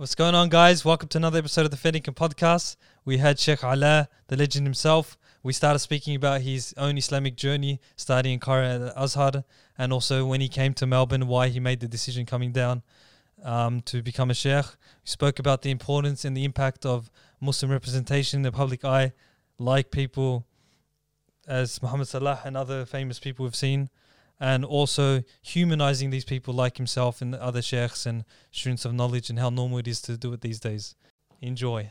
What's 0.00 0.14
going 0.14 0.34
on, 0.34 0.48
guys? 0.48 0.82
Welcome 0.82 1.10
to 1.10 1.18
another 1.18 1.40
episode 1.40 1.66
of 1.66 1.70
the 1.70 1.76
Fair 1.76 1.92
Dinkum 1.92 2.14
podcast. 2.14 2.76
We 3.04 3.18
had 3.18 3.38
Sheikh 3.38 3.58
Alaa, 3.58 4.08
the 4.28 4.36
legend 4.38 4.66
himself. 4.66 5.18
We 5.42 5.52
started 5.52 5.80
speaking 5.80 6.14
about 6.14 6.40
his 6.40 6.72
own 6.78 6.96
Islamic 6.96 7.36
journey, 7.36 7.82
studying 7.96 8.40
Qur'an 8.40 8.80
at 8.80 8.96
Azhar, 8.96 9.44
and 9.76 9.92
also 9.92 10.24
when 10.24 10.40
he 10.40 10.48
came 10.48 10.72
to 10.72 10.86
Melbourne, 10.86 11.26
why 11.26 11.48
he 11.48 11.60
made 11.60 11.80
the 11.80 11.86
decision 11.86 12.24
coming 12.24 12.50
down 12.50 12.82
um, 13.44 13.82
to 13.82 14.00
become 14.00 14.30
a 14.30 14.34
sheikh. 14.34 14.64
We 14.64 15.10
spoke 15.10 15.38
about 15.38 15.60
the 15.60 15.70
importance 15.70 16.24
and 16.24 16.34
the 16.34 16.46
impact 16.46 16.86
of 16.86 17.10
Muslim 17.38 17.70
representation 17.70 18.38
in 18.38 18.42
the 18.42 18.52
public 18.52 18.86
eye, 18.86 19.12
like 19.58 19.90
people 19.90 20.46
as 21.46 21.82
Muhammad 21.82 22.08
Salah 22.08 22.40
and 22.46 22.56
other 22.56 22.86
famous 22.86 23.18
people 23.18 23.44
we've 23.44 23.54
seen, 23.54 23.90
and 24.40 24.64
also 24.64 25.22
humanizing 25.42 26.10
these 26.10 26.24
people 26.24 26.54
like 26.54 26.78
himself 26.78 27.20
and 27.20 27.34
the 27.34 27.42
other 27.42 27.60
sheikhs 27.62 28.06
and 28.06 28.24
students 28.50 28.84
of 28.84 28.92
knowledge 28.94 29.28
and 29.30 29.38
how 29.38 29.50
normal 29.50 29.78
it 29.78 29.86
is 29.86 30.00
to 30.02 30.16
do 30.16 30.32
it 30.32 30.40
these 30.40 30.58
days. 30.60 30.94
Enjoy. 31.40 31.90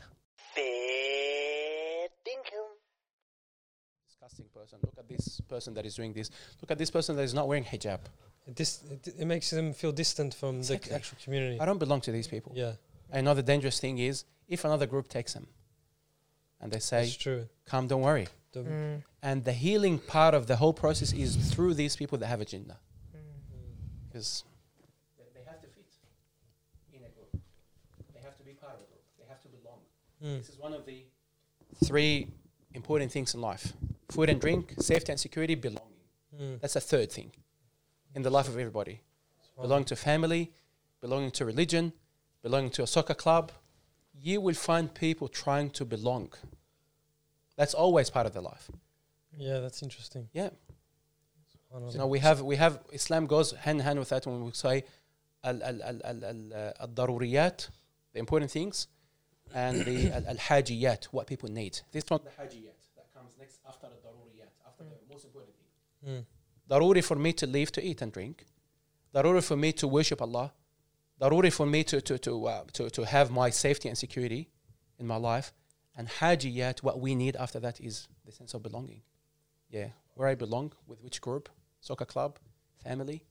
disgusting 4.06 4.46
person. 4.54 4.78
Look 4.82 4.98
at 4.98 5.08
this 5.08 5.40
person 5.42 5.74
that 5.74 5.86
is 5.86 5.94
doing 5.94 6.12
this. 6.12 6.30
Look 6.60 6.70
at 6.70 6.78
this 6.78 6.90
person 6.90 7.16
that 7.16 7.22
is 7.22 7.34
not 7.34 7.48
wearing 7.48 7.64
hijab. 7.64 8.00
This 8.46 8.82
it, 8.90 9.14
it 9.18 9.26
makes 9.26 9.50
them 9.50 9.72
feel 9.72 9.92
distant 9.92 10.34
from 10.34 10.58
Exactly. 10.58 10.90
the 10.90 10.94
actual 10.96 11.18
community. 11.22 11.60
I 11.60 11.64
don't 11.64 11.78
belong 11.78 12.00
to 12.02 12.12
these 12.12 12.26
people. 12.26 12.52
Yeah, 12.54 12.72
Another 13.12 13.42
dangerous 13.42 13.78
thing 13.80 13.98
is 13.98 14.24
if 14.48 14.64
another 14.64 14.86
group 14.86 15.08
takes 15.08 15.32
them 15.34 15.46
and 16.60 16.72
they 16.72 16.78
say, 16.80 17.10
true. 17.18 17.48
"Come, 17.66 17.86
don't 17.86 18.02
worry." 18.02 18.26
The- 18.52 19.02
And 19.22 19.44
the 19.44 19.52
healing 19.52 19.98
part 19.98 20.34
of 20.34 20.46
the 20.46 20.56
whole 20.56 20.72
process 20.72 21.12
is 21.12 21.36
through 21.52 21.74
these 21.74 21.94
people 21.96 22.18
that 22.18 22.26
have 22.26 22.40
a 22.40 22.44
jinnah, 22.44 22.78
because 24.08 24.44
they 25.34 25.42
have 25.50 25.60
to 25.60 25.68
fit 25.68 25.86
in 26.92 27.02
a 27.04 27.08
group. 27.10 27.32
They 28.14 28.20
have 28.20 28.36
to 28.38 28.44
be 28.44 28.52
part 28.52 28.74
of 28.74 28.80
a 28.80 28.86
group. 28.90 29.04
They 29.18 29.26
have 29.28 29.40
to 29.42 29.48
belong. 29.48 29.80
Mm. 30.22 30.38
This 30.38 30.48
is 30.48 30.58
one 30.58 30.72
of 30.72 30.84
the 30.84 31.04
three 31.84 32.28
important 32.74 33.12
things 33.12 33.34
in 33.34 33.40
life: 33.40 33.72
food 34.08 34.28
and 34.30 34.40
drink, 34.40 34.74
safety 34.80 35.12
and 35.12 35.20
security, 35.20 35.54
belonging. 35.54 36.00
Mm. 36.34 36.60
That's 36.60 36.76
a 36.76 36.80
third 36.80 37.12
thing 37.12 37.30
in 38.14 38.22
the 38.22 38.30
life 38.30 38.48
of 38.48 38.56
everybody. 38.58 39.00
belonging 39.60 39.84
to 39.84 39.96
family, 39.96 40.50
belonging 41.00 41.30
to 41.30 41.44
religion, 41.44 41.92
belonging 42.42 42.70
to 42.70 42.82
a 42.82 42.86
soccer 42.86 43.14
club, 43.14 43.52
you 44.14 44.40
will 44.40 44.54
find 44.54 44.94
people 44.94 45.28
trying 45.28 45.68
to 45.70 45.84
belong. 45.84 46.32
That's 47.60 47.74
always 47.74 48.08
part 48.08 48.24
of 48.24 48.32
their 48.32 48.46
life. 48.52 48.70
Yeah, 49.36 49.60
that's 49.60 49.82
interesting. 49.82 50.30
Yeah. 50.32 50.48
You 51.92 51.98
know, 51.98 52.06
we 52.06 52.18
have 52.20 52.40
we 52.40 52.56
have 52.56 52.74
Islam 52.90 53.26
goes 53.26 53.52
hand 53.52 53.80
in 53.80 53.84
hand 53.84 53.98
with 53.98 54.08
that 54.08 54.26
when 54.26 54.42
we 54.46 54.52
say 54.52 54.76
al 55.44 55.62
al 55.70 55.82
al 55.90 56.00
al 56.10 56.24
al 56.24 56.42
uh, 56.54 56.84
al-daruriyat, 56.84 57.68
the 58.14 58.18
important 58.18 58.50
things, 58.50 58.88
and 59.54 59.84
the 59.84 60.10
al 60.10 60.24
al-hajiyat, 60.34 61.04
what 61.16 61.26
people 61.26 61.50
need. 61.50 61.78
This 61.92 62.04
one, 62.08 62.22
the 62.24 62.30
hajiyat, 62.42 62.80
that 62.96 63.12
comes 63.16 63.32
next 63.38 63.60
after 63.68 63.88
the 63.92 63.98
daruriyat, 64.08 64.52
after 64.66 64.84
the 64.84 64.96
most 65.12 65.26
important 65.26 65.54
thing. 65.60 66.10
Mm. 66.10 66.24
Daruri 66.70 67.04
for 67.04 67.16
me 67.16 67.34
to 67.34 67.46
live, 67.46 67.70
to 67.72 67.84
eat 67.84 68.00
and 68.00 68.10
drink. 68.10 68.46
Daruri 69.14 69.44
for 69.44 69.56
me 69.56 69.70
to 69.72 69.86
worship 69.86 70.22
Allah. 70.22 70.50
Daruri 71.20 71.52
for 71.52 71.66
me 71.66 71.84
to, 71.84 72.00
to, 72.00 72.18
to, 72.18 72.46
uh, 72.46 72.64
to, 72.72 72.88
to 72.88 73.04
have 73.04 73.30
my 73.30 73.50
safety 73.50 73.90
and 73.90 73.98
security 73.98 74.48
in 74.98 75.06
my 75.06 75.16
life. 75.16 75.52
And 75.96 76.08
hajiyat, 76.08 76.82
what 76.82 77.00
we 77.00 77.14
need 77.14 77.36
after 77.36 77.60
that 77.60 77.80
is 77.80 78.08
the 78.24 78.32
sense 78.32 78.54
of 78.54 78.62
belonging. 78.62 79.02
Yeah, 79.70 79.88
where 80.14 80.28
I 80.28 80.34
belong, 80.34 80.72
with 80.86 81.02
which 81.02 81.20
group, 81.20 81.48
soccer 81.80 82.04
club, 82.04 82.38
family, 82.82 83.22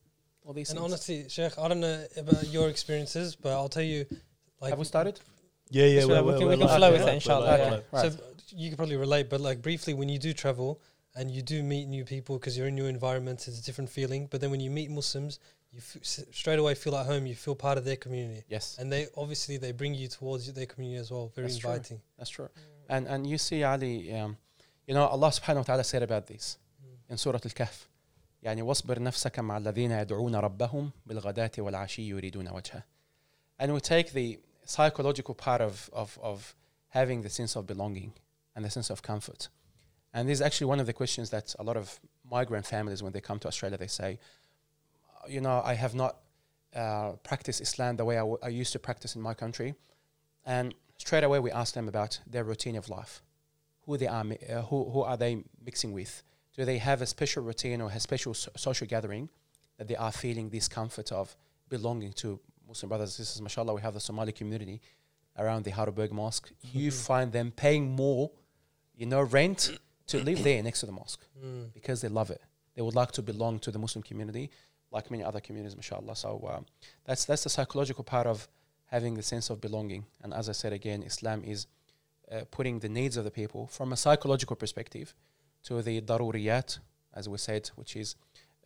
all 0.44 0.52
these 0.54 0.70
And 0.70 0.78
things. 0.78 0.92
honestly, 0.92 1.28
Sheikh, 1.28 1.58
I 1.58 1.68
don't 1.68 1.80
know 1.80 2.04
about 2.16 2.46
your 2.48 2.68
experiences, 2.68 3.36
but 3.36 3.52
I'll 3.52 3.68
tell 3.68 3.82
you, 3.82 4.06
like, 4.60 4.70
have 4.70 4.78
we 4.78 4.84
started? 4.84 5.20
Yeah, 5.70 5.86
yeah, 5.86 6.00
So 6.00 6.08
we're, 6.08 6.22
we 6.22 6.26
we're, 6.32 6.38
can- 6.38 6.46
we're 6.46 6.50
we 6.52 6.58
can 6.58 6.68
flow 6.68 6.88
we're 6.88 6.92
with 6.92 7.00
it, 7.02 7.04
live, 7.04 7.14
inshallah, 7.14 7.82
we're 7.92 7.98
Right. 8.02 8.12
So 8.12 8.18
you 8.56 8.68
can 8.70 8.76
probably 8.76 8.96
relate, 8.96 9.28
but 9.30 9.40
like 9.40 9.62
briefly, 9.62 9.94
when 9.94 10.08
you 10.08 10.18
do 10.18 10.32
travel 10.32 10.80
and 11.14 11.30
you 11.30 11.42
do 11.42 11.62
meet 11.62 11.86
new 11.88 12.04
people 12.04 12.38
because 12.38 12.56
you're 12.56 12.66
in 12.68 12.76
your 12.76 12.88
environment, 12.88 13.46
it's 13.46 13.58
a 13.58 13.62
different 13.62 13.90
feeling. 13.90 14.26
But 14.30 14.40
then 14.40 14.50
when 14.50 14.60
you 14.60 14.70
meet 14.70 14.90
Muslims, 14.90 15.38
you 15.71 15.79
f- 15.79 15.97
s- 16.01 16.25
straight 16.31 16.59
away 16.59 16.73
feel 16.75 16.95
at 16.95 17.05
home. 17.05 17.25
You 17.25 17.35
feel 17.35 17.55
part 17.55 17.77
of 17.77 17.85
their 17.85 17.97
community, 17.97 18.43
Yes, 18.49 18.77
and 18.79 18.91
they 18.91 19.07
obviously 19.17 19.57
they 19.57 19.71
bring 19.71 19.93
you 19.93 20.07
towards 20.07 20.51
their 20.53 20.65
community 20.65 20.99
as 20.99 21.11
well. 21.11 21.31
Very 21.35 21.47
That's 21.47 21.59
true. 21.59 21.71
inviting. 21.71 22.01
that's 22.17 22.29
true. 22.29 22.49
And, 22.89 23.07
and 23.07 23.25
you 23.27 23.37
see, 23.37 23.63
Ali, 23.63 24.13
um, 24.13 24.37
you 24.87 24.93
know, 24.93 25.05
Allah 25.07 25.29
subhanahu 25.29 25.57
wa 25.57 25.63
ta'ala 25.63 25.83
said 25.83 26.03
about 26.03 26.27
this. 26.27 26.57
in 27.09 27.17
سورة 27.17 27.41
الكهف 27.45 27.87
يعني 28.43 28.61
واصبر 28.61 29.01
نفسك 29.01 29.39
مع 29.39 29.57
الذين 29.57 29.91
يدعون 29.91 30.35
ربهم 30.35 30.91
بالغداة 31.05 31.51
والعشي 31.57 32.01
يريدون 32.09 32.47
وجهه 32.49 32.83
and 33.59 33.73
we 33.73 33.79
take 33.79 34.11
the 34.13 34.39
psychological 34.65 35.33
part 35.35 35.61
of, 35.61 35.89
of, 35.93 36.17
of 36.21 36.55
having 36.89 37.21
the 37.21 37.29
sense 37.29 37.55
of 37.55 37.65
belonging 37.67 38.13
and 38.55 38.65
the 38.65 38.69
sense 38.69 38.89
of 38.89 39.01
comfort 39.01 39.49
and 40.13 40.27
this 40.29 40.39
is 40.39 40.41
actually 40.41 40.65
one 40.67 40.79
of 40.79 40.85
the 40.87 40.93
questions 40.93 41.29
that 41.29 41.53
a 41.59 41.63
lot 41.63 41.77
of 41.77 41.99
migrant 42.31 42.65
families 42.65 43.01
when 43.03 43.11
they 43.13 43.21
come 43.21 43.37
to 43.39 43.47
Australia 43.47 43.77
they 43.77 43.87
say 44.01 44.17
you 45.28 45.40
know 45.40 45.60
I 45.64 45.74
have 45.74 45.94
not 45.94 46.16
uh, 46.74 47.12
practiced 47.22 47.60
Islam 47.60 47.96
the 47.96 48.04
way 48.04 48.16
I, 48.16 48.20
w- 48.20 48.38
I 48.42 48.48
used 48.48 48.72
to 48.72 48.78
practice 48.78 49.16
in 49.16 49.22
my 49.22 49.34
country 49.34 49.74
and 50.46 50.74
straight 50.98 51.24
away 51.24 51.38
we 51.40 51.50
ask 51.50 51.74
them 51.74 51.88
about 51.88 52.20
their 52.26 52.44
routine 52.44 52.76
of 52.76 52.88
life 52.88 53.22
who 53.86 53.96
they 53.96 54.06
are 54.06 54.24
uh, 54.24 54.62
who, 54.62 54.88
who 54.90 55.02
are 55.02 55.16
they 55.16 55.42
mixing 55.64 55.92
with 55.92 56.22
do 56.56 56.64
they 56.64 56.78
have 56.78 57.02
a 57.02 57.06
special 57.06 57.42
routine 57.42 57.80
or 57.80 57.90
a 57.90 58.00
special 58.00 58.34
so- 58.34 58.50
social 58.56 58.86
gathering 58.86 59.28
that 59.78 59.88
they 59.88 59.96
are 59.96 60.12
feeling 60.12 60.48
this 60.50 60.68
comfort 60.68 61.10
of 61.12 61.36
belonging 61.68 62.12
to 62.12 62.38
Muslim 62.68 62.88
brothers 62.88 63.10
and 63.18 63.26
sisters? 63.26 63.40
Mashallah, 63.42 63.72
we 63.74 63.80
have 63.80 63.94
the 63.94 64.00
Somali 64.00 64.32
community 64.32 64.80
around 65.38 65.64
the 65.64 65.70
Heidelberg 65.70 66.12
Mosque. 66.12 66.50
You 66.72 66.90
find 66.90 67.32
them 67.32 67.50
paying 67.50 67.90
more, 67.96 68.30
you 68.94 69.06
know, 69.06 69.22
rent 69.22 69.78
to 70.08 70.18
live 70.22 70.42
there 70.44 70.62
next 70.62 70.80
to 70.80 70.86
the 70.86 70.92
mosque 70.92 71.24
Mm. 71.42 71.72
because 71.72 72.00
they 72.02 72.08
love 72.08 72.30
it. 72.30 72.42
They 72.74 72.82
would 72.82 72.94
like 72.94 73.12
to 73.12 73.22
belong 73.22 73.58
to 73.60 73.70
the 73.70 73.78
Muslim 73.78 74.02
community, 74.02 74.50
like 74.90 75.10
many 75.10 75.22
other 75.24 75.40
communities, 75.40 75.76
mashallah. 75.76 76.16
So 76.16 76.48
um, 76.52 76.66
that's 77.04 77.24
that's 77.24 77.44
the 77.44 77.50
psychological 77.50 78.04
part 78.04 78.26
of 78.26 78.48
having 78.86 79.14
the 79.14 79.22
sense 79.22 79.50
of 79.50 79.60
belonging. 79.60 80.04
And 80.22 80.34
as 80.34 80.48
I 80.48 80.52
said 80.52 80.72
again, 80.72 81.02
Islam 81.02 81.42
is 81.44 81.66
uh, 82.30 82.40
putting 82.50 82.80
the 82.80 82.88
needs 82.88 83.16
of 83.16 83.24
the 83.24 83.30
people 83.30 83.66
from 83.68 83.92
a 83.92 83.96
psychological 83.96 84.56
perspective 84.56 85.14
to 85.64 85.82
the 85.82 86.00
daruriyat, 86.00 86.78
as 87.14 87.28
we 87.28 87.38
said, 87.38 87.70
which 87.76 87.94
is 87.96 88.16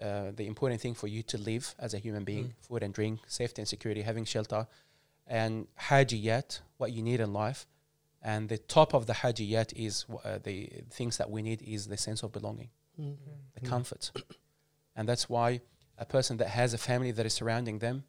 uh, 0.00 0.30
the 0.34 0.46
important 0.46 0.80
thing 0.80 0.94
for 0.94 1.08
you 1.08 1.22
to 1.22 1.36
live 1.38 1.74
as 1.78 1.94
a 1.94 1.98
human 1.98 2.24
being: 2.24 2.46
Mm. 2.46 2.52
food 2.68 2.82
and 2.82 2.94
drink, 2.94 3.20
safety 3.26 3.62
and 3.62 3.68
security, 3.68 4.02
having 4.02 4.24
shelter, 4.24 4.66
and 5.26 5.66
hajiyat, 5.88 6.60
what 6.78 6.92
you 6.92 7.02
need 7.02 7.20
in 7.20 7.32
life. 7.32 7.66
And 8.22 8.48
the 8.48 8.58
top 8.58 8.94
of 8.94 9.04
the 9.06 9.12
hajiyat 9.12 9.72
is 9.76 10.06
uh, 10.24 10.38
the 10.42 10.70
things 10.90 11.18
that 11.18 11.30
we 11.30 11.42
need 11.42 11.60
is 11.62 11.86
the 11.88 11.96
sense 11.98 12.22
of 12.22 12.32
belonging, 12.32 12.70
the 12.96 13.60
Mm. 13.60 13.68
comfort, 13.68 14.10
and 14.96 15.06
that's 15.08 15.28
why 15.28 15.60
a 15.98 16.04
person 16.04 16.36
that 16.38 16.48
has 16.48 16.74
a 16.74 16.78
family 16.78 17.10
that 17.12 17.26
is 17.26 17.34
surrounding 17.34 17.78
them 17.78 18.04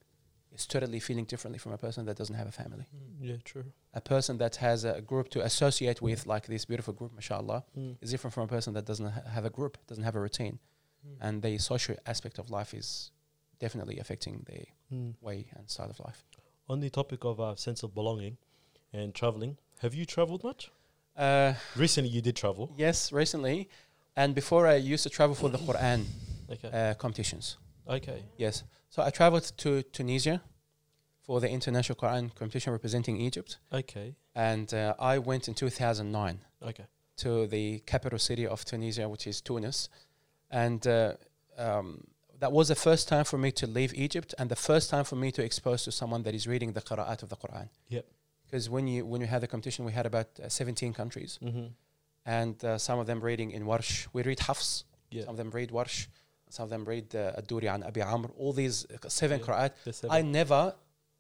is 0.54 0.66
totally 0.66 1.00
feeling 1.00 1.26
differently 1.26 1.60
from 1.60 1.72
a 1.74 1.78
person 1.78 2.06
that 2.06 2.16
doesn't 2.18 2.36
have 2.36 2.48
a 2.48 2.52
family. 2.52 2.86
Yeah, 3.22 3.36
true. 3.44 3.66
A 3.94 4.02
person 4.02 4.38
that 4.38 4.56
has 4.58 4.86
a 4.86 5.02
group 5.02 5.30
to 5.30 5.42
associate 5.44 6.02
with, 6.02 6.26
like 6.26 6.48
this 6.48 6.66
beautiful 6.66 6.94
group, 6.94 7.14
mashallah, 7.14 7.64
Mm. 7.78 7.98
is 8.02 8.12
different 8.12 8.34
from 8.34 8.44
a 8.44 8.48
person 8.48 8.74
that 8.74 8.86
doesn't 8.86 9.10
ha- 9.12 9.22
have 9.30 9.46
a 9.46 9.50
group, 9.50 9.78
doesn't 9.88 10.04
have 10.04 10.16
a 10.16 10.20
routine, 10.22 10.60
Mm. 11.06 11.18
and 11.22 11.42
the 11.44 11.58
social 11.58 11.96
aspect 12.06 12.40
of 12.40 12.50
life 12.50 12.74
is 12.74 13.12
definitely 13.60 14.00
affecting 14.00 14.44
the 14.52 14.66
Mm. 14.94 15.16
way 15.22 15.48
and 15.56 15.70
style 15.70 15.90
of 15.90 16.00
life. 16.00 16.24
On 16.70 16.80
the 16.80 16.90
topic 16.90 17.24
of 17.26 17.40
uh, 17.40 17.56
sense 17.56 17.84
of 17.84 17.94
belonging 17.94 18.38
and 18.94 19.14
traveling, 19.14 19.58
have 19.80 19.94
you 19.94 20.06
traveled 20.06 20.44
much? 20.44 20.72
Uh, 21.18 21.54
Recently, 21.76 22.10
you 22.10 22.22
did 22.22 22.36
travel. 22.36 22.74
yes, 22.78 23.12
recently, 23.12 23.70
and 24.16 24.34
before 24.34 24.68
I 24.68 24.76
used 24.76 25.04
to 25.04 25.10
travel 25.10 25.36
for 25.36 25.50
the 25.50 25.58
Quran 25.58 26.06
Okay. 26.50 26.70
uh, 26.72 26.94
competitions. 26.96 27.58
Okay. 27.88 28.24
Yes, 28.38 28.64
so 28.90 29.02
I 29.04 29.10
traveled 29.10 29.52
to 29.58 29.84
Tunisia 29.84 30.42
for 31.22 31.40
the 31.42 31.50
international 31.50 31.96
Quran 31.96 32.34
competition 32.36 32.72
representing 32.74 33.20
Egypt, 33.22 33.58
Okay. 33.74 34.16
and 34.36 34.74
uh, 34.74 34.94
I 35.00 35.18
went 35.18 35.48
in 35.48 35.54
2009 35.54 36.40
Okay. 36.62 36.86
to 37.18 37.48
the 37.48 37.80
capital 37.86 38.20
city 38.20 38.46
of 38.48 38.64
Tunisia, 38.66 39.08
which 39.10 39.28
is 39.28 39.42
Tunis, 39.42 39.90
and 40.52 40.86
uh, 40.88 41.14
um, 41.58 42.04
that 42.40 42.52
was 42.52 42.68
the 42.68 42.76
first 42.76 43.08
time 43.08 43.24
for 43.24 43.38
me 43.38 43.52
to 43.52 43.66
leave 43.66 43.94
Egypt 43.94 44.36
and 44.38 44.50
the 44.50 44.56
first 44.56 44.90
time 44.90 45.04
for 45.06 45.16
me 45.16 45.32
to 45.32 45.44
expose 45.44 45.84
to 45.86 45.92
someone 45.92 46.24
that 46.24 46.36
is 46.36 46.48
reading 46.48 46.74
the 46.74 46.82
qira'at 46.82 47.24
of 47.24 47.30
the 47.30 47.38
Quran. 47.38 47.70
Yep. 47.90 48.06
Because 48.46 48.70
when 48.70 48.88
you 48.88 49.06
when 49.06 49.22
you 49.22 49.28
had 49.28 49.42
the 49.42 49.48
competition, 49.48 49.86
we 49.86 49.92
had 49.94 50.06
about 50.06 50.28
uh, 50.44 50.50
17 50.50 50.94
countries, 50.94 51.40
Mm-hmm. 51.42 51.68
and 52.26 52.64
uh, 52.64 52.78
some 52.78 53.00
of 53.00 53.08
them 53.08 53.20
reading 53.22 53.52
in 53.52 53.64
Warsh. 53.66 54.08
We 54.14 54.22
read 54.24 54.40
Hafs. 54.42 54.84
Yeah. 55.12 55.24
Some 55.26 55.32
of 55.32 55.38
them 55.38 55.50
read 55.52 55.72
Warsh. 55.72 56.08
Some 56.56 56.64
of 56.68 56.70
them 56.70 56.86
read 56.86 57.08
uh, 57.16 57.34
Ad-Duri 57.40 57.68
an 57.68 57.84
Abi 57.84 58.02
Amr. 58.02 58.30
All 58.42 58.54
these 58.54 58.78
seven 59.08 59.40
Yeah. 59.40 59.46
qira'at. 59.46 59.72
The 60.02 60.08
I 60.20 60.22
never 60.22 60.62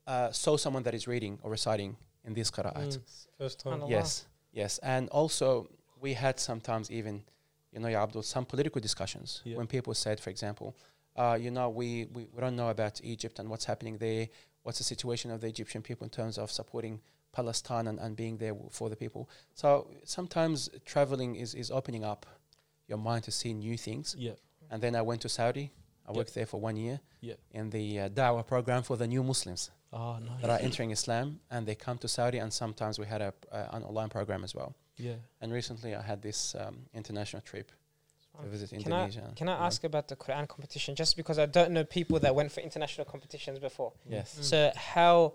uh, 0.07 0.31
saw 0.31 0.53
someone 0.57 0.83
that 0.83 0.93
is 0.93 1.07
reading 1.13 1.33
or 1.43 1.49
reciting 1.51 1.91
in 2.27 2.33
these 2.33 2.49
qira'at. 2.55 2.91
Mm. 2.97 2.99
First 3.37 3.59
time. 3.59 3.81
Yes, 3.87 4.09
yes, 4.61 4.79
and 4.93 5.09
also 5.09 5.47
we 6.05 6.13
had 6.13 6.39
sometimes 6.39 6.89
even, 6.99 7.15
you 7.73 7.79
know, 7.81 7.89
Ya 7.95 8.01
Abdul, 8.03 8.23
some 8.23 8.45
political 8.45 8.79
discussions 8.87 9.41
Yeah. 9.43 9.57
when 9.57 9.67
people 9.67 9.93
said, 9.93 10.17
for 10.25 10.29
example, 10.29 10.67
uh, 11.17 11.37
you 11.45 11.51
know, 11.51 11.67
we, 11.69 11.87
we, 12.15 12.21
we 12.33 12.39
don't 12.43 12.55
know 12.55 12.69
about 12.69 13.01
Egypt 13.03 13.39
and 13.39 13.49
what's 13.49 13.65
happening 13.65 13.97
there. 13.97 14.27
what's 14.65 14.79
the 14.83 14.83
situation 14.95 15.27
of 15.31 15.39
the 15.41 15.47
Egyptian 15.55 15.81
people 15.81 16.03
in 16.05 16.09
terms 16.19 16.37
of 16.43 16.49
supporting 16.59 16.95
Palestine 17.31 17.85
and, 17.89 17.99
and 17.99 18.15
being 18.15 18.35
there 18.43 18.53
w- 18.59 18.69
for 18.71 18.87
the 18.89 18.95
people. 19.03 19.29
So 19.53 19.67
sometimes 20.03 20.69
traveling 20.85 21.35
is, 21.43 21.53
is 21.53 21.69
opening 21.79 22.03
up 22.03 22.25
your 22.87 22.97
mind 23.09 23.23
to 23.25 23.31
see 23.31 23.53
new 23.53 23.77
things. 23.77 24.15
Yeah. 24.17 24.33
And 24.71 24.81
then 24.81 24.95
I 24.95 25.01
went 25.01 25.21
to 25.21 25.29
Saudi. 25.29 25.71
I 26.07 26.11
Yep. 26.11 26.15
worked 26.17 26.33
there 26.35 26.45
for 26.45 26.59
one 26.61 26.77
year 26.77 26.99
Yep. 27.21 27.37
in 27.51 27.69
the 27.71 27.99
uh, 28.01 28.09
Dawah 28.09 28.45
program 28.45 28.83
for 28.83 28.95
the 28.97 29.07
new 29.07 29.23
Muslims 29.23 29.71
Ah, 29.91 30.19
nice. 30.19 30.41
that 30.41 30.49
are 30.51 30.59
entering 30.61 30.91
Islam, 30.91 31.39
and 31.49 31.65
they 31.67 31.75
come 31.75 31.97
to 31.99 32.07
Saudi. 32.07 32.37
And 32.37 32.51
sometimes 32.53 32.99
we 32.99 33.05
had 33.07 33.21
a 33.21 33.33
uh, 33.51 33.75
an 33.77 33.83
online 33.83 34.09
program 34.09 34.43
as 34.43 34.53
well. 34.53 34.75
Yeah. 34.97 35.15
And 35.41 35.51
recently, 35.51 35.95
I 35.95 36.01
had 36.01 36.21
this 36.21 36.53
um, 36.55 36.85
international 36.93 37.41
trip 37.41 37.71
to 38.41 38.47
visit 38.47 38.69
Can 38.69 38.79
I 38.93 39.05
Indonesia. 39.05 39.31
can 39.35 39.49
I 39.49 39.53
ask 39.67 39.83
about 39.83 40.07
the 40.07 40.15
Quran 40.15 40.47
competition? 40.47 40.93
Just 40.95 41.15
because 41.17 41.39
I 41.39 41.47
don't 41.47 41.71
know 41.71 41.83
people 41.85 42.19
that 42.19 42.35
went 42.35 42.51
for 42.51 42.61
international 42.61 43.05
competitions 43.05 43.57
before. 43.59 43.93
Yes. 44.07 44.37
So 44.41 44.71
how, 44.75 45.33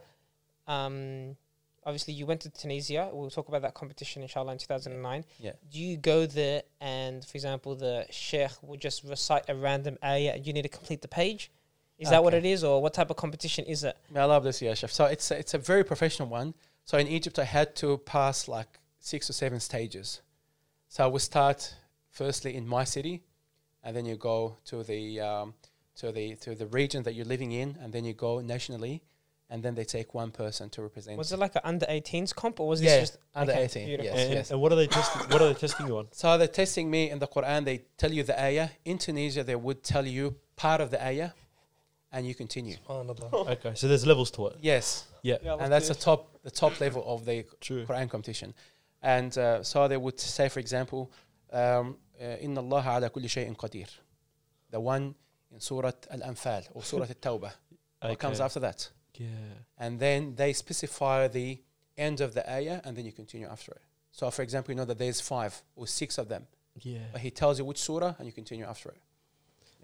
um, 0.66 1.36
obviously 1.84 2.14
you 2.14 2.26
went 2.26 2.40
to 2.42 2.50
Tunisia. 2.50 3.10
We'll 3.12 3.30
talk 3.30 3.48
about 3.48 3.62
that 3.62 3.74
competition 3.74 4.22
inshallah 4.22 4.52
in 4.52 4.58
2009. 4.58 5.24
Yeah. 5.38 5.52
Do 5.70 5.78
you 5.78 5.96
go 5.96 6.26
there 6.26 6.62
and, 6.80 7.24
for 7.24 7.36
example, 7.36 7.74
the 7.74 8.06
sheikh 8.10 8.50
will 8.62 8.76
just 8.76 9.04
recite 9.04 9.44
a 9.48 9.54
random 9.54 9.98
ayah 10.04 10.32
and 10.34 10.46
you 10.46 10.52
need 10.52 10.62
to 10.62 10.68
complete 10.68 11.02
the 11.02 11.08
page? 11.08 11.50
Is 12.00 12.08
that 12.08 12.24
what 12.24 12.32
it 12.32 12.46
is, 12.46 12.64
or 12.64 12.80
what 12.80 12.94
type 12.94 13.10
of 13.10 13.16
competition 13.16 13.66
is 13.66 13.84
it? 13.84 13.94
I 14.16 14.24
love 14.24 14.42
this, 14.42 14.62
yeah, 14.62 14.72
chef. 14.72 14.90
So 14.90 15.04
it's 15.04 15.30
a, 15.30 15.38
it's 15.38 15.52
a 15.52 15.58
very 15.58 15.84
professional 15.84 16.28
one. 16.28 16.54
So 16.86 16.96
in 16.96 17.06
Egypt, 17.06 17.38
I 17.38 17.44
had 17.44 17.76
to 17.76 17.98
pass 17.98 18.48
like 18.48 18.78
six 19.00 19.28
or 19.28 19.34
seven 19.34 19.60
stages. 19.60 20.22
So 20.88 21.10
we 21.10 21.18
start 21.18 21.74
firstly 22.08 22.56
in 22.56 22.66
my 22.66 22.84
city, 22.84 23.22
and 23.84 23.94
then 23.94 24.06
you 24.06 24.16
go 24.16 24.56
to 24.64 24.82
the 24.82 25.20
um, 25.20 25.54
to 25.96 26.10
the 26.10 26.36
to 26.36 26.54
the 26.54 26.66
region 26.68 27.02
that 27.02 27.14
you're 27.14 27.26
living 27.26 27.52
in, 27.52 27.76
and 27.82 27.92
then 27.92 28.06
you 28.06 28.14
go 28.14 28.40
nationally, 28.40 29.02
and 29.49 29.61
then 29.63 29.75
they 29.75 29.83
take 29.85 30.13
one 30.13 30.31
person 30.31 30.69
to 30.71 30.81
represent. 30.81 31.17
Was 31.17 31.31
it 31.31 31.39
like 31.39 31.55
an 31.55 31.61
under 31.63 31.85
18s 31.85 32.33
comp, 32.33 32.59
or 32.59 32.67
was 32.67 32.81
Yeah, 32.81 32.99
this 32.99 33.09
just 33.11 33.19
under 33.35 33.51
okay, 33.53 33.63
18, 33.65 33.85
beautiful. 33.87 34.05
yes. 34.19 34.29
And, 34.49 34.51
and 34.53 34.61
what 34.61 34.71
are 34.71 34.75
they 34.75 34.87
testing? 34.87 35.21
What 35.29 35.41
are 35.41 35.47
they 35.53 35.59
testing 35.65 35.87
you 35.87 35.97
on? 35.97 36.07
So 36.11 36.37
they're 36.37 36.47
testing 36.47 36.89
me 36.89 37.09
in 37.11 37.19
the 37.19 37.27
Quran. 37.27 37.63
They 37.65 37.83
tell 37.97 38.11
you 38.11 38.23
the 38.23 38.37
ayah. 38.41 38.69
In 38.85 38.97
Tunisia, 38.97 39.43
they 39.43 39.55
would 39.55 39.83
tell 39.83 40.05
you 40.05 40.35
part 40.55 40.81
of 40.81 40.89
the 40.89 41.03
ayah, 41.03 41.31
and 42.11 42.25
you 42.27 42.33
continue. 42.33 42.75
Subhanallah. 42.87 43.33
Okay, 43.53 43.73
so 43.75 43.87
there's 43.87 44.05
levels 44.05 44.31
to 44.31 44.47
it. 44.47 44.57
Yes, 44.61 45.05
Yeah, 45.21 45.37
let's 45.43 45.61
and 45.61 45.71
that's 45.73 45.87
do 45.87 45.93
the 45.93 45.99
it. 45.99 46.03
top 46.03 46.41
the 46.43 46.51
top 46.51 46.79
level 46.79 47.03
of 47.05 47.25
the 47.25 47.45
True. 47.61 47.85
Quran 47.85 48.09
competition. 48.09 48.53
And 49.01 49.37
uh, 49.37 49.61
so 49.63 49.87
they 49.87 49.97
would 49.97 50.19
say, 50.19 50.49
for 50.49 50.59
example, 50.59 51.11
um, 51.51 51.97
uh, 52.19 52.23
إن 52.43 52.57
الله 52.57 52.83
على 52.83 53.09
كل 53.09 53.29
شيء 53.29 53.53
قدير. 53.55 53.87
The 54.71 54.79
one 54.79 55.13
in 55.51 55.59
Surah 55.59 55.91
Al-Anfal 56.09 56.63
or 56.73 56.83
Surah 56.83 57.05
Al-Tawbah. 57.05 57.51
What 58.01 58.17
comes 58.19 58.39
Okay. 58.39 58.45
after 58.45 58.59
that? 58.61 58.89
Yeah. 59.14 59.26
And 59.78 59.98
then 60.00 60.34
they 60.36 60.52
specify 60.52 61.28
the 61.28 61.60
end 61.96 62.20
of 62.20 62.34
the 62.34 62.48
ayah 62.50 62.80
and 62.84 62.96
then 62.96 63.04
you 63.04 63.12
continue 63.12 63.46
after 63.46 63.72
it. 63.72 63.82
So 64.12 64.30
for 64.30 64.42
example, 64.42 64.72
you 64.72 64.76
know 64.76 64.84
that 64.86 64.98
there's 64.98 65.20
five 65.20 65.62
or 65.76 65.86
six 65.86 66.18
of 66.18 66.28
them. 66.28 66.46
Yeah. 66.80 66.98
But 67.12 67.20
he 67.20 67.30
tells 67.30 67.58
you 67.58 67.64
which 67.64 67.78
surah 67.78 68.14
and 68.18 68.26
you 68.26 68.32
continue 68.32 68.64
after 68.64 68.90
it. 68.90 68.98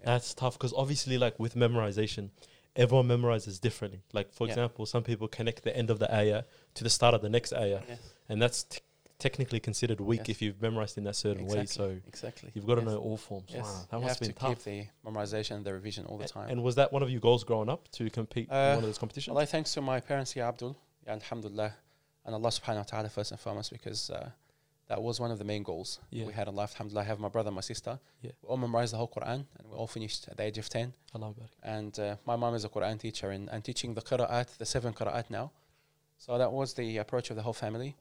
That's 0.03 0.33
tough 0.33 0.53
because 0.53 0.73
obviously, 0.73 1.17
like 1.17 1.39
with 1.39 1.55
memorization, 1.55 2.29
everyone 2.75 3.07
memorizes 3.07 3.59
differently. 3.59 4.01
Like, 4.13 4.31
for 4.31 4.45
Yeah. 4.45 4.53
example, 4.53 4.85
some 4.85 5.03
people 5.03 5.27
connect 5.27 5.63
the 5.63 5.75
end 5.75 5.89
of 5.89 5.99
the 5.99 6.13
ayah 6.13 6.43
to 6.75 6.83
the 6.83 6.89
start 6.89 7.13
of 7.15 7.21
the 7.21 7.29
next 7.29 7.51
ayah, 7.53 7.81
Yes. 7.87 7.99
and 8.29 8.41
that's 8.41 8.63
t- 8.63 8.79
technically 9.19 9.59
considered 9.59 9.99
weak 9.99 10.19
Yes. 10.21 10.29
if 10.29 10.41
you've 10.41 10.61
memorized 10.61 10.97
in 10.97 11.03
that 11.05 11.15
certain 11.15 11.45
way. 11.47 11.65
So 11.65 11.99
Exactly. 12.07 12.51
you've 12.53 12.67
got 12.67 12.75
to 12.75 12.81
Yes. 12.81 12.89
know 12.91 12.97
all 12.99 13.17
forms. 13.17 13.49
Yes. 13.49 13.65
Wow, 13.65 13.71
that 13.71 13.71
you 13.73 13.81
must 13.81 13.91
have 13.91 14.03
have 14.03 14.17
to 14.35 14.45
been 14.45 14.55
keep 14.55 14.63
the 15.03 15.09
memorization 15.09 15.55
and 15.57 15.65
the 15.65 15.73
revision 15.73 16.05
all 16.05 16.17
the 16.17 16.25
A- 16.25 16.27
time. 16.27 16.49
And 16.49 16.63
was 16.63 16.75
that 16.75 16.93
one 16.93 17.01
of 17.03 17.09
your 17.09 17.19
goals 17.19 17.43
growing 17.43 17.69
up 17.69 17.89
to 17.93 18.09
compete 18.09 18.47
in 18.49 18.53
Uh, 18.55 18.69
one 18.75 18.77
of 18.79 18.83
those 18.83 18.97
competitions? 18.99 19.35
Allah, 19.35 19.45
thanks 19.45 19.73
to 19.73 19.81
my 19.81 19.99
parents, 19.99 20.35
Ya 20.35 20.47
Abdul, 20.47 20.75
Ya 21.05 21.13
Alhamdulillah, 21.13 21.73
and 22.25 22.35
Allah 22.35 22.49
subhanahu 22.49 22.77
wa 22.77 22.83
ta'ala 22.83 23.09
first 23.09 23.31
and 23.31 23.39
foremost, 23.39 23.71
because 23.71 24.09
uh, 24.11 24.29
that 24.87 25.01
was 25.01 25.19
one 25.19 25.31
of 25.31 25.39
the 25.39 25.43
main 25.45 25.63
goals 25.63 25.99
Yeah. 26.11 26.27
we 26.27 26.33
had 26.33 26.47
in 26.47 26.55
life. 26.55 26.73
Alhamdulillah, 26.75 27.01
I 27.01 27.05
have 27.05 27.19
my 27.19 27.29
brother 27.29 27.47
and 27.47 27.55
my 27.55 27.61
sister. 27.61 27.99
Yeah. 28.21 28.31
We 28.43 28.49
all 28.49 28.57
memorized 28.57 28.93
the 28.93 28.97
whole 28.97 29.07
Quran, 29.09 29.47
and 29.57 29.67
we 29.67 29.75
all 29.75 29.87
finished 29.87 30.27
at 30.27 30.37
the 30.37 30.43
age 30.43 30.59
of 30.59 30.69
10. 30.69 30.93
Allah. 31.15 31.33
And 31.63 31.97
uh, 31.99 32.17
my 32.25 32.35
mom 32.35 32.53
is 32.53 32.63
a 32.65 32.69
Quran 32.69 32.99
teacher 32.99 33.31
and, 33.31 33.49
and 33.49 33.63
teaching 33.65 33.95
the 33.95 34.01
Qira'at, 34.03 34.57
the 34.57 34.65
seven 34.65 34.93
Qira'at 34.93 35.31
now. 35.31 35.51
So 36.19 36.37
that 36.37 36.51
was 36.51 36.75
the 36.75 36.97
approach 36.97 37.31
of 37.31 37.35
the 37.35 37.41
whole 37.41 37.53
family. 37.53 37.95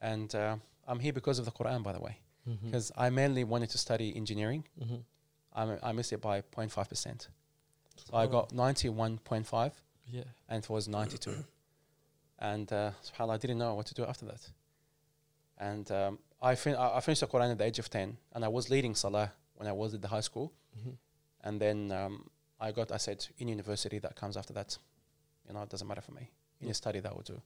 And 0.00 0.34
uh, 0.34 0.56
I'm 0.88 0.98
here 0.98 1.12
because 1.12 1.38
of 1.38 1.44
the 1.44 1.50
Quran, 1.52 1.82
by 1.82 1.92
the 1.92 2.00
way, 2.00 2.18
because 2.64 2.90
I 2.96 3.10
mainly 3.10 3.44
wanted 3.44 3.70
to 3.70 3.78
study 3.78 4.14
engineering. 4.16 4.64
Mhm. 4.80 5.02
I, 5.52 5.90
I 5.90 5.92
missed 5.92 6.12
it 6.12 6.20
by 6.20 6.40
0.5%. 6.42 7.28
So 7.96 8.16
I 8.16 8.26
got 8.26 8.50
91.5 8.50 9.72
Yeah. 10.06 10.22
and 10.48 10.64
it 10.64 10.70
was 10.70 10.88
92. 10.88 11.44
and 12.38 12.72
uh, 12.72 12.92
subhanAllah, 13.04 13.34
I 13.34 13.38
didn't 13.38 13.58
know 13.58 13.74
what 13.74 13.86
to 13.86 13.94
do 13.94 14.04
after 14.04 14.24
that. 14.26 14.50
And 15.58 15.90
um, 15.92 16.18
I, 16.40 16.54
fin- 16.54 16.76
I 16.76 16.96
I 16.96 17.00
finished 17.00 17.20
the 17.20 17.26
Quran 17.26 17.50
at 17.52 17.58
the 17.58 17.64
age 17.64 17.78
of 17.78 17.90
10, 17.90 18.16
and 18.32 18.44
I 18.44 18.48
was 18.48 18.70
leading 18.70 18.94
Salah 18.94 19.32
when 19.56 19.68
I 19.68 19.72
was 19.72 19.92
at 19.94 20.00
the 20.00 20.08
high 20.08 20.22
school. 20.22 20.52
Mhm. 20.78 20.96
And 21.42 21.60
then 21.60 21.92
um, 21.92 22.30
I 22.58 22.72
got, 22.72 22.92
I 22.92 22.96
said, 22.98 23.26
in 23.38 23.48
university, 23.48 23.98
that 23.98 24.14
comes 24.16 24.36
after 24.36 24.52
that. 24.54 24.78
You 25.46 25.54
know, 25.54 25.62
it 25.62 25.68
doesn't 25.68 25.86
matter 25.86 26.00
for 26.02 26.12
me. 26.12 26.30
Any 26.60 26.68
Yeah. 26.68 26.74
study, 26.74 27.00
that 27.00 27.14
will 27.14 27.22
do. 27.34 27.42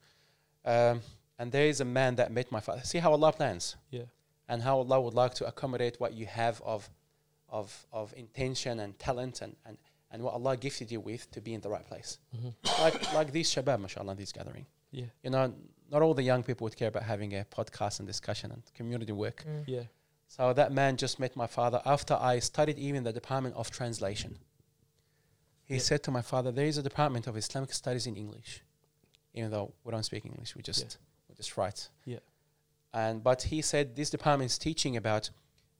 Um, 0.64 1.00
and 1.38 1.50
there 1.52 1.66
is 1.66 1.80
a 1.80 1.84
man 1.84 2.16
that 2.16 2.30
met 2.32 2.50
my 2.52 2.60
father. 2.60 2.82
See 2.84 2.98
how 2.98 3.12
Allah 3.12 3.32
plans 3.32 3.76
Yeah. 3.90 4.04
and 4.48 4.62
how 4.62 4.78
Allah 4.78 5.00
would 5.00 5.14
like 5.14 5.34
to 5.34 5.46
accommodate 5.46 5.98
what 6.00 6.12
you 6.14 6.26
have 6.26 6.60
of, 6.62 6.88
of, 7.48 7.86
of 7.92 8.12
intention 8.16 8.80
and 8.80 8.98
talent 8.98 9.40
and, 9.42 9.56
and, 9.66 9.76
and 10.10 10.22
what 10.22 10.34
Allah 10.34 10.56
gifted 10.56 10.90
you 10.92 11.00
with 11.00 11.30
to 11.32 11.40
be 11.40 11.54
in 11.54 11.60
the 11.60 11.68
right 11.68 11.86
place. 11.86 12.18
Mhm. 12.36 12.54
like, 12.80 13.12
like 13.14 13.32
these 13.32 13.48
shabab, 13.52 13.80
mashallah, 13.80 14.12
in 14.12 14.18
this 14.18 14.32
gathering. 14.32 14.66
Yeah. 14.92 15.06
You 15.24 15.30
know, 15.30 15.54
not 15.90 16.02
all 16.02 16.14
the 16.14 16.22
young 16.22 16.42
people 16.42 16.64
would 16.66 16.76
care 16.76 16.88
about 16.88 17.02
having 17.02 17.34
a 17.34 17.44
podcast 17.44 17.98
and 17.98 18.06
discussion 18.06 18.52
and 18.52 18.62
community 18.74 19.12
work. 19.12 19.44
Mm. 19.46 19.64
Yeah. 19.66 19.82
So 20.28 20.52
that 20.52 20.72
man 20.72 20.96
just 20.96 21.18
met 21.18 21.34
my 21.36 21.46
father 21.46 21.80
after 21.84 22.14
I 22.14 22.38
studied 22.38 22.78
even 22.78 23.02
the 23.04 23.12
Department 23.12 23.54
of 23.56 23.70
Translation. 23.70 24.38
He 25.64 25.74
Yeah. 25.74 25.80
said 25.80 26.02
to 26.04 26.10
my 26.10 26.22
father, 26.22 26.52
"There 26.52 26.66
is 26.66 26.78
a 26.78 26.82
Department 26.82 27.26
of 27.26 27.36
Islamic 27.36 27.72
Studies 27.72 28.06
in 28.06 28.16
English, 28.16 28.62
even 29.32 29.50
though 29.50 29.72
we 29.84 29.90
don't 29.92 30.02
speak 30.04 30.24
English, 30.24 30.54
we 30.56 30.62
just 30.62 30.80
Yeah 30.82 30.88
which 31.36 31.48
is 31.48 31.56
right. 31.58 31.88
Yeah. 32.04 32.18
And 32.92 33.22
but 33.22 33.42
he 33.42 33.62
said 33.62 33.96
this 33.96 34.10
department 34.10 34.50
is 34.50 34.58
teaching 34.58 34.96
about 34.96 35.30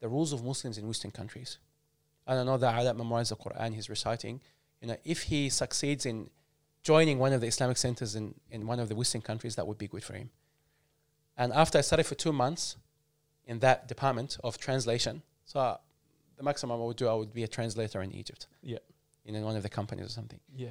the 0.01 0.09
rules 0.09 0.33
of 0.33 0.45
Muslims 0.45 0.79
in 0.79 0.87
Western 0.87 1.11
countries. 1.11 1.59
And 2.27 2.39
another 2.41 2.67
that 2.67 2.97
memorizes 2.97 3.29
the 3.29 3.37
Quran 3.37 3.75
he's 3.75 3.89
reciting. 3.89 4.41
You 4.81 4.89
know, 4.89 4.97
if 5.05 5.23
he 5.23 5.49
succeeds 5.49 6.07
in 6.07 6.31
joining 6.83 7.19
one 7.19 7.33
of 7.33 7.41
the 7.41 7.47
Islamic 7.47 7.77
centers 7.77 8.15
in, 8.15 8.35
in 8.51 8.67
one 8.67 8.81
of 8.81 8.89
the 8.89 8.95
Western 8.95 9.23
countries, 9.23 9.57
that 9.57 9.67
would 9.67 9.79
be 9.79 9.89
good 9.89 10.03
for 10.03 10.15
him. 10.15 10.31
And 11.37 11.53
after 11.53 11.79
I 11.79 11.81
studied 11.81 12.07
for 12.07 12.15
two 12.15 12.33
months 12.33 12.77
in 13.47 13.59
that 13.61 13.89
department 13.89 14.37
of 14.45 14.59
translation, 14.59 15.23
so 15.45 15.61
I, 15.61 15.77
the 16.37 16.43
maximum 16.43 16.81
I 16.81 16.85
would 16.85 16.97
do, 16.97 17.09
I 17.09 17.15
would 17.15 17.33
be 17.33 17.45
a 17.45 17.49
translator 17.49 18.03
in 18.03 18.13
Egypt. 18.13 18.47
Yeah. 18.63 18.79
In 19.25 19.43
one 19.43 19.57
of 19.57 19.63
the 19.63 19.69
companies 19.69 20.07
or 20.07 20.11
something. 20.11 20.41
Yeah. 20.55 20.69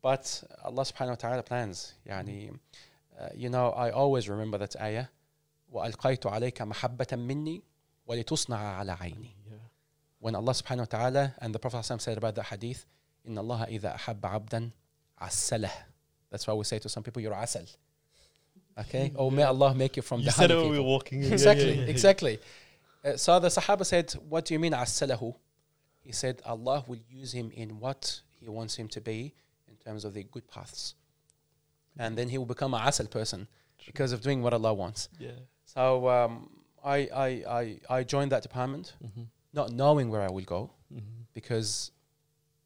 But 0.00 0.42
Allah 0.62 0.82
subhanahu 0.82 1.10
wa 1.10 1.14
ta'ala 1.16 1.42
plans. 1.42 1.94
yeah. 2.06 2.50
uh, 3.19 3.29
you 3.35 3.49
know, 3.49 3.71
I 3.71 3.91
always 3.91 4.29
remember 4.29 4.57
that 4.57 4.75
ayah. 4.79 5.05
وَأَلْقَيْتُ 5.73 6.21
عَلَيْكَ 6.21 6.53
مَحَبَّةً 6.73 7.17
مِنِّي 7.17 7.61
وَلِتُصْنَعَ 8.09 8.57
عَلَى 8.79 8.97
عَيْنِي 8.97 9.31
Yeah. 9.49 9.57
When 10.19 10.35
Allah 10.35 10.51
subhanahu 10.53 10.79
wa 10.79 10.85
ta'ala 10.85 11.33
and 11.39 11.53
the 11.53 11.59
Prophet 11.59 11.77
ﷺ 11.77 12.01
said 12.01 12.17
about 12.17 12.35
the 12.35 12.43
hadith, 12.43 12.85
إِنَّ 13.27 13.35
اللَّهَ 13.35 13.69
إِذَا 13.79 13.97
أَحَبَّ 13.97 14.19
عَبْدًا 14.21 14.71
عَسَّلَهُ 15.21 15.71
That's 16.31 16.47
why 16.47 16.53
we 16.55 16.63
say 16.63 16.79
to 16.79 16.89
some 16.89 17.03
people, 17.03 17.21
you're 17.21 17.33
asal. 17.35 17.65
Okay? 18.79 19.11
Oh, 19.15 19.29
may 19.29 19.43
Allah 19.43 19.73
make 19.75 19.95
you 19.97 20.01
from 20.01 20.21
you 20.21 20.25
the 20.27 20.31
said 20.31 20.49
it 20.51 20.55
honey 20.55 20.69
when 20.69 20.71
we 20.71 20.77
were 20.77 20.83
people. 20.83 20.91
walking 20.93 21.19
in. 21.21 21.27
Yeah, 21.27 21.33
Exactly, 21.33 21.65
yeah, 21.69 21.73
yeah, 21.73 21.81
yeah. 21.81 21.87
exactly. 21.89 22.39
Uh, 23.05 23.17
so 23.17 23.39
the 23.39 23.47
Sahaba 23.49 23.85
said, 23.85 24.11
What 24.27 24.45
do 24.45 24.53
you 24.53 24.59
mean 24.59 24.73
assalahu? 24.73 25.35
He 26.01 26.11
said, 26.13 26.41
Allah 26.45 26.83
will 26.87 26.99
use 27.09 27.31
him 27.33 27.51
in 27.53 27.79
what 27.79 28.21
He 28.39 28.47
wants 28.49 28.75
him 28.75 28.87
to 28.89 29.01
be 29.01 29.33
in 29.67 29.75
terms 29.75 30.05
of 30.05 30.13
the 30.13 30.23
good 30.23 30.47
paths. 30.49 30.95
And 31.98 32.16
then 32.18 32.28
he 32.28 32.38
will 32.38 32.46
become 32.46 32.74
a 32.74 32.78
asal 32.88 33.06
person 33.06 33.46
because 33.86 34.12
of 34.12 34.20
doing 34.20 34.42
what 34.42 34.52
Allah 34.52 34.74
wants. 34.74 35.08
Yeah. 35.18 35.30
So 35.64 36.08
um, 36.08 36.50
I, 36.84 36.96
I, 37.14 37.28
I, 37.60 37.80
I 37.98 38.04
joined 38.04 38.32
that 38.32 38.42
department, 38.42 38.94
Mhm. 39.02 39.26
not 39.52 39.70
knowing 39.70 40.10
where 40.10 40.22
I 40.22 40.30
will 40.30 40.44
go 40.44 40.70
Mhm. 40.92 41.26
because, 41.32 41.92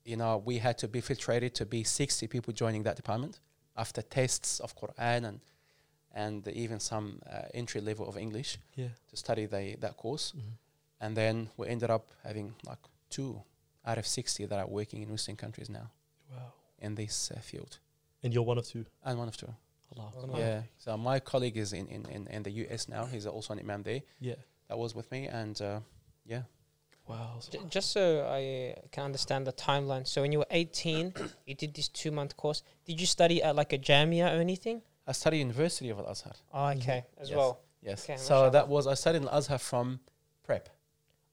you 0.05 0.17
know, 0.17 0.39
we 0.45 0.59
had 0.59 0.79
to 0.79 0.89
be 0.89 1.01
filtrated 1.03 1.53
to 1.55 1.67
be 1.67 1.85
60 1.85 2.27
people 2.29 2.53
joining 2.55 2.83
that 2.85 2.97
department 2.97 3.41
after 3.77 4.03
tests 4.03 4.61
of 4.61 4.75
Quran 4.75 5.25
and, 5.29 5.41
and 6.15 6.49
even 6.49 6.81
some 6.81 7.21
uh, 7.31 7.43
entry 7.55 7.81
level 7.81 8.09
of 8.09 8.17
English 8.17 8.59
Yeah. 8.77 8.89
to 9.09 9.17
study 9.17 9.47
the, 9.47 9.77
that 9.81 9.97
course. 9.97 10.33
Mhm. 10.37 10.53
And 11.01 11.17
then 11.17 11.51
we 11.57 11.69
ended 11.69 11.91
up 11.91 12.11
having 12.25 12.55
like 12.67 12.79
two 13.11 13.43
out 13.85 13.99
of 13.99 14.07
60 14.07 14.47
that 14.47 14.59
are 14.59 14.67
working 14.67 15.03
in 15.03 15.11
Western 15.11 15.37
countries 15.37 15.69
now 15.69 15.91
Wow. 16.31 16.53
in 16.79 16.95
this 16.95 17.31
uh, 17.31 17.41
field. 17.41 17.79
And 18.23 18.35
you're 18.35 18.43
one 18.43 18.59
of 18.59 18.67
two. 18.67 18.85
And 19.05 19.19
one 19.19 19.29
of 19.29 19.37
two. 19.37 19.53
Allah. 19.97 20.13
Oh. 20.17 20.39
Yeah. 20.39 20.63
So 20.79 20.97
my 20.97 21.19
colleague 21.21 21.57
is 21.57 21.73
in, 21.73 21.87
in, 21.89 22.05
in, 22.07 22.27
in 22.29 22.43
the 22.43 22.51
US 22.67 22.89
now. 22.89 23.05
He's 23.07 23.27
also 23.27 23.53
an 23.55 23.61
imam 23.61 23.83
there. 23.83 24.03
Yeah. 24.21 24.35
That 24.69 24.77
was 24.79 24.95
with 24.95 25.11
me. 25.11 25.27
And 25.27 25.61
uh, 25.63 25.81
yeah. 26.27 26.43
Wow. 27.07 27.39
J- 27.51 27.61
just 27.71 27.93
so 27.93 28.21
I 28.31 28.75
uh, 28.77 28.81
can 28.93 29.05
understand 29.05 29.47
the 29.47 29.53
timeline. 29.53 30.07
So 30.07 30.21
when 30.23 30.31
you 30.33 30.41
were 30.41 30.47
18, 30.51 31.15
you 31.47 31.55
did 31.55 31.75
this 31.75 31.89
two 31.89 32.11
month 32.11 32.37
course. 32.37 32.63
Did 32.85 33.01
you 33.01 33.07
study 33.07 33.43
at 33.43 33.57
like 33.57 33.73
a 33.73 33.79
jamia 33.79 34.27
or 34.37 34.41
anything? 34.41 34.83
I 35.07 35.13
studied 35.13 35.39
University 35.39 35.89
of 35.89 35.99
Al 35.99 36.07
Azhar. 36.11 36.33
Oh, 36.53 36.67
okay, 36.73 37.07
as 37.19 37.31
Yes. 37.31 37.37
well. 37.37 37.61
Yes. 37.81 38.05
Okay, 38.05 38.17
so 38.19 38.35
mashallah. 38.35 38.51
that 38.51 38.69
was 38.69 38.87
I 38.87 38.93
studied 38.95 39.23
in 39.23 39.29
Al 39.29 39.39
Azhar 39.39 39.57
from 39.59 40.01
prep. 40.45 40.69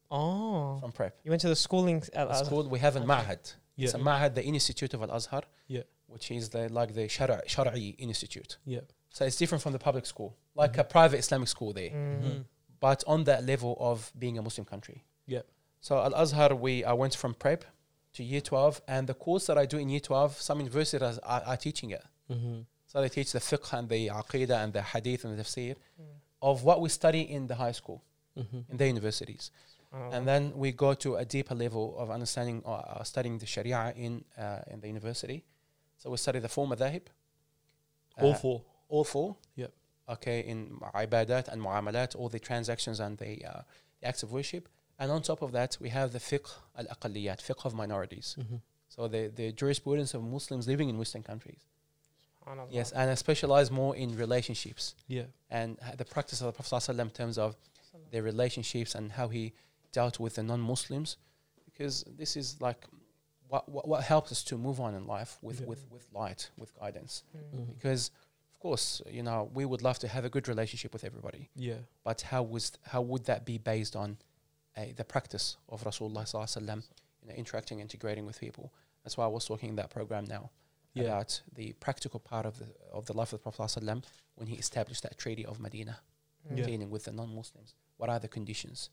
Oh, 0.10 0.78
From 0.80 0.92
prep. 0.94 1.18
you 1.24 1.32
went 1.32 1.42
to 1.42 1.50
the 1.50 1.56
schooling 1.58 1.98
at 2.14 2.30
It's 2.30 2.42
Azhar. 2.42 2.50
called 2.50 2.72
we 2.72 2.80
have 2.80 2.96
a 2.96 3.00
Okay. 3.00 3.08
Ma'had. 3.08 3.54
Yeah. 3.76 3.86
It's 3.86 3.94
a 3.96 3.98
Ma'had, 3.98 4.36
the 4.36 4.44
Institute 4.46 4.94
of 4.94 5.02
Al 5.02 5.10
Azhar. 5.12 5.42
Yeah. 5.68 5.82
Which 6.08 6.32
is 6.32 6.50
the 6.50 6.70
like 6.70 6.94
the 6.94 7.08
Shara' 7.08 7.46
Shar'i 7.48 7.96
Institute. 7.98 8.58
Yeah. 8.66 8.82
So 9.10 9.26
it's 9.26 9.38
different 9.38 9.62
from 9.64 9.74
the 9.74 9.80
public 9.80 10.06
school, 10.06 10.36
like 10.56 10.78
a 10.78 10.84
private 10.84 11.18
Islamic 11.18 11.48
school 11.48 11.72
there, 11.74 11.90
Mm. 11.92 12.46
but 12.80 13.04
on 13.08 13.24
that 13.26 13.46
level 13.46 13.76
of 13.80 14.12
being 14.20 14.38
a 14.38 14.42
Muslim 14.42 14.66
country. 14.66 15.04
Yeah. 15.26 15.42
So 15.82 15.98
Al 15.98 16.14
Azhar, 16.14 16.54
we 16.56 16.84
I 16.84 16.94
went 16.94 17.16
from 17.16 17.34
prep 17.34 17.64
to 18.14 18.24
year 18.24 18.42
12, 18.42 18.82
and 18.88 19.08
the 19.08 19.14
course 19.14 19.46
that 19.48 19.58
I 19.58 19.66
do 19.66 19.78
in 19.78 19.90
year 19.90 20.00
12, 20.00 20.40
some 20.42 20.60
universities 20.60 21.02
are, 21.24 21.44
are 21.46 21.58
teaching 21.58 21.92
it. 21.92 22.04
Mm-hmm. 22.32 22.60
So 22.88 23.02
they 23.02 23.10
teach 23.10 23.32
the 23.32 23.40
fiqh 23.40 23.74
and 23.78 23.90
the 23.90 24.08
aqidah 24.08 24.64
and 24.64 24.72
the 24.74 24.82
hadith 24.82 25.26
and 25.26 25.38
the 25.38 25.44
tafsir 25.44 25.76
Mm. 26.00 26.06
of 26.42 26.64
what 26.64 26.82
we 26.82 26.90
study 26.90 27.22
in 27.22 27.48
the 27.48 27.56
high 27.56 27.74
school, 27.74 28.02
Mm-hmm. 28.38 28.72
in 28.72 28.78
the 28.78 28.88
universities. 28.88 29.52
Oh. 29.94 30.10
And 30.12 30.28
then 30.28 30.52
we 30.58 30.74
go 30.74 30.94
to 30.94 31.16
a 31.16 31.24
deeper 31.24 31.56
level 31.56 31.96
of 31.98 32.10
understanding 32.12 32.62
or 32.66 32.78
uh, 32.86 33.04
studying 33.04 33.38
the 33.40 33.46
Sharia 33.46 33.94
in 33.96 34.26
uh, 34.38 34.60
in 34.74 34.82
the 34.82 34.88
university. 34.88 35.44
So 35.98 36.10
we 36.10 36.18
study 36.18 36.40
the 36.40 36.50
four 36.50 36.68
madhahib. 36.68 37.04
All 38.18 38.32
uh, 38.32 38.36
four. 38.36 38.62
All 38.90 39.04
four. 39.04 39.36
Yep. 39.56 39.72
Okay, 40.08 40.40
in 40.42 40.80
ibadat 40.94 41.48
and 41.48 41.62
muamalat, 41.62 42.16
all 42.16 42.30
the 42.30 42.40
transactions 42.40 43.00
and 43.00 43.18
the, 43.18 43.44
uh, 43.44 43.62
the 44.02 44.08
acts 44.08 44.24
of 44.24 44.32
worship. 44.32 44.70
And 45.00 45.12
on 45.12 45.22
top 45.22 45.42
of 45.42 45.52
that, 45.54 45.78
we 45.82 45.90
have 45.90 46.12
the 46.14 46.20
fiqh 46.20 46.50
al 46.78 46.86
aqalliyat, 46.86 47.40
fiqh 47.42 47.66
of 47.66 47.74
minorities. 47.74 48.36
Mm-hmm. 48.40 48.56
So 48.88 49.08
the, 49.08 49.32
the 49.36 49.52
jurisprudence 49.52 50.14
of 50.14 50.24
Muslims 50.24 50.68
living 50.68 50.90
in 50.90 50.98
Western 50.98 51.24
countries. 51.24 51.66
Yes, 52.70 52.92
and 52.92 53.10
I 53.10 53.16
specialize 53.16 53.72
more 53.72 53.96
in 53.96 54.16
relationships 54.16 54.94
Yeah. 55.08 55.24
and 55.50 55.78
the 55.98 56.06
practice 56.06 56.42
of 56.42 56.48
the 56.48 56.54
Prophet 56.54 56.76
ﷺ 56.76 57.00
in 57.00 57.10
terms 57.10 57.38
of 57.40 57.56
their 58.12 58.22
relationships 58.22 58.94
and 58.94 59.12
how 59.12 59.30
he 59.30 59.54
dealt 59.92 60.20
with 60.20 60.36
the 60.36 60.44
non-Muslims, 60.44 61.18
because 61.66 62.04
this 62.18 62.38
is 62.38 62.62
like 62.62 62.86
what 63.50 63.68
what, 63.70 63.88
what 63.88 64.04
helps 64.04 64.32
us 64.32 64.44
to 64.46 64.58
move 64.58 64.80
on 64.80 64.96
in 64.96 65.06
life 65.08 65.38
with, 65.42 65.62
Yeah. 65.62 65.68
with, 65.68 65.86
with 65.92 66.08
light, 66.14 66.50
with 66.58 66.74
guidance. 66.80 67.24
Mm. 67.36 67.60
Mhm. 67.60 67.74
Because 67.76 68.12
of 68.54 68.60
course, 68.60 69.02
you 69.10 69.22
know, 69.24 69.50
we 69.54 69.66
would 69.66 69.82
love 69.82 70.00
to 70.00 70.08
have 70.08 70.26
a 70.26 70.30
good 70.30 70.48
relationship 70.48 70.92
with 70.94 71.04
everybody, 71.04 71.50
Yeah. 71.56 71.80
but 72.04 72.22
how 72.22 72.42
was 72.44 72.72
how 72.84 73.02
would 73.02 73.26
that 73.26 73.46
be 73.46 73.58
based 73.58 73.96
on 73.96 74.18
uh, 74.78 74.86
the 74.96 75.04
practice 75.06 75.58
of 75.70 75.84
Rasulullah 75.84 76.24
ﷺ, 76.26 76.84
you 77.22 77.28
know, 77.30 77.36
interacting, 77.36 77.80
integrating 77.80 78.26
with 78.26 78.40
people? 78.40 78.74
That's 79.04 79.16
why 79.18 79.24
I 79.26 79.28
was 79.28 79.46
talking 79.46 79.70
in 79.70 79.76
that 79.76 79.90
program 79.90 80.26
now 80.26 80.50
Yeah. 80.94 81.04
about 81.04 81.42
the 81.54 81.74
practical 81.74 82.20
part 82.20 82.46
of 82.46 82.58
the 82.60 82.68
of 82.92 83.06
the 83.06 83.14
life 83.14 83.32
of 83.34 83.40
the 83.40 83.44
Prophet 83.52 83.62
ﷺ 83.80 84.04
when 84.36 84.48
he 84.48 84.56
established 84.56 85.04
that 85.04 85.18
treaty 85.18 85.46
of 85.46 85.60
Medina 85.60 86.00
Mm. 86.50 86.58
Yeah. 86.58 86.66
dealing 86.66 86.90
with 86.92 87.04
the 87.06 87.12
non-Muslims. 87.12 87.74
What 87.98 88.10
are 88.10 88.20
the 88.20 88.28
conditions? 88.28 88.90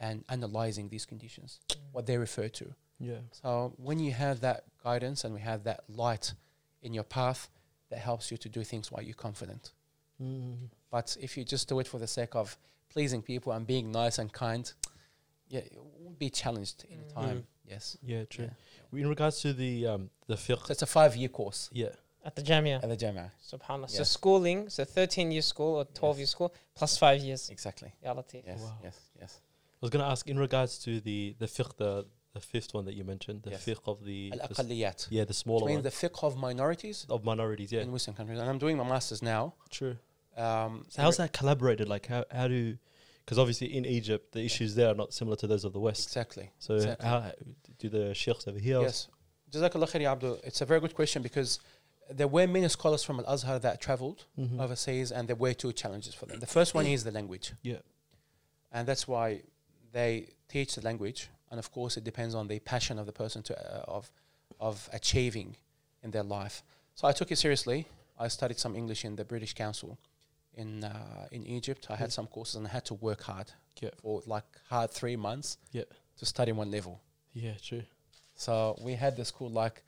And 0.00 0.24
analyzing 0.28 0.88
these 0.88 1.06
conditions, 1.06 1.60
what 1.92 2.06
they 2.06 2.16
refer 2.18 2.48
to. 2.48 2.74
Yeah. 3.00 3.18
So 3.42 3.72
when 3.76 3.98
you 4.00 4.12
have 4.12 4.40
that 4.40 4.64
guidance 4.82 5.24
and 5.24 5.32
we 5.34 5.40
have 5.40 5.64
that 5.64 5.84
light 5.88 6.34
in 6.82 6.94
your 6.94 7.04
path, 7.04 7.48
that 7.90 7.98
helps 8.00 8.30
you 8.30 8.36
to 8.38 8.48
do 8.48 8.62
things 8.64 8.90
while 8.92 9.02
you're 9.02 9.14
confident. 9.14 9.72
Mm-hmm. 10.22 10.66
But 10.90 11.16
if 11.20 11.36
you 11.36 11.44
just 11.44 11.68
do 11.68 11.78
it 11.80 11.86
for 11.86 11.98
the 11.98 12.06
sake 12.06 12.34
of 12.34 12.56
pleasing 12.90 13.22
people 13.22 13.52
and 13.52 13.66
being 13.66 13.90
nice 13.92 14.18
and 14.18 14.32
kind, 14.32 14.70
yeah, 15.48 15.60
it 15.60 15.78
will 16.02 16.10
be 16.18 16.28
challenged 16.30 16.84
in 16.90 16.98
Mm. 16.98 17.14
time. 17.14 17.46
Yes. 17.66 17.96
Yeah. 18.02 18.24
True. 18.24 18.50
Yeah. 18.92 19.00
In 19.00 19.08
regards 19.08 19.40
to 19.42 19.52
the 19.52 19.86
um 19.86 20.10
the 20.26 20.34
fiqh. 20.36 20.66
So 20.66 20.72
it's 20.72 20.82
a 20.82 20.86
five-year 20.86 21.28
course 21.28 21.70
Yeah. 21.72 21.90
At 22.24 22.34
the 22.36 22.42
Jamia. 22.42 22.82
at 22.82 22.88
the 22.88 22.96
Jama'ah. 22.96 23.30
Subhanallah. 23.52 23.88
So 23.90 24.02
schooling, 24.04 24.68
so 24.68 24.84
13 24.84 25.30
year 25.32 25.42
school 25.42 25.76
or 25.76 25.84
12 25.84 26.18
year 26.18 26.26
school 26.26 26.52
plus 26.74 26.98
five 26.98 27.20
years. 27.22 27.48
Exactly. 27.50 27.92
Reality. 28.02 28.42
Yes. 28.46 28.60
Wow. 28.60 28.78
Yes. 28.82 28.98
Yes. 29.20 29.40
I 29.80 29.80
was 29.80 29.90
gonna 29.90 30.08
ask 30.08 30.26
in 30.28 30.38
regards 30.38 30.78
to 30.80 31.00
the 31.00 31.34
the 31.38 31.46
fiqh 31.46 31.76
the 31.76 32.06
the 32.38 32.44
fifth 32.54 32.72
one 32.78 32.84
that 32.88 32.94
you 32.98 33.04
mentioned 33.12 33.38
the 33.48 33.50
Yes. 33.54 33.64
fiqh 33.66 33.84
of 33.92 33.98
the, 34.08 34.18
Al-aqalliyat. 34.34 35.00
yeah 35.16 35.24
the 35.32 35.38
smaller 35.44 35.64
one 35.74 35.82
the 35.82 35.96
fiqh 36.02 36.18
of 36.28 36.32
minorities 36.48 36.98
of 37.16 37.20
minorities 37.32 37.70
yeah 37.74 37.82
in 37.86 37.90
Muslim 37.96 38.14
countries, 38.18 38.38
and 38.42 38.48
I'm 38.50 38.58
doing 38.64 38.76
my 38.82 38.88
masters 38.94 39.20
now. 39.34 39.42
true 39.78 39.96
Um, 40.46 40.72
so 40.92 41.02
how's 41.02 41.16
that 41.22 41.30
collaborated 41.40 41.86
like 41.94 42.04
how 42.12 42.22
how 42.38 42.46
do 42.56 42.62
because 43.24 43.38
obviously 43.42 43.68
in 43.78 43.84
Egypt 43.98 44.24
the 44.36 44.42
issues 44.50 44.70
there 44.78 44.88
are 44.92 44.98
not 45.02 45.10
similar 45.20 45.36
to 45.42 45.46
those 45.52 45.64
of 45.68 45.72
the 45.76 45.82
West 45.88 46.02
Exactly. 46.10 46.46
so 46.66 46.72
exactly. 46.74 47.08
how 47.10 47.18
do 47.82 47.86
the 47.96 48.04
sheikhs 48.22 48.44
over 48.50 48.60
here 48.68 48.80
Yes. 48.88 48.98
Jazakallah 49.52 49.88
khair, 49.92 50.04
Abdul. 50.14 50.34
It's 50.48 50.60
a 50.66 50.66
very 50.72 50.80
good 50.84 50.94
question 51.00 51.20
because 51.28 51.50
there 52.20 52.28
were 52.36 52.46
many 52.56 52.68
scholars 52.78 53.02
from 53.06 53.16
Al 53.20 53.26
Azhar 53.34 53.56
that 53.66 53.76
traveled 53.86 54.20
Mhm. 54.38 54.58
overseas, 54.64 55.08
and 55.16 55.22
there 55.28 55.40
were 55.44 55.54
two 55.62 55.72
challenges 55.82 56.12
for 56.18 56.26
them. 56.28 56.38
The 56.46 56.52
first 56.58 56.70
one 56.78 56.86
is 56.94 57.00
the 57.08 57.14
language. 57.18 57.46
Yeah. 57.72 57.80
And 58.74 58.82
that's 58.90 59.04
why 59.12 59.26
they 59.98 60.12
teach 60.54 60.70
the 60.76 60.82
language, 60.90 61.20
and 61.50 61.58
of 61.58 61.70
course, 61.72 61.96
it 61.96 62.04
depends 62.04 62.34
on 62.34 62.48
the 62.48 62.58
passion 62.60 62.98
of 62.98 63.06
the 63.06 63.12
person 63.12 63.42
to 63.42 63.54
uh, 63.54 63.84
of 63.96 64.10
of 64.60 64.88
achieving 64.92 65.56
in 66.02 66.10
their 66.10 66.24
life. 66.24 66.62
So 66.94 67.08
I 67.08 67.12
took 67.12 67.30
it 67.30 67.36
seriously. 67.38 67.86
I 68.18 68.28
studied 68.28 68.58
some 68.58 68.76
English 68.76 69.04
in 69.04 69.16
the 69.16 69.24
British 69.24 69.54
Council 69.54 69.98
in 70.54 70.84
uh, 70.84 71.26
in 71.30 71.46
Egypt. 71.46 71.86
I 71.90 71.96
had 71.96 72.08
Mm. 72.08 72.12
some 72.12 72.26
courses, 72.28 72.56
and 72.56 72.66
I 72.66 72.70
had 72.70 72.84
to 72.86 72.94
work 72.94 73.22
hard 73.22 73.52
Yeah. 73.80 73.90
for 74.02 74.22
like 74.26 74.44
hard 74.68 74.90
three 74.90 75.16
months 75.16 75.58
Yeah. 75.72 75.84
to 76.18 76.26
study 76.26 76.52
one 76.52 76.70
level. 76.70 77.00
yeah 77.34 77.54
true 77.68 77.82
So 78.34 78.74
we 78.80 78.94
had 78.96 79.16
the 79.16 79.24
school 79.24 79.50
like 79.64 79.82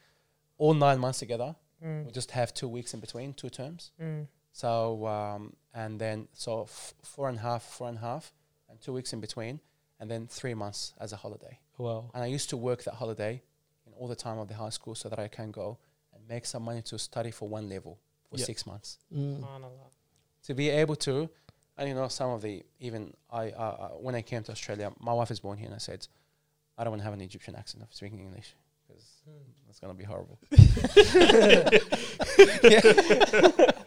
all 0.58 0.74
nine 0.74 0.98
months 0.98 1.18
together. 1.18 1.54
We 1.80 1.86
Mm. 1.88 2.12
just 2.14 2.30
have 2.30 2.52
two 2.52 2.68
weeks 2.68 2.94
in 2.94 3.00
between, 3.00 3.32
two 3.34 3.48
terms. 3.50 3.92
Mm. 3.98 4.26
So 4.52 5.06
um, 5.06 5.56
and 5.74 6.00
then 6.00 6.28
so 6.32 6.62
f- 6.62 6.94
four 7.02 7.28
and 7.28 7.38
a 7.38 7.40
half, 7.42 7.62
four 7.62 7.88
and 7.88 7.98
a 7.98 8.00
half, 8.00 8.32
and 8.68 8.80
two 8.80 8.92
weeks 8.92 9.12
in 9.12 9.20
between, 9.20 9.60
and 10.00 10.10
then 10.10 10.26
three 10.26 10.54
months 10.54 10.92
as 10.98 11.12
a 11.12 11.16
holiday. 11.16 11.58
wow 11.78 12.10
And 12.14 12.22
I 12.24 12.26
used 12.26 12.48
to 12.50 12.56
work 12.56 12.82
that 12.84 12.94
holiday 12.94 13.42
in 13.86 13.92
all 13.98 14.08
the 14.08 14.16
time 14.16 14.38
of 14.38 14.48
the 14.48 14.54
high 14.54 14.70
school 14.70 14.94
so 14.94 15.08
that 15.10 15.18
I 15.18 15.28
can 15.28 15.50
go 15.50 15.78
and 16.14 16.26
make 16.28 16.46
some 16.46 16.62
money 16.64 16.82
to 16.82 16.98
study 16.98 17.30
for 17.30 17.48
one 17.48 17.68
level 17.68 17.98
for 18.28 18.38
Yeah. 18.38 18.44
six 18.46 18.66
months. 18.66 18.98
mm. 19.14 19.38
Subhanallah. 19.40 19.88
To 20.48 20.54
be 20.54 20.70
able 20.70 20.96
to, 21.08 21.28
and 21.76 21.88
you 21.88 21.94
know, 21.94 22.08
some 22.08 22.30
of 22.30 22.40
the 22.42 22.64
even 22.80 23.12
I 23.30 23.50
uh, 23.50 23.62
uh, 23.84 23.88
when 24.06 24.14
I 24.14 24.22
came 24.22 24.42
to 24.44 24.52
Australia, 24.52 24.90
my 24.98 25.12
wife 25.12 25.30
is 25.30 25.40
born 25.40 25.58
here, 25.58 25.66
and 25.66 25.74
I 25.74 25.78
said, 25.78 26.06
I 26.78 26.84
don't 26.84 26.92
want 26.92 27.00
to 27.02 27.04
have 27.04 27.12
an 27.14 27.20
Egyptian 27.20 27.54
accent 27.56 27.82
of 27.84 27.92
speaking 27.92 28.20
English 28.20 28.54
because 28.86 29.04
it's 29.68 29.78
gonna 29.80 29.94
be 29.94 30.04
horrible. 30.12 30.38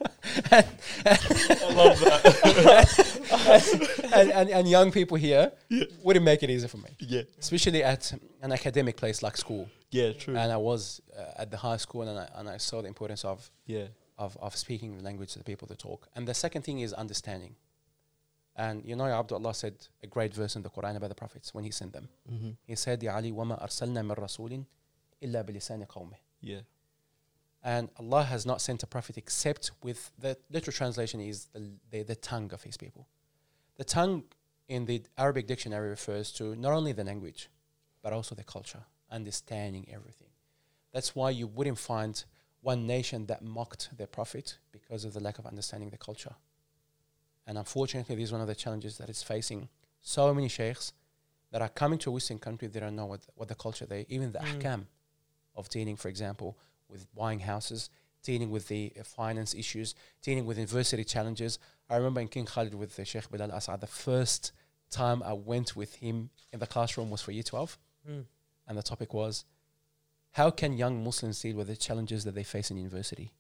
and, 0.52 0.66
I 1.06 1.74
love 1.74 2.00
that. 2.00 2.24
and, 4.04 4.14
and, 4.14 4.32
and, 4.32 4.50
and, 4.50 4.68
young 4.68 4.92
people 4.92 5.18
here 5.18 5.52
yeah. 5.70 5.84
wouldn't 6.04 6.26
make 6.26 6.44
it 6.44 6.50
easy 6.50 6.68
for 6.68 6.78
me. 6.78 6.90
Yeah. 7.00 7.24
Especially 7.40 7.84
at 7.84 8.14
an 8.42 8.52
academic 8.52 8.98
place 8.98 9.22
like 9.22 9.38
school. 9.38 9.70
Yeah, 9.92 10.14
true. 10.14 10.36
And 10.36 10.52
I 10.52 10.58
was 10.58 11.02
uh, 11.18 11.42
at 11.42 11.52
the 11.52 11.58
high 11.58 11.78
school 11.78 12.04
and 12.04 12.20
I, 12.20 12.28
and 12.36 12.50
I 12.50 12.58
saw 12.58 12.82
the 12.82 12.88
importance 12.88 13.24
of, 13.26 13.50
yeah. 13.66 13.88
of, 14.18 14.38
of 14.42 14.56
speaking 14.56 14.98
the 14.98 15.04
language 15.04 15.34
to 15.34 15.40
the 15.40 15.46
people 15.46 15.68
that 15.68 15.80
talk. 15.80 16.08
And 16.16 16.28
the 16.28 16.34
second 16.34 16.64
thing 16.64 16.80
is 16.80 16.94
understanding. 16.94 17.56
And 18.56 18.84
you 18.86 18.96
know, 18.96 19.06
Abdullah 19.06 19.54
said 19.54 19.76
a 20.04 20.08
great 20.08 20.34
verse 20.34 20.56
in 20.56 20.62
the 20.62 20.70
Quran 20.70 20.96
about 20.96 21.10
the 21.10 21.16
prophets 21.16 21.54
when 21.54 21.64
he 21.64 21.72
sent 21.72 21.94
them. 21.94 22.08
Mm-hmm. 22.32 22.52
He 22.68 22.76
said, 22.76 23.02
Ya 23.02 23.16
Ali, 23.16 23.32
wama 23.32 23.62
arsalna 23.62 24.06
min 24.06 24.16
rasulin 24.16 24.66
illa 25.22 25.44
bilisani 25.44 25.88
qawmih. 25.88 26.18
Yeah. 26.42 26.60
And 27.64 27.90
Allah 27.98 28.24
has 28.24 28.46
not 28.46 28.62
sent 28.62 28.84
a 28.84 28.88
prophet 28.88 29.18
except 29.18 29.72
with 29.82 30.12
the 30.20 30.38
literal 30.50 30.74
translation 30.74 31.22
is 31.22 31.46
the, 31.54 31.72
the, 31.92 32.04
the 32.04 32.16
tongue 32.16 32.52
of 32.54 32.64
his 32.64 32.76
people. 32.76 33.08
The 33.78 33.86
tongue 33.86 34.24
in 34.68 34.86
the 34.86 35.04
Arabic 35.18 35.48
dictionary 35.48 35.90
refers 35.90 36.32
to 36.34 36.56
not 36.56 36.74
only 36.74 36.92
the 36.92 37.04
language, 37.04 37.50
but 38.02 38.12
also 38.12 38.36
the 38.36 38.44
culture, 38.44 38.84
understanding 39.10 39.88
everything. 39.92 40.28
That's 40.92 41.16
why 41.16 41.30
you 41.30 41.48
wouldn't 41.48 41.80
find 41.80 42.22
one 42.62 42.86
nation 42.86 43.26
that 43.28 43.42
mocked 43.42 43.90
their 43.98 44.08
prophet 44.08 44.58
because 44.72 45.06
of 45.06 45.14
the 45.14 45.20
lack 45.20 45.40
of 45.40 45.46
understanding 45.46 45.90
the 45.90 45.98
culture. 45.98 46.36
And 47.48 47.58
unfortunately, 47.58 48.16
this 48.16 48.26
is 48.26 48.32
one 48.32 48.42
of 48.42 48.48
the 48.48 48.56
challenges 48.56 48.98
that 48.98 49.10
is 49.10 49.24
facing 49.24 49.70
so 50.02 50.34
many 50.34 50.50
sheikhs 50.50 50.94
that 51.52 51.62
are 51.62 51.70
coming 51.70 52.00
to 52.00 52.10
a 52.10 52.14
Western 52.14 52.40
country, 52.40 52.68
they 52.68 52.80
don't 52.80 52.96
know 52.96 53.06
what, 53.06 53.22
what 53.36 53.48
the 53.48 53.56
culture 53.56 53.86
they, 53.86 54.06
even 54.10 54.32
the 54.32 54.40
Mm. 54.40 54.62
ahkam 54.62 54.86
of 55.56 55.70
dealing, 55.70 55.96
for 55.96 56.10
example, 56.10 56.58
with 56.94 57.14
buying 57.14 57.42
houses, 57.42 57.90
dealing 58.24 58.50
with 58.50 58.70
the 58.70 58.94
uh, 58.98 59.04
finance 59.04 59.54
issues, 59.54 59.96
dealing 60.22 60.46
with 60.46 60.58
university 60.58 61.04
challenges. 61.04 61.60
I 61.90 61.98
remember 61.98 62.22
in 62.22 62.30
King 62.30 62.46
Khalid 62.46 62.74
with 62.74 62.96
the 62.96 63.04
Sheikh 63.04 63.30
Bilal 63.30 63.52
Assad, 63.52 63.82
the 63.82 63.88
first 63.88 64.54
time 64.90 65.22
I 65.24 65.34
went 65.34 65.76
with 65.76 65.96
him 65.96 66.30
in 66.54 66.60
the 66.60 66.68
classroom 66.68 67.10
was 67.10 67.22
for 67.22 67.32
year 67.32 67.44
12. 67.44 67.78
Mm. 68.10 68.26
And 68.68 68.78
the 68.78 68.84
topic 68.84 69.14
was, 69.14 69.44
how 70.32 70.50
can 70.52 70.78
young 70.78 71.04
Muslims 71.04 71.42
deal 71.42 71.58
with 71.58 71.68
the 71.68 71.76
challenges 71.76 72.24
that 72.24 72.36
they 72.36 72.44
face 72.44 72.72
in 72.72 72.78
university? 72.78 73.34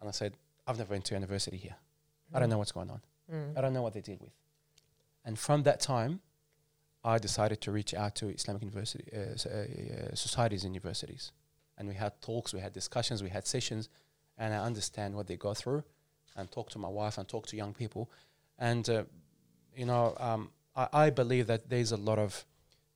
And 0.00 0.08
I 0.08 0.12
said, 0.12 0.34
I've 0.66 0.76
never 0.76 0.92
been 0.92 1.02
to 1.02 1.14
university 1.14 1.56
here. 1.56 1.76
I 2.34 2.40
don't 2.40 2.50
know 2.50 2.58
what's 2.58 2.72
going 2.72 2.90
on. 2.90 3.00
Mm. 3.32 3.56
I 3.56 3.60
don't 3.60 3.72
know 3.72 3.82
what 3.82 3.94
they 3.94 4.00
deal 4.00 4.18
with. 4.20 4.32
And 5.24 5.38
from 5.38 5.62
that 5.62 5.80
time, 5.80 6.20
I 7.04 7.18
decided 7.18 7.60
to 7.62 7.72
reach 7.72 7.94
out 7.94 8.14
to 8.16 8.28
Islamic 8.28 8.62
university 8.62 9.04
uh, 9.14 9.18
uh, 9.18 9.58
uh, 9.58 10.14
societies 10.14 10.64
and 10.64 10.74
universities, 10.74 11.32
and 11.78 11.88
we 11.88 11.94
had 11.94 12.12
talks, 12.20 12.52
we 12.54 12.60
had 12.60 12.72
discussions, 12.72 13.22
we 13.22 13.30
had 13.30 13.46
sessions, 13.46 13.88
and 14.38 14.52
I 14.54 14.58
understand 14.58 15.14
what 15.14 15.26
they 15.26 15.36
go 15.36 15.54
through, 15.54 15.82
and 16.36 16.50
talk 16.50 16.70
to 16.70 16.78
my 16.78 16.88
wife 16.88 17.18
and 17.18 17.28
talk 17.28 17.46
to 17.48 17.56
young 17.56 17.74
people, 17.74 18.10
and 18.58 18.88
uh, 18.88 19.04
you 19.76 19.86
know, 19.86 20.14
um, 20.18 20.50
I, 20.76 20.88
I 20.92 21.10
believe 21.10 21.46
that 21.48 21.68
there's 21.68 21.92
a 21.92 21.96
lot 21.96 22.18
of 22.18 22.44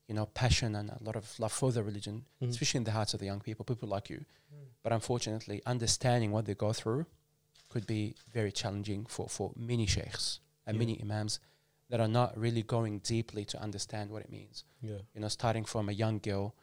you 0.09 0.15
know 0.15 0.27
passion 0.27 0.75
and 0.75 0.91
a 0.91 0.99
lot 1.03 1.17
of 1.17 1.39
love 1.39 1.53
for 1.53 1.71
the 1.73 1.83
religion, 1.83 2.25
Mhm. 2.43 2.51
especially 2.51 2.79
in 2.79 2.85
the 2.85 2.93
hearts 2.93 3.15
of 3.15 3.21
the 3.21 3.27
young 3.27 3.41
people, 3.41 3.65
people 3.65 3.89
like 3.89 4.09
you. 4.11 4.25
But 4.83 4.93
unfortunately, 4.93 5.61
understanding 5.67 6.31
what 6.33 6.45
they 6.47 6.55
go 6.55 6.73
through 6.73 7.07
could 7.69 7.87
be 7.87 8.15
very 8.33 8.51
challenging 8.53 9.05
for, 9.07 9.29
for 9.29 9.53
many 9.57 9.87
sheikhs 9.87 10.41
and 10.67 10.77
Yeah. 10.77 10.79
many 10.79 11.01
imams 11.03 11.41
that 11.91 12.01
are 12.01 12.09
not 12.09 12.39
really 12.39 12.63
going 12.63 13.01
deeply 13.01 13.45
to 13.47 13.61
understand 13.61 14.11
what 14.11 14.23
it 14.23 14.31
means. 14.31 14.65
Yeah. 14.81 14.99
You 15.15 15.21
know, 15.21 15.29
starting 15.29 15.65
from 15.67 15.89
a 15.89 15.93
young 15.93 16.19
girl 16.21 16.55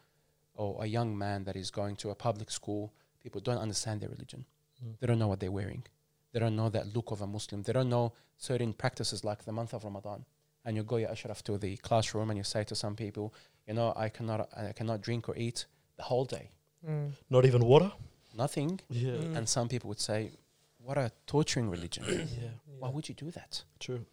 or 0.56 0.82
a 0.82 0.86
young 0.86 1.16
man 1.16 1.44
that 1.44 1.56
is 1.56 1.70
going 1.70 1.96
to 1.96 2.10
a 2.10 2.14
public 2.14 2.50
school, 2.50 2.92
people 3.22 3.40
don't 3.40 3.58
understand 3.58 4.00
their 4.00 4.08
religion. 4.08 4.44
Mm. 4.84 4.98
They 4.98 5.06
don't 5.06 5.18
know 5.18 5.28
what 5.28 5.40
they're 5.40 5.52
wearing. 5.52 5.84
They 6.32 6.40
don't 6.40 6.56
know 6.56 6.68
that 6.70 6.94
look 6.94 7.10
of 7.10 7.20
a 7.20 7.26
Muslim. 7.26 7.62
They 7.62 7.72
don't 7.72 7.88
know 7.88 8.12
certain 8.36 8.72
practices 8.72 9.24
like 9.24 9.44
the 9.44 9.52
month 9.52 9.72
of 9.72 9.84
Ramadan. 9.84 10.24
And 10.64 10.76
you 10.76 10.82
go, 10.82 10.96
ya 10.96 11.08
Ashraf, 11.10 11.42
to 11.44 11.58
the 11.58 11.76
classroom 11.76 12.30
and 12.30 12.36
you 12.36 12.44
say 12.44 12.64
to 12.64 12.74
some 12.74 12.96
people, 12.96 13.32
you 13.66 13.74
know, 13.74 13.92
I 13.96 14.08
cannot, 14.08 14.48
I 14.56 14.72
cannot 14.72 15.00
drink 15.00 15.28
or 15.28 15.36
eat 15.36 15.66
the 15.96 16.02
whole 16.02 16.24
day. 16.24 16.50
Mm. 16.86 17.12
Not 17.30 17.46
even 17.46 17.64
water. 17.64 17.92
Nothing. 18.36 18.80
Yeah. 18.90 19.12
Mm. 19.12 19.36
And 19.36 19.48
some 19.48 19.68
people 19.68 19.88
would 19.88 20.00
say, 20.00 20.30
what 20.78 20.98
a 20.98 21.10
torturing 21.26 21.70
religion. 21.70 22.04
yeah. 22.08 22.48
Why 22.78 22.90
would 22.90 23.08
you 23.08 23.14
do 23.14 23.30
that? 23.30 23.62
True. 23.80 24.04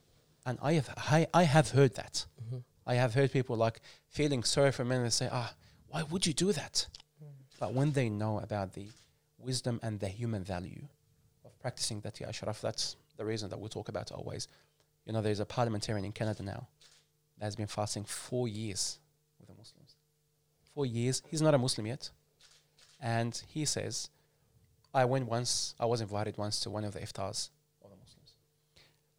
And 0.45 0.57
I 0.61 0.73
have, 0.73 0.89
I, 0.97 1.27
I 1.33 1.43
have 1.43 1.69
heard 1.71 1.95
that. 1.95 2.25
Mm-hmm. 2.41 2.57
I 2.85 2.95
have 2.95 3.13
heard 3.13 3.31
people 3.31 3.55
like 3.55 3.79
feeling 4.07 4.43
sorry 4.43 4.71
for 4.71 4.83
men 4.83 5.01
and 5.01 5.13
say, 5.13 5.29
ah, 5.31 5.53
why 5.93 6.01
would 6.01 6.25
you 6.25 6.33
do 6.33 6.51
that? 6.53 6.87
But 7.59 7.75
when 7.75 7.91
they 7.91 8.09
know 8.09 8.39
about 8.39 8.73
the 8.73 8.87
wisdom 9.37 9.79
and 9.83 9.99
the 9.99 10.07
human 10.07 10.43
value 10.43 10.87
of 11.45 11.51
practicing 11.59 11.99
that, 12.01 12.19
ya 12.19 12.29
Ashraf, 12.29 12.59
that's 12.61 12.95
the 13.15 13.23
reason 13.23 13.47
that 13.51 13.59
we 13.59 13.69
talk 13.69 13.89
about 13.89 14.11
always. 14.11 14.47
You 15.05 15.13
know, 15.13 15.21
there's 15.21 15.39
a 15.39 15.45
parliamentarian 15.45 16.03
in 16.03 16.11
Canada 16.11 16.41
now 16.41 16.67
that 17.37 17.45
has 17.45 17.55
been 17.55 17.67
fasting 17.67 18.05
four 18.05 18.47
years 18.47 18.97
with 19.39 19.49
the 19.49 19.53
Muslims. 19.53 19.95
Four 20.73 20.87
years. 20.87 21.21
He's 21.29 21.43
not 21.43 21.53
a 21.53 21.59
Muslim 21.59 21.85
yet. 21.85 22.09
And 22.99 23.39
he 23.47 23.63
says, 23.63 24.09
I 24.95 25.05
went 25.05 25.27
once, 25.27 25.75
I 25.79 25.85
was 25.85 26.01
invited 26.01 26.39
once 26.39 26.59
to 26.61 26.71
one 26.71 26.85
of 26.85 26.93
the 26.93 27.01
iftars 27.01 27.49
of 27.83 27.91
the 27.91 27.97
Muslims. 27.97 28.33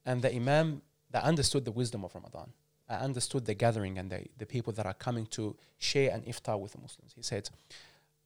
And 0.04 0.22
the 0.22 0.34
Imam 0.34 0.82
that 1.12 1.22
understood 1.22 1.64
the 1.66 1.70
wisdom 1.70 2.04
of 2.04 2.12
Ramadan, 2.16 2.52
I 2.88 2.96
understood 2.96 3.46
the 3.46 3.54
gathering 3.54 3.98
and 3.98 4.10
the, 4.10 4.24
the 4.36 4.46
people 4.46 4.72
that 4.74 4.86
are 4.86 4.94
coming 4.94 5.26
to 5.26 5.56
share 5.78 6.14
an 6.14 6.22
iftar 6.22 6.58
with 6.58 6.72
the 6.72 6.78
Muslims. 6.78 7.12
He 7.14 7.22
said, 7.22 7.48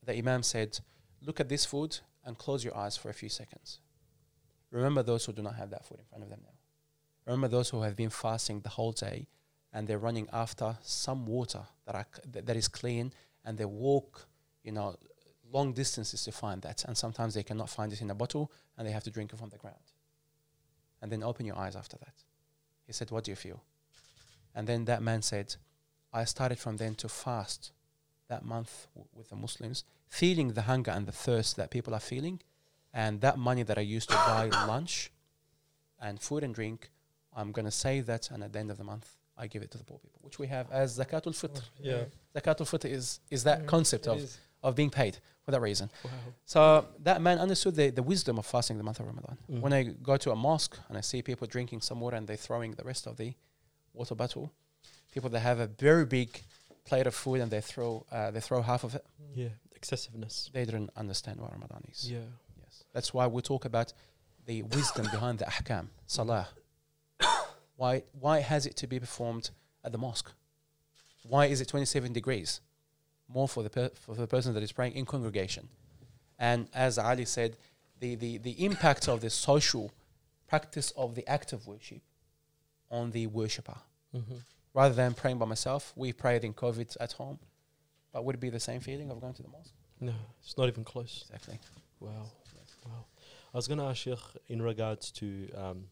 the 0.05 0.17
Imam 0.17 0.43
said, 0.43 0.81
look 1.25 1.38
at 1.41 1.49
this 1.49 1.65
food 1.65 1.99
and 2.25 2.37
close 2.37 2.65
your 2.65 2.77
eyes 2.77 2.97
for 2.97 3.09
a 3.09 3.15
few 3.15 3.29
seconds. 3.29 3.79
Remember 4.71 5.03
those 5.03 5.25
who 5.25 5.33
do 5.33 5.43
not 5.43 5.55
have 5.55 5.71
that 5.71 5.85
food 5.85 5.99
in 6.00 6.05
front 6.07 6.25
of 6.25 6.31
them 6.31 6.41
now. 6.43 6.55
Remember 7.25 7.49
those 7.49 7.71
who 7.71 7.83
have 7.83 7.97
been 7.97 8.11
fasting 8.11 8.61
the 8.61 8.69
whole 8.71 8.93
day 8.93 9.27
and 9.73 9.87
they're 9.87 9.99
running 9.99 10.29
after 10.33 10.77
some 10.83 11.27
water 11.27 11.62
that, 11.87 11.95
are, 11.95 12.07
that, 12.33 12.47
that 12.47 12.57
is 12.57 12.69
clean 12.69 13.12
and 13.45 13.57
they 13.57 13.65
walk, 13.65 14.27
you 14.65 14.73
know, 14.73 14.97
long 15.53 15.73
distances 15.73 16.25
to 16.25 16.33
find 16.33 16.62
that. 16.62 16.85
And 16.85 16.97
sometimes 16.97 17.35
they 17.35 17.43
cannot 17.43 17.71
find 17.71 17.93
it 17.93 18.03
in 18.03 18.11
a 18.11 18.15
bottle 18.15 18.50
and 18.77 18.87
they 18.87 18.93
have 18.93 19.05
to 19.05 19.11
drink 19.11 19.33
it 19.33 19.38
from 19.38 19.50
the 19.50 19.59
ground. 19.59 19.77
And 21.00 21.12
then 21.12 21.23
open 21.23 21.47
your 21.47 21.57
eyes 21.57 21.77
after 21.77 21.97
that. 21.99 22.15
He 22.87 22.93
said, 22.93 23.11
What 23.11 23.25
do 23.25 23.31
you 23.31 23.37
feel? 23.37 23.62
And 24.59 24.67
then 24.67 24.85
that 24.87 25.03
man 25.03 25.23
said, 25.23 25.49
I 26.12 26.25
started 26.35 26.59
from 26.59 26.75
then 26.83 26.95
to 26.97 27.09
fast 27.09 27.71
that 28.33 28.43
month 28.45 28.73
w- 28.95 29.09
with 29.19 29.29
the 29.33 29.37
Muslims, 29.37 29.85
feeling 30.21 30.49
the 30.59 30.62
hunger 30.62 30.91
and 30.97 31.07
the 31.07 31.12
thirst 31.27 31.50
that 31.59 31.71
people 31.77 31.93
are 31.95 32.00
feeling. 32.12 32.41
And 32.93 33.21
that 33.27 33.37
money 33.38 33.62
that 33.69 33.79
I 33.79 33.83
used 33.97 34.09
to 34.11 34.17
buy 34.31 34.45
lunch 34.67 34.95
and 36.07 36.21
food 36.21 36.43
and 36.47 36.53
drink, 36.61 36.91
I'm 37.38 37.53
going 37.53 37.67
to 37.73 37.77
save 37.87 38.03
that. 38.07 38.31
And 38.33 38.43
at 38.43 38.50
the 38.53 38.59
end 38.59 38.71
of 38.73 38.79
the 38.79 38.85
month, 38.92 39.07
I 39.42 39.47
give 39.47 39.62
it 39.62 39.71
to 39.75 39.79
the 39.79 39.85
poor 39.85 39.99
people, 39.99 40.18
which 40.23 40.38
we 40.42 40.49
have 40.49 40.66
as 40.73 40.99
zakatul 40.99 41.35
fitr. 41.42 41.62
Yeah. 41.81 42.05
Zakatul 42.35 42.66
fitr 42.73 42.90
is, 42.99 43.21
is 43.31 43.44
that 43.44 43.59
Mm. 43.62 43.66
concept 43.66 44.09
of, 44.09 44.18
is. 44.18 44.38
of 44.64 44.75
being 44.75 44.90
paid 44.90 45.14
for 45.44 45.53
that 45.53 45.61
reason. 45.61 45.88
Wow. 46.05 46.11
So 46.55 46.61
that 47.09 47.23
man 47.23 47.38
understood 47.38 47.77
the, 47.77 47.90
the 47.90 48.03
wisdom 48.03 48.38
of 48.40 48.47
fasting 48.47 48.77
the 48.79 48.83
month 48.88 48.99
of 48.99 49.07
Ramadan. 49.07 49.38
Mm. 49.53 49.61
When 49.61 49.73
I 49.73 49.83
go 50.11 50.16
to 50.25 50.33
a 50.33 50.37
mosque 50.49 50.77
and 50.88 50.99
I 50.99 51.03
see 51.03 51.23
people 51.23 51.47
drinking 51.47 51.81
some 51.83 52.01
water 52.01 52.16
and 52.16 52.27
they're 52.27 52.44
throwing 52.49 52.73
the 52.73 52.85
rest 52.92 53.07
of 53.07 53.16
the 53.16 53.35
water 53.94 54.14
bottle, 54.14 54.53
people 55.12 55.31
that 55.31 55.40
have 55.40 55.59
a 55.61 55.66
very 55.66 56.05
big 56.07 56.42
plate 56.85 57.07
of 57.07 57.14
food 57.14 57.40
and 57.40 57.51
they 57.51 57.61
throw 57.61 58.05
uh, 58.12 58.31
they 58.31 58.40
throw 58.40 58.62
half 58.62 58.85
of 58.85 58.94
it, 58.94 59.05
Yeah. 59.35 59.48
Excessiveness. 59.74 60.51
they 60.53 60.64
don't 60.64 60.90
understand 60.96 61.40
what 61.40 61.53
Ramadan 61.53 61.85
is. 61.90 62.11
Yeah. 62.11 62.18
Yes, 62.62 62.85
that's 62.92 63.12
why 63.14 63.27
we 63.27 63.42
talk 63.42 63.64
about 63.64 63.92
the 64.46 64.62
wisdom 64.62 65.07
behind 65.12 65.38
the 65.38 65.44
ahkam, 65.44 65.88
salah. 66.07 66.48
why 67.77 68.03
why 68.18 68.40
has 68.40 68.66
it 68.66 68.77
to 68.77 68.87
be 68.87 68.98
performed 68.98 69.51
at 69.85 69.92
the 69.92 69.98
mosque? 69.98 70.33
Why 71.24 71.46
is 71.46 71.61
it 71.61 71.68
27 71.68 72.12
degrees? 72.12 72.61
More 73.29 73.48
for 73.48 73.62
the 73.62 73.70
per- 73.70 73.90
for 73.94 74.14
the 74.14 74.27
person 74.27 74.55
that 74.55 74.62
is 74.62 74.72
praying 74.72 74.94
in 74.94 75.05
congregation. 75.05 75.68
And 76.38 76.68
as 76.72 76.98
Ali 76.98 77.24
said, 77.24 77.57
the, 78.01 78.14
the, 78.14 78.38
the 78.38 78.64
impact 78.64 79.09
of 79.09 79.20
the 79.20 79.29
social 79.29 79.90
practice 80.46 80.92
of 80.92 81.14
the 81.16 81.27
act 81.29 81.53
of 81.53 81.66
worship 81.66 82.01
on 82.90 83.11
the 83.11 83.27
worshipper. 83.27 83.77
Mm-hmm. 84.14 84.35
Rather 84.74 84.94
than 84.94 85.14
praying 85.14 85.38
by 85.38 85.46
myself, 85.46 85.92
we 85.96 86.12
prayed 86.12 86.44
in 86.44 86.55
COVID 86.55 86.96
at 87.01 87.12
home. 87.12 87.38
But 88.12 88.24
would 88.24 88.37
it 88.37 88.40
be 88.40 88.51
the 88.51 88.61
same 88.61 88.81
feeling 88.81 89.11
of 89.11 89.20
going 89.20 89.35
to 89.35 89.42
the 89.42 89.48
mosque? 89.48 89.74
No, 90.01 90.14
it's 90.42 90.57
not 90.57 90.68
even 90.68 90.85
close. 90.85 91.24
Exactly. 91.29 91.59
Wow. 92.01 92.31
Wow. 92.87 93.05
I 93.53 93.57
was 93.57 93.66
going 93.66 93.79
to 93.79 93.85
ask 93.85 94.07
you 94.07 94.16
in 94.48 94.62
regards 94.62 95.11
to, 95.12 95.51
um, 95.57 95.85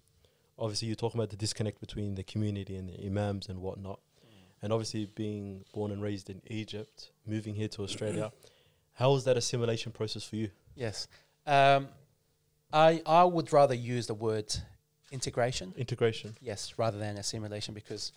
obviously, 0.58 0.88
you're 0.88 0.96
talking 0.96 1.20
about 1.20 1.30
the 1.30 1.36
disconnect 1.36 1.80
between 1.80 2.14
the 2.14 2.22
community 2.22 2.76
and 2.76 2.88
the 2.88 3.06
imams 3.06 3.48
and 3.48 3.60
whatnot. 3.60 4.00
And 4.62 4.72
obviously, 4.72 5.06
being 5.14 5.64
born 5.74 5.90
and 5.90 6.02
raised 6.02 6.30
in 6.30 6.40
Egypt, 6.46 7.10
moving 7.26 7.54
here 7.54 7.68
to 7.68 7.82
Australia, 7.82 8.32
how 8.94 9.12
was 9.12 9.24
that 9.24 9.36
assimilation 9.36 9.92
process 9.92 10.24
for 10.24 10.36
you? 10.36 10.50
Yes. 10.74 11.08
Um, 11.46 11.88
I 12.72 13.02
I 13.04 13.24
would 13.24 13.52
rather 13.52 13.74
use 13.74 14.06
the 14.06 14.14
word 14.14 14.54
integration, 15.10 15.72
Integration. 15.76 16.36
yes, 16.40 16.74
rather 16.78 16.98
than 16.98 17.16
assimilation, 17.16 17.74
because 17.74 18.12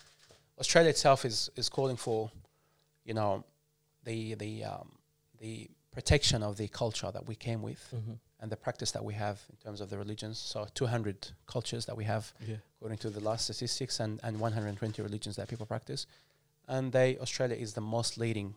Australia 0.60 0.90
itself 0.90 1.26
is 1.26 1.50
is 1.56 1.70
calling 1.70 1.98
for, 1.98 2.32
you 3.06 3.14
know, 3.14 3.44
the 4.04 4.36
the 4.36 4.64
um, 4.64 4.90
the 5.40 5.70
protection 5.92 6.44
of 6.44 6.56
the 6.58 6.68
culture 6.68 7.12
that 7.12 7.26
we 7.28 7.36
came 7.36 7.62
with 7.62 7.80
Mm-hmm. 7.96 8.14
and 8.42 8.52
the 8.52 8.56
practice 8.58 8.92
that 8.92 9.04
we 9.04 9.14
have 9.16 9.38
in 9.50 9.56
terms 9.58 9.82
of 9.82 9.90
the 9.90 9.98
religions. 9.98 10.38
So 10.38 10.68
200 10.74 11.32
cultures 11.46 11.86
that 11.86 11.98
we 11.98 12.06
have 12.06 12.32
Yeah. 12.48 12.58
according 12.78 13.00
to 13.00 13.10
the 13.10 13.20
last 13.20 13.44
statistics, 13.46 14.00
and, 14.00 14.20
and 14.24 14.40
120 14.40 15.02
religions 15.02 15.36
that 15.36 15.48
people 15.48 15.66
practice. 15.66 16.06
And 16.68 16.92
they 16.92 17.18
Australia 17.18 17.56
is 17.58 17.74
the 17.74 17.82
most 17.82 18.18
leading 18.18 18.54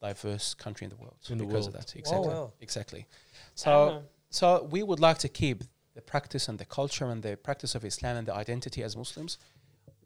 diverse 0.00 0.54
country 0.54 0.84
in 0.84 0.90
the 0.90 0.96
world 0.96 1.16
In 1.30 1.38
the 1.38 1.44
because 1.44 1.66
of 1.66 1.72
that. 1.74 1.94
Exactly. 1.96 2.28
wow. 2.28 2.52
Exactly. 2.60 3.06
So 3.54 4.02
so 4.30 4.46
we 4.70 4.82
would 4.82 5.00
like 5.00 5.18
to 5.18 5.28
keep 5.28 5.64
the 5.94 6.02
practice 6.02 6.48
and 6.48 6.58
the 6.58 6.64
culture 6.64 7.06
and 7.06 7.22
the 7.22 7.36
practice 7.36 7.74
of 7.74 7.84
Islam 7.84 8.16
and 8.16 8.26
the 8.28 8.34
identity 8.34 8.82
as 8.82 8.96
Muslims. 8.96 9.38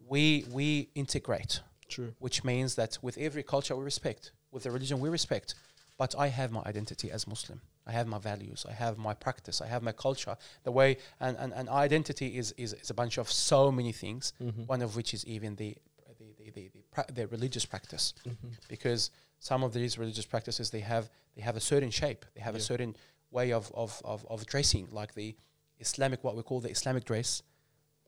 We 0.09 0.45
we 0.53 0.89
integrate, 0.95 1.61
True. 1.89 2.15
which 2.19 2.45
means 2.45 2.75
that 2.77 2.99
with 3.03 3.19
every 3.19 3.43
culture 3.43 3.75
we 3.77 3.85
respect, 3.85 4.33
with 4.53 4.63
the 4.65 4.71
religion 4.71 5.01
we 5.01 5.09
respect. 5.09 5.55
But 5.99 6.15
I 6.19 6.29
have 6.29 6.53
my 6.53 6.63
identity 6.67 7.11
as 7.11 7.27
Muslim. 7.27 7.61
I 7.87 7.93
have 7.93 8.07
my 8.07 8.19
values. 8.19 8.67
I 8.69 8.73
have 8.73 8.99
my 8.99 9.15
practice. 9.15 9.61
I 9.63 9.67
have 9.67 9.83
my 9.83 9.93
culture. 9.93 10.37
The 10.65 10.73
way 10.73 10.99
and, 11.21 11.37
and, 11.39 11.53
and 11.55 11.69
identity 11.69 12.37
is, 12.37 12.53
is, 12.59 12.75
is 12.75 12.91
a 12.91 12.95
bunch 12.95 13.17
of 13.17 13.31
so 13.33 13.73
many 13.73 13.93
things. 13.93 14.33
Mm-hmm. 14.43 14.63
One 14.67 14.83
of 14.83 14.95
which 14.97 15.15
is 15.15 15.25
even 15.27 15.57
the 15.57 15.77
the 16.19 16.25
the, 16.45 16.51
the, 16.51 16.69
the, 16.75 16.83
pra- 16.91 17.13
the 17.13 17.27
religious 17.29 17.65
practice 17.65 18.15
Mm-hmm. 18.27 18.49
because 18.69 19.11
some 19.39 19.63
of 19.65 19.73
these 19.73 19.99
religious 19.99 20.27
practices 20.27 20.71
they 20.71 20.81
have 20.81 21.11
they 21.35 21.43
have 21.43 21.57
a 21.57 21.61
certain 21.61 21.91
shape 21.91 22.25
they 22.35 22.41
have 22.41 22.55
a 22.55 22.61
certain 22.61 22.97
way 23.31 23.53
of, 23.53 23.71
of, 23.75 24.01
of, 24.05 24.25
of 24.31 24.47
dressing 24.47 24.89
like 24.91 25.13
the 25.15 25.37
islamic 25.79 26.23
what 26.25 26.37
we 26.37 26.43
call 26.43 26.61
the 26.61 26.71
islamic 26.71 27.05
dress 27.05 27.43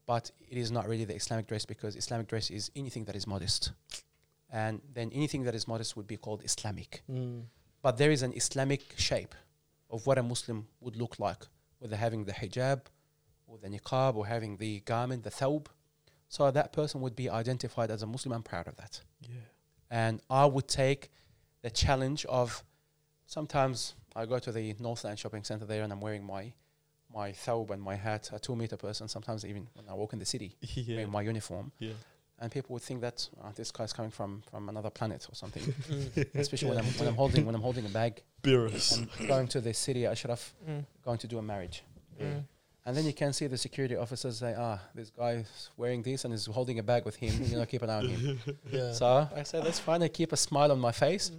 but 0.07 0.31
it 0.51 0.57
is 0.57 0.71
not 0.71 0.89
really 0.89 1.05
the 1.05 1.15
islamic 1.15 1.47
dress 1.47 1.65
because 1.65 1.97
islamic 1.97 2.27
dress 2.29 2.51
is 2.51 2.71
anything 2.75 3.05
that 3.05 3.15
is 3.17 3.27
modest. 3.27 3.73
And 4.51 4.81
then 4.95 5.11
anything 5.13 5.43
that 5.45 5.55
is 5.55 5.69
modest 5.69 5.95
would 5.97 6.07
be 6.07 6.17
called 6.17 6.43
islamic. 6.43 7.03
Mm. 7.11 7.43
but 7.83 7.99
there 7.99 8.11
is 8.11 8.23
an 8.23 8.33
islamic 8.33 8.83
shape 8.97 9.35
of 9.91 10.07
what 10.07 10.17
a 10.19 10.23
muslim 10.23 10.67
would 10.81 10.97
look 10.97 11.19
like 11.19 11.43
whether 11.79 11.97
having 11.97 12.25
the 12.25 12.33
hijab 12.33 12.81
or 13.47 13.59
the 13.59 13.69
niqab 13.69 14.17
or 14.17 14.27
having 14.27 14.57
the 14.57 14.81
garment 14.81 15.23
the 15.25 15.31
thawb. 15.31 15.67
So 16.29 16.51
that 16.51 16.73
person 16.73 17.01
would 17.03 17.17
be 17.17 17.31
identified 17.31 17.91
as 17.91 18.03
a 18.03 18.07
muslim. 18.07 18.33
I'm 18.33 18.43
proud 18.43 18.67
of 18.69 18.77
that. 18.77 19.01
Yeah. 19.23 19.47
and 19.91 20.21
I 20.29 20.45
would 20.47 20.69
take 20.69 21.11
the 21.63 21.71
challenge 21.71 22.25
of 22.27 22.63
sometimes 23.27 23.95
I 24.15 24.27
go 24.27 24.39
to 24.39 24.53
the 24.53 24.75
Northland 24.79 25.19
Shopping 25.19 25.45
Center 25.45 25.67
there 25.67 25.83
and 25.83 25.93
I'm 25.93 26.01
wearing 26.01 26.25
my 26.25 26.53
my 27.13 27.33
thawb 27.33 27.71
and 27.71 27.81
my 27.83 27.95
hat, 27.97 28.31
a 28.33 28.39
two 28.39 28.55
meter 28.57 28.77
person. 28.77 29.09
Sometimes 29.09 29.45
even 29.45 29.67
when 29.75 29.87
I 29.89 29.95
walk 29.95 30.13
in 30.13 30.19
the 30.19 30.27
city, 30.27 30.57
Yeah. 30.61 30.97
wearing 30.97 31.11
my 31.11 31.23
uniform, 31.23 31.73
Yeah. 31.79 31.93
and 32.41 32.51
people 32.53 32.75
would 32.75 32.83
think 32.83 33.01
that 33.01 33.29
oh, 33.43 33.51
this 33.55 33.71
guy's 33.71 33.93
coming 33.93 34.11
from 34.11 34.43
from 34.51 34.69
another 34.69 34.91
planet 34.91 35.27
or 35.31 35.35
something. 35.35 35.63
Mm. 35.89 36.35
Especially 36.35 36.69
when 36.69 36.79
I'm 36.79 36.85
when 36.99 37.09
I'm 37.09 37.17
holding 37.17 37.47
when 37.47 37.55
I'm 37.55 37.63
holding 37.63 37.87
a 37.87 37.89
bag 37.89 38.23
Beerus. 38.43 38.97
and 38.97 39.09
going 39.29 39.49
to 39.49 39.61
the 39.61 39.73
city 39.75 40.07
Ashraf, 40.07 40.55
Mm. 40.69 40.85
going 41.05 41.19
to 41.19 41.27
do 41.27 41.39
a 41.39 41.43
marriage. 41.43 41.83
Mm. 42.21 42.45
And 42.87 42.97
then 42.97 43.05
you 43.05 43.13
can 43.13 43.33
see 43.35 43.47
the 43.49 43.59
security 43.59 43.97
officers 43.97 44.39
say, 44.39 44.55
ah, 44.57 44.79
this 44.95 45.11
guy's 45.11 45.69
wearing 45.77 46.03
this 46.03 46.25
and 46.25 46.33
is 46.33 46.47
holding 46.47 46.79
a 46.79 46.83
bag 46.83 47.05
with 47.05 47.17
him. 47.17 47.33
You 47.45 47.57
know, 47.59 47.67
keep 47.67 47.83
an 47.83 47.91
eye 47.91 47.99
on 47.99 48.09
him. 48.09 48.39
Yeah. 48.73 48.93
So 48.93 49.29
I 49.37 49.43
said, 49.43 49.63
that's 49.65 49.79
fine. 49.79 50.03
I 50.03 50.09
keep 50.09 50.33
a 50.33 50.37
smile 50.39 50.73
on 50.73 50.79
my 50.81 50.93
face. 50.93 51.29
Mm. 51.31 51.37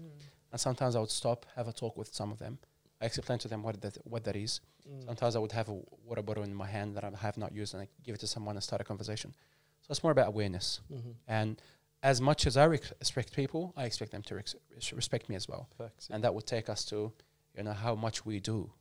And 0.52 0.62
sometimes 0.62 0.96
I 0.96 1.00
would 1.00 1.10
stop, 1.10 1.46
have 1.56 1.68
a 1.68 1.74
talk 1.74 1.98
with 1.98 2.14
some 2.14 2.32
of 2.32 2.38
them. 2.38 2.60
I 3.02 3.06
explain 3.06 3.40
to 3.40 3.48
them 3.48 3.64
what 3.64 3.80
that, 3.82 3.98
what 4.04 4.24
that 4.26 4.36
is. 4.36 4.60
Mm. 4.90 5.06
Sometimes 5.06 5.36
I 5.36 5.40
would 5.40 5.54
have 5.54 5.70
a 5.70 5.80
water 6.06 6.22
bottle 6.22 6.44
in 6.44 6.54
my 6.54 6.68
hand 6.68 6.96
that 6.98 7.04
I 7.04 7.12
have 7.18 7.38
not 7.38 7.54
used 7.54 7.74
and 7.74 7.84
I 7.84 7.88
give 8.04 8.16
it 8.16 8.20
to 8.22 8.28
someone 8.28 8.56
and 8.58 8.64
start 8.64 8.82
a 8.82 8.84
conversation. 8.84 9.34
So 9.82 9.92
it's 9.92 10.04
more 10.04 10.12
about 10.12 10.28
awareness. 10.28 10.82
Mhm. 10.92 11.16
And 11.28 11.62
as 12.04 12.20
much 12.20 12.46
as 12.46 12.58
I 12.58 12.66
rec- 12.68 12.92
respect 13.00 13.34
people, 13.34 13.74
I 13.78 13.86
expect 13.86 14.12
them 14.12 14.22
to 14.24 14.36
res- 14.36 14.56
respect 14.94 15.30
me 15.30 15.36
as 15.36 15.48
well. 15.48 15.70
And 16.10 16.24
that 16.24 16.34
would 16.34 16.46
take 16.46 16.68
us 16.70 16.84
to, 16.86 17.14
you 17.56 17.64
know, 17.64 17.74
how 17.74 17.96
much 17.96 18.26
we 18.26 18.40
do 18.42 18.72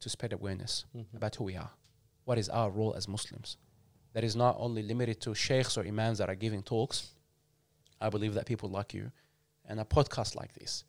to 0.00 0.08
spread 0.10 0.32
awareness 0.34 0.84
Mhm. 0.94 1.14
about 1.14 1.34
who 1.36 1.44
we 1.44 1.56
are. 1.56 1.70
What 2.24 2.38
is 2.38 2.48
our 2.50 2.70
role 2.70 2.94
as 2.94 3.08
Muslims? 3.08 3.56
That 4.12 4.24
is 4.24 4.36
not 4.36 4.56
only 4.58 4.82
limited 4.82 5.20
to 5.22 5.34
sheikhs 5.34 5.76
or 5.78 5.84
imams 5.86 6.18
that 6.18 6.28
are 6.28 6.34
giving 6.36 6.62
talks. 6.62 7.14
I 8.00 8.10
believe 8.10 8.34
that 8.34 8.46
people 8.46 8.68
like 8.68 8.92
you 8.92 9.10
and 9.64 9.80
a 9.80 9.84
podcast 9.84 10.34
like 10.34 10.52
this 10.54 10.84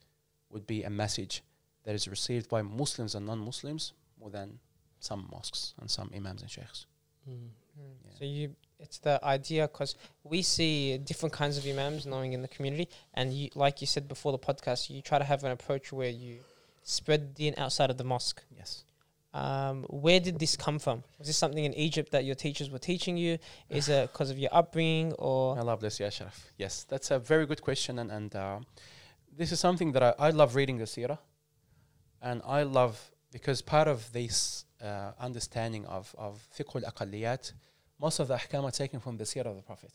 would 0.50 0.68
be 0.68 0.84
a 0.84 0.90
message 0.90 1.42
that 1.86 1.96
is 1.96 2.08
received 2.08 2.50
by 2.50 2.62
Muslims 2.62 3.16
and 3.16 3.26
non 3.26 3.40
Muslims 3.40 3.94
more 4.20 4.30
than 4.30 4.60
some 5.00 5.28
mosques 5.32 5.74
and 5.80 5.90
some 5.90 6.12
imams 6.16 6.42
and 6.42 6.52
sheikhs. 6.52 6.88
Mm. 7.30 7.50
Yeah. 7.78 8.12
So 8.20 8.26
you, 8.26 8.56
it's 8.80 9.00
the 9.00 9.24
idea 9.24 9.68
because 9.68 9.96
we 10.24 10.42
see 10.42 10.98
different 10.98 11.34
kinds 11.34 11.58
of 11.58 11.66
imams 11.68 12.06
knowing 12.06 12.34
in 12.34 12.42
the 12.42 12.48
community, 12.48 12.90
and 13.14 13.34
you, 13.34 13.50
like 13.56 13.82
you 13.82 13.88
said 13.88 14.08
before 14.08 14.32
the 14.32 14.40
podcast, 14.40 14.90
you 14.90 15.02
try 15.02 15.18
to 15.18 15.26
have 15.26 15.44
an 15.44 15.52
approach 15.52 15.92
where 15.92 16.10
you 16.10 16.38
spread 16.84 17.34
deen 17.34 17.54
outside 17.58 17.90
of 17.90 17.98
the 17.98 18.04
mosque. 18.04 18.44
Yes. 18.56 18.84
Um, 19.34 19.84
where 19.90 20.22
did 20.22 20.40
this 20.40 20.56
come 20.56 20.80
from? 20.80 21.04
Was 21.20 21.28
this 21.28 21.38
something 21.38 21.66
in 21.66 21.74
Egypt 21.74 22.12
that 22.14 22.24
your 22.24 22.36
teachers 22.36 22.70
were 22.70 22.80
teaching 22.80 23.18
you? 23.18 23.38
Is 23.70 23.90
it 23.90 24.10
because 24.14 24.30
of 24.30 24.40
your 24.40 24.50
upbringing 24.54 25.12
or? 25.14 25.60
Allah 25.60 25.76
bless 25.76 26.00
you, 26.00 26.06
Ashraf. 26.06 26.52
Yes, 26.58 26.86
that's 26.88 27.12
a 27.12 27.20
very 27.20 27.46
good 27.46 27.62
question. 27.62 28.00
And, 28.00 28.10
and 28.12 28.34
uh, 28.34 28.60
this 29.38 29.52
is 29.52 29.60
something 29.60 29.92
that 29.92 30.04
I, 30.04 30.14
I 30.18 30.30
love 30.30 30.56
reading 30.56 30.78
the 30.78 30.86
seerah. 30.86 31.18
And 32.26 32.42
I 32.44 32.64
love, 32.64 32.96
because 33.32 33.62
part 33.62 33.88
of 33.88 34.12
this 34.12 34.66
uh, 34.82 35.12
understanding 35.20 35.86
of, 35.86 36.14
of 36.18 36.34
fiqh 36.58 36.76
al-aqalliyat, 36.76 37.54
most 38.02 38.20
of 38.20 38.28
the 38.28 38.36
ahkam 38.36 38.64
are 38.64 38.72
taken 38.72 39.00
from 39.00 39.16
the 39.16 39.26
seerah 39.26 39.46
of 39.46 39.58
the 39.58 39.62
Prophet. 39.62 39.92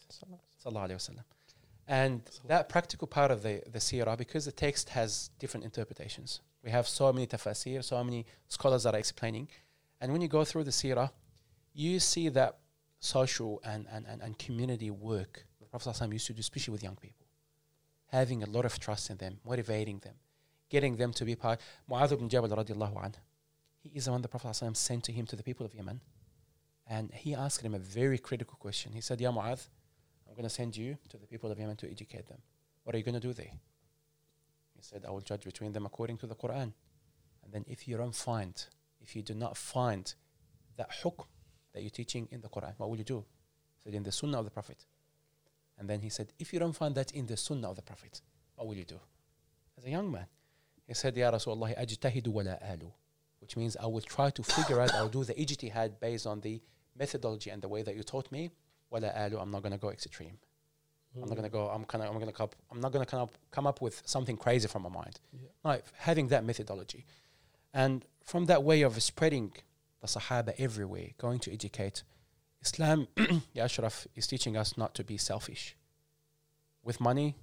And 1.88 2.23
that 2.47 2.69
practical 2.69 3.09
part 3.09 3.33
of 3.33 3.43
the, 3.43 3.55
the 3.73 3.81
seerah, 3.81 4.16
because 4.16 4.45
the 4.45 4.53
text 4.53 4.90
has 4.90 5.31
different 5.40 5.64
interpretations. 5.64 6.40
We 6.62 6.71
have 6.71 6.87
so 6.87 7.12
many 7.12 7.27
tafsir, 7.27 7.83
so 7.83 8.03
many 8.05 8.25
scholars 8.47 8.85
that 8.85 8.95
are 8.95 8.99
explaining. 8.99 9.49
And 10.01 10.12
when 10.12 10.21
you 10.21 10.29
go 10.29 10.45
through 10.45 10.64
the 10.64 10.71
seerah, 10.71 11.11
you 11.75 11.99
see 11.99 12.29
that 12.29 12.59
social 13.01 13.61
and, 13.64 13.87
and, 13.93 14.07
and, 14.07 14.23
and 14.23 14.38
community 14.38 14.93
work 14.93 15.47
the 15.61 15.66
Prophet 15.66 16.12
used 16.12 16.29
to 16.29 16.33
do, 16.33 16.40
especially 16.40 16.73
with 16.73 16.85
young 16.85 16.97
people. 16.97 17.27
Having 18.07 18.45
a 18.45 18.47
lot 18.47 18.64
of 18.64 18.79
trust 18.79 19.11
in 19.11 19.16
them, 19.16 19.40
motivating 19.45 19.99
them, 19.99 20.14
getting 20.71 20.97
them 20.97 21.13
to 21.13 21.25
be 21.25 21.35
part. 21.35 21.61
Mu'adh 21.91 22.13
ibn 22.13 22.29
Jabal 22.29 22.49
radiallahu 22.49 23.05
anh, 23.05 23.15
he 23.83 23.91
is 23.95 24.07
the 24.07 24.13
one 24.13 24.23
the 24.23 24.29
Prophet 24.29 24.55
sent 24.77 25.05
to 25.05 25.13
him 25.13 25.27
to 25.27 25.37
the 25.37 25.43
people 25.43 25.67
of 25.67 25.75
Yemen. 25.75 26.01
And 26.87 27.13
he 27.13 27.35
asked 27.35 27.63
him 27.63 27.75
a 27.75 27.79
very 27.79 28.19
critical 28.19 28.57
question. 28.59 28.93
He 28.93 29.01
said, 29.01 29.21
Ya 29.21 29.31
Mu'adh, 29.31 29.69
I'm 30.29 30.35
going 30.35 30.45
to 30.45 30.51
send 30.51 30.77
you 30.77 30.97
to 31.09 31.19
the 31.19 31.27
people 31.27 31.51
of 31.51 31.59
Yemen 31.59 31.77
to 31.77 31.91
educate 31.91 32.29
them. 32.29 32.39
What 32.85 32.95
are 32.95 32.99
you 32.99 33.05
going 33.05 33.15
to 33.15 33.21
do 33.21 33.33
there? 33.33 33.53
He 34.75 34.83
said, 34.83 35.05
I 35.07 35.11
will 35.11 35.21
judge 35.21 35.45
between 35.45 35.73
them 35.73 35.87
according 35.87 36.19
to 36.19 36.27
the 36.27 36.35
Quran. 36.35 36.73
And 37.45 37.53
then 37.53 37.65
if 37.69 37.87
you 37.87 37.97
don't 37.97 38.15
find, 38.15 38.55
if 39.01 39.15
you 39.15 39.23
do 39.23 39.35
not 39.35 39.57
find 39.57 40.13
that 40.77 40.91
hukm 41.03 41.27
that 41.73 41.83
you're 41.83 41.91
teaching 41.91 42.29
in 42.31 42.41
the 42.41 42.49
Quran, 42.49 42.75
what 42.79 42.89
will 42.89 42.97
you 42.97 43.05
do? 43.05 43.25
He 43.77 43.85
said, 43.85 43.95
in 43.95 44.03
the 44.03 44.13
Sunnah 44.13 44.39
of 44.39 44.45
the 44.45 44.51
Prophet. 44.51 44.85
And 45.79 45.89
then 45.89 46.01
he 46.01 46.11
said, 46.11 46.33
if 46.39 46.53
you 46.53 46.59
don't 46.59 46.75
find 46.75 46.95
that 46.97 47.13
in 47.13 47.27
the 47.27 47.37
Sunnah 47.37 47.71
of 47.71 47.77
the 47.77 47.83
Prophet, 47.83 48.21
what 48.57 48.67
will 48.67 48.77
you 48.77 48.85
do? 48.85 49.01
As 49.79 49.85
a 49.85 49.91
young 49.91 50.11
man, 50.11 50.27
he 50.90 50.94
said, 50.94 51.16
Ya 51.16 51.31
Rasulullah, 51.31 51.72
ajtahidu 51.79 52.26
wa 52.29 52.42
la 52.42 52.57
alu. 52.68 52.90
Which 53.40 53.57
means 53.57 53.76
I 53.76 53.87
will 53.87 54.00
try 54.00 54.31
to 54.31 54.42
figure 54.42 54.81
out, 54.81 54.92
I'll 54.92 55.09
do 55.09 55.22
the 55.22 55.35
ijtihad 55.35 56.00
based 56.00 56.26
on 56.26 56.40
the 56.40 56.61
methodology 56.98 57.48
and 57.50 57.62
the 57.62 57.68
way 57.68 57.83
that 57.83 57.94
you 57.94 58.03
taught 58.03 58.33
me. 58.33 58.50
Wala 58.90 59.12
alu, 59.14 59.38
I'm 59.38 59.53
not 59.53 59.62
going 59.62 59.70
to 59.70 59.79
go 59.79 59.90
extreme. 59.90 60.37
I'm 61.14 61.20
not 61.20 61.29
hmm. 61.29 61.35
going 61.37 61.44
to 61.44 61.48
go, 61.48 61.68
I'm, 61.68 61.85
kinda, 61.85 62.09
I'm, 62.09 62.18
gonna 62.18 62.33
come, 62.33 62.48
I'm 62.72 62.81
not 62.81 62.90
going 62.90 63.05
to 63.05 63.09
come 63.09 63.20
up, 63.20 63.33
come 63.53 63.68
up 63.68 63.81
with 63.81 64.03
something 64.05 64.37
crazy 64.37 64.66
from 64.66 64.83
my 64.83 64.88
mind. 64.88 65.20
Yeah. 65.33 65.48
Like 65.62 65.85
having 65.96 66.26
that 66.29 66.44
methodology. 66.44 67.07
And 67.72 68.05
from 68.24 68.46
that 68.46 68.64
way 68.64 68.83
of 68.83 69.00
spreading 69.00 69.53
the 70.00 70.09
Sahaba 70.09 70.55
everywhere, 70.59 71.11
going 71.18 71.38
to 71.38 71.53
educate, 71.53 72.03
Islam, 72.62 73.07
Ya 73.55 73.62
Ashraf, 73.62 74.09
is 74.16 74.26
teaching 74.26 74.57
us 74.57 74.76
not 74.76 74.96
to 74.96 75.05
be 75.05 75.16
selfish 75.16 75.76
with 76.83 77.00
money, 77.00 77.37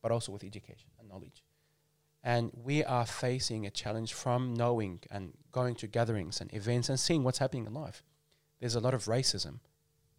but 0.00 0.10
also 0.10 0.32
with 0.32 0.44
education 0.44 0.88
and 0.98 1.10
knowledge. 1.10 1.42
And 2.26 2.50
we 2.64 2.82
are 2.82 3.06
facing 3.06 3.66
a 3.66 3.70
challenge 3.70 4.12
from 4.12 4.52
knowing 4.52 4.98
and 5.12 5.32
going 5.52 5.76
to 5.76 5.86
gatherings 5.86 6.40
and 6.40 6.52
events 6.52 6.88
and 6.88 6.98
seeing 6.98 7.22
what's 7.22 7.38
happening 7.38 7.66
in 7.66 7.72
life. 7.72 8.02
There's 8.58 8.74
a 8.74 8.80
lot 8.80 8.94
of 8.94 9.04
racism 9.04 9.60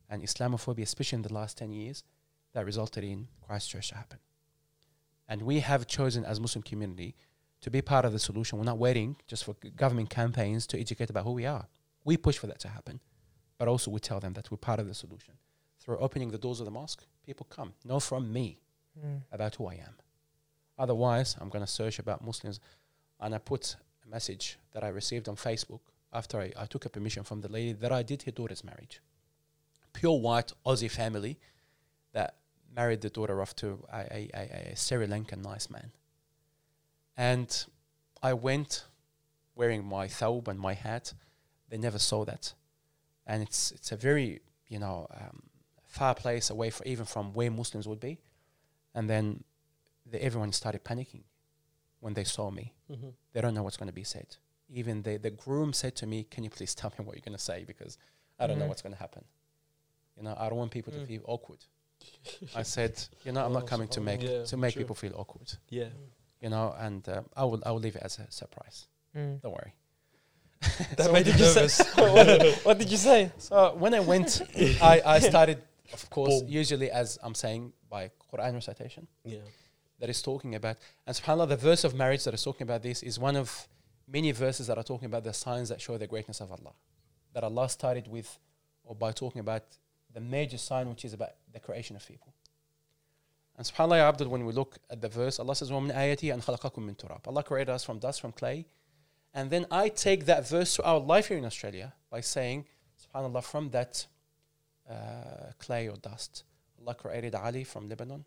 and 0.10 0.24
Islamophobia, 0.24 0.84
especially 0.84 1.17
in 1.17 1.24
the 1.24 1.34
last 1.34 1.58
10 1.58 1.74
years, 1.74 2.06
that 2.54 2.65
resulted 2.65 3.04
in 3.04 3.28
Christchurch 3.46 3.89
to 3.89 3.96
happen. 3.96 4.20
And 5.28 5.41
we 5.41 5.60
have 5.60 5.86
chosen 5.86 6.24
as 6.24 6.39
Muslim 6.39 6.63
community 6.63 7.13
to 7.60 7.70
be 7.70 7.82
part 7.82 8.06
of 8.06 8.13
the 8.13 8.20
solution. 8.20 8.58
We're 8.58 8.63
not 8.63 8.78
waiting 8.78 9.17
just 9.28 9.43
for 9.43 9.54
government 9.76 10.10
campaigns 10.10 10.65
to 10.67 10.80
educate 10.80 11.10
about 11.10 11.26
who 11.26 11.34
we 11.34 11.46
are. 11.46 11.67
We 12.06 12.15
push 12.15 12.38
for 12.38 12.48
that 12.48 12.60
to 12.60 12.70
happen, 12.70 13.02
but 13.58 13.67
also 13.67 13.91
we 13.91 14.00
tell 14.00 14.22
them 14.22 14.32
that 14.36 14.50
we're 14.50 14.58
part 14.70 14.80
of 14.80 14.88
the 14.88 14.93
solution. 14.93 15.34
Through 15.82 15.98
opening 15.98 16.32
the 16.32 16.38
doors 16.38 16.62
of 16.62 16.65
the 16.65 16.72
mosque, 16.72 17.04
people 17.26 17.48
come, 17.50 17.74
know 17.84 18.00
from 18.00 18.32
me 18.32 18.60
Mm. 18.98 19.22
about 19.32 19.54
who 19.56 19.67
I 19.67 19.76
am. 19.76 19.96
Otherwise, 20.77 21.35
I'm 21.39 21.49
going 21.49 21.65
to 21.65 21.71
search 21.71 21.99
about 21.99 22.23
Muslims. 22.23 22.59
And 23.19 23.33
I 23.33 23.39
put 23.39 23.75
a 24.05 24.09
message 24.09 24.57
that 24.73 24.83
I 24.83 24.89
received 24.89 25.27
on 25.27 25.35
Facebook 25.35 25.79
after 26.13 26.39
I, 26.39 26.51
I 26.57 26.65
took 26.65 26.85
a 26.85 26.89
permission 26.89 27.23
from 27.23 27.41
the 27.41 27.51
lady 27.51 27.73
that 27.73 27.91
I 27.91 28.03
did 28.03 28.23
her 28.23 28.31
daughter's 28.31 28.63
marriage. 28.63 29.01
Pure 29.93 30.19
white 30.19 30.51
Aussie 30.65 30.91
family 30.91 31.39
that 32.13 32.35
married 32.75 33.01
the 33.01 33.09
daughter 33.09 33.41
off 33.41 33.55
to 33.57 33.83
a, 33.91 33.97
a, 33.97 34.29
a, 34.33 34.71
a 34.71 34.75
Sri 34.75 35.07
Lankan 35.07 35.43
nice 35.43 35.69
man. 35.69 35.91
And 37.17 37.65
I 38.21 38.33
went 38.33 38.85
wearing 39.55 39.83
my 39.83 40.07
thawb 40.07 40.47
and 40.47 40.59
my 40.59 40.73
hat. 40.73 41.13
They 41.69 41.77
never 41.77 41.99
saw 41.99 42.23
that. 42.25 42.53
And 43.25 43.41
it's, 43.41 43.71
it's 43.71 43.91
a 43.91 43.97
very, 43.97 44.41
you 44.67 44.79
know, 44.79 45.07
um, 45.19 45.43
far 45.85 46.13
place 46.13 46.49
away 46.49 46.69
from, 46.69 46.87
even 46.87 47.05
from 47.05 47.33
where 47.33 47.49
Muslims 47.49 47.87
would 47.87 47.99
be. 47.99 48.19
And 48.93 49.09
then 49.09 49.43
the, 50.12 50.24
everyone 50.24 50.52
started 50.52 50.84
panicking 50.84 51.24
when 52.00 52.13
they 52.13 52.24
saw 52.24 52.50
me. 52.52 52.74
Mhm. 52.91 53.13
They 53.34 53.41
don't 53.41 53.54
know 53.54 53.63
what's 53.63 53.78
going 53.78 53.88
to 53.89 53.93
be 53.93 54.04
said. 54.04 54.38
Even 54.70 55.02
the, 55.04 55.17
the 55.17 55.32
groom 55.32 55.74
said 55.74 55.96
to 55.98 56.06
me, 56.08 56.24
Can 56.30 56.43
you 56.43 56.50
please 56.50 56.76
tell 56.76 56.91
me 56.98 57.06
what 57.06 57.15
you're 57.15 57.22
going 57.26 57.38
to 57.38 57.43
say? 57.43 57.63
Because 57.65 57.98
I 58.39 58.48
don't 58.48 58.60
know 58.60 58.65
Mhm. 58.65 58.70
what's 58.70 58.82
going 58.82 58.93
to 58.93 59.00
happen. 59.00 59.24
You 60.17 60.24
know, 60.24 60.36
I 60.38 60.50
don't 60.50 60.58
want 60.58 60.72
people 60.72 60.91
to 60.93 61.00
Mm. 61.00 61.08
feel 61.08 61.22
awkward. 61.26 61.60
I 62.56 62.63
said, 62.63 62.93
You 63.26 63.32
know, 63.32 63.46
I'm 63.46 63.54
not 63.54 63.67
coming 63.67 63.88
to 63.89 64.02
make 64.02 64.22
Yeah, 64.22 64.43
to 64.46 64.58
make 64.58 64.74
sure. 64.74 64.82
people 64.84 64.96
feel 64.96 65.13
awkward. 65.15 65.52
Yeah. 65.70 65.89
You 66.41 66.50
know, 66.50 66.76
and 66.78 67.08
uh, 67.10 67.24
I 67.36 67.43
will 67.46 67.62
I 67.65 67.72
will 67.72 67.80
leave 67.80 67.96
it 67.96 68.04
as 68.04 68.20
a 68.20 68.30
surprise. 68.32 68.88
Mm. 69.15 69.41
Don't 69.41 69.54
worry. 69.54 69.74
That 70.98 70.98
So 71.08 71.12
made 71.12 71.13
what 71.13 71.26
did 71.26 71.39
you 71.39 71.46
nervous. 71.46 71.80
what, 71.96 72.65
what 72.65 72.78
did 72.78 72.91
you 72.91 72.98
say? 72.98 73.32
So 73.38 73.74
when 73.76 73.93
I 73.93 74.00
went, 74.00 74.41
I, 74.82 75.02
I 75.06 75.20
started, 75.20 75.62
of 75.93 76.10
course, 76.10 76.41
Boom. 76.41 76.50
usually 76.50 76.91
as 76.91 77.17
I'm 77.24 77.34
saying 77.36 77.74
by 77.89 78.12
Quran 78.32 78.54
recitation. 78.54 79.08
Yeah 79.24 79.39
that 79.98 80.11
is 80.11 80.20
talking 80.20 80.55
about. 80.55 80.76
And 81.07 81.14
subhanAllah, 81.14 81.48
the 81.48 81.57
verse 81.57 81.85
of 81.85 81.94
marriage 81.94 82.24
that 82.24 82.35
is 82.35 82.42
talking 82.42 82.64
about 82.64 82.83
this 82.83 83.02
is 83.02 83.18
one 83.18 83.37
of 83.37 83.68
many 84.09 84.33
verses 84.33 84.66
that 84.66 84.78
are 84.78 84.85
talking 84.85 85.07
about 85.07 85.24
the 85.24 85.33
signs 85.33 85.68
that 85.68 85.81
show 85.81 85.96
the 85.96 86.07
greatness 86.07 86.40
of 86.40 86.50
Allah. 86.50 86.72
That 87.35 87.44
Allah 87.44 87.68
started 87.68 88.09
with, 88.09 88.38
or 88.85 88.94
by 88.94 89.12
talking 89.12 89.40
about 89.40 89.62
the 90.12 90.20
major 90.20 90.59
sign, 90.59 90.88
which 90.88 91.05
is 91.05 91.12
about 91.12 91.31
the 91.52 91.61
creation 91.61 91.96
of 91.96 92.07
people. 92.07 92.35
And 93.57 93.66
subhanAllah, 93.66 93.98
ya 93.98 94.09
Abdul, 94.09 94.28
when 94.28 94.44
we 94.44 94.52
look 94.52 94.78
at 94.90 95.00
the 95.00 95.09
verse, 95.09 95.38
Allah 95.38 95.55
says, 95.55 95.70
وَمِنْ 95.70 95.94
آيَتِي 95.94 96.35
أَنْ 96.35 96.42
خَلَقَكُم 96.42 96.78
مِّن 96.78 96.96
تُرَابٍ 96.96 97.26
Allah 97.26 97.42
created 97.42 97.70
us 97.70 97.85
from 97.85 97.98
dust, 97.98 98.20
from 98.20 98.33
clay. 98.33 98.66
And 99.35 99.50
then 99.50 99.66
I 99.70 99.88
take 99.88 100.26
that 100.26 100.48
verse 100.48 100.74
to 100.76 100.83
our 100.85 100.98
life 100.98 101.28
here 101.28 101.38
in 101.38 101.44
Australia 101.44 101.92
by 102.11 102.20
saying, 102.20 102.66
subhanAllah, 103.14 103.44
from 103.44 103.70
that 103.70 104.07
uh, 104.90 105.52
clay 105.59 105.88
or 105.88 105.96
dust, 105.96 106.44
Allah 106.81 106.94
created 106.94 107.35
Ali 107.35 107.64
from 107.64 107.88
Lebanon, 107.88 108.24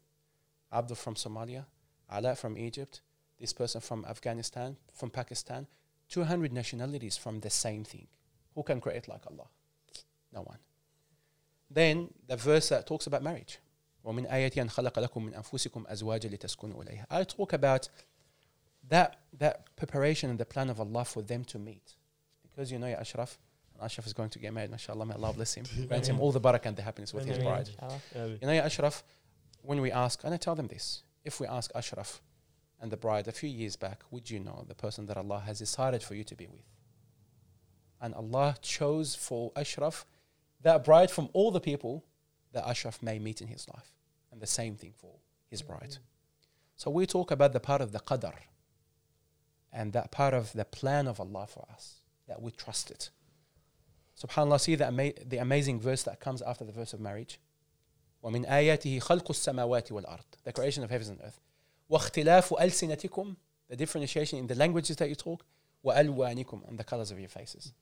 Abdul 0.72 0.96
from 0.96 1.14
Somalia, 1.14 1.64
Alaa 2.12 2.37
from 2.37 2.56
Egypt, 2.59 3.00
this 3.38 3.52
person 3.52 3.80
from 3.80 4.04
Afghanistan, 4.04 4.76
from 4.92 5.11
Pakistan, 5.11 5.66
200 6.09 6.52
nationalities 6.52 7.16
from 7.16 7.40
the 7.40 7.50
same 7.50 7.85
thing. 7.85 8.06
Who 8.54 8.62
can 8.62 8.80
create 8.80 9.09
like 9.09 9.22
Allah? 9.30 9.46
No 10.33 10.42
one. 10.42 10.59
Then 11.70 12.11
the 12.26 12.37
verse 12.37 12.68
that 12.70 12.87
talks 12.87 13.06
about 13.06 13.22
marriage. 13.22 13.59
ومن 14.04 14.26
آياتي 14.26 14.62
أن 14.62 14.70
خلق 14.70 14.98
لكم 14.98 15.24
من 15.24 15.35
أنفسكم 15.35 15.85
أزواجا 15.87 16.28
لتسكنوا 16.28 16.83
إليها. 16.83 17.06
I 17.11 17.24
talk 17.24 17.52
about 17.52 17.88
that, 18.88 19.16
that 19.38 19.76
preparation 19.76 20.30
and 20.30 20.38
the 20.38 20.44
plan 20.44 20.70
of 20.70 20.80
Allah 20.80 21.04
for 21.04 21.22
them 21.22 21.44
to 21.44 21.59
meet. 21.59 21.96
Because 22.42 22.72
you 22.72 22.78
know, 22.78 22.87
Ashraf, 22.87 23.38
Ashraf 23.80 24.06
is 24.06 24.12
going 24.12 24.30
to 24.30 24.38
get 24.38 24.52
married, 24.52 24.70
mashallah, 24.70 25.06
may 25.06 25.14
Allah 25.14 25.33
bless 25.33 25.54
him, 25.54 25.64
grant 25.88 26.06
him 26.09 26.20
all 26.20 26.33
the 26.33 26.40
barakah 26.40 26.66
and 26.66 26.76
the 26.76 26.83
happiness 26.83 27.14
with 27.14 27.26
his 27.26 27.38
bride. 27.38 27.68
You 28.14 28.46
know, 28.46 28.52
Ashraf, 28.52 29.04
when 29.62 29.81
we 29.81 29.90
ask, 29.90 30.25
and 30.25 30.35
I 30.35 30.37
tell 30.37 30.55
them 30.55 30.68
this, 30.68 31.03
if 31.25 31.40
we 31.40 31.46
ask 31.46 31.70
Ashraf 31.75 32.20
and 32.81 32.90
the 32.90 32.96
bride 32.96 33.29
a 33.29 33.33
few 33.33 33.49
years 33.49 33.77
back, 33.77 34.03
would 34.11 34.31
you 34.31 34.40
know 34.40 34.64
the 34.66 34.75
person 34.75 35.07
that 35.07 35.16
Allah 35.16 35.42
has 35.46 35.59
decided 35.59 36.03
for 36.03 36.14
you 36.14 36.25
to 36.25 36.35
be 36.35 36.46
with? 36.46 36.64
And 38.01 38.14
Allah 38.14 38.57
chose 38.62 39.14
for 39.14 39.53
Ashraf 39.55 40.07
that 40.62 40.85
bride 40.85 41.11
from 41.11 41.29
all 41.33 41.51
the 41.51 41.61
people 41.61 42.05
that 42.53 42.66
Ashraf 42.66 43.03
may 43.03 43.18
meet 43.18 43.40
in 43.40 43.49
his 43.49 43.68
life. 43.68 43.92
And 44.33 44.40
the 44.40 44.46
same 44.46 44.77
thing 44.77 44.92
for 44.96 45.14
his 45.49 45.62
bride. 45.62 45.96
So 46.77 46.90
we 46.90 47.05
talk 47.07 47.31
about 47.31 47.53
the 47.53 47.61
part 47.61 47.81
of 47.81 47.92
the 47.92 47.99
qadr 47.99 48.35
and 49.73 49.92
that 49.92 50.11
part 50.11 50.35
of 50.35 50.53
the 50.53 50.64
plan 50.64 51.07
of 51.07 51.20
Allah 51.20 51.46
for 51.46 51.66
us, 51.73 52.01
that 52.27 52.40
we 52.40 52.51
trust 52.51 52.90
it. 52.90 53.11
SubhanAllah, 54.20 54.61
see 54.61 54.75
the, 54.75 54.87
ama- 54.87 55.12
the 55.25 55.38
amazing 55.38 55.81
verse 55.81 56.03
that 56.05 56.20
comes 56.20 56.42
after 56.42 56.64
the 56.64 56.73
verse 56.73 56.92
of 56.92 57.01
marriage. 57.01 57.38
ومن 58.23 58.45
آياته 58.45 58.99
خلق 58.99 59.30
السماوات 59.30 59.91
والأرض 59.91 60.25
the 60.47 60.51
creation 60.51 60.84
of 60.84 60.89
heavens 60.89 61.10
and 61.10 61.21
earth 61.21 61.39
واختلاف 61.89 62.54
ألسنتكم 62.54 63.36
the 63.71 63.75
differentiation 63.75 64.38
in 64.39 64.47
the 64.47 64.56
languages 64.56 64.95
that 64.97 65.10
you 65.10 65.15
talk 65.15 65.43
وألوانكم 65.84 66.62
and 66.67 66.78
the 66.80 66.84
colors 66.84 67.12
of 67.12 67.19
your 67.19 67.30
faces 67.30 67.73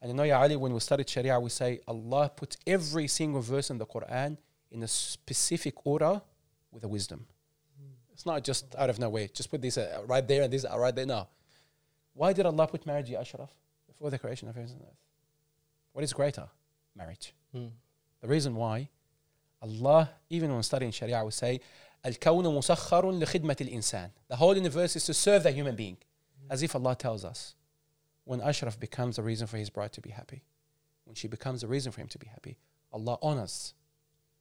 and 0.00 0.10
you 0.10 0.14
know 0.16 0.22
Ya 0.22 0.40
Ali 0.40 0.56
when 0.56 0.72
we 0.72 0.80
studied 0.80 1.08
Sharia 1.08 1.38
we 1.40 1.50
say 1.50 1.80
Allah 1.86 2.30
put 2.34 2.56
every 2.66 3.06
single 3.08 3.40
verse 3.42 3.70
in 3.70 3.78
the 3.78 3.86
Quran 3.86 4.36
in 4.70 4.82
a 4.82 4.88
specific 4.88 5.74
order 5.86 6.20
with 6.72 6.84
a 6.84 6.88
wisdom 6.88 7.26
it's 8.12 8.26
not 8.26 8.42
just 8.44 8.74
out 8.76 8.90
of 8.90 8.98
nowhere 8.98 9.28
just 9.28 9.50
put 9.50 9.60
this 9.62 9.76
uh, 9.78 10.02
right 10.06 10.26
there 10.26 10.42
and 10.44 10.52
this 10.52 10.64
uh, 10.64 10.78
right 10.78 10.94
there 10.94 11.06
no 11.06 11.26
why 12.14 12.32
did 12.32 12.46
Allah 12.46 12.66
put 12.66 12.86
marriage 12.86 13.10
Ya 13.10 13.20
Ashraf 13.20 13.50
before 13.86 14.10
the 14.10 14.18
creation 14.18 14.48
of 14.48 14.54
heavens 14.54 14.72
and 14.72 14.82
earth 14.82 15.00
what 15.92 16.02
is 16.04 16.12
greater 16.12 16.48
marriage 16.96 17.34
Mm. 17.54 17.70
the 18.20 18.28
reason 18.28 18.54
why 18.54 18.76
Allah, 19.63 20.11
even 20.29 20.53
when 20.53 20.61
studying 20.61 20.91
Sharia, 20.91 21.23
would 21.23 21.33
say, 21.33 21.61
Al-kawnu 22.03 22.51
musakharun 22.51 23.21
al-insan. 23.21 24.09
The 24.27 24.35
whole 24.35 24.55
universe 24.55 24.97
is 24.97 25.05
to 25.05 25.13
serve 25.13 25.43
the 25.43 25.51
human 25.51 25.75
being. 25.75 25.97
As 26.49 26.61
if 26.61 26.75
Allah 26.75 26.95
tells 26.95 27.23
us, 27.23 27.55
when 28.25 28.41
Ashraf 28.41 28.77
becomes 28.77 29.17
a 29.17 29.23
reason 29.23 29.47
for 29.47 29.57
his 29.57 29.69
bride 29.69 29.93
to 29.93 30.01
be 30.01 30.09
happy, 30.09 30.43
when 31.05 31.15
she 31.15 31.29
becomes 31.29 31.63
a 31.63 31.67
reason 31.67 31.93
for 31.93 32.01
him 32.01 32.07
to 32.09 32.19
be 32.19 32.27
happy, 32.27 32.57
Allah 32.91 33.17
honors 33.21 33.73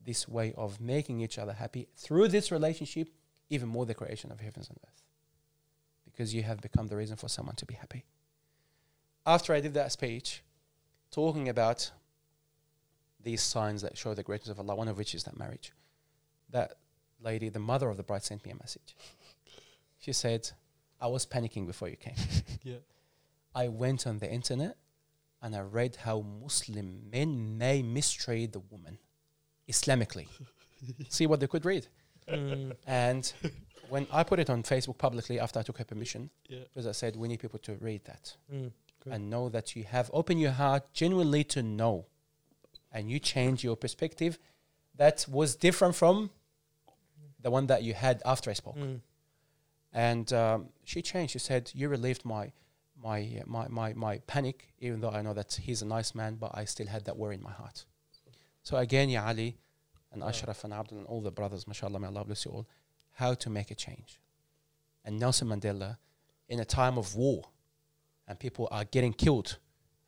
this 0.05 0.29
way 0.29 0.53
of 0.57 0.81
making 0.81 1.21
each 1.21 1.39
other 1.39 1.53
happy 1.53 1.87
through 1.97 2.29
this 2.29 2.51
relationship, 2.51 3.09
even 3.49 3.69
more 3.69 3.87
the 3.87 3.95
creation 3.95 4.33
of 4.33 4.41
heavens 4.41 4.69
and 4.69 4.79
earth. 4.85 5.03
Because 6.05 6.35
you 6.35 6.43
have 6.43 6.61
become 6.61 6.89
the 6.89 6.97
reason 6.97 7.17
for 7.17 7.29
someone 7.29 7.55
to 7.57 7.67
be 7.67 7.75
happy. 7.75 8.05
After 9.25 9.55
I 9.55 9.61
did 9.61 9.75
that 9.75 9.93
speech, 9.93 10.43
talking 11.13 11.49
about 11.49 11.93
these 13.23 13.43
signs 13.43 13.83
that 13.83 13.97
show 13.97 14.15
the 14.15 14.23
greatness 14.23 14.49
of 14.49 14.59
Allah, 14.59 14.75
one 14.75 14.89
of 14.89 14.97
which 14.99 15.15
is 15.15 15.25
that 15.25 15.39
marriage. 15.39 15.73
That 16.51 16.75
lady, 17.23 17.49
the 17.49 17.59
mother 17.59 17.89
of 17.89 17.97
the 17.97 18.03
bride, 18.03 18.23
sent 18.25 18.45
me 18.45 18.51
a 18.53 18.57
message. 18.57 18.97
She 19.99 20.13
said, 20.13 20.51
I 21.01 21.07
was 21.07 21.27
panicking 21.27 21.67
before 21.67 21.89
you 21.89 21.97
came. 21.97 22.15
Yeah. 22.63 22.77
I 23.55 23.69
went 23.69 24.07
on 24.07 24.19
the 24.19 24.31
internet 24.31 24.77
and 25.43 25.55
I 25.55 25.61
read 25.61 25.97
how 25.97 26.25
Muslim 26.43 27.11
men 27.11 27.59
may 27.59 27.83
mistreat 27.83 28.53
the 28.53 28.61
woman 28.61 28.99
Islamically. 29.69 30.29
See 31.09 31.27
what 31.27 31.41
they 31.41 31.47
could 31.47 31.65
read. 31.65 31.87
Mm. 32.29 32.75
And 32.87 33.33
when 33.89 34.07
I 34.13 34.23
put 34.23 34.39
it 34.39 34.49
on 34.49 34.63
Facebook 34.63 34.97
publicly 34.97 35.39
after 35.39 35.59
I 35.59 35.63
took 35.63 35.79
her 35.79 35.85
permission, 35.85 36.31
Yeah. 36.49 36.61
I 36.89 36.93
said, 36.93 37.17
we 37.17 37.29
need 37.29 37.41
people 37.41 37.59
to 37.61 37.75
read 37.75 38.05
that 38.05 38.37
Mm. 38.53 38.73
And 39.11 39.29
know 39.29 39.49
that 39.49 39.75
you 39.75 39.83
have 39.83 40.09
opened 40.13 40.41
your 40.41 40.53
heart 40.53 40.85
genuinely 40.93 41.43
to 41.45 41.61
know 41.63 42.07
and 42.93 43.11
you 43.11 43.19
change 43.19 43.65
your 43.65 43.77
perspective 43.77 44.39
that 44.97 45.27
was 45.29 45.57
different 45.57 45.95
from 45.95 46.31
the 47.41 47.51
one 47.51 47.67
that 47.67 47.83
you 47.83 47.95
had 47.95 48.23
after 48.25 48.51
I 48.51 48.53
spoke. 48.55 48.77
Mm. 48.77 49.01
And 49.93 50.33
um, 50.33 50.69
she 50.85 51.03
changed. 51.03 51.33
She 51.33 51.39
said, 51.39 51.71
"You 51.75 51.89
relieved 51.89 52.25
my, 52.25 52.53
my, 53.03 53.43
my, 53.47 53.69
my, 53.69 53.93
my 53.95 54.19
panic, 54.27 54.73
even 54.79 55.01
though 55.01 55.11
I 55.11 55.23
know 55.23 55.35
that 55.35 55.59
he's 55.63 55.83
a 55.83 55.87
nice 55.87 56.15
man, 56.15 56.37
but 56.37 56.51
I 56.55 56.65
still 56.65 56.87
had 56.87 57.05
that 57.05 57.17
worry 57.17 57.35
in 57.35 57.43
my 57.43 57.53
heart." 57.53 57.85
So 58.63 58.77
again, 58.77 59.09
Ya 59.11 59.27
Ali, 59.27 59.57
and 60.13 60.21
Yeah. 60.21 60.29
Ashraf 60.29 60.65
and 60.65 60.73
Abdul 60.73 60.99
and 60.99 61.07
all 61.07 61.21
the 61.21 61.31
brothers, 61.31 61.67
mashallah, 61.67 61.99
may 61.99 62.07
Allah 62.07 62.25
bless 62.25 62.45
you 62.45 62.53
all, 62.53 62.67
how 63.13 63.35
to 63.35 63.51
make 63.51 63.71
a 63.71 63.75
change. 63.75 64.21
And 65.05 65.19
Nelson 65.19 65.49
Mandela, 65.49 65.99
in 66.49 66.61
a 66.61 66.65
time 66.65 66.97
of 66.97 67.17
war, 67.17 67.49
and 68.29 68.39
people 68.39 68.69
are 68.71 68.85
getting 68.85 69.13
killed, 69.13 69.59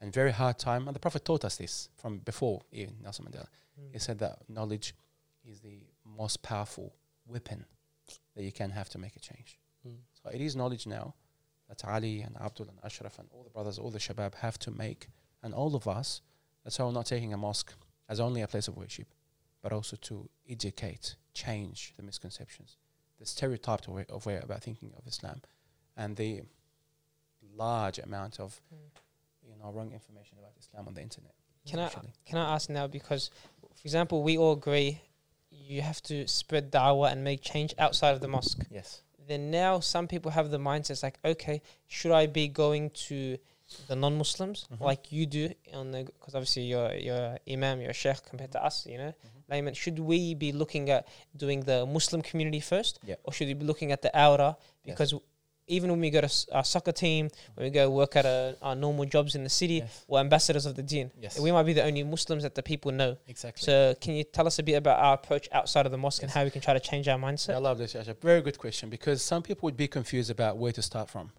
and 0.04 0.12
very 0.12 0.32
hard 0.32 0.58
time, 0.58 0.86
and 0.86 0.94
the 0.94 1.00
Prophet 1.00 1.24
taught 1.24 1.46
us 1.46 1.56
this 1.56 1.88
from 1.96 2.18
before 2.18 2.60
even 2.70 2.94
Nelson 3.02 3.24
Mandela. 3.24 3.46
He 3.90 3.98
said 3.98 4.18
that 4.18 4.38
knowledge 4.50 4.94
is 5.48 5.60
the 5.60 5.78
most 6.04 6.42
powerful 6.42 6.92
weapon 7.26 7.64
that 8.36 8.42
you 8.42 8.52
can 8.52 8.70
have 8.70 8.90
to 8.90 8.98
make 8.98 9.16
a 9.16 9.18
change. 9.18 9.58
Mm. 9.88 9.96
So 10.22 10.28
it 10.28 10.42
is 10.42 10.54
knowledge 10.54 10.86
now 10.86 11.14
that 11.70 11.82
Ali 11.86 12.20
and 12.20 12.36
Abdul 12.36 12.68
and 12.68 12.78
Ashraf 12.84 13.18
and 13.18 13.28
all 13.32 13.44
the 13.44 13.50
brothers, 13.50 13.78
all 13.78 13.90
the 13.90 13.98
Shabab 13.98 14.34
have 14.34 14.58
to 14.58 14.70
make, 14.70 15.08
and 15.42 15.54
all 15.54 15.74
of 15.74 15.88
us. 15.88 16.20
That's 16.64 16.78
why 16.78 16.84
we're 16.84 16.92
not 16.92 17.06
taking 17.06 17.32
a 17.32 17.38
mosque 17.38 17.72
as 18.06 18.20
only 18.20 18.42
a 18.42 18.46
place 18.46 18.68
of 18.68 18.76
worship, 18.76 19.08
but 19.62 19.72
also 19.72 19.96
to 20.02 20.28
educate, 20.46 21.16
change 21.32 21.94
the 21.96 22.02
misconceptions, 22.02 22.76
the 23.18 23.24
stereotyped 23.24 23.88
way 23.88 24.04
of 24.10 24.26
way 24.26 24.36
about 24.36 24.62
thinking 24.62 24.92
of 24.98 25.06
Islam, 25.06 25.40
and 25.96 26.16
the 26.16 26.42
large 27.56 27.98
amount 27.98 28.38
of 28.38 28.60
you 28.70 28.76
wrong 29.72 29.92
information 29.92 30.38
about 30.38 30.52
Islam 30.58 30.88
on 30.88 30.94
the 30.94 31.02
internet. 31.02 31.32
Can 31.66 31.78
I 31.78 31.88
can 32.26 32.38
I 32.38 32.54
ask 32.54 32.68
now 32.68 32.86
because, 32.86 33.30
for 33.60 33.84
example, 33.84 34.22
we 34.22 34.36
all 34.36 34.52
agree 34.52 35.00
you 35.50 35.80
have 35.82 36.02
to 36.02 36.26
spread 36.28 36.70
da'wah 36.70 37.10
and 37.12 37.24
make 37.24 37.40
change 37.40 37.74
outside 37.78 38.10
of 38.10 38.20
the 38.20 38.28
mosque. 38.28 38.66
Yes. 38.70 39.02
Then 39.26 39.50
now 39.50 39.80
some 39.80 40.06
people 40.06 40.30
have 40.32 40.50
the 40.50 40.58
mindsets 40.58 41.02
like, 41.02 41.18
okay, 41.24 41.62
should 41.86 42.12
I 42.12 42.26
be 42.26 42.48
going 42.48 42.90
to 43.08 43.38
the 43.88 43.96
non-Muslims 43.96 44.66
Mhm. 44.70 44.80
like 44.80 45.10
you 45.10 45.24
do 45.24 45.50
on 45.72 45.90
the 45.92 46.04
because 46.04 46.34
obviously 46.34 46.64
you're 46.64 46.92
you're 46.94 47.38
imam, 47.48 47.80
you're 47.80 47.90
a 47.90 47.94
sheikh 47.94 48.22
compared 48.28 48.52
to 48.52 48.62
us, 48.62 48.84
you 48.86 48.98
know. 48.98 49.14
Layman, 49.48 49.74
should 49.74 49.98
we 49.98 50.34
be 50.34 50.52
looking 50.52 50.90
at 50.90 51.06
doing 51.36 51.60
the 51.60 51.86
Muslim 51.86 52.20
community 52.22 52.60
first, 52.60 52.98
Yep. 53.04 53.20
or 53.24 53.32
should 53.32 53.48
we 53.48 53.54
be 53.54 53.64
looking 53.64 53.90
at 53.92 54.02
the 54.02 54.10
outer? 54.16 54.56
Yes. 54.84 55.12
Even 55.66 55.90
when 55.90 56.00
we 56.00 56.10
go 56.10 56.20
to 56.20 56.30
our 56.52 56.64
soccer 56.64 56.92
team, 56.92 57.30
when 57.54 57.64
we 57.64 57.70
go 57.70 57.88
work 57.90 58.16
at 58.16 58.26
a, 58.26 58.56
our 58.60 58.74
normal 58.74 59.06
jobs 59.06 59.34
in 59.34 59.42
the 59.44 59.48
city, 59.50 59.76
Yes. 59.76 60.04
we're 60.06 60.20
ambassadors 60.20 60.66
of 60.66 60.74
the 60.74 60.82
deen. 60.82 61.10
Yes. 61.18 61.38
We 61.40 61.50
might 61.52 61.62
be 61.62 61.72
the 61.72 61.82
only 61.84 62.02
Muslims 62.04 62.42
that 62.42 62.54
the 62.54 62.62
people 62.62 62.92
know. 62.92 63.16
Exactly. 63.26 63.64
So, 63.64 63.94
can 64.00 64.14
you 64.14 64.24
tell 64.24 64.46
us 64.46 64.58
a 64.58 64.62
bit 64.62 64.74
about 64.74 64.98
our 64.98 65.14
approach 65.14 65.48
outside 65.52 65.86
of 65.86 65.92
the 65.92 65.98
mosque 65.98 66.22
and 66.22 66.30
how 66.30 66.44
we 66.44 66.50
can 66.50 66.60
try 66.60 66.74
to 66.74 66.80
change 66.80 67.08
our 67.08 67.18
mindset? 67.18 67.54
I 67.54 67.58
love 67.58 67.78
this, 67.78 67.94
Yasha. 67.94 68.14
Very 68.20 68.42
good 68.42 68.58
question 68.58 68.90
because 68.90 69.22
some 69.22 69.42
people 69.42 69.66
would 69.66 69.76
be 69.76 69.88
confused 69.88 70.30
about 70.30 70.58
where 70.58 70.72
to 70.72 70.82
start 70.82 71.08
from. 71.08 71.30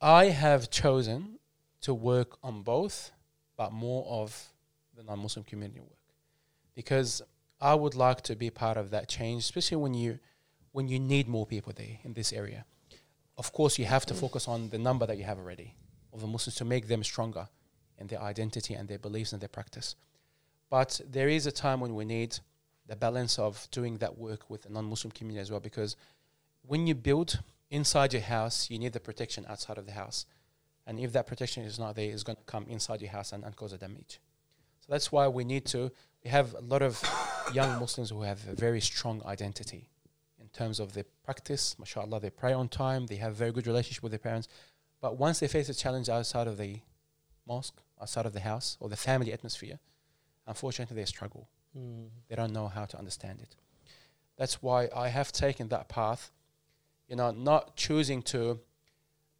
I 0.00 0.26
have 0.26 0.70
chosen 0.70 1.38
to 1.80 1.92
work 1.94 2.38
on 2.44 2.62
both, 2.62 3.10
but 3.56 3.72
more 3.72 4.04
of 4.06 4.48
the 4.96 5.02
non 5.02 5.18
Muslim 5.18 5.44
community 5.44 5.80
work 5.80 5.92
because 6.74 7.20
I 7.60 7.74
would 7.74 7.96
like 7.96 8.20
to 8.22 8.36
be 8.36 8.50
part 8.50 8.76
of 8.76 8.90
that 8.90 9.08
change, 9.08 9.42
especially 9.42 9.78
when 9.78 9.94
you 9.94 10.20
when 10.70 10.86
you 10.86 11.00
need 11.00 11.26
more 11.26 11.46
people 11.46 11.72
there 11.74 11.98
in 12.04 12.12
this 12.12 12.32
area. 12.32 12.64
Of 13.38 13.52
course, 13.52 13.78
you 13.78 13.86
have 13.86 14.04
to 14.06 14.14
mm. 14.14 14.20
focus 14.20 14.48
on 14.48 14.68
the 14.68 14.78
number 14.78 15.06
that 15.06 15.16
you 15.16 15.24
have 15.24 15.38
already 15.38 15.74
of 16.12 16.20
the 16.20 16.26
Muslims 16.26 16.56
to 16.56 16.64
make 16.64 16.88
them 16.88 17.04
stronger 17.04 17.48
in 17.96 18.08
their 18.08 18.20
identity 18.20 18.74
and 18.74 18.88
their 18.88 18.98
beliefs 18.98 19.32
and 19.32 19.40
their 19.40 19.48
practice. 19.48 19.94
But 20.68 21.00
there 21.08 21.28
is 21.28 21.46
a 21.46 21.52
time 21.52 21.80
when 21.80 21.94
we 21.94 22.04
need 22.04 22.38
the 22.86 22.96
balance 22.96 23.38
of 23.38 23.68
doing 23.70 23.98
that 23.98 24.18
work 24.18 24.50
with 24.50 24.62
the 24.62 24.70
non-Muslim 24.70 25.12
community 25.12 25.40
as 25.40 25.50
well, 25.50 25.60
because 25.60 25.96
when 26.62 26.86
you 26.86 26.94
build 26.94 27.40
inside 27.70 28.12
your 28.12 28.22
house, 28.22 28.70
you 28.70 28.78
need 28.78 28.92
the 28.92 29.00
protection 29.00 29.46
outside 29.48 29.78
of 29.78 29.86
the 29.86 29.92
house, 29.92 30.26
and 30.86 30.98
if 30.98 31.12
that 31.12 31.26
protection 31.26 31.64
is 31.64 31.78
not 31.78 31.96
there, 31.96 32.10
it's 32.10 32.22
going 32.22 32.36
to 32.36 32.42
come 32.44 32.66
inside 32.68 33.00
your 33.02 33.10
house 33.10 33.32
and, 33.32 33.44
and 33.44 33.54
cause 33.56 33.72
a 33.72 33.78
damage. 33.78 34.20
So 34.80 34.86
that's 34.88 35.12
why 35.12 35.28
we 35.28 35.44
need 35.44 35.66
to. 35.66 35.92
We 36.24 36.30
have 36.30 36.54
a 36.54 36.60
lot 36.60 36.82
of 36.82 37.02
young 37.52 37.78
Muslims 37.78 38.10
who 38.10 38.22
have 38.22 38.40
a 38.48 38.54
very 38.54 38.80
strong 38.80 39.22
identity 39.26 39.90
in 40.48 40.58
terms 40.58 40.80
of 40.80 40.92
their 40.94 41.04
practice. 41.24 41.76
MashaAllah, 41.80 42.20
they 42.20 42.30
pray 42.30 42.52
on 42.52 42.68
time. 42.68 43.06
They 43.06 43.16
have 43.16 43.34
very 43.34 43.52
good 43.52 43.66
relationship 43.66 44.02
with 44.02 44.12
their 44.12 44.18
parents. 44.18 44.48
But 45.00 45.16
once 45.16 45.40
they 45.40 45.48
face 45.48 45.68
a 45.68 45.74
challenge 45.74 46.08
outside 46.08 46.46
of 46.46 46.56
the 46.56 46.80
mosque, 47.46 47.80
outside 48.00 48.26
of 48.26 48.32
the 48.32 48.40
house 48.40 48.76
or 48.80 48.88
the 48.88 48.96
family 48.96 49.32
atmosphere, 49.32 49.78
unfortunately 50.46 50.96
they 50.96 51.04
struggle 51.04 51.48
Mm. 51.76 52.08
they 52.28 52.34
don't 52.34 52.52
know 52.52 52.66
how 52.68 52.86
to 52.86 52.96
understand 52.96 53.40
it. 53.42 53.54
That's 54.36 54.62
why 54.62 54.88
I 54.96 55.08
have 55.08 55.30
taken 55.32 55.68
that 55.68 55.88
path, 55.88 56.30
you 57.08 57.14
know, 57.14 57.30
not 57.30 57.76
choosing 57.76 58.22
to 58.22 58.60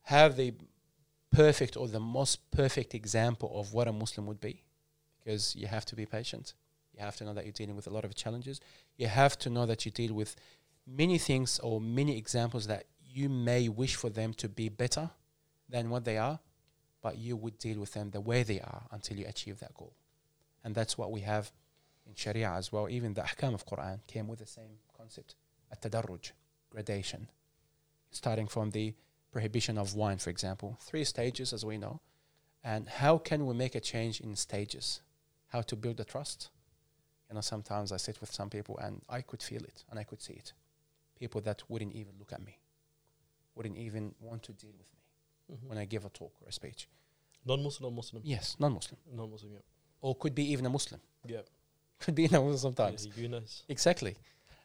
have 0.02 0.36
the 0.36 0.52
perfect 1.32 1.76
or 1.76 1.88
the 1.88 2.00
most 2.00 2.50
perfect 2.50 2.94
example 2.94 3.50
of 3.58 3.72
what 3.72 3.88
a 3.88 3.92
Muslim 3.92 4.26
would 4.26 4.40
be, 4.40 4.62
because 5.18 5.56
you 5.56 5.66
have 5.68 5.86
to 5.86 5.96
be 5.96 6.04
patient. 6.04 6.52
You 6.92 7.00
have 7.00 7.16
to 7.16 7.24
know 7.24 7.32
that 7.34 7.44
you're 7.44 7.52
dealing 7.52 7.76
with 7.76 7.86
a 7.86 7.90
lot 7.90 8.04
of 8.04 8.14
challenges. 8.14 8.60
You 8.96 9.06
have 9.06 9.38
to 9.38 9.50
know 9.50 9.66
that 9.66 9.86
you 9.86 9.90
deal 9.90 10.12
with 10.12 10.36
many 10.88 11.18
things 11.18 11.58
or 11.58 11.80
many 11.80 12.16
examples 12.16 12.66
that 12.66 12.84
you 13.04 13.28
may 13.28 13.68
wish 13.68 13.96
for 13.96 14.10
them 14.10 14.32
to 14.34 14.48
be 14.48 14.68
better 14.68 15.10
than 15.68 15.90
what 15.90 16.04
they 16.04 16.16
are, 16.16 16.40
but 17.02 17.18
you 17.18 17.36
would 17.36 17.58
deal 17.58 17.78
with 17.78 17.92
them 17.92 18.10
the 18.10 18.20
way 18.20 18.42
they 18.42 18.60
are 18.60 18.82
until 18.90 19.16
you 19.16 19.26
achieve 19.26 19.60
that 19.60 19.74
goal. 19.74 19.94
And 20.64 20.74
that's 20.74 20.98
what 20.98 21.12
we 21.12 21.20
have 21.20 21.52
in 22.06 22.14
Sharia 22.14 22.50
as 22.50 22.72
well. 22.72 22.88
Even 22.88 23.14
the 23.14 23.22
ahkam 23.22 23.54
of 23.54 23.66
Quran 23.66 24.00
came 24.06 24.26
with 24.26 24.38
the 24.38 24.46
same 24.46 24.78
concept, 24.96 25.34
at-tadarruj, 25.70 26.32
gradation. 26.70 27.28
Starting 28.10 28.46
from 28.46 28.70
the 28.70 28.94
prohibition 29.30 29.78
of 29.78 29.94
wine, 29.94 30.18
for 30.18 30.30
example, 30.30 30.78
three 30.80 31.04
stages 31.04 31.52
as 31.52 31.64
we 31.64 31.78
know. 31.78 32.00
And 32.64 32.88
how 32.88 33.18
can 33.18 33.46
we 33.46 33.54
make 33.54 33.74
a 33.74 33.80
change 33.80 34.20
in 34.20 34.34
stages? 34.36 35.00
How 35.48 35.60
to 35.62 35.76
build 35.76 35.98
the 35.98 36.04
trust? 36.04 36.50
You 37.28 37.34
know, 37.34 37.40
sometimes 37.42 37.92
I 37.92 37.98
sit 37.98 38.20
with 38.20 38.32
some 38.32 38.50
people 38.50 38.78
and 38.78 39.02
I 39.08 39.20
could 39.20 39.42
feel 39.42 39.62
it 39.62 39.84
and 39.90 39.98
I 39.98 40.04
could 40.04 40.22
see 40.22 40.32
it. 40.32 40.52
People 41.18 41.40
that 41.42 41.62
wouldn't 41.68 41.94
even 41.94 42.14
look 42.18 42.32
at 42.32 42.42
me, 42.44 42.58
wouldn't 43.54 43.76
even 43.76 44.14
want 44.20 44.42
to 44.44 44.52
deal 44.52 44.70
with 44.78 44.86
me 44.92 45.02
Mhm. 45.56 45.68
when 45.68 45.78
I 45.78 45.84
give 45.86 46.04
a 46.04 46.10
talk 46.10 46.32
or 46.42 46.48
a 46.48 46.52
speech. 46.52 46.88
Non-Muslim 47.44 47.92
or 47.92 47.94
Muslim? 47.96 48.22
Yes, 48.24 48.56
non-Muslim, 48.58 48.98
Non-Muslim. 49.12 49.52
Yeah. 49.52 49.60
or 50.00 50.14
could 50.14 50.34
be 50.34 50.44
even 50.52 50.66
a 50.66 50.70
Muslim. 50.70 51.00
Yeah. 51.26 51.42
Could 52.00 52.14
be 52.14 52.26
a 52.26 52.30
Muslim 52.30 52.56
sometimes. 52.58 53.06
Yeah, 53.06 53.12
you 53.22 53.28
nice. 53.28 53.64
Exactly, 53.68 54.14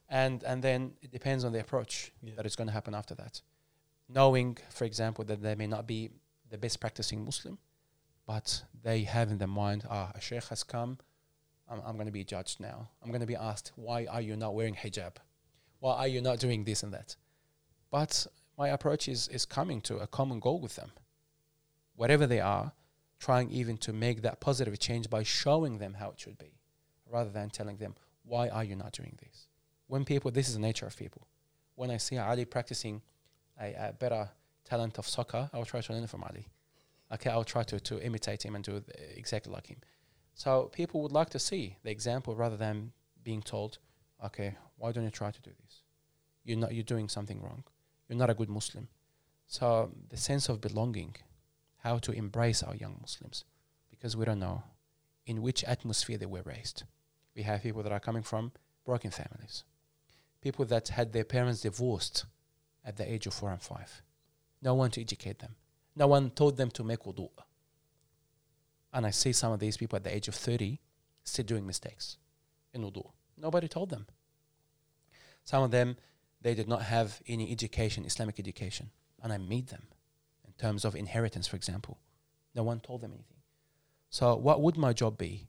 and 0.08 0.44
and 0.44 0.64
then 0.64 0.96
it 1.02 1.10
depends 1.12 1.44
on 1.44 1.52
the 1.54 1.60
approach 1.60 2.12
Yeah. 2.22 2.36
that 2.36 2.46
is 2.46 2.56
going 2.56 2.68
to 2.68 2.74
happen 2.74 2.94
after 2.94 3.16
that. 3.16 3.42
Knowing, 4.08 4.58
for 4.70 4.86
example, 4.86 5.26
that 5.26 5.42
they 5.42 5.56
may 5.56 5.66
not 5.68 5.88
be 5.88 6.12
the 6.50 6.58
best 6.58 6.80
practicing 6.80 7.26
Muslim, 7.26 7.58
but 8.28 8.64
they 8.84 9.04
have 9.06 9.32
in 9.32 9.38
their 9.40 9.48
mind, 9.64 9.86
ah, 9.90 10.12
a 10.14 10.22
sheikh 10.22 10.44
has 10.50 10.64
come, 10.64 11.00
I'm, 11.68 11.80
I'm 11.86 11.96
going 11.96 12.06
to 12.06 12.12
be 12.12 12.24
judged 12.24 12.60
now. 12.60 12.90
I'm 13.02 13.10
going 13.10 13.22
to 13.22 13.34
be 13.36 13.36
asked, 13.52 13.72
why 13.76 14.06
are 14.06 14.22
you 14.22 14.36
not 14.36 14.54
wearing 14.54 14.76
hijab? 14.76 15.16
Why 15.84 15.96
are 15.98 16.08
you 16.08 16.22
not 16.22 16.40
doing 16.40 16.64
this 16.64 16.82
and 16.82 16.94
that? 16.94 17.18
But 17.92 18.26
my 18.58 18.70
approach 18.70 19.10
is, 19.10 19.28
is 19.28 19.44
coming 19.44 19.82
to 19.82 19.98
a 19.98 20.08
common 20.08 20.40
goal 20.40 20.62
with 20.62 20.78
them. 20.78 20.94
Whatever 21.98 22.26
they 22.26 22.40
are, 22.40 22.72
trying 23.20 23.52
even 23.52 23.76
to 23.80 23.92
make 23.92 24.22
that 24.22 24.40
positive 24.40 24.80
change 24.80 25.10
by 25.10 25.24
showing 25.24 25.80
them 25.80 25.96
how 25.96 26.12
it 26.12 26.20
should 26.22 26.38
be, 26.38 26.54
rather 27.12 27.30
than 27.30 27.50
telling 27.50 27.76
them, 27.76 27.96
why 28.24 28.48
are 28.48 28.64
you 28.64 28.78
not 28.78 28.94
doing 28.94 29.18
this? 29.22 29.48
When 29.88 30.06
people, 30.06 30.32
this 30.32 30.48
is 30.48 30.54
the 30.54 30.62
nature 30.62 30.86
of 30.86 30.96
people. 30.96 31.28
When 31.76 31.92
I 31.92 31.98
see 31.98 32.18
Ali 32.18 32.46
practicing 32.46 33.02
a, 33.60 33.74
a 33.74 33.92
better 33.92 34.30
talent 34.64 34.98
of 34.98 35.06
soccer, 35.06 35.50
I'll 35.54 35.66
try 35.66 35.82
to 35.82 35.92
learn 35.92 36.08
from 36.08 36.24
Ali. 36.24 36.48
Okay, 37.14 37.30
I'll 37.30 37.44
try 37.44 37.64
to, 37.64 37.78
to 37.82 38.02
imitate 38.02 38.46
him 38.46 38.56
and 38.56 38.64
do 38.64 38.82
exactly 39.18 39.52
like 39.52 39.68
him. 39.68 39.82
So 40.34 40.72
people 40.72 41.02
would 41.02 41.12
like 41.12 41.30
to 41.32 41.40
see 41.40 41.76
the 41.84 41.92
example 41.92 42.36
rather 42.36 42.56
than 42.56 42.94
being 43.22 43.42
told, 43.42 43.80
okay, 44.26 44.56
why 44.78 44.92
don't 44.92 45.04
you 45.04 45.10
try 45.10 45.32
to 45.32 45.42
do 45.42 45.52
this? 45.64 45.82
You're 46.44 46.58
not 46.58 46.74
you're 46.74 46.84
doing 46.84 47.10
something 47.10 47.42
wrong. 47.42 47.64
You're 48.08 48.18
not 48.18 48.30
a 48.30 48.34
good 48.34 48.50
Muslim. 48.50 48.88
So 49.48 49.92
the 50.10 50.18
sense 50.18 50.50
of 50.50 50.62
belonging, 50.62 51.16
how 51.78 51.98
to 52.00 52.12
embrace 52.12 52.64
our 52.64 52.76
young 52.76 52.98
Muslims, 53.02 53.46
because 53.90 54.16
we 54.18 54.26
don't 54.26 54.40
know 54.40 54.64
in 55.26 55.42
which 55.42 55.64
atmosphere 55.64 56.18
they 56.18 56.26
were 56.26 56.42
raised. 56.44 56.84
We 57.36 57.44
have 57.44 57.64
people 57.64 57.84
that 57.84 57.92
are 57.92 58.00
coming 58.00 58.24
from 58.24 58.52
broken 58.86 59.12
families, 59.12 59.64
people 60.42 60.66
that 60.66 60.90
had 60.90 61.14
their 61.14 61.24
parents 61.24 61.62
divorced 61.62 62.26
at 62.86 62.98
the 62.98 63.12
age 63.12 63.28
of 63.28 63.34
four 63.34 63.52
and 63.52 63.62
five. 63.62 64.02
No 64.62 64.74
one 64.74 64.92
to 64.92 65.02
educate 65.02 65.40
them. 65.40 65.56
No 65.96 66.08
one 66.08 66.30
told 66.32 66.58
them 66.58 66.72
to 66.72 66.84
make 66.84 67.04
wudu. 67.04 67.30
And 68.94 69.06
I 69.06 69.12
see 69.12 69.34
some 69.34 69.52
of 69.52 69.60
these 69.60 69.78
people 69.78 69.96
at 69.98 70.04
the 70.04 70.16
age 70.16 70.28
of 70.28 70.36
30 70.36 70.80
still 71.24 71.46
doing 71.46 71.66
mistakes 71.66 72.18
in 72.74 72.82
wudu. 72.82 73.12
Nobody 73.38 73.68
told 73.68 73.90
them. 73.90 74.06
Some 75.44 75.64
of 75.64 75.72
them, 75.72 75.98
they 76.42 76.54
did 76.54 76.68
not 76.68 76.84
have 76.84 77.22
any 77.28 77.52
education, 77.52 78.06
Islamic 78.06 78.40
education. 78.40 78.90
And 79.22 79.32
I 79.32 79.38
meet 79.38 79.68
them 79.68 79.84
in 80.46 80.54
terms 80.54 80.86
of 80.86 80.96
inheritance, 80.96 81.48
for 81.48 81.56
example. 81.56 81.98
No 82.56 82.64
one 82.64 82.80
told 82.80 83.02
them 83.02 83.12
anything. 83.14 83.38
So, 84.10 84.36
what 84.36 84.62
would 84.62 84.78
my 84.78 84.94
job 84.94 85.18
be? 85.18 85.48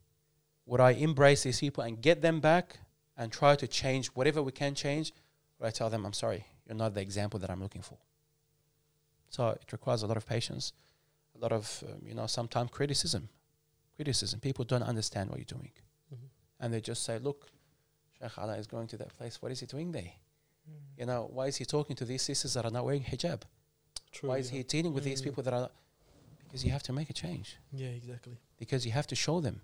Would 0.66 0.80
I 0.80 0.92
embrace 0.92 1.42
these 1.42 1.60
people 1.60 1.84
and 1.84 2.00
get 2.00 2.22
them 2.22 2.40
back 2.40 2.78
and 3.16 3.30
try 3.30 3.56
to 3.56 3.66
change 3.66 4.06
whatever 4.08 4.42
we 4.42 4.52
can 4.52 4.74
change? 4.74 5.12
Or 5.58 5.66
I 5.66 5.70
tell 5.70 5.90
them, 5.90 6.06
I'm 6.06 6.14
sorry, 6.14 6.46
you're 6.66 6.76
not 6.76 6.94
the 6.94 7.02
example 7.02 7.38
that 7.40 7.50
I'm 7.50 7.62
looking 7.62 7.82
for. 7.82 7.98
So, 9.28 9.48
it 9.48 9.72
requires 9.72 10.02
a 10.02 10.06
lot 10.06 10.16
of 10.16 10.26
patience, 10.26 10.72
a 11.36 11.38
lot 11.38 11.52
of, 11.52 11.84
um, 11.86 12.06
you 12.06 12.14
know, 12.14 12.26
sometimes 12.26 12.70
criticism. 12.70 13.28
Criticism. 13.96 14.40
People 14.40 14.64
don't 14.64 14.82
understand 14.82 15.30
what 15.30 15.38
you're 15.38 15.58
doing. 15.58 15.72
Mhm. 16.12 16.28
And 16.60 16.72
they 16.72 16.80
just 16.80 17.02
say, 17.02 17.18
look, 17.18 17.50
Sheikh 18.24 18.36
Alaa 18.42 18.58
is 18.58 18.66
going 18.66 18.86
to 18.88 18.96
that 18.96 19.16
place. 19.16 19.40
What 19.42 19.52
is 19.52 19.60
he 19.60 19.66
doing 19.66 19.92
there? 19.92 20.12
You 20.98 21.06
know, 21.06 21.28
why 21.32 21.46
is 21.48 21.56
he 21.56 21.64
talking 21.64 21.94
to 21.96 22.04
these 22.04 22.22
sisters 22.22 22.54
that 22.54 22.64
are 22.64 22.70
not 22.70 22.84
wearing 22.84 23.02
hijab? 23.02 23.42
True. 24.12 24.28
why 24.30 24.38
is 24.38 24.50
yeah. 24.50 24.58
he 24.58 24.62
dealing 24.62 24.94
with 24.94 25.04
these 25.04 25.20
Mm. 25.20 25.24
people 25.24 25.42
that 25.42 25.52
are? 25.52 25.70
Because 26.44 26.64
you 26.64 26.70
have 26.70 26.82
to 26.84 26.92
make 26.92 27.10
a 27.10 27.12
change. 27.12 27.56
Yeah, 27.72 27.88
exactly. 27.88 28.36
Because 28.56 28.86
you 28.86 28.92
have 28.92 29.06
to 29.08 29.16
show 29.16 29.40
them. 29.40 29.60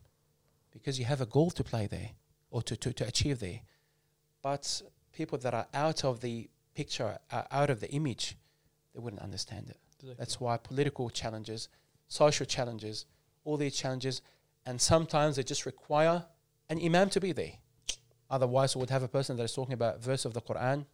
Because 0.72 0.98
you 0.98 1.04
have 1.06 1.20
a 1.20 1.26
goal 1.26 1.50
to 1.52 1.62
play 1.64 1.86
there 1.86 2.10
or 2.50 2.60
to, 2.62 2.76
to, 2.76 2.92
to 2.92 3.06
achieve 3.06 3.38
there. 3.38 3.60
But 4.42 4.82
people 5.12 5.38
that 5.38 5.54
are 5.54 5.66
out 5.72 6.04
of 6.04 6.20
the 6.20 6.50
picture, 6.74 7.18
are 7.30 7.46
out 7.50 7.70
of 7.70 7.80
the 7.80 7.90
image, 7.92 8.36
they 8.92 9.00
wouldn't 9.00 9.22
understand 9.22 9.68
it. 9.70 9.78
exactly. 10.00 10.16
That's 10.18 10.40
why 10.40 10.56
political 10.56 11.10
challenges, 11.10 11.68
social 12.08 12.44
challenges, 12.46 13.06
all 13.44 13.56
these 13.56 13.76
challenges, 13.76 14.20
and 14.66 14.80
sometimes 14.80 15.36
they 15.36 15.44
just 15.44 15.64
require 15.66 16.24
an 16.68 16.78
imam 16.84 17.08
to 17.10 17.20
be 17.20 17.32
there. 17.32 17.52
Otherwise, 18.30 18.76
we 18.76 18.80
would 18.80 18.90
have 18.90 19.02
a 19.02 19.08
person 19.08 19.36
that 19.36 19.44
is 19.44 19.52
talking 19.52 19.72
about 19.74 20.00
verse 20.02 20.24
of 20.24 20.32
the 20.34 20.40
Quran 20.40 20.84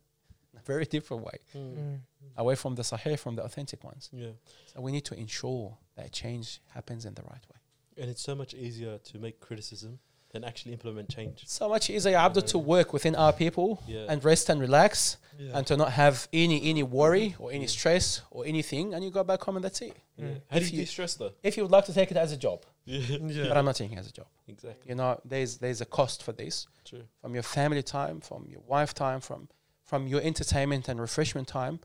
in 0.53 0.59
a 0.59 0.62
very 0.64 0.87
different 0.87 1.22
way, 1.25 1.38
Mm. 1.55 2.01
away 2.37 2.55
from 2.55 2.75
the 2.77 2.83
Sahih, 2.83 3.18
from 3.18 3.37
the 3.37 3.42
authentic 3.44 3.85
ones. 3.85 4.09
Yeah. 4.12 4.31
So 4.72 4.81
we 4.81 4.90
need 4.92 5.05
to 5.07 5.14
ensure 5.14 5.77
that 5.96 6.12
change 6.12 6.61
happens 6.70 7.05
in 7.05 7.14
the 7.14 7.22
right 7.22 7.44
way. 7.53 7.59
And 8.03 8.11
it's 8.11 8.22
so 8.22 8.35
much 8.35 8.55
easier 8.55 8.99
to 8.99 9.18
make 9.18 9.38
criticism 9.40 9.99
than 10.31 10.44
actually 10.44 10.72
implement 10.72 11.09
change. 11.09 11.44
So 11.46 11.68
much 11.68 11.88
easier, 11.88 12.16
Abdul, 12.16 12.42
to 12.42 12.59
work 12.59 12.92
within 12.92 13.14
our 13.14 13.33
people 13.33 13.83
Yeah. 13.87 14.07
and 14.09 14.22
rest 14.25 14.49
and 14.51 14.61
relax 14.61 15.16
Yeah. 15.38 15.57
and 15.57 15.66
to 15.66 15.77
not 15.77 15.92
have 15.92 16.29
any 16.33 16.59
any 16.70 16.83
worry 16.83 17.37
or 17.38 17.51
any 17.53 17.62
Yeah. 17.64 17.68
stress 17.79 18.22
or 18.31 18.44
anything, 18.46 18.92
and 18.94 19.05
you 19.05 19.11
go 19.11 19.25
back 19.25 19.42
home 19.44 19.57
and 19.57 19.64
that's 19.64 19.81
it. 19.83 19.96
yeah. 20.16 20.25
Mm. 20.27 20.40
How 20.51 20.59
do 20.59 20.64
If 20.64 20.72
you 20.72 20.79
you- 20.79 20.85
de-stress 20.85 21.14
though? 21.14 21.33
If 21.42 21.57
you 21.57 21.62
would 21.64 21.72
like 21.72 21.85
to 21.87 21.92
take 21.92 22.11
it 22.11 22.16
as 22.16 22.33
a 22.33 22.37
job, 22.37 22.64
Yeah. 22.87 23.49
but 23.49 23.57
I'm 23.57 23.64
not 23.64 23.77
taking 23.77 23.96
it 23.96 24.01
as 24.01 24.09
a 24.09 24.12
job. 24.12 24.27
Exactly. 24.49 24.88
You 24.88 24.94
know, 24.94 25.20
there's 25.25 25.59
there's 25.59 25.81
a 25.81 25.87
cost 25.87 26.22
for 26.22 26.33
this 26.33 26.66
True. 26.85 27.03
from 27.20 27.35
your 27.35 27.42
family 27.42 27.83
time, 27.83 28.20
from 28.20 28.46
your 28.49 28.62
wife 28.66 28.94
time, 28.94 29.20
from 29.20 29.49
from 29.85 30.07
your 30.07 30.20
entertainment 30.22 30.88
and 30.88 31.01
refreshment 31.01 31.49
time. 31.49 31.81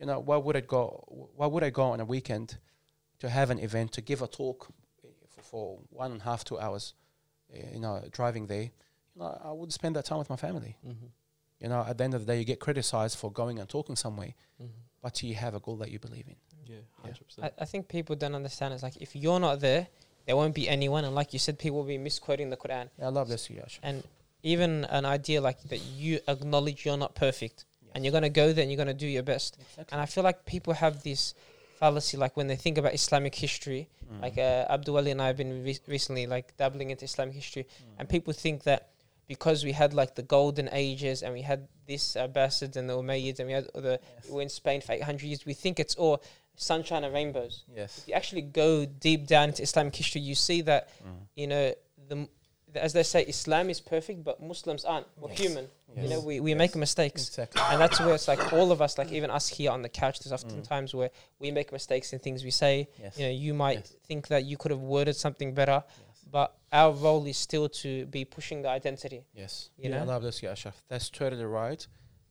You 0.00 0.06
know, 0.06 0.18
why 0.20 0.36
would 0.36 0.56
I 0.56 0.60
go? 0.60 1.04
Why 1.36 1.46
would 1.46 1.62
I 1.64 1.70
go 1.70 1.84
on 1.84 2.00
a 2.00 2.04
weekend 2.04 2.58
to 3.18 3.28
have 3.28 3.50
an 3.50 3.58
event 3.58 3.92
to 3.92 4.00
give 4.00 4.22
a 4.22 4.26
talk 4.28 4.68
eh, 5.04 5.08
for, 5.28 5.42
for 5.42 5.78
one 5.90 6.12
and 6.12 6.20
a 6.20 6.24
half, 6.24 6.44
two 6.44 6.58
hours? 6.58 6.94
eh, 7.52 7.62
You 7.74 7.80
know, 7.80 8.02
driving 8.10 8.46
there. 8.46 8.62
You 9.14 9.18
know, 9.20 9.38
I 9.44 9.52
would 9.52 9.72
spend 9.72 9.96
that 9.96 10.04
time 10.04 10.18
with 10.18 10.30
my 10.30 10.36
family. 10.36 10.76
Mm-hmm. 10.86 11.06
You 11.60 11.68
know, 11.68 11.84
at 11.88 11.98
the 11.98 12.04
end 12.04 12.14
of 12.14 12.24
the 12.24 12.32
day, 12.32 12.38
you 12.38 12.44
get 12.44 12.60
criticized 12.60 13.18
for 13.18 13.32
going 13.32 13.58
and 13.58 13.68
talking 13.68 13.96
somewhere, 13.96 14.34
Mm-hmm. 14.62 14.72
but 15.02 15.20
you 15.22 15.34
have 15.34 15.54
a 15.56 15.60
goal 15.60 15.76
that 15.78 15.90
you 15.90 15.98
believe 15.98 16.26
in. 16.28 16.36
Yeah, 16.64 16.76
Yeah. 16.76 16.82
hundred 17.02 17.26
I. 17.58 17.62
I 17.62 17.64
think 17.64 17.88
people 17.88 18.14
don't 18.16 18.34
understand. 18.36 18.72
It's 18.74 18.82
like 18.84 18.96
if 19.00 19.16
you're 19.16 19.40
not 19.40 19.58
there, 19.60 19.88
there 20.28 20.36
won't 20.36 20.54
be 20.54 20.68
anyone. 20.68 21.04
And 21.06 21.14
like 21.14 21.32
you 21.32 21.38
said, 21.38 21.58
people 21.58 21.78
will 21.78 21.84
be 21.96 21.96
misquoting 21.98 22.50
the 22.50 22.56
Quran. 22.64 22.90
Yeah, 22.98 23.06
Allah 23.06 23.24
bless 23.24 23.48
you, 23.48 23.56
Yash. 23.56 23.80
And 23.82 24.04
even 24.42 24.84
an 24.84 25.06
idea 25.06 25.40
like 25.40 25.60
that, 25.70 25.80
you 25.96 26.20
acknowledge 26.28 26.84
you're 26.84 26.98
not 26.98 27.14
perfect, 27.14 27.64
and 27.94 28.04
you're 28.04 28.12
gonna 28.12 28.28
go 28.42 28.52
there 28.52 28.62
and 28.62 28.70
you're 28.70 28.76
gonna 28.84 28.92
do 29.06 29.06
your 29.06 29.22
best. 29.22 29.56
Exactly. 29.58 29.92
And 29.92 30.00
I 30.02 30.06
feel 30.06 30.22
like 30.22 30.44
people 30.44 30.74
have 30.74 31.02
this 31.02 31.32
fallacy, 31.80 32.18
like 32.18 32.36
when 32.36 32.46
they 32.46 32.56
think 32.56 32.76
about 32.76 32.92
Islamic 32.94 33.34
history, 33.34 33.88
Mm. 34.08 34.22
like 34.22 34.38
uh, 34.38 34.64
Abdul 34.74 34.96
Ali 34.98 35.10
and 35.10 35.20
I 35.20 35.26
have 35.26 35.36
been 35.36 35.62
re- 35.64 35.78
recently 35.86 36.26
like 36.26 36.56
dabbling 36.56 36.90
into 36.90 37.04
Islamic 37.04 37.34
history, 37.34 37.64
Mm. 37.64 37.94
and 37.98 38.08
people 38.08 38.32
think 38.44 38.62
that 38.64 38.80
because 39.26 39.64
we 39.64 39.72
had 39.72 39.92
like 39.92 40.14
the 40.14 40.22
golden 40.22 40.68
ages 40.72 41.22
and 41.22 41.34
we 41.34 41.42
had 41.42 41.68
this 41.86 42.16
Abbasids 42.16 42.76
and 42.78 42.88
the 42.88 42.94
Umayyads 43.02 43.38
and 43.38 43.46
we 43.48 43.54
had 43.58 43.66
the 43.74 44.00
Yes. 44.00 44.28
we 44.28 44.34
were 44.36 44.42
in 44.42 44.48
Spain 44.48 44.80
for 44.80 44.92
800 44.92 45.26
years, 45.30 45.44
we 45.44 45.52
think 45.54 45.78
it's 45.78 45.94
all 46.02 46.22
sunshine 46.58 47.04
and 47.04 47.14
rainbows. 47.14 47.64
Yes. 47.74 47.98
If 47.98 48.08
you 48.08 48.14
actually 48.14 48.42
go 48.42 48.84
deep 48.84 49.26
down 49.26 49.48
into 49.50 49.62
Islamic 49.62 49.94
history, 49.96 50.20
you 50.20 50.34
see 50.34 50.60
that 50.62 50.88
Mm. 51.02 51.26
you 51.36 51.46
know 51.46 51.74
the 52.08 52.28
as 52.74 52.92
they 52.92 53.02
say, 53.02 53.22
Islam 53.24 53.70
is 53.70 53.80
perfect, 53.80 54.22
but 54.22 54.42
Muslims 54.42 54.84
aren't. 54.84 55.06
We're 55.18 55.30
Yes. 55.30 55.38
human. 55.38 55.68
You 55.96 56.08
know, 56.10 56.20
we, 56.20 56.38
we 56.38 56.50
Yes. 56.50 56.58
make 56.58 56.76
mistakes. 56.76 57.26
Exactly. 57.26 57.62
And 57.70 57.80
that's 57.80 57.98
where 57.98 58.14
it's 58.14 58.28
like 58.28 58.52
all 58.52 58.70
of 58.70 58.82
us, 58.82 58.98
like 58.98 59.10
even 59.10 59.30
us 59.30 59.48
here 59.48 59.70
on 59.70 59.80
the 59.80 59.88
couch, 59.88 60.20
there's 60.20 60.32
often 60.38 60.60
Mm. 60.60 60.68
times 60.68 60.94
where 60.94 61.10
we 61.38 61.50
make 61.50 61.72
mistakes 61.72 62.12
in 62.12 62.18
things 62.18 62.44
we 62.44 62.50
say. 62.50 62.88
Yes. 63.00 63.16
You 63.18 63.24
know, 63.24 63.30
you 63.46 63.54
might 63.54 63.78
Yes. 63.78 63.96
think 64.06 64.28
that 64.28 64.44
you 64.44 64.58
could 64.58 64.70
have 64.70 64.82
worded 64.82 65.16
something 65.16 65.54
better, 65.54 65.82
Yes. 65.86 66.18
but 66.30 66.58
our 66.70 66.92
role 66.92 67.24
is 67.26 67.38
still 67.38 67.70
to 67.70 68.04
be 68.06 68.26
pushing 68.26 68.60
the 68.60 68.68
identity. 68.68 69.24
Yes. 69.32 69.70
You 69.78 69.88
yeah, 69.88 70.04
know? 70.04 70.10
Allah 70.12 70.20
bless 70.20 70.42
you, 70.42 70.50
Ashraf. 70.50 70.84
That's 70.88 71.08
totally 71.08 71.46
right. 71.46 71.86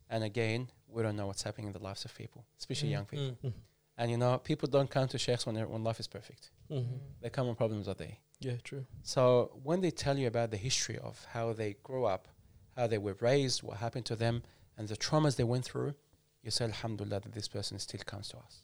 And 0.07 0.23
again, 0.23 0.69
we 0.87 1.01
don't 1.01 1.15
know 1.15 1.25
what's 1.25 1.41
happening 1.41 1.67
in 1.67 1.73
the 1.73 1.79
lives 1.89 2.05
of 2.05 2.13
people, 2.15 2.45
especially 2.59 2.89
Mm. 2.89 2.97
young 2.97 3.05
people. 3.05 3.37
Mm. 3.43 3.53
And 3.97 4.11
you 4.11 4.17
know, 4.17 4.37
people 4.37 4.67
don't 4.69 4.89
come 4.89 5.07
to 5.07 5.17
sheikhs 5.17 5.45
when, 5.45 5.55
they're- 5.55 5.67
when 5.67 5.83
life 5.83 5.99
is 5.99 6.07
perfect. 6.07 6.51
Mm-hmm. 6.71 6.95
They 7.21 7.29
come 7.29 7.47
when 7.47 7.55
problems 7.55 7.87
are 7.87 7.95
there. 7.95 8.17
Yeah, 8.39 8.57
true. 8.63 8.85
So 9.01 9.59
when 9.63 9.81
they 9.81 9.89
tell 9.91 10.17
you 10.17 10.27
about 10.27 10.51
the 10.51 10.57
history 10.57 10.97
of 10.99 11.25
how 11.31 11.53
they 11.53 11.75
grew 11.83 12.05
up, 12.05 12.27
how 12.75 12.85
they 12.87 12.99
were 12.99 13.15
raised, 13.19 13.63
what 13.63 13.77
happened 13.77 14.05
to 14.05 14.15
them, 14.15 14.43
and 14.77 14.87
the 14.87 14.95
traumas 14.95 15.35
they 15.35 15.43
went 15.43 15.65
through, 15.65 15.95
you 16.43 16.51
say, 16.51 16.65
Alhamdulillah, 16.65 17.21
that 17.21 17.33
this 17.33 17.47
person 17.47 17.79
still 17.79 18.01
comes 18.05 18.27
to 18.29 18.37
us. 18.37 18.59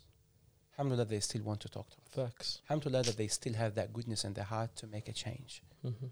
Alhamdulillah, 0.78 1.06
they 1.06 1.20
still 1.20 1.42
want 1.44 1.60
to 1.62 1.70
talk 1.70 1.90
to 1.90 1.98
us. 1.98 2.28
Facts. 2.30 2.62
Alhamdulillah, 2.70 3.04
that 3.04 3.18
they 3.18 3.28
still 3.28 3.54
have 3.54 3.74
that 3.76 3.92
goodness 3.94 4.24
in 4.24 4.34
their 4.34 4.44
heart 4.44 4.76
to 4.78 4.88
make 4.88 5.08
a 5.08 5.14
change. 5.14 5.64
Mm-hmm. 5.84 6.08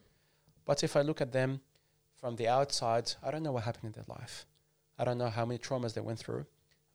But 0.65 0.83
if 0.83 0.95
I 0.95 1.01
look 1.01 1.21
at 1.21 1.31
them 1.31 1.61
from 2.15 2.35
the 2.35 2.47
outside, 2.47 3.11
I 3.23 3.29
don't 3.31 3.43
know 3.43 3.51
what 3.51 3.63
happened 3.63 3.85
in 3.85 3.91
their 3.91 4.15
life. 4.17 4.45
I 4.97 5.03
don't 5.05 5.17
know 5.17 5.29
how 5.29 5.45
many 5.45 5.59
traumas 5.59 5.93
they 5.93 6.01
went 6.01 6.19
through. 6.19 6.45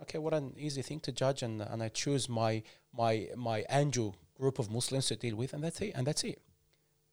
Okay, 0.03 0.19
what 0.19 0.35
an 0.35 0.55
easy 0.59 0.83
thing 0.83 1.01
to 1.01 1.13
judge, 1.13 1.43
and, 1.43 1.63
and 1.63 1.83
I 1.83 1.89
choose 1.89 2.29
my 2.29 2.63
my 2.93 3.29
my 3.37 3.65
angel 3.71 4.15
group 4.35 4.59
of 4.59 4.71
Muslims 4.71 5.07
to 5.07 5.17
deal 5.17 5.37
with, 5.37 5.55
and 5.55 5.65
that's 5.65 5.81
it. 5.81 5.93
And 5.95 6.07
that's 6.07 6.23
it. 6.25 6.41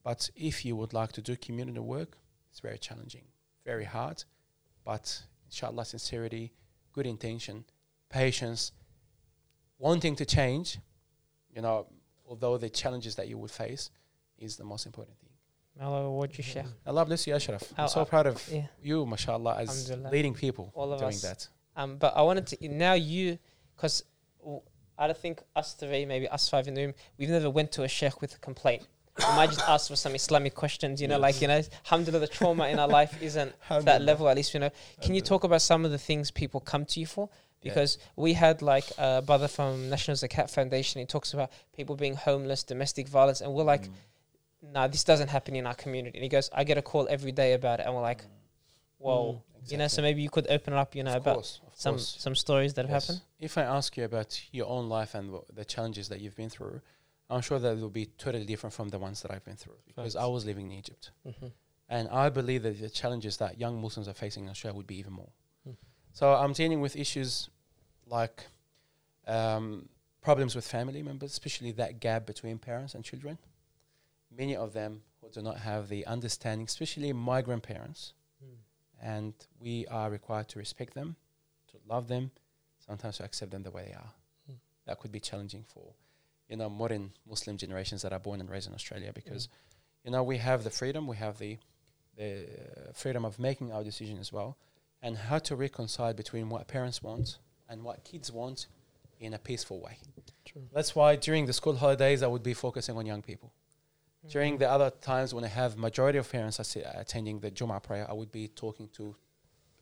But 0.04 0.30
if 0.36 0.66
you 0.66 0.76
would 0.76 0.92
like 0.94 1.14
to 1.14 1.22
do 1.22 1.38
community 1.38 1.80
work, 1.80 2.18
it's 2.52 2.60
very 2.60 2.78
challenging, 2.78 3.24
very 3.66 3.86
hard. 3.86 4.24
But 4.84 5.24
inshallah, 5.46 5.86
sincerity, 5.86 6.52
good 6.92 7.08
intention, 7.08 7.64
patience, 8.10 8.74
wanting 9.80 10.18
to 10.18 10.26
change, 10.26 10.80
you 11.56 11.62
know, 11.62 11.88
although 12.28 12.58
the 12.58 12.70
challenges 12.70 13.16
that 13.16 13.30
you 13.30 13.38
would 13.38 13.52
face 13.52 13.90
is 14.38 14.58
the 14.58 14.66
most 14.66 14.86
important 14.86 15.18
thing. 15.20 15.30
Hello, 15.80 16.12
what 16.12 16.38
you 16.38 16.44
share? 16.44 16.66
Allah 16.86 17.06
bless 17.06 17.26
you, 17.26 17.34
Ashraf. 17.34 17.64
I'm 17.78 17.88
so 17.88 18.04
proud 18.04 18.28
of 18.28 18.46
Yeah. 18.52 18.68
you, 18.82 19.06
mashallah, 19.06 19.56
as 19.60 19.90
leading 20.12 20.34
people 20.34 20.72
All 20.76 20.92
of 20.92 21.00
doing 21.00 21.14
us. 21.16 21.22
that. 21.22 21.48
Um, 21.76 21.98
but 21.98 22.16
I 22.16 22.22
wanted 22.22 22.48
to 22.48 22.68
now 22.70 22.94
you, 22.94 23.38
because 23.76 24.04
I 24.98 25.08
don't 25.08 25.18
think 25.18 25.42
us 25.56 25.74
three, 25.74 26.06
maybe 26.06 26.28
us 26.28 26.50
five 26.50 26.68
in 26.68 26.74
the 26.76 26.86
room, 26.86 26.94
we've 27.18 27.30
never 27.30 27.50
went 27.50 27.72
to 27.74 27.84
a 27.84 27.88
sheikh 27.88 28.22
with 28.22 28.36
a 28.36 28.40
complaint. 28.40 28.84
We 29.20 29.26
might 29.36 29.50
just 29.52 29.62
ask 29.68 29.90
for 29.90 29.96
some 29.96 30.16
Islamic 30.16 30.56
questions, 30.56 31.00
you 31.02 31.08
know, 31.08 31.20
like 31.20 31.40
you 31.40 31.48
know, 31.48 31.62
alhamdulillah, 31.86 32.22
the 32.22 32.28
trauma 32.28 32.68
in 32.68 32.80
our 32.80 32.88
life 32.88 33.22
isn't 33.22 33.54
that 33.70 34.02
level. 34.02 34.28
At 34.28 34.36
least 34.36 34.54
you 34.56 34.60
know. 34.60 34.72
Can 35.02 35.14
you 35.14 35.22
talk 35.22 35.44
about 35.44 35.62
some 35.62 35.86
of 35.86 35.92
the 35.92 36.00
things 36.00 36.32
people 36.32 36.60
come 36.60 36.84
to 36.86 37.00
you 37.00 37.06
for? 37.06 37.30
Yeah. 37.62 37.70
Because 37.70 38.00
we 38.16 38.34
had 38.34 38.62
like 38.64 38.86
a 38.98 39.22
brother 39.22 39.48
from 39.48 39.88
National 39.90 40.18
Zakat 40.18 40.50
Foundation. 40.50 41.00
He 41.00 41.06
talks 41.06 41.34
about 41.34 41.52
people 41.76 41.96
being 41.96 42.16
homeless, 42.16 42.64
domestic 42.64 43.08
violence, 43.08 43.42
and 43.42 43.54
we're 43.54 43.64
like, 43.64 43.84
Mm. 43.84 44.74
"Nah, 44.74 44.88
this 44.88 45.04
doesn't 45.04 45.28
happen 45.28 45.56
in 45.56 45.68
our 45.68 45.76
community." 45.76 46.18
And 46.18 46.24
he 46.24 46.30
goes, 46.30 46.50
"I 46.52 46.64
get 46.64 46.78
a 46.80 46.82
call 46.82 47.08
every 47.10 47.32
day 47.32 47.54
about 47.54 47.80
it," 47.82 47.86
and 47.86 47.94
we're 47.94 48.02
like, 48.02 48.24
"Whoa." 48.98 49.44
You 49.68 49.78
know, 49.78 49.88
so 49.88 50.02
maybe 50.02 50.22
you 50.22 50.30
could 50.30 50.48
open 50.50 50.74
it 50.74 50.78
up, 50.78 50.96
you 50.96 51.04
know, 51.04 51.12
of 51.12 51.18
about 51.24 51.36
course, 51.36 51.62
some 51.74 51.96
course. 51.96 52.16
some 52.20 52.36
stories 52.36 52.74
that 52.76 52.86
have 52.86 52.96
Yes. 52.96 53.08
happened. 53.08 53.22
If 53.40 53.58
I 53.58 53.64
ask 53.64 53.96
you 53.98 54.04
about 54.04 54.40
your 54.52 54.68
own 54.68 54.90
life 54.90 55.16
and 55.16 55.34
the 55.54 55.66
challenges 55.66 56.10
that 56.10 56.20
you've 56.22 56.36
been 56.36 56.50
through, 56.50 56.82
I'm 57.30 57.42
sure 57.42 57.60
that 57.60 57.78
it 57.78 57.82
will 57.82 57.90
be 57.90 58.08
totally 58.18 58.46
different 58.46 58.74
from 58.74 58.90
the 58.90 59.00
ones 59.00 59.22
that 59.22 59.32
I've 59.32 59.46
been 59.46 59.56
through 59.56 59.78
because 59.86 60.16
I 60.16 60.26
was 60.26 60.46
living 60.46 60.72
in 60.72 60.78
Egypt. 60.78 61.12
Mm-hmm. 61.28 61.48
And 61.90 62.10
I 62.10 62.30
believe 62.30 62.64
that 62.64 62.80
the 62.80 62.90
challenges 62.90 63.38
that 63.38 63.60
young 63.60 63.82
Muslims 63.82 64.08
are 64.08 64.14
facing 64.14 64.44
in 64.46 64.50
Australia 64.50 64.76
would 64.78 64.88
be 64.88 64.98
even 64.98 65.14
more. 65.14 65.32
Mm. 65.68 65.76
So 66.12 66.34
I'm 66.34 66.54
dealing 66.54 66.82
with 66.82 66.96
issues 66.96 67.50
like 68.08 68.48
um, 69.28 69.90
problems 70.22 70.56
with 70.56 70.66
family 70.66 71.04
members, 71.04 71.32
especially 71.32 71.72
that 71.74 72.00
gap 72.00 72.26
between 72.26 72.58
parents 72.58 72.96
and 72.96 73.04
children. 73.04 73.38
Many 74.36 74.56
of 74.56 74.74
them 74.74 75.02
who 75.22 75.30
do 75.30 75.42
not 75.42 75.58
have 75.60 75.90
the 75.90 76.06
understanding, 76.06 76.66
especially 76.66 77.14
migrant 77.14 77.64
parents, 77.64 78.14
and 79.04 79.34
we 79.60 79.86
are 79.88 80.10
required 80.10 80.48
to 80.50 80.60
respect 80.60 80.94
them, 80.94 81.16
to 81.70 81.78
love 81.88 82.08
them, 82.08 82.32
sometimes 82.86 83.18
to 83.18 83.24
accept 83.24 83.52
them 83.52 83.64
the 83.64 83.72
way 83.72 83.88
they 83.88 83.94
are. 83.94 84.14
Mm. 84.50 84.56
That 84.88 85.00
could 85.00 85.12
be 85.12 85.20
challenging 85.20 85.66
for, 85.68 85.94
you 86.48 86.56
know, 86.56 86.70
modern 86.70 87.12
Muslim 87.30 87.58
generations 87.58 88.02
that 88.04 88.14
are 88.14 88.20
born 88.20 88.40
and 88.40 88.50
raised 88.50 88.68
in 88.68 88.74
Australia 88.74 89.12
because, 89.14 89.50
you 90.06 90.12
know, 90.12 90.24
we 90.24 90.38
have 90.38 90.64
the 90.64 90.70
freedom, 90.70 91.06
we 91.06 91.18
have 91.18 91.38
the 91.38 91.58
the 92.16 92.46
freedom 92.94 93.26
of 93.26 93.40
making 93.40 93.72
our 93.72 93.84
decision 93.84 94.20
as 94.20 94.32
well, 94.32 94.56
and 95.02 95.18
how 95.18 95.40
to 95.40 95.56
reconcile 95.56 96.14
between 96.14 96.48
what 96.48 96.68
parents 96.68 97.02
want 97.02 97.40
and 97.68 97.84
what 97.84 98.04
kids 98.04 98.32
want 98.32 98.68
in 99.20 99.34
a 99.34 99.40
peaceful 99.40 99.82
way. 99.82 99.98
True. 100.46 100.62
That's 100.72 100.96
why 100.96 101.16
during 101.16 101.48
the 101.48 101.54
school 101.54 101.76
holidays, 101.76 102.22
I 102.22 102.28
would 102.28 102.44
be 102.44 102.54
focusing 102.54 102.96
on 102.98 103.08
young 103.08 103.24
people. 103.24 103.52
During 104.30 104.58
the 104.58 104.70
other 104.70 104.90
times 104.90 105.34
when 105.34 105.44
I 105.44 105.48
have 105.50 105.78
majority 105.78 106.18
of 106.18 106.32
parents 106.32 106.60
attending 106.76 107.40
the 107.40 107.52
Jum'ah 107.52 107.82
prayer, 107.84 108.06
I 108.10 108.14
would 108.14 108.32
be 108.32 108.48
talking 108.48 108.88
to 108.94 109.16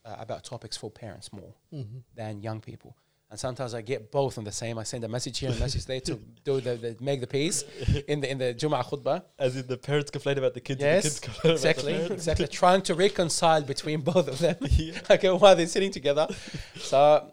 uh, 0.06 0.16
about 0.20 0.44
topics 0.44 0.76
for 0.78 0.90
parents 0.90 1.32
more 1.32 1.54
Mm-hmm. 1.74 2.00
than 2.16 2.42
young 2.42 2.60
people. 2.60 2.96
And 3.30 3.40
sometimes 3.40 3.74
I 3.74 3.82
get 3.82 4.12
both 4.12 4.38
on 4.38 4.44
the 4.44 4.52
same. 4.52 4.78
I 4.78 4.84
send 4.84 5.06
a 5.06 5.08
message 5.08 5.40
here 5.40 5.50
and 5.50 5.58
a 5.58 5.62
message 5.62 5.86
there 5.86 6.02
to 6.02 6.16
do 6.44 6.60
the, 6.60 6.76
the 6.76 6.98
make 7.00 7.22
the 7.22 7.28
peace 7.28 7.64
in 8.08 8.20
the 8.20 8.30
in 8.30 8.38
the 8.40 8.54
Jum'ah 8.54 8.84
khutbah. 8.84 9.24
As 9.40 9.56
in 9.56 9.68
the 9.68 9.78
parents 9.78 10.12
complain 10.12 10.38
about 10.38 10.54
the 10.54 10.60
kids. 10.60 10.82
Yes, 10.82 11.06
and 11.06 11.14
the 11.16 11.40
kids 11.42 11.46
Exactly, 11.64 11.96
About 11.96 12.08
the 12.10 12.14
exactly. 12.16 12.48
Trying 12.62 12.82
to 12.82 12.94
reconcile 12.96 13.62
between 13.62 14.02
both 14.02 14.28
of 14.28 14.40
them. 14.40 14.58
yeah. 14.72 15.00
okay, 15.10 15.30
while 15.30 15.56
they're 15.56 15.68
sitting 15.68 15.92
together. 15.92 16.28
So 16.76 17.32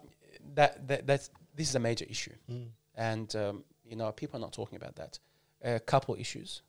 that, 0.55 0.87
that 0.87 1.05
that's 1.07 1.31
this 1.55 1.67
is 1.69 1.75
a 1.75 1.79
major 1.79 2.05
issue, 2.07 2.35
Mm. 2.49 2.67
and 2.95 3.35
um, 3.35 3.63
you 3.83 3.95
know 3.97 4.09
people 4.13 4.37
are 4.37 4.41
not 4.47 4.53
talking 4.53 4.77
about 4.77 4.95
that. 4.95 5.19
A 5.61 5.79
couple 5.81 6.15
issues, 6.15 6.61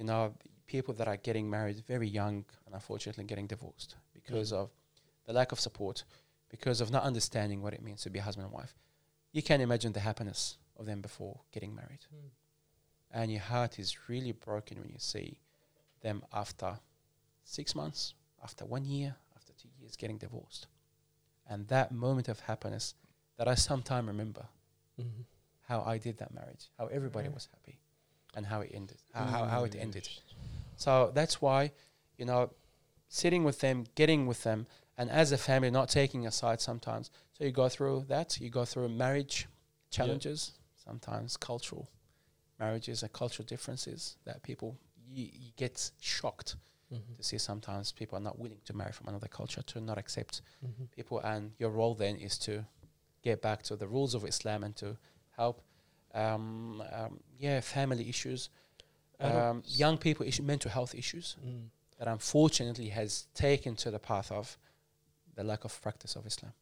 you 0.00 0.06
know, 0.06 0.34
people 0.66 0.94
that 0.94 1.06
are 1.06 1.16
getting 1.18 1.48
married 1.50 1.78
very 1.86 2.08
young 2.08 2.44
and 2.66 2.74
unfortunately 2.74 3.24
getting 3.24 3.46
divorced 3.46 3.96
because 4.14 4.52
of 4.52 4.70
the 5.26 5.32
lack 5.32 5.52
of 5.52 5.60
support, 5.60 6.04
because 6.48 6.80
of 6.80 6.90
not 6.90 7.02
understanding 7.04 7.62
what 7.62 7.74
it 7.74 7.82
means 7.82 8.00
to 8.02 8.10
be 8.10 8.18
a 8.18 8.22
husband 8.22 8.46
and 8.46 8.54
wife. 8.54 8.74
You 9.32 9.42
can't 9.42 9.62
imagine 9.62 9.92
the 9.92 10.00
happiness 10.00 10.56
of 10.78 10.86
them 10.86 11.00
before 11.02 11.40
getting 11.52 11.74
married, 11.74 12.04
and 13.12 13.30
your 13.30 13.40
heart 13.42 13.78
is 13.78 14.08
really 14.08 14.32
broken 14.32 14.80
when 14.80 14.88
you 14.90 14.98
see 14.98 15.38
them 16.00 16.22
after 16.32 16.78
six 17.44 17.74
months, 17.74 18.14
after 18.42 18.64
one 18.64 18.84
year, 18.86 19.14
after 19.36 19.52
two 19.52 19.68
years 19.78 19.96
getting 19.96 20.18
divorced. 20.18 20.66
And 21.48 21.68
that 21.68 21.92
moment 21.92 22.28
of 22.28 22.40
happiness 22.40 22.94
that 23.36 23.48
I 23.48 23.54
sometime 23.54 24.06
remember 24.06 24.46
Mm-hmm. 25.00 25.22
how 25.68 25.82
I 25.82 25.96
did 25.98 26.18
that 26.18 26.32
marriage, 26.34 26.68
how 26.78 26.86
everybody 26.88 27.28
Mm. 27.28 27.34
was 27.34 27.48
happy, 27.54 27.78
and 28.34 28.46
how 28.46 28.60
it 28.60 28.70
ended, 28.72 28.98
how, 29.12 29.24
how, 29.24 29.44
how 29.44 29.64
it 29.64 29.74
ended. 29.78 30.08
So 30.76 31.10
that's 31.14 31.40
why, 31.42 31.72
you 32.16 32.24
know, 32.24 32.50
sitting 33.08 33.44
with 33.44 33.60
them, 33.60 33.84
getting 33.94 34.26
with 34.26 34.42
them, 34.44 34.66
and 34.96 35.10
as 35.10 35.32
a 35.32 35.38
family, 35.38 35.70
not 35.70 35.88
taking 35.88 36.26
a 36.26 36.30
side 36.30 36.60
sometimes. 36.60 37.10
So 37.32 37.44
you 37.44 37.52
go 37.52 37.68
through 37.68 38.04
that, 38.08 38.40
you 38.40 38.50
go 38.50 38.64
through 38.64 38.88
marriage 38.90 39.48
challenges, 39.90 40.52
sometimes 40.76 41.36
cultural 41.36 41.88
marriages 42.58 43.02
and 43.02 43.12
cultural 43.12 43.46
differences 43.46 44.16
that 44.24 44.42
people, 44.42 44.76
you, 45.08 45.24
you 45.32 45.50
get 45.56 45.90
shocked 46.00 46.56
Mm-hmm. 46.92 47.14
to 47.18 47.22
see 47.22 47.38
sometimes 47.38 47.92
people 47.92 48.18
are 48.18 48.20
not 48.20 48.36
willing 48.36 48.58
to 48.64 48.76
marry 48.76 48.90
from 48.90 49.06
another 49.06 49.28
culture, 49.28 49.62
to 49.62 49.80
not 49.80 49.96
accept 49.96 50.42
Mm-hmm. 50.66 50.86
people, 50.90 51.20
and 51.20 51.52
your 51.56 51.70
role 51.70 51.94
then 51.94 52.16
is 52.16 52.36
to 52.38 52.64
get 53.22 53.40
back 53.40 53.62
to 53.62 53.76
the 53.76 53.86
rules 53.86 54.12
of 54.12 54.24
Islam 54.24 54.64
and 54.64 54.74
to 54.74 54.96
help, 55.36 55.62
um, 56.14 56.82
um, 56.92 57.20
yeah, 57.38 57.60
family 57.60 58.08
issues, 58.08 58.50
um, 59.20 59.62
young 59.66 59.98
people, 59.98 60.26
issue, 60.26 60.42
mental 60.42 60.70
health 60.70 60.94
issues 60.94 61.36
Mm. 61.44 61.68
that 61.98 62.08
unfortunately 62.08 62.88
has 62.88 63.26
taken 63.34 63.76
to 63.76 63.90
the 63.90 63.98
path 63.98 64.32
of 64.32 64.56
the 65.34 65.44
lack 65.44 65.64
of 65.64 65.80
practice 65.82 66.16
of 66.16 66.26
Islam, 66.26 66.52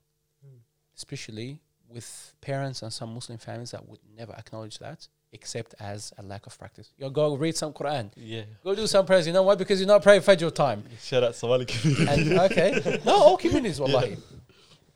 Mm. 0.47 0.59
especially 0.97 1.61
with 1.89 2.35
parents 2.41 2.83
and 2.83 2.93
some 2.93 3.15
Muslim 3.15 3.39
families 3.39 3.71
that 3.71 3.87
would 3.89 4.01
never 4.17 4.33
acknowledge 4.33 4.79
that 4.79 5.09
except 5.33 5.75
as 5.79 6.13
a 6.19 6.23
lack 6.23 6.47
of 6.47 6.59
practice. 6.59 6.91
You 6.97 7.11
go 7.11 7.35
read 7.37 7.55
some 7.57 7.73
Quran, 7.73 8.11
Yeah. 8.17 8.45
go 8.65 8.75
do 8.75 8.87
some 8.87 9.05
prayers. 9.07 9.27
You 9.27 9.33
know 9.35 9.43
why? 9.43 9.55
Because 9.57 9.79
you're 9.79 9.87
not 9.87 10.03
praying 10.03 10.23
Fajr 10.23 10.55
time. 10.55 10.85
Shout 11.03 11.23
out 11.23 11.35
Somali 11.35 11.67
community. 11.67 12.31
and 12.31 12.39
okay, 12.41 13.01
no, 13.05 13.13
all 13.15 13.37
communities, 13.37 13.79
wallahi, 13.81 14.17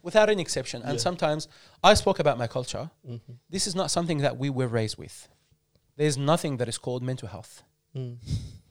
without 0.02 0.28
any 0.28 0.42
exception. 0.42 0.82
And 0.82 0.92
Yeah. 0.94 0.98
sometimes 1.08 1.48
I 1.82 1.94
spoke 1.94 2.18
about 2.18 2.38
my 2.38 2.46
culture. 2.46 2.90
mm-hmm. 3.08 3.32
This 3.50 3.66
is 3.66 3.74
not 3.74 3.90
something 3.90 4.18
that 4.18 4.36
we 4.36 4.50
were 4.50 4.68
raised 4.68 4.96
with. 4.98 5.28
There's 5.96 6.16
nothing 6.16 6.56
that 6.58 6.68
is 6.68 6.78
called 6.78 7.02
mental 7.02 7.28
health. 7.28 7.62
mm. 7.94 8.16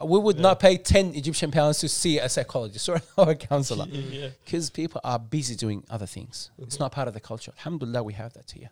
We 0.04 0.18
would 0.18 0.38
Yeah. 0.38 0.42
not 0.50 0.60
pay 0.60 0.78
10 0.78 1.14
Egyptian 1.16 1.52
pounds 1.52 1.78
to 1.80 1.88
see 1.88 2.18
a 2.18 2.28
psychologist 2.28 2.90
or, 2.90 3.00
a 3.18 3.36
counselor 3.36 3.86
yeah. 3.92 4.30
because 4.44 4.72
people 4.72 5.00
are 5.04 5.20
busy 5.20 5.56
doing 5.56 5.84
other 5.92 6.08
things. 6.08 6.50
It's 6.58 6.78
Mhm. 6.78 6.80
not 6.80 6.92
part 6.92 7.08
of 7.08 7.14
the 7.14 7.20
culture. 7.20 7.54
Alhamdulillah, 7.58 8.02
we 8.04 8.14
have 8.14 8.34
that 8.34 8.50
here. 8.52 8.72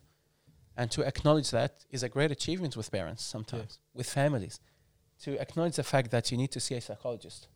And 0.76 0.90
to 0.92 1.04
acknowledge 1.06 1.52
that 1.52 1.86
is 1.92 2.02
a 2.04 2.10
great 2.10 2.32
achievement 2.32 2.76
with 2.76 2.90
parents 2.92 3.24
sometimes, 3.24 3.78
with 3.94 4.10
families. 4.10 4.60
To 5.24 5.38
acknowledge 5.40 5.76
the 5.76 5.84
fact 5.84 6.10
that 6.12 6.32
you 6.32 6.38
need 6.38 6.52
to 6.52 6.60
see 6.60 6.74
a 6.76 6.82
psychologist 6.82 7.48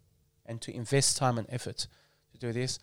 and 0.46 0.62
to 0.62 0.72
invest 0.76 1.18
time 1.18 1.38
and 1.40 1.48
effort 1.50 1.88
to 2.34 2.38
do 2.38 2.52
this. 2.54 2.78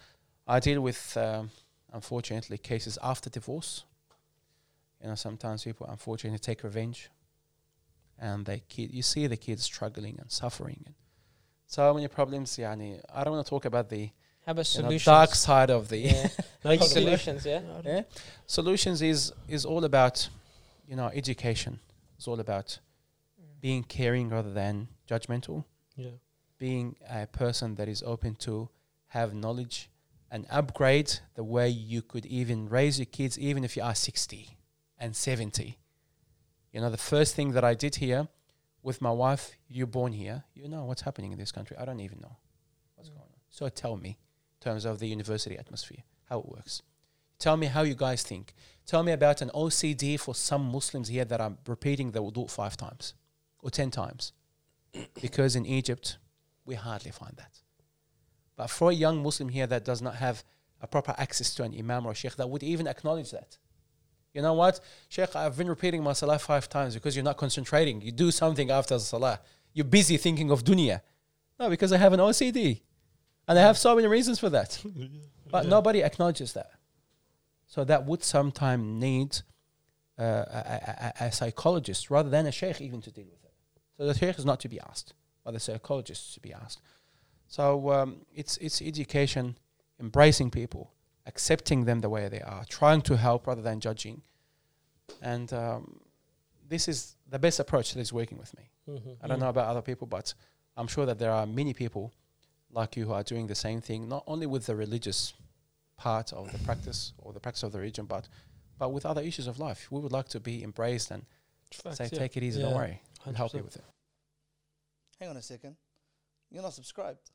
I 0.49 0.59
deal 0.59 0.81
with, 0.81 1.17
um, 1.17 1.51
unfortunately, 1.93 2.59
cases 2.59 2.99
after 3.03 3.31
divorce. 3.31 3.85
You 5.03 5.09
know, 5.09 5.15
sometimes 5.15 5.65
people 5.65 5.87
unfortunately 5.89 6.39
take 6.39 6.63
revenge 6.63 7.11
and 8.19 8.45
they 8.45 8.63
kid, 8.69 8.93
you 8.93 9.03
see 9.03 9.27
the 9.27 9.37
kids 9.37 9.63
struggling 9.63 10.19
and 10.21 10.31
suffering. 10.31 10.83
And 10.85 10.95
so 11.67 11.95
many 11.95 12.09
problems. 12.09 12.57
Yani, 12.57 13.01
I 13.13 13.25
don't 13.25 13.35
want 13.35 13.47
to 13.47 13.51
talk 13.51 13.65
about 13.65 13.89
the 13.89 14.11
How 14.45 14.53
about 14.53 14.75
you 14.75 14.83
know, 14.83 14.99
dark 14.99 15.35
side 15.35 15.71
of 15.71 15.89
the 15.89 15.99
yeah. 15.99 16.29
like 16.65 16.83
solutions, 16.83 17.47
yeah. 17.47 17.63
yeah. 17.85 18.03
Solutions 18.47 19.01
is 19.03 19.33
is 19.49 19.65
all 19.65 19.85
about, 19.85 20.29
you 20.87 20.97
know, 20.97 21.11
education. 21.15 21.81
It's 22.17 22.29
all 22.29 22.41
about 22.41 22.79
being 23.61 23.83
caring 23.85 24.29
rather 24.31 24.53
than 24.53 24.89
judgmental, 25.09 25.65
Yeah. 25.97 26.11
being 26.59 26.97
a 27.09 27.27
person 27.27 27.75
that 27.77 27.89
is 27.89 28.03
open 28.03 28.35
to 28.37 28.69
have 29.09 29.35
knowledge 29.35 29.90
and 30.31 30.47
upgrade 30.51 31.19
the 31.35 31.45
way 31.45 31.69
you 31.69 32.03
could 32.03 32.25
even 32.27 32.69
raise 32.69 32.99
your 32.99 33.07
kids, 33.07 33.39
even 33.39 33.65
if 33.65 33.77
you 33.77 33.83
are 33.83 33.95
60 33.95 34.57
and 34.99 35.17
70. 35.17 35.79
You 36.73 36.81
know, 36.81 36.91
the 36.91 36.97
first 36.97 37.35
thing 37.35 37.53
that 37.53 37.65
I 37.65 37.75
did 37.75 37.97
here 37.97 38.29
with 38.83 39.03
my 39.03 39.11
wife, 39.11 39.53
you're 39.69 39.87
born 39.87 40.13
here, 40.13 40.45
you 40.55 40.69
know 40.69 40.85
what's 40.85 41.03
happening 41.03 41.33
in 41.33 41.39
this 41.39 41.53
country. 41.53 41.77
I 41.77 41.85
don't 41.85 42.01
even 42.01 42.21
know 42.21 42.37
what's 42.95 43.11
mm. 43.11 43.15
going 43.15 43.23
on. 43.23 43.41
So 43.51 43.69
tell 43.69 43.97
me, 43.97 44.11
in 44.11 44.65
terms 44.65 44.85
of 44.85 45.01
the 45.01 45.09
university 45.09 45.59
atmosphere, 45.59 46.05
how 46.29 46.39
it 46.39 46.49
works. 46.49 46.83
Tell 47.39 47.57
me 47.57 47.67
how 47.67 47.83
you 47.83 47.95
guys 47.95 48.23
think. 48.23 48.55
Tell 48.87 49.03
me 49.03 49.13
about 49.13 49.41
an 49.43 49.51
OCD 49.55 50.21
for 50.21 50.35
some 50.35 50.71
Muslims 50.71 51.09
here 51.09 51.25
that 51.25 51.41
are 51.41 51.55
repeating 51.67 52.13
the 52.13 52.23
wudu 52.23 52.51
five 52.51 52.77
times 52.77 53.15
or 53.61 53.71
10 53.71 53.91
times. 53.91 54.33
because 55.21 55.57
in 55.57 55.67
Egypt, 55.67 56.19
we 56.65 56.75
hardly 56.75 57.11
find 57.11 57.35
that. 57.37 57.61
But 58.61 58.69
for 58.69 58.91
a 58.91 58.95
young 58.95 59.23
Muslim 59.23 59.49
here 59.49 59.67
that 59.69 59.87
does 59.87 60.03
not 60.03 60.17
have 60.17 60.45
a 60.83 60.87
proper 60.87 61.15
access 61.17 61.55
to 61.55 61.63
an 61.63 61.75
imam 61.79 62.05
or 62.05 62.15
sheikh 62.15 62.37
that 62.37 62.51
would 62.51 62.63
even 62.63 62.87
acknowledge 62.87 63.31
that. 63.31 63.57
You 64.35 64.43
know 64.43 64.53
what? 64.53 64.81
Sheikh, 65.09 65.35
I've 65.35 65.57
been 65.57 65.67
repeating 65.77 66.03
my 66.03 66.13
salah 66.13 66.39
five 66.39 66.69
times 66.69 66.93
because 66.93 67.17
you're 67.17 67.25
not 67.25 67.39
concentrating. 67.39 68.03
You 68.03 68.13
do 68.13 68.31
something 68.31 68.71
after 68.71 68.97
the 68.97 69.01
salah. 69.01 69.41
You're 69.73 69.87
busy 69.87 70.19
thinking 70.19 70.51
of 70.51 70.63
dunya. 70.63 71.01
No, 71.59 71.71
because 71.71 71.91
I 71.91 71.97
have 71.97 72.13
an 72.13 72.21
OCD. 72.21 72.83
And 73.49 73.59
I 73.59 73.63
have 73.63 73.79
so 73.79 73.97
many 73.97 74.09
reasons 74.09 74.39
for 74.39 74.51
that. 74.51 74.71
But 75.51 75.65
Yeah. 75.65 75.71
nobody 75.71 76.03
acknowledges 76.03 76.53
that. 76.53 76.71
So 77.67 77.83
that 77.85 78.05
would 78.05 78.23
sometimes 78.23 78.85
need 79.07 79.39
uh, 80.19 80.23
a, 80.23 80.61
a, 80.91 81.13
a, 81.25 81.25
a 81.29 81.33
psychologist 81.33 82.11
rather 82.11 82.29
than 82.29 82.45
a 82.45 82.53
sheikh 82.53 82.79
even 82.83 83.01
to 83.01 83.11
deal 83.11 83.25
with 83.35 83.43
it. 83.43 83.55
So 83.97 84.07
the 84.07 84.13
sheikh 84.13 84.39
is 84.39 84.45
not 84.45 84.61
to 84.61 84.69
be 84.69 84.79
asked, 84.79 85.15
but 85.45 85.53
the 85.55 85.61
psychologist 85.61 86.29
is 86.29 86.35
to 86.35 86.41
be 86.41 86.53
asked. 86.53 86.83
So 87.51 87.91
um, 87.91 88.25
it's 88.33 88.57
it's 88.59 88.81
education, 88.81 89.59
embracing 89.99 90.51
people, 90.53 90.93
accepting 91.27 91.85
them 91.85 92.01
the 92.01 92.09
way 92.09 92.29
they 92.29 92.41
are, 92.41 92.65
trying 92.69 93.03
to 93.03 93.17
help 93.17 93.47
rather 93.49 93.61
than 93.63 93.81
judging, 93.81 94.23
and 95.21 95.53
um, 95.53 96.01
this 96.69 96.87
is 96.87 97.17
the 97.29 97.41
best 97.41 97.59
approach 97.59 97.93
that 97.95 98.01
is 98.01 98.13
working 98.13 98.39
with 98.39 98.57
me. 98.57 98.71
Mhm. 98.89 99.17
I 99.21 99.27
don't 99.27 99.41
know 99.41 99.49
about 99.49 99.67
other 99.67 99.83
people, 99.83 100.07
but 100.07 100.33
I'm 100.77 100.87
sure 100.87 101.07
that 101.07 101.19
there 101.19 101.33
are 101.33 101.45
many 101.45 101.75
people 101.75 102.13
like 102.71 102.97
you 102.97 103.07
who 103.07 103.13
are 103.13 103.25
doing 103.25 103.49
the 103.49 103.55
same 103.57 103.81
thing, 103.81 104.09
not 104.09 104.23
only 104.29 104.47
with 104.47 104.67
the 104.67 104.77
religious 104.77 105.35
part 105.97 106.33
of 106.33 106.53
the 106.53 106.59
practice 106.61 107.13
or 107.19 107.33
the 107.33 107.41
practice 107.41 107.65
of 107.65 107.73
the 107.73 107.79
religion, 107.81 108.07
but 108.07 108.29
but 108.79 108.91
with 108.93 109.05
other 109.05 109.23
issues 109.23 109.49
of 109.49 109.59
life. 109.59 109.91
We 109.91 109.99
would 110.01 110.13
like 110.13 110.29
to 110.29 110.41
be 110.41 110.63
embraced 110.63 111.11
and 111.11 111.27
Facts, 111.73 111.99
say, 111.99 112.09
yeah. 112.13 112.19
take 112.21 112.37
it 112.37 112.43
easy, 112.45 112.63
don't 112.63 112.71
Yeah. 112.71 112.77
worry, 112.77 113.03
and 113.27 113.37
help 113.37 113.53
you 113.55 113.63
with 113.65 113.77
it. 113.77 113.85
Hang 115.19 115.31
on 115.31 115.37
a 115.37 115.43
second. 115.43 115.77
You're 116.51 116.63
not 116.63 116.75
subscribed. 116.75 117.31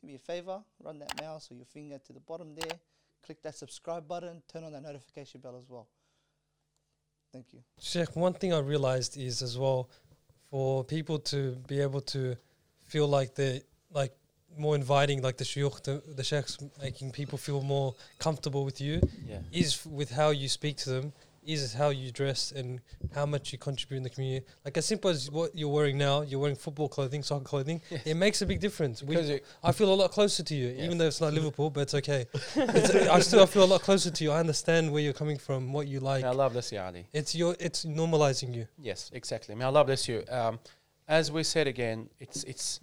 Can 0.00 0.08
you 0.08 0.16
do 0.16 0.16
me 0.16 0.16
a 0.16 0.18
favor? 0.18 0.60
Run 0.82 0.98
that 1.00 1.20
mouse 1.20 1.50
or 1.50 1.54
your 1.54 1.66
finger 1.66 1.98
to 2.06 2.12
the 2.12 2.20
bottom 2.20 2.54
there. 2.54 2.78
Click 3.24 3.42
that 3.42 3.54
subscribe 3.54 4.08
button. 4.08 4.42
Turn 4.52 4.64
on 4.64 4.72
that 4.72 4.82
notification 4.82 5.40
bell 5.40 5.56
as 5.58 5.68
well. 5.68 5.86
Thank 7.32 7.52
you. 7.52 7.60
Sheikh, 7.78 8.16
one 8.16 8.32
thing 8.32 8.52
I 8.52 8.58
realized 8.58 9.16
is 9.16 9.42
as 9.42 9.56
well 9.58 9.88
for 10.50 10.82
people 10.84 11.18
to 11.20 11.52
be 11.68 11.80
able 11.80 12.00
to 12.00 12.36
feel 12.86 13.06
like 13.06 13.34
they're 13.34 13.60
like 13.92 14.12
more 14.58 14.74
inviting, 14.74 15.22
like 15.22 15.36
the 15.36 15.44
shuyukh, 15.44 15.82
the, 15.84 16.02
the 16.16 16.24
sheikhs 16.24 16.58
making 16.82 17.12
people 17.12 17.38
feel 17.38 17.62
more 17.62 17.94
comfortable 18.18 18.64
with 18.64 18.80
you, 18.80 19.00
Yeah. 19.24 19.38
is 19.52 19.74
f- 19.74 19.86
with 19.86 20.10
how 20.10 20.30
you 20.30 20.48
speak 20.48 20.76
to 20.78 20.90
them, 20.90 21.12
is 21.44 21.72
how 21.74 21.88
you 21.88 22.10
dress 22.12 22.52
and 22.52 22.80
how 23.14 23.24
much 23.26 23.52
you 23.52 23.58
contribute 23.58 23.96
in 23.98 24.02
the 24.02 24.10
community. 24.10 24.44
Like 24.64 24.76
as 24.76 24.84
simple 24.86 25.10
as 25.10 25.30
what 25.30 25.56
you're 25.56 25.68
wearing 25.70 25.96
now, 25.98 26.20
you're 26.22 26.38
wearing 26.40 26.56
football 26.56 26.88
clothing, 26.88 27.22
soccer 27.22 27.44
clothing, 27.44 27.80
Yes. 27.90 28.02
it 28.06 28.14
makes 28.14 28.42
a 28.42 28.46
big 28.46 28.60
difference. 28.60 29.02
We, 29.02 29.40
I 29.64 29.72
feel 29.72 29.92
a 29.92 29.94
lot 29.94 30.10
closer 30.12 30.42
to 30.42 30.54
you, 30.54 30.68
Yes. 30.68 30.84
even 30.84 30.98
though 30.98 31.06
it's 31.06 31.20
not 31.20 31.32
Liverpool, 31.32 31.70
but 31.70 31.80
it's 31.80 31.94
okay. 31.94 32.26
it's, 32.56 32.94
I 32.94 33.20
still 33.20 33.42
I 33.42 33.46
feel 33.46 33.64
a 33.64 33.70
lot 33.74 33.80
closer 33.82 34.10
to 34.10 34.24
you. 34.24 34.30
I 34.32 34.40
understand 34.40 34.92
where 34.92 35.02
you're 35.02 35.12
coming 35.14 35.38
from, 35.38 35.72
what 35.72 35.88
you 35.88 36.00
like. 36.00 36.22
may 36.22 36.28
Allah 36.28 36.50
bless 36.50 36.70
you, 36.72 36.78
Ali. 36.78 37.06
It's 37.12 37.34
your, 37.34 37.56
it's 37.58 37.84
normalizing 37.84 38.54
you. 38.54 38.66
Yes, 38.78 39.10
exactly. 39.14 39.54
May 39.54 39.64
Allah 39.64 39.84
bless 39.84 40.08
you. 40.08 40.24
Um, 40.30 40.58
as 41.08 41.32
we 41.32 41.42
said 41.42 41.66
again, 41.66 42.08
it's 42.20 42.44
it's. 42.44 42.80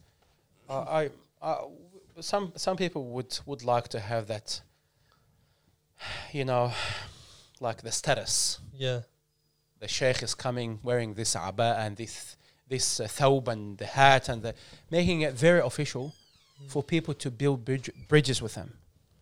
Uh, 0.69 0.79
I 0.81 1.09
uh, 1.41 1.61
some 2.19 2.51
some 2.55 2.75
people 2.75 3.05
would 3.05 3.39
would 3.45 3.63
like 3.63 3.87
to 3.89 3.99
have 3.99 4.27
that. 4.27 4.61
You 6.33 6.45
know, 6.45 6.71
like 7.61 7.81
the 7.81 7.91
status. 7.91 8.59
Yeah. 8.73 9.01
The 9.79 9.87
sheikh 9.87 10.23
is 10.23 10.33
coming 10.35 10.79
wearing 10.83 11.13
this 11.13 11.35
aba 11.35 11.75
and 11.79 11.97
this 11.97 12.35
this 12.69 12.99
uh, 12.99 13.05
thawb 13.07 13.47
and 13.47 13.77
the 13.77 13.85
hat 13.85 14.27
and 14.29 14.41
the 14.43 14.53
making 14.91 15.21
it 15.21 15.33
very 15.33 15.59
official 15.61 16.13
for 16.67 16.83
people 16.83 17.13
to 17.13 17.31
build 17.31 17.63
bridge, 17.63 17.89
bridges 18.09 18.41
with 18.41 18.55
them, 18.55 18.73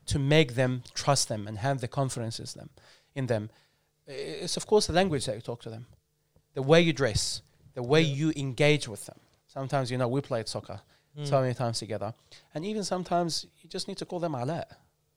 to 0.08 0.18
make 0.18 0.56
them 0.56 0.82
trust 0.94 1.28
them 1.28 1.48
and 1.48 1.58
have 1.60 1.80
the 1.82 1.88
confidences 1.88 2.54
them 2.54 2.70
in 3.14 3.28
them. 3.28 3.50
It's 4.08 4.58
of 4.58 4.66
course 4.66 4.88
the 4.88 4.94
language 4.94 5.26
that 5.26 5.36
you 5.36 5.42
talk 5.42 5.62
to 5.64 5.70
them, 5.70 5.86
the 6.54 6.62
way 6.62 6.82
you 6.82 6.94
dress, 6.94 7.42
the 7.74 7.84
way 7.84 8.02
Yeah. 8.02 8.16
you 8.16 8.34
engage 8.36 8.88
with 8.88 9.06
them. 9.06 9.20
Sometimes 9.48 9.92
you 9.92 9.98
know 9.98 10.08
we 10.08 10.22
played 10.22 10.48
soccer 10.48 10.80
Mm. 11.18 11.26
so 11.28 11.40
many 11.42 11.54
times 11.54 11.80
together, 11.80 12.14
and 12.54 12.66
even 12.66 12.84
sometimes 12.84 13.46
you 13.62 13.70
just 13.70 13.88
need 13.88 13.98
to 13.98 14.06
call 14.06 14.20
them 14.20 14.34
Alaa. 14.34 14.66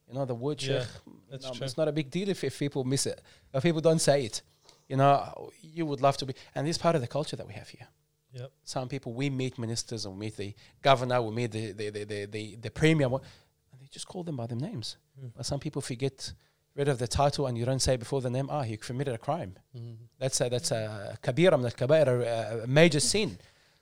You 0.08 0.14
know 0.14 0.24
the 0.24 0.34
word 0.34 0.62
Yeah, 0.62 0.80
sheikh. 0.80 0.88
that's 1.30 1.44
no, 1.46 1.52
true. 1.52 1.64
It's 1.66 1.76
not 1.76 1.88
a 1.88 1.92
big 1.92 2.10
deal 2.10 2.28
if, 2.28 2.42
if 2.44 2.58
people 2.58 2.84
miss 2.84 3.06
it, 3.06 3.20
if 3.52 3.62
people 3.62 3.80
don't 3.80 4.00
say 4.00 4.24
it. 4.24 4.42
You 4.88 4.96
know, 4.96 5.50
you 5.60 5.84
would 5.84 6.00
love 6.00 6.16
to 6.18 6.26
be, 6.26 6.34
and 6.54 6.66
this 6.66 6.76
is 6.76 6.82
part 6.82 6.94
of 6.94 7.02
the 7.02 7.08
culture 7.08 7.36
that 7.36 7.46
we 7.46 7.52
have 7.54 7.68
here. 7.68 7.86
Yep. 8.32 8.50
Some 8.64 8.88
people 8.88 9.12
we 9.12 9.28
meet 9.30 9.58
ministers 9.58 10.04
and 10.06 10.14
we 10.14 10.26
meet 10.26 10.36
the 10.36 10.54
governor, 10.82 11.20
we 11.22 11.34
meet 11.34 11.52
the 11.52 11.72
the 11.72 11.90
the 11.90 12.04
the, 12.04 12.24
the, 12.26 12.56
the 12.56 12.70
premier, 12.70 13.06
and 13.06 13.80
they 13.80 13.86
just 13.90 14.06
call 14.06 14.22
them 14.22 14.36
by 14.36 14.46
their 14.46 14.56
names. 14.58 14.96
Mm. 15.22 15.32
But 15.36 15.44
some 15.46 15.60
people 15.60 15.82
forget 15.82 16.32
rid 16.74 16.88
of 16.88 16.98
the 16.98 17.08
title 17.08 17.46
and 17.46 17.58
you 17.58 17.64
don't 17.64 17.80
say 17.82 17.96
before 17.96 18.20
the 18.20 18.30
name, 18.30 18.48
ah, 18.50 18.62
he 18.62 18.76
committed 18.76 19.14
a 19.14 19.18
crime. 19.18 19.54
Mhm. 19.76 19.96
That's 20.18 20.40
a 20.40 20.48
that's 20.48 20.70
a 20.70 21.18
kabira 21.22 21.56
min 21.58 21.66
al-kabair, 21.66 22.06
a, 22.08 22.62
a 22.64 22.66
major 22.66 23.00
sin. 23.00 23.38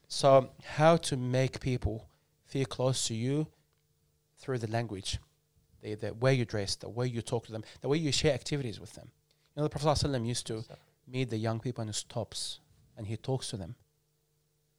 So 0.09 0.51
how 0.65 0.97
to 0.97 1.17
make 1.17 1.61
people 1.61 2.09
feel 2.45 2.65
close 2.67 3.07
to 3.09 3.15
you 3.15 3.47
through 4.39 4.59
the 4.59 4.69
language, 4.69 5.19
the, 5.83 5.95
the 5.95 6.15
way 6.15 6.35
you 6.35 6.45
dress, 6.45 6.77
the 6.77 6.89
way 6.89 7.07
you 7.07 7.23
talk 7.23 7.47
to 7.47 7.53
them, 7.53 7.65
the 7.81 7.89
way 7.89 7.99
you 7.99 8.13
share 8.13 8.35
activities 8.35 8.79
with 8.81 8.93
them. 8.95 9.11
You 9.55 9.61
know, 9.61 9.69
the 9.69 9.71
Prophet 9.71 10.07
ﷺ 10.07 10.27
used 10.27 10.47
to 10.49 10.65
meet 11.07 11.31
the 11.31 11.37
young 11.37 11.61
people 11.61 11.83
in 11.83 11.89
his 11.89 11.99
stops 11.99 12.61
and 12.97 13.07
he 13.07 13.17
talks 13.17 13.51
to 13.51 13.57
them. 13.57 13.75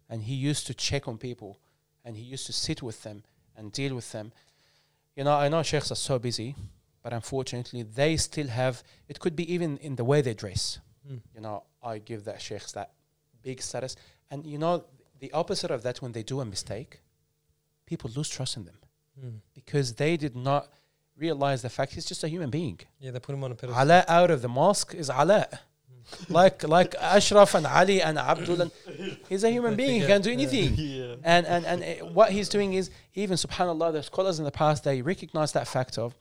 And 0.10 0.24
he 0.24 0.34
used 0.36 0.68
to 0.68 0.74
check 0.74 1.08
on 1.08 1.18
people 1.18 1.60
and 2.06 2.16
he 2.16 2.24
used 2.24 2.46
to 2.48 2.54
sit 2.54 2.82
with 2.82 3.04
them 3.04 3.24
and 3.56 3.72
deal 3.72 3.96
with 3.96 4.12
them. 4.12 4.32
You 5.16 5.24
know, 5.24 5.34
I 5.34 5.50
know 5.50 5.64
sheikhs 5.64 5.92
are 5.92 5.96
so 5.96 6.20
busy, 6.20 6.56
but 7.04 7.12
unfortunately, 7.14 7.84
they 7.84 8.18
still 8.18 8.48
have, 8.48 8.84
it 9.08 9.20
could 9.20 9.36
be 9.36 9.52
even 9.52 9.78
in 9.78 9.96
the 9.96 10.04
way 10.04 10.22
they 10.22 10.34
dress 10.34 10.80
Mm. 11.10 11.22
you 11.34 11.40
know, 11.40 11.64
I 11.82 12.00
give 12.00 12.26
that 12.26 12.42
sheikhs 12.42 12.74
that 12.74 12.92
big 13.42 13.62
status. 13.62 13.96
And 14.30 14.46
you 14.46 14.58
know, 14.58 14.84
the 15.20 15.32
opposite 15.32 15.72
of 15.72 15.82
that, 15.84 16.02
when 16.02 16.12
they 16.12 16.22
do 16.22 16.42
a 16.42 16.46
mistake, 16.46 17.00
people 17.86 18.12
lose 18.14 18.28
trust 18.28 18.58
in 18.58 18.66
them 18.66 18.76
Mm. 19.18 19.40
because 19.56 19.94
they 19.94 20.18
did 20.18 20.36
not 20.36 20.68
realize 21.18 21.62
the 21.62 21.70
fact 21.70 21.94
he's 21.94 22.06
just 22.06 22.24
a 22.24 22.28
human 22.28 22.50
being. 22.50 22.80
Yeah, 23.00 23.12
they 23.12 23.20
put 23.20 23.34
him 23.36 23.44
on 23.44 23.52
a 23.52 23.56
pedestal. 23.56 23.84
Alaa 23.86 24.06
out 24.08 24.32
of 24.32 24.42
the 24.42 24.50
mosque 24.50 24.94
is 24.94 25.10
Alaa. 25.10 25.48
like 26.30 26.64
like 26.68 26.96
Ashraf 27.02 27.54
and 27.56 27.66
Ali 27.66 28.02
and 28.02 28.18
Abdul, 28.18 28.62
and 28.62 28.72
he's 29.28 29.44
a 29.44 29.50
human 29.52 29.76
being. 29.76 30.02
He 30.02 30.08
can 30.08 30.22
do 30.22 30.32
anything. 30.32 30.74
yeah. 30.78 31.16
And 31.24 31.46
and 31.46 31.66
and 31.66 31.84
uh, 31.84 32.06
what 32.18 32.32
he's 32.32 32.48
doing 32.50 32.74
is 32.74 32.90
even 33.14 33.36
Subhanallah, 33.36 33.92
the 33.94 34.04
scholars 34.04 34.40
in 34.40 34.46
the 34.46 34.52
past 34.52 34.84
they 34.86 35.02
recognize 35.02 35.52
that 35.54 35.68
fact 35.68 35.98
of, 35.98 36.16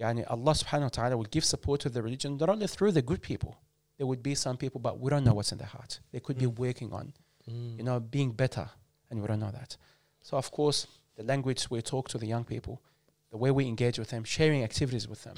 yani 0.00 0.24
Allah 0.28 0.52
Subhanahu 0.52 0.82
wa 0.82 0.88
Taala 0.98 1.16
will 1.16 1.24
give 1.36 1.44
support 1.44 1.80
to 1.82 1.88
the 1.88 2.02
religion 2.02 2.36
not 2.38 2.48
only 2.48 2.66
through 2.66 2.92
the 2.92 3.02
good 3.02 3.22
people. 3.22 3.56
There 3.98 4.06
would 4.06 4.22
be 4.22 4.34
some 4.34 4.56
people, 4.56 4.80
but 4.80 4.98
we 4.98 5.10
don't 5.10 5.24
know 5.24 5.34
what's 5.34 5.52
in 5.52 5.58
their 5.58 5.66
heart. 5.68 6.00
They 6.10 6.20
could 6.20 6.38
be 6.38 6.46
Mm. 6.46 6.58
working 6.58 6.90
on, 6.92 7.12
Mm. 7.48 7.76
you 7.78 7.84
know, 7.84 8.00
being 8.00 8.32
better, 8.32 8.66
and 9.10 9.20
we 9.20 9.28
don't 9.28 9.40
know 9.40 9.50
that. 9.52 9.76
So 10.22 10.38
of 10.38 10.50
course, 10.50 10.86
the 11.16 11.22
language 11.22 11.70
we 11.70 11.82
talk 11.82 12.08
to 12.08 12.18
the 12.18 12.26
young 12.26 12.44
people, 12.44 12.80
the 13.30 13.36
way 13.36 13.50
we 13.50 13.66
engage 13.66 13.98
with 13.98 14.10
them, 14.10 14.24
sharing 14.24 14.62
activities 14.64 15.08
with 15.08 15.22
them, 15.24 15.36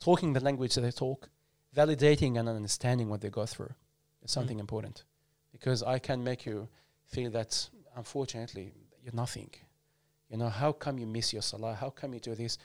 talking 0.00 0.32
the 0.32 0.40
language 0.40 0.74
that 0.74 0.82
they 0.82 0.90
talk, 0.90 1.28
validating 1.74 2.38
and 2.38 2.48
understanding 2.48 3.08
what 3.08 3.20
they 3.20 3.30
go 3.30 3.46
through 3.46 3.72
is 4.22 4.30
something 4.30 4.58
important. 4.58 5.04
Because 5.52 5.82
I 5.82 5.98
can 5.98 6.22
make 6.22 6.46
you 6.46 6.68
feel 7.06 7.30
that 7.32 7.68
unfortunately 7.96 8.72
you're 9.02 9.14
nothing. 9.14 9.50
You 10.30 10.38
know, 10.38 10.48
how 10.48 10.72
come 10.72 10.98
you 10.98 11.06
miss 11.06 11.32
your 11.32 11.42
salah? 11.42 11.74
How 11.74 11.90
come 11.90 12.14
you 12.14 12.20
do 12.20 12.34
this? 12.34 12.58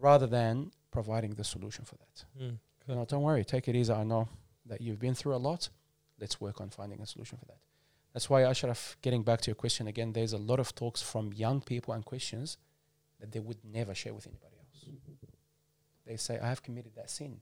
Rather 0.00 0.26
than 0.26 0.72
providing 0.90 1.34
the 1.34 1.44
solution 1.44 1.84
for 1.84 1.96
that. 1.96 2.24
Mm. 2.40 2.58
You 2.86 2.94
know, 2.94 3.04
don't 3.04 3.22
worry, 3.22 3.44
take 3.44 3.68
it 3.68 3.76
easy. 3.76 3.92
I 3.92 4.04
know 4.04 4.28
that 4.66 4.80
you've 4.80 4.98
been 4.98 5.14
through 5.14 5.34
a 5.34 5.36
lot. 5.36 5.68
Let's 6.20 6.40
work 6.40 6.60
on 6.60 6.70
finding 6.70 7.00
a 7.00 7.06
solution 7.06 7.38
for 7.38 7.46
that. 7.46 7.58
That's 8.12 8.30
why 8.30 8.42
Ashraf, 8.42 8.96
getting 9.02 9.22
back 9.22 9.40
to 9.42 9.48
your 9.48 9.56
question 9.56 9.88
again, 9.88 10.12
there's 10.12 10.32
a 10.32 10.38
lot 10.38 10.60
of 10.60 10.74
talks 10.74 11.02
from 11.02 11.32
young 11.32 11.60
people 11.60 11.94
and 11.94 12.04
questions 12.04 12.58
that 13.20 13.32
they 13.32 13.40
would 13.40 13.58
never 13.64 13.94
share 13.94 14.14
with 14.14 14.26
anybody 14.26 14.56
else. 14.58 14.88
They 16.06 16.16
say, 16.16 16.38
I 16.38 16.48
have 16.48 16.62
committed 16.62 16.92
that 16.96 17.10
sin. 17.10 17.40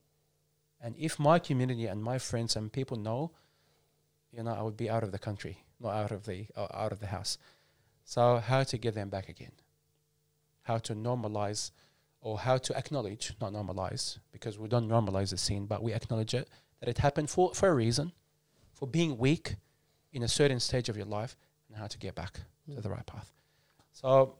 And 0.80 0.94
if 0.98 1.18
my 1.18 1.38
community 1.38 1.86
and 1.86 2.02
my 2.02 2.18
friends 2.18 2.56
and 2.56 2.72
people 2.72 2.96
know, 2.96 3.32
you 4.32 4.42
know, 4.42 4.52
I 4.52 4.62
would 4.62 4.76
be 4.76 4.90
out 4.90 5.02
of 5.02 5.12
the 5.12 5.18
country, 5.18 5.58
not 5.80 5.94
out 5.94 6.10
of 6.10 6.24
the 6.24 6.46
uh, 6.56 6.66
out 6.74 6.92
of 6.92 7.00
the 7.00 7.06
house. 7.06 7.38
So 8.04 8.38
how 8.38 8.62
to 8.64 8.78
get 8.78 8.94
them 8.94 9.08
back 9.08 9.28
again? 9.28 9.52
How 10.62 10.78
to 10.78 10.94
normalize 10.94 11.70
or 12.20 12.38
how 12.38 12.56
to 12.56 12.76
acknowledge, 12.76 13.34
not 13.40 13.52
normalize, 13.52 14.18
because 14.30 14.58
we 14.58 14.68
don't 14.68 14.88
normalize 14.88 15.30
the 15.30 15.38
sin, 15.38 15.66
but 15.66 15.82
we 15.82 15.92
acknowledge 15.92 16.34
it 16.34 16.48
that 16.80 16.88
it 16.88 16.98
happened 16.98 17.28
for, 17.28 17.52
for 17.52 17.68
a 17.68 17.74
reason, 17.74 18.12
for 18.72 18.86
being 18.86 19.18
weak 19.18 19.56
in 20.12 20.22
a 20.22 20.28
certain 20.28 20.60
stage 20.60 20.88
of 20.88 20.96
your 20.96 21.06
life, 21.06 21.36
and 21.68 21.76
how 21.76 21.86
to 21.86 21.98
get 21.98 22.14
back 22.14 22.40
to 22.74 22.80
the 22.80 22.88
right 22.88 23.06
path. 23.06 23.32
So 23.92 24.36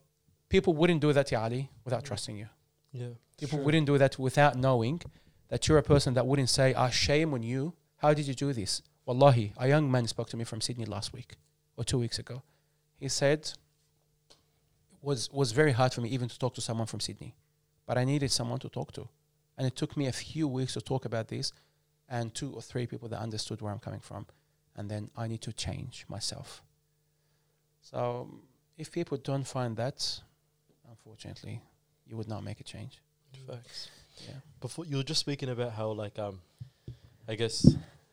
people 0.54 0.74
wouldn't 0.80 1.00
do 1.00 1.10
that, 1.18 1.26
Ya 1.32 1.40
Ali, 1.46 1.62
without 1.86 2.04
trusting 2.04 2.36
you. 2.42 2.48
Yeah. 2.92 3.14
People 3.40 3.58
Sure. 3.58 3.64
wouldn't 3.64 3.86
do 3.92 3.96
that 4.02 4.18
without 4.18 4.54
knowing 4.66 5.00
that 5.48 5.60
you're 5.66 5.78
a 5.86 5.88
person 5.94 6.10
that 6.16 6.26
wouldn't 6.26 6.50
say, 6.58 6.74
ah, 6.74 6.90
shame 6.90 7.32
on 7.36 7.42
you. 7.52 7.62
How 8.02 8.10
did 8.18 8.26
you 8.30 8.34
do 8.34 8.52
this? 8.52 8.82
Wallahi, 9.06 9.46
a 9.56 9.66
young 9.74 9.90
man 9.94 10.06
spoke 10.14 10.28
to 10.32 10.36
me 10.36 10.44
from 10.44 10.60
Sydney 10.60 10.84
last 10.96 11.08
week 11.18 11.30
or 11.78 11.84
two 11.84 11.98
weeks 12.04 12.18
ago. 12.24 12.36
He 13.02 13.08
said, 13.08 13.40
it 14.94 14.98
was, 15.08 15.30
was 15.40 15.52
very 15.52 15.72
hard 15.72 15.92
for 15.94 16.02
me 16.02 16.08
even 16.16 16.28
to 16.28 16.38
talk 16.38 16.54
to 16.58 16.60
someone 16.68 16.86
from 16.86 17.00
Sydney, 17.00 17.34
but 17.86 17.96
I 17.96 18.04
needed 18.04 18.30
someone 18.30 18.60
to 18.60 18.68
talk 18.68 18.92
to. 18.92 19.08
And 19.56 19.66
it 19.66 19.74
took 19.74 19.96
me 19.96 20.06
a 20.06 20.12
few 20.12 20.46
weeks 20.48 20.74
to 20.74 20.80
talk 20.82 21.04
about 21.06 21.28
this 21.28 21.46
and 22.08 22.34
two 22.34 22.50
or 22.56 22.62
three 22.70 22.86
people 22.86 23.08
that 23.08 23.20
understood 23.20 23.62
where 23.62 23.72
I'm 23.72 23.84
coming 23.88 24.00
from. 24.10 24.26
And 24.76 24.90
then 24.90 25.10
I 25.16 25.28
need 25.28 25.40
to 25.48 25.52
change 25.52 26.04
myself. 26.08 26.62
So 27.80 28.28
if 28.76 28.90
people 28.98 29.16
don't 29.30 29.46
find 29.46 29.76
that, 29.76 29.98
unfortunately, 30.92 31.60
you 32.06 32.16
would 32.16 32.28
not 32.28 32.42
make 32.44 32.60
a 32.60 32.64
change. 32.64 33.00
Facts. 33.48 33.88
Yeah. 34.28 34.34
Before 34.60 34.84
you 34.84 34.96
were 34.98 35.02
just 35.02 35.20
speaking 35.20 35.48
about 35.48 35.72
how 35.72 35.88
like 35.92 36.18
um, 36.18 36.40
I 37.28 37.34
guess 37.34 37.56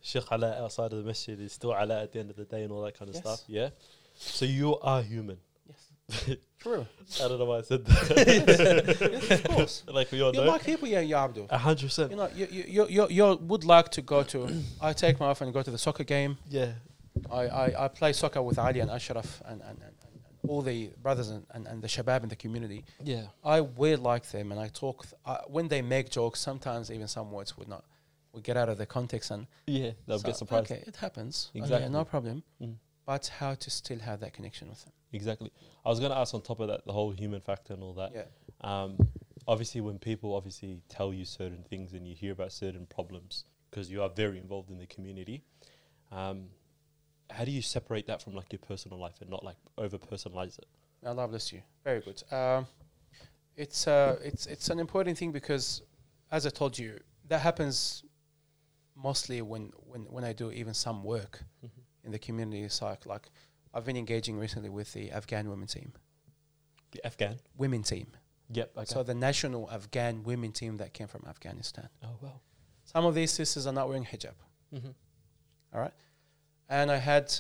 Sheikh 0.02 0.26
Alaa 0.26 0.62
outside 0.64 0.92
of 0.94 1.00
the 1.00 1.04
masjid 1.04 1.40
is 1.40 1.52
still 1.54 1.72
Alaa 1.72 2.04
at 2.04 2.14
the 2.14 2.20
end 2.20 2.30
of 2.30 2.38
the 2.38 2.46
day 2.46 2.64
and 2.64 2.72
all 2.72 2.82
that 2.84 2.98
kind 2.98 3.10
of 3.10 3.16
Yes. 3.16 3.24
stuff. 3.24 3.42
Yeah. 3.48 3.70
So 4.16 4.46
you 4.46 4.78
are 4.80 5.02
human. 5.02 5.38
Yes. 5.68 6.38
True. 6.60 6.86
I 7.24 7.28
don't 7.28 7.40
know 7.40 7.46
why 7.46 7.58
I 7.60 7.62
said 7.62 7.86
that. 7.86 8.28
yes, 9.30 9.40
of 9.40 9.44
course. 9.56 9.84
like 9.98 10.12
we 10.12 10.22
all 10.22 10.34
You 10.34 10.42
know. 10.42 10.48
like 10.48 10.64
people, 10.66 10.88
yeah, 10.88 11.00
yeah, 11.02 11.24
Abdul. 11.24 11.48
A 11.50 11.58
hundred 11.58 11.84
You 11.84 11.88
percent. 11.90 12.12
know, 12.16 12.30
you, 12.36 12.48
you, 12.52 12.64
you, 12.68 12.88
you, 12.90 13.08
you 13.10 13.36
would 13.52 13.64
like 13.66 13.90
to 13.92 14.02
go 14.02 14.24
to. 14.24 14.40
I 14.82 14.94
take 14.94 15.20
my 15.20 15.28
wife 15.28 15.42
and 15.42 15.54
go 15.54 15.62
to 15.64 15.72
the 15.72 15.78
soccer 15.78 16.04
game. 16.06 16.38
Yeah. 16.50 16.72
I, 17.32 17.42
I, 17.48 17.86
I 17.86 17.88
play 17.90 18.14
soccer 18.14 18.42
with 18.42 18.58
Ali 18.58 18.80
and 18.80 18.90
Ashraf 18.92 19.42
and, 19.46 19.62
and, 19.62 19.78
and 19.86 19.94
all 20.50 20.62
the 20.64 20.90
brothers 21.02 21.30
and, 21.30 21.46
and, 21.52 21.68
and 21.68 21.82
the 21.82 21.88
shabab 21.88 22.24
in 22.24 22.30
the 22.30 22.36
community. 22.36 22.84
Yeah. 23.04 23.26
I 23.44 23.62
will 23.62 24.00
like 24.00 24.26
them 24.32 24.52
and 24.52 24.60
I 24.60 24.68
talk. 24.70 25.04
Th- 25.04 25.14
uh, 25.26 25.38
when 25.48 25.68
they 25.68 25.82
make 25.82 26.10
jokes, 26.10 26.40
sometimes 26.40 26.90
even 26.92 27.08
some 27.08 27.32
words 27.32 27.56
would 27.58 27.68
not 27.68 27.84
would 28.34 28.44
get 28.44 28.58
out 28.58 28.70
of 28.70 28.78
the 28.78 28.86
context 28.86 29.32
and 29.32 29.48
Yeah. 29.68 29.92
They'll 30.08 30.20
so, 30.20 30.28
get 30.28 30.38
surprised. 30.38 30.72
Okay, 30.72 30.84
it 30.88 30.96
happens. 30.96 31.50
Okay, 31.52 31.60
Exactly. 31.60 31.90
no 31.90 32.04
problem. 32.04 32.44
Mm. 32.62 32.76
But 33.06 33.28
how 33.28 33.54
to 33.56 33.70
still 33.70 34.00
have 34.00 34.20
that 34.20 34.34
connection 34.34 34.70
with 34.70 34.84
them? 34.84 34.94
Exactly. 35.14 35.52
I 35.86 35.90
was 35.90 36.00
gonna 36.00 36.16
ask 36.16 36.34
on 36.34 36.42
top 36.42 36.60
of 36.60 36.68
that 36.68 36.86
the 36.86 36.94
whole 36.94 37.12
human 37.12 37.42
factor 37.42 37.74
and 37.74 37.84
all 37.84 37.94
that. 37.94 38.12
Yeah. 38.14 38.26
Um, 38.62 38.98
obviously, 39.48 39.82
when 39.82 40.00
people 40.00 40.36
obviously 40.36 40.82
tell 40.90 41.14
you 41.14 41.26
certain 41.26 41.64
things 41.70 41.94
and 41.94 42.08
you 42.08 42.16
hear 42.16 42.32
about 42.34 42.52
certain 42.52 42.86
problems 42.88 43.46
because 43.70 43.90
you 43.92 44.02
are 44.02 44.10
very 44.10 44.38
involved 44.40 44.70
in 44.72 44.78
the 44.80 44.88
community, 44.88 45.44
um, 46.12 46.50
how 47.30 47.46
do 47.46 47.52
you 47.52 47.62
separate 47.62 48.08
that 48.08 48.22
from 48.22 48.34
like 48.36 48.52
your 48.52 48.60
personal 48.60 48.98
life 49.00 49.16
and 49.22 49.30
not 49.30 49.44
like 49.44 49.58
over 49.78 49.98
personalize 49.98 50.58
it? 50.60 50.66
Allah 51.06 51.28
bless 51.28 51.54
you. 51.54 51.62
Very 51.84 52.02
good. 52.02 52.22
Um, 52.32 52.68
it's 53.56 53.88
uh, 53.88 54.18
it's 54.24 54.46
it's 54.48 54.70
an 54.70 54.80
important 54.80 55.18
thing 55.18 55.32
because, 55.32 55.82
as 56.32 56.46
I 56.46 56.50
told 56.50 56.78
you, 56.78 57.00
that 57.28 57.42
happens 57.42 58.04
mostly 58.96 59.42
when 59.42 59.72
when 59.88 60.02
when 60.04 60.24
I 60.24 60.34
do 60.34 60.52
even 60.52 60.74
some 60.74 61.04
work 61.04 61.44
in 62.04 62.12
the 62.12 62.20
community 62.20 62.68
side. 62.70 63.00
Like 63.06 63.30
I've 63.74 63.86
been 63.86 63.98
engaging 63.98 64.38
recently 64.38 64.70
with 64.70 64.92
the 64.94 65.12
Afghan 65.12 65.50
women 65.50 65.68
team, 65.68 65.94
The 66.92 67.06
Afghan. 67.06 67.38
women 67.58 67.84
team. 67.84 68.08
Yep. 68.52 68.72
Okay. 68.78 68.86
So 68.86 69.04
the 69.04 69.14
national 69.14 69.70
Afghan 69.72 70.24
women 70.24 70.52
team 70.52 70.78
that 70.78 70.94
came 70.94 71.08
from 71.08 71.24
Afghanistan. 71.28 71.90
oh 72.04 72.18
well. 72.22 72.42
Some 72.84 73.06
of 73.06 73.14
these 73.14 73.30
sisters 73.32 73.68
are 73.68 73.74
not 73.74 73.88
wearing 73.88 74.04
hijab. 74.06 74.34
Mm-hmm. 74.74 74.90
All 75.74 75.82
right. 75.82 75.94
And 76.70 76.92
I 76.92 76.98
had 76.98 77.34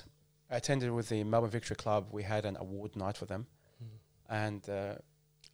I 0.52 0.56
attended 0.58 0.92
with 0.92 1.10
the 1.10 1.24
Melbourne 1.24 1.52
Victory 1.52 1.76
Club. 1.76 2.08
We 2.12 2.24
had 2.24 2.46
an 2.46 2.58
award 2.58 2.96
night 2.96 3.18
for 3.18 3.26
them, 3.26 3.46
and 4.28 4.68
uh, 4.70 4.96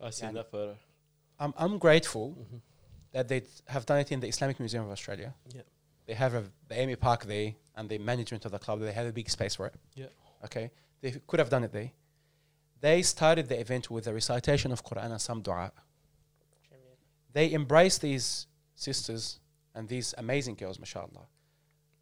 I 0.02 0.10
see 0.12 0.26
Yeah. 0.26 0.32
that 0.34 0.52
photo. 0.52 0.76
I'm 1.40 1.54
I'm 1.58 1.78
grateful 1.78 2.30
Mm-hmm. 2.40 2.58
that 3.12 3.28
they 3.28 3.44
have 3.68 3.86
done 3.86 4.00
it 4.00 4.12
in 4.12 4.20
the 4.20 4.28
Islamic 4.28 4.60
Museum 4.60 4.84
of 4.86 4.92
Australia. 4.92 5.34
Yeah. 5.54 5.62
They 6.06 6.14
have 6.14 6.34
a, 6.36 6.44
the 6.70 6.76
AAMI 6.76 7.00
Park 7.00 7.26
there 7.26 7.54
and 7.76 7.90
the 7.90 7.98
management 7.98 8.46
of 8.46 8.52
the 8.52 8.60
club. 8.60 8.80
They 8.80 8.94
have 8.94 9.08
a 9.08 9.12
big 9.14 9.30
space 9.30 9.56
for 9.56 9.66
it. 9.68 9.74
Yeah. 9.96 10.06
Okay. 10.46 10.72
They 11.02 11.12
could 11.28 11.40
have 11.40 11.50
done 11.50 11.64
it 11.64 11.72
there. 11.72 11.92
They 12.80 13.02
started 13.04 13.48
the 13.50 13.60
event 13.60 13.90
with 13.90 14.06
a 14.08 14.14
recitation 14.14 14.72
of 14.72 14.84
Quran 14.84 15.12
and 15.12 15.22
some 15.22 15.42
dua. 15.42 15.72
They 17.34 17.54
embraced 17.54 18.02
these 18.02 18.48
sisters 18.76 19.40
and 19.74 19.88
these 19.90 20.14
amazing 20.18 20.56
girls, 20.56 20.80
mashallah. 20.80 21.28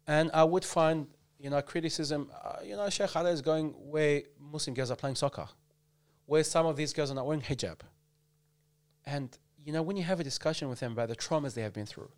And 0.06 0.30
I 0.32 0.44
would 0.44 0.64
find, 0.64 1.06
you 1.44 1.50
know, 1.50 1.60
criticism, 1.60 2.30
uh, 2.42 2.56
you 2.64 2.74
know, 2.74 2.88
Sheikh 2.88 3.14
Ali 3.14 3.30
is 3.30 3.42
going 3.42 3.74
where 3.90 4.22
Muslim 4.40 4.72
girls 4.72 4.90
are 4.90 4.96
playing 4.96 5.16
soccer, 5.16 5.46
where 6.24 6.42
some 6.42 6.64
of 6.64 6.74
these 6.74 6.94
girls 6.94 7.10
are 7.10 7.14
not 7.14 7.26
wearing 7.26 7.42
hijab. 7.42 7.80
And, 9.04 9.28
you 9.62 9.70
know, 9.70 9.82
when 9.82 9.98
you 9.98 10.04
have 10.04 10.20
a 10.20 10.24
discussion 10.24 10.70
with 10.70 10.80
them 10.80 10.92
about 10.92 11.08
the 11.08 11.16
traumas 11.16 11.52
they 11.52 11.60
have 11.60 11.74
been 11.74 11.84
through, 11.84 12.10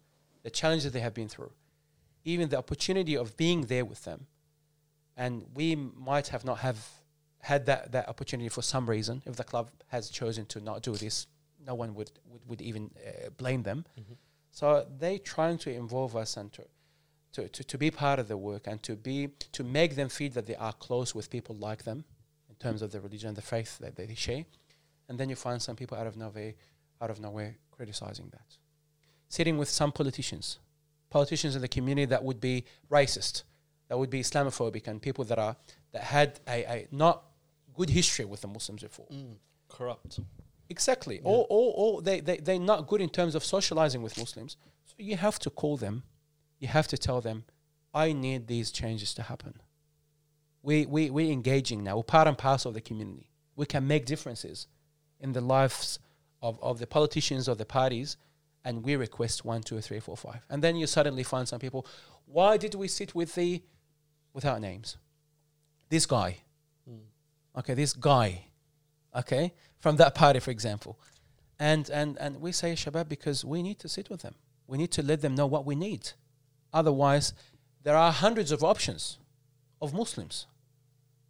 the 0.45 0.51
challenges 0.51 0.93
they 0.93 1.01
have 1.01 1.13
been 1.13 1.27
through, 1.29 1.51
even 2.25 2.51
the 2.51 2.57
opportunity 2.57 3.17
of 3.17 3.37
being 3.37 3.63
there 3.63 3.85
with 3.85 4.05
them, 4.05 4.29
and 5.17 5.45
we 5.55 5.75
might 5.75 6.29
have 6.29 6.45
not 6.45 6.59
have 6.59 6.79
had 7.41 7.67
that, 7.67 7.91
that 7.91 8.09
opportunity 8.09 8.49
for 8.49 8.63
some 8.63 8.89
reason. 8.89 9.23
If 9.27 9.35
the 9.35 9.43
club 9.43 9.73
has 9.89 10.09
chosen 10.09 10.47
to 10.47 10.61
not 10.61 10.83
do 10.83 10.93
this, 10.93 11.27
no 11.67 11.75
one 11.75 11.97
would, 11.97 12.13
would, 12.31 12.43
would 12.49 12.61
even 12.61 12.93
uh, 13.05 13.31
blame 13.37 13.65
them. 13.65 13.87
Mm-hmm. 13.99 14.13
So 14.53 14.87
they 15.01 15.19
trying 15.19 15.59
to 15.59 15.73
involve 15.73 16.15
us 16.15 16.37
and 16.37 16.53
to, 16.53 16.63
to, 17.37 17.49
to, 17.51 17.63
to 17.63 17.77
be 17.77 17.91
part 17.91 18.19
of 18.19 18.29
the 18.29 18.37
work 18.37 18.67
and 18.67 18.83
to 18.83 18.97
be 18.97 19.29
to 19.53 19.63
make 19.63 19.95
them 19.95 20.09
feel 20.09 20.31
that 20.31 20.47
they 20.47 20.57
are 20.57 20.73
close 20.73 21.15
with 21.15 21.29
people 21.29 21.55
like 21.57 21.85
them 21.85 22.05
in 22.49 22.55
terms 22.55 22.81
of 22.81 22.93
the 22.93 23.01
religion 23.01 23.29
and 23.29 23.37
the 23.37 23.43
faith 23.43 23.77
that 23.79 23.95
they 23.97 24.15
share. 24.15 24.45
And 25.09 25.19
then 25.19 25.29
you 25.29 25.37
find 25.37 25.61
some 25.61 25.77
people 25.77 25.99
out 25.99 26.07
of 26.07 26.17
nowhere 26.17 26.55
out 27.03 27.11
of 27.11 27.21
nowhere 27.21 27.57
criticizing 27.71 28.29
that. 28.33 28.57
Sitting 29.29 29.59
with 29.59 29.69
some 29.69 29.93
politicians, 29.93 30.59
politicians 31.11 31.55
in 31.55 31.61
the 31.61 31.69
community 31.69 32.07
that 32.07 32.25
would 32.25 32.41
be 32.41 32.65
racist, 32.91 33.43
that 33.89 33.99
would 33.99 34.09
be 34.09 34.21
Islamophobic, 34.21 34.87
and 34.89 35.03
people 35.03 35.25
that 35.25 35.39
are 35.39 35.57
that 35.93 36.05
had 36.05 36.41
a, 36.49 36.65
a 36.65 36.89
not 36.91 37.23
good 37.75 37.91
history 37.91 38.25
with 38.25 38.41
the 38.41 38.49
Muslims 38.49 38.83
before. 38.83 39.09
Mm. 39.13 39.35
Corrupt. 39.69 40.21
Exactly. 40.71 41.17
Yeah. 41.17 41.23
Or, 41.25 41.47
or, 41.51 41.75
or 41.77 42.03
they, 42.03 42.21
they, 42.21 42.39
they're 42.39 42.59
not 42.59 42.87
good 42.87 43.03
in 43.03 43.11
terms 43.11 43.35
of 43.35 43.45
socializing 43.45 44.03
with 44.03 44.17
Muslims. 44.17 44.57
So 44.87 44.95
you 44.97 45.17
have 45.19 45.39
to 45.41 45.51
call 45.51 45.77
them. 45.77 46.03
You 46.59 46.69
have 46.69 46.89
to 46.89 46.99
tell 46.99 47.21
them, 47.21 47.45
I 47.93 48.13
need 48.13 48.47
these 48.47 48.71
changes 48.71 49.15
to 49.15 49.23
happen. 49.23 49.55
We, 50.63 50.87
we, 50.87 51.11
we're 51.11 51.33
engaging 51.33 51.85
now. 51.85 51.97
We're 51.97 52.03
part 52.03 52.29
and 52.29 52.37
parcel 52.37 52.71
of 52.71 52.75
the 52.75 52.81
community. 52.81 53.31
We 53.55 53.67
can 53.67 53.87
make 53.87 54.05
differences 54.05 54.67
in 55.21 55.33
the 55.33 55.41
lives 55.41 55.99
of, 56.43 56.59
of 56.63 56.79
the 56.79 56.87
politicians 56.87 57.49
of 57.49 57.59
the 57.59 57.65
parties. 57.65 58.17
And 58.65 58.83
we 58.83 58.97
request 58.97 59.45
one, 59.45 59.63
two, 59.63 59.81
three, 59.81 60.01
four, 60.01 60.17
five. 60.17 60.45
And 60.51 60.63
then 60.63 60.77
you 60.77 60.87
suddenly 60.87 61.23
find 61.23 61.47
some 61.47 61.61
people, 61.61 61.87
why 62.27 62.57
did 62.57 62.75
we 62.75 62.89
sit 62.89 63.15
with 63.15 63.35
the, 63.35 63.63
without 64.33 64.61
names? 64.61 64.97
This 65.89 66.05
guy. 66.05 66.39
Mm. 66.91 66.99
Okay, 67.59 67.75
this 67.75 67.93
guy. 67.93 68.47
Okay, 69.15 69.53
from 69.79 69.97
that 69.97 70.15
party, 70.15 70.41
for 70.41 70.51
example. 70.51 70.99
And, 71.59 71.89
and, 71.91 72.19
and 72.19 72.41
we 72.41 72.53
say 72.53 72.73
Shabab 72.73 73.09
because 73.09 73.45
we 73.45 73.63
need 73.63 73.79
to 73.79 73.89
sit 73.89 74.11
with 74.11 74.23
them. 74.23 74.35
We 74.67 74.77
need 74.77 74.91
to 74.93 75.03
let 75.03 75.23
them 75.23 75.35
know 75.35 75.47
what 75.47 75.65
we 75.65 75.75
need. 75.75 76.11
Otherwise, 76.77 77.33
there 77.85 77.97
are 77.97 78.13
hundreds 78.13 78.53
of 78.53 78.63
options 78.63 79.19
of 79.81 79.95
Muslims. 79.95 80.47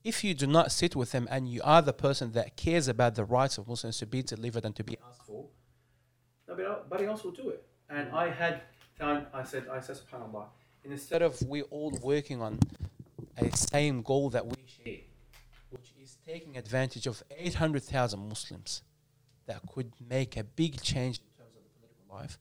If 0.03 0.25
you 0.25 0.35
do 0.35 0.49
not 0.49 0.73
sit 0.73 0.97
with 0.97 1.13
them 1.13 1.29
and 1.31 1.49
you 1.49 1.61
are 1.63 1.81
the 1.83 1.93
person 1.93 2.33
that 2.33 2.57
cares 2.57 2.89
about 2.89 3.15
the 3.15 3.25
rights 3.25 3.57
of 3.57 3.69
Muslims 3.69 3.99
to 3.99 4.07
be 4.07 4.23
delivered 4.25 4.65
and 4.65 4.75
to 4.75 4.83
be 4.83 4.99
asked 5.09 5.23
for, 5.25 5.47
nobody 6.49 7.05
else 7.05 7.23
will 7.23 7.31
do 7.31 7.51
it. 7.51 7.65
And 7.89 8.11
I 8.11 8.29
had 8.29 8.63
found, 8.99 9.27
I 9.33 9.45
said, 9.45 9.69
I 9.71 9.79
said, 9.79 9.99
subhanAllah, 9.99 10.47
instead 10.85 11.23
of 11.23 11.41
we 11.43 11.63
all 11.63 11.97
working 12.03 12.43
on 12.43 12.59
a 13.37 13.57
same 13.57 14.03
goal 14.03 14.31
that 14.31 14.45
we 14.45 14.57
share, 14.67 15.05
which 15.71 15.93
is 16.03 16.19
taking 16.27 16.57
advantage 16.57 17.07
of 17.07 17.23
800,000 17.31 18.19
Muslims 18.29 18.83
that 19.47 19.61
could 19.73 19.93
make 20.11 20.37
a 20.37 20.43
big 20.43 20.83
change 20.83 21.21
in 21.21 21.45
terms 21.45 21.55
of 21.57 21.63
the 21.63 21.71
political 21.79 22.17
life, 22.17 22.37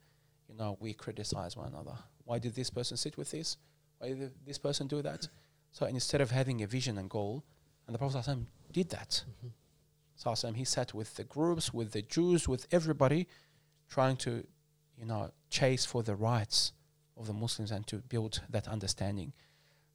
you 0.49 0.55
know, 0.55 0.75
we 0.79 0.93
criticize 0.93 1.55
one 1.55 1.67
another. 1.67 1.97
Why 2.25 2.39
did 2.39 2.55
this 2.55 2.69
person 2.69 2.97
sit 2.97 3.17
with 3.17 3.31
this? 3.31 3.57
Why 3.99 4.09
did 4.09 4.31
this 4.45 4.57
person 4.57 4.87
do 4.87 5.01
that? 5.01 5.27
So 5.71 5.85
instead 5.85 6.21
of 6.21 6.31
having 6.31 6.61
a 6.61 6.67
vision 6.67 6.97
and 6.97 7.09
goal, 7.09 7.43
and 7.87 7.93
the 7.93 7.99
Prophet 7.99 8.17
ﷺ 8.17 8.45
did 8.71 8.89
that. 8.89 9.23
ﷺ, 10.21 10.55
he 10.55 10.65
sat 10.65 10.93
with 10.93 11.15
the 11.15 11.23
groups, 11.23 11.73
with 11.73 11.91
the 11.91 12.01
Jews, 12.01 12.47
with 12.47 12.67
everybody, 12.71 13.27
trying 13.89 14.17
to, 14.17 14.45
you 14.97 15.05
know, 15.05 15.31
chase 15.49 15.85
for 15.85 16.03
the 16.03 16.15
rights 16.15 16.73
of 17.17 17.27
the 17.27 17.33
Muslims 17.33 17.71
and 17.71 17.85
to 17.87 17.97
build 17.97 18.41
that 18.49 18.67
understanding. 18.67 19.33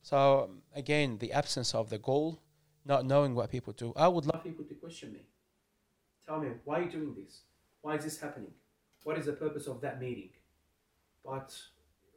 So 0.02 0.44
um, 0.44 0.62
again, 0.74 1.18
the 1.18 1.32
absence 1.32 1.74
of 1.74 1.90
the 1.90 1.98
goal 1.98 2.40
not 2.84 3.04
knowing 3.04 3.34
what 3.34 3.50
people 3.50 3.72
do. 3.72 3.92
I 3.96 4.08
would 4.08 4.26
love 4.26 4.42
people 4.42 4.64
to 4.64 4.74
question 4.74 5.12
me. 5.12 5.20
Tell 6.26 6.40
me, 6.40 6.48
why 6.64 6.80
are 6.80 6.82
you 6.82 6.90
doing 6.90 7.14
this? 7.14 7.42
Why 7.82 7.96
is 7.96 8.04
this 8.04 8.18
happening? 8.18 8.52
What 9.04 9.18
is 9.18 9.26
the 9.26 9.32
purpose 9.32 9.66
of 9.66 9.80
that 9.82 10.00
meeting? 10.00 10.30
But 11.24 11.56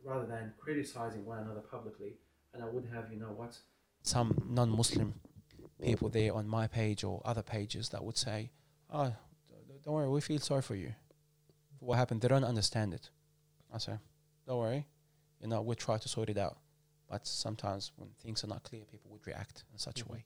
rather 0.04 0.26
than 0.26 0.54
criticizing 0.60 1.26
one 1.26 1.40
another 1.40 1.62
publicly, 1.62 2.14
and 2.54 2.64
I 2.64 2.68
would 2.68 2.86
have, 2.94 3.12
you 3.12 3.20
know 3.20 3.28
what, 3.36 3.58
some 4.02 4.44
non 4.50 4.70
Muslim 4.70 5.14
people 5.82 6.10
there 6.10 6.34
on 6.34 6.48
my 6.48 6.68
page 6.68 7.04
or 7.04 7.22
other 7.26 7.42
pages 7.42 7.90
that 7.90 8.04
would 8.04 8.18
say, 8.18 8.52
oh, 8.92 9.14
don't 9.84 9.94
worry, 9.94 10.08
we 10.10 10.22
feel 10.22 10.40
sorry 10.40 10.62
for 10.62 10.76
you. 10.76 10.94
What 11.80 11.98
happened? 11.98 12.22
They 12.22 12.28
don't 12.30 12.44
understand 12.46 12.94
it. 12.94 13.10
I 13.74 13.78
say, 13.78 13.94
don't 14.48 14.60
worry, 14.60 14.86
you 15.42 15.48
know, 15.48 15.62
we'll 15.62 15.76
try 15.76 15.98
to 15.98 16.08
sort 16.10 16.30
it 16.30 16.38
out. 16.38 16.58
But 17.10 17.28
sometimes 17.28 17.92
when 17.98 18.10
things 18.24 18.44
are 18.44 18.48
not 18.48 18.64
clear, 18.64 18.84
people 18.86 19.12
would 19.12 19.26
react 19.28 19.64
in 19.72 19.78
such 19.78 20.04
Mhm. 20.04 20.10
a 20.10 20.14
way. 20.14 20.26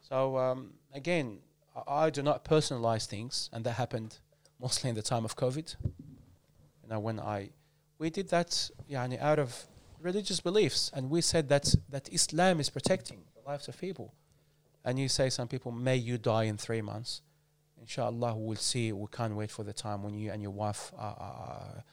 So 0.00 0.38
um, 0.38 0.74
again, 0.92 1.40
I, 1.74 2.06
I 2.06 2.10
do 2.10 2.22
not 2.22 2.44
personalize 2.44 3.06
things, 3.06 3.50
and 3.52 3.64
that 3.66 3.72
happened 3.72 4.18
mostly 4.60 4.88
in 4.90 4.96
the 4.96 5.02
time 5.02 5.24
of 5.24 5.36
COVID. 5.36 5.74
You 6.82 6.88
know, 6.88 7.00
when 7.00 7.18
I 7.20 7.50
we 7.98 8.10
did 8.10 8.28
that, 8.30 8.70
yani, 8.90 9.20
out 9.20 9.38
of 9.38 9.66
religious 10.00 10.40
beliefs, 10.40 10.90
and 10.94 11.10
we 11.10 11.20
said 11.20 11.48
that 11.48 11.74
that 11.90 12.08
Islam 12.12 12.60
is 12.60 12.70
protecting 12.70 13.24
the 13.34 13.50
lives 13.50 13.68
of 13.68 13.78
people. 13.78 14.14
And 14.84 14.98
you 14.98 15.08
say 15.08 15.30
some 15.30 15.48
people, 15.48 15.72
may 15.72 15.96
you 15.96 16.16
die 16.18 16.44
in 16.44 16.56
three 16.56 16.80
months. 16.82 17.22
Inshallah, 17.80 18.36
we'll 18.36 18.56
see. 18.56 18.92
We 18.92 19.06
can't 19.10 19.34
wait 19.34 19.50
for 19.50 19.64
the 19.64 19.72
time 19.72 20.02
when 20.04 20.14
you 20.14 20.30
and 20.30 20.40
your 20.40 20.52
wife 20.52 20.92
are, 20.96 21.16
are, 21.18 21.84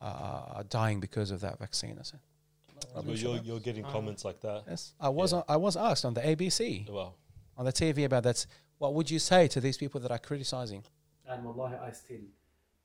are, 0.00 0.52
are 0.56 0.64
dying 0.64 1.00
because 1.00 1.30
of 1.30 1.40
that 1.42 1.58
vaccine. 1.58 1.96
I 1.98 2.02
said, 2.02 2.20
"No 2.74 2.80
problem, 2.92 3.16
you're, 3.16 3.36
you're 3.38 3.60
getting 3.60 3.84
Ah. 3.84 3.92
comments 3.92 4.24
like 4.24 4.40
that. 4.40 4.64
Yes, 4.68 4.94
I 5.00 5.08
was 5.08 5.32
Yeah. 5.32 5.42
I 5.48 5.56
was 5.56 5.76
asked 5.76 6.04
on 6.04 6.14
the 6.14 6.22
ABC 6.22 6.88
Wow. 6.88 7.14
on 7.56 7.64
the 7.64 7.72
TV 7.72 8.04
about 8.04 8.24
that. 8.24 8.44
What 8.78 8.94
would 8.94 9.10
you 9.10 9.18
say 9.18 9.46
to 9.48 9.60
these 9.60 9.76
people 9.76 10.00
that 10.00 10.10
are 10.10 10.18
criticizing? 10.18 10.82
And 11.28 11.44
wallahi, 11.44 11.76
I 11.76 11.92
still, 11.92 12.24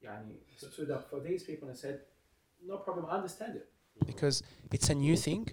yani, 0.04 0.36
stood 0.58 0.92
up 0.92 1.10
for 1.10 1.20
these 1.22 1.44
people 1.44 1.70
and 1.70 1.78
said, 1.78 2.02
no 2.68 2.78
problem, 2.78 3.06
I 3.10 3.16
understand 3.16 3.56
it. 3.56 3.68
Because 4.06 4.44
it's 4.72 4.90
a 4.90 4.96
new 4.96 5.16
thing. 5.16 5.50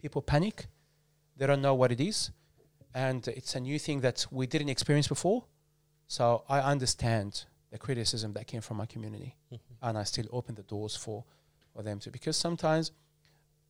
People 0.00 0.22
panic. 0.22 0.66
They 1.36 1.46
don't 1.46 1.62
know 1.62 1.74
what 1.74 1.90
it 1.92 2.00
is. 2.00 2.30
And 2.94 3.26
it's 3.28 3.54
a 3.54 3.60
new 3.60 3.78
thing 3.78 4.00
that 4.00 4.26
we 4.30 4.46
didn't 4.46 4.68
experience 4.68 5.08
before. 5.08 5.44
So 6.06 6.44
I 6.48 6.60
understand 6.60 7.44
the 7.70 7.78
criticism 7.78 8.32
that 8.34 8.46
came 8.46 8.60
from 8.60 8.76
my 8.76 8.86
community. 8.86 9.36
And 9.82 9.96
I 9.98 10.04
still 10.04 10.26
open 10.32 10.54
the 10.54 10.62
doors 10.62 10.96
for, 10.96 11.24
for 11.74 11.82
them 11.82 11.98
to. 12.00 12.10
Because 12.10 12.36
sometimes 12.36 12.92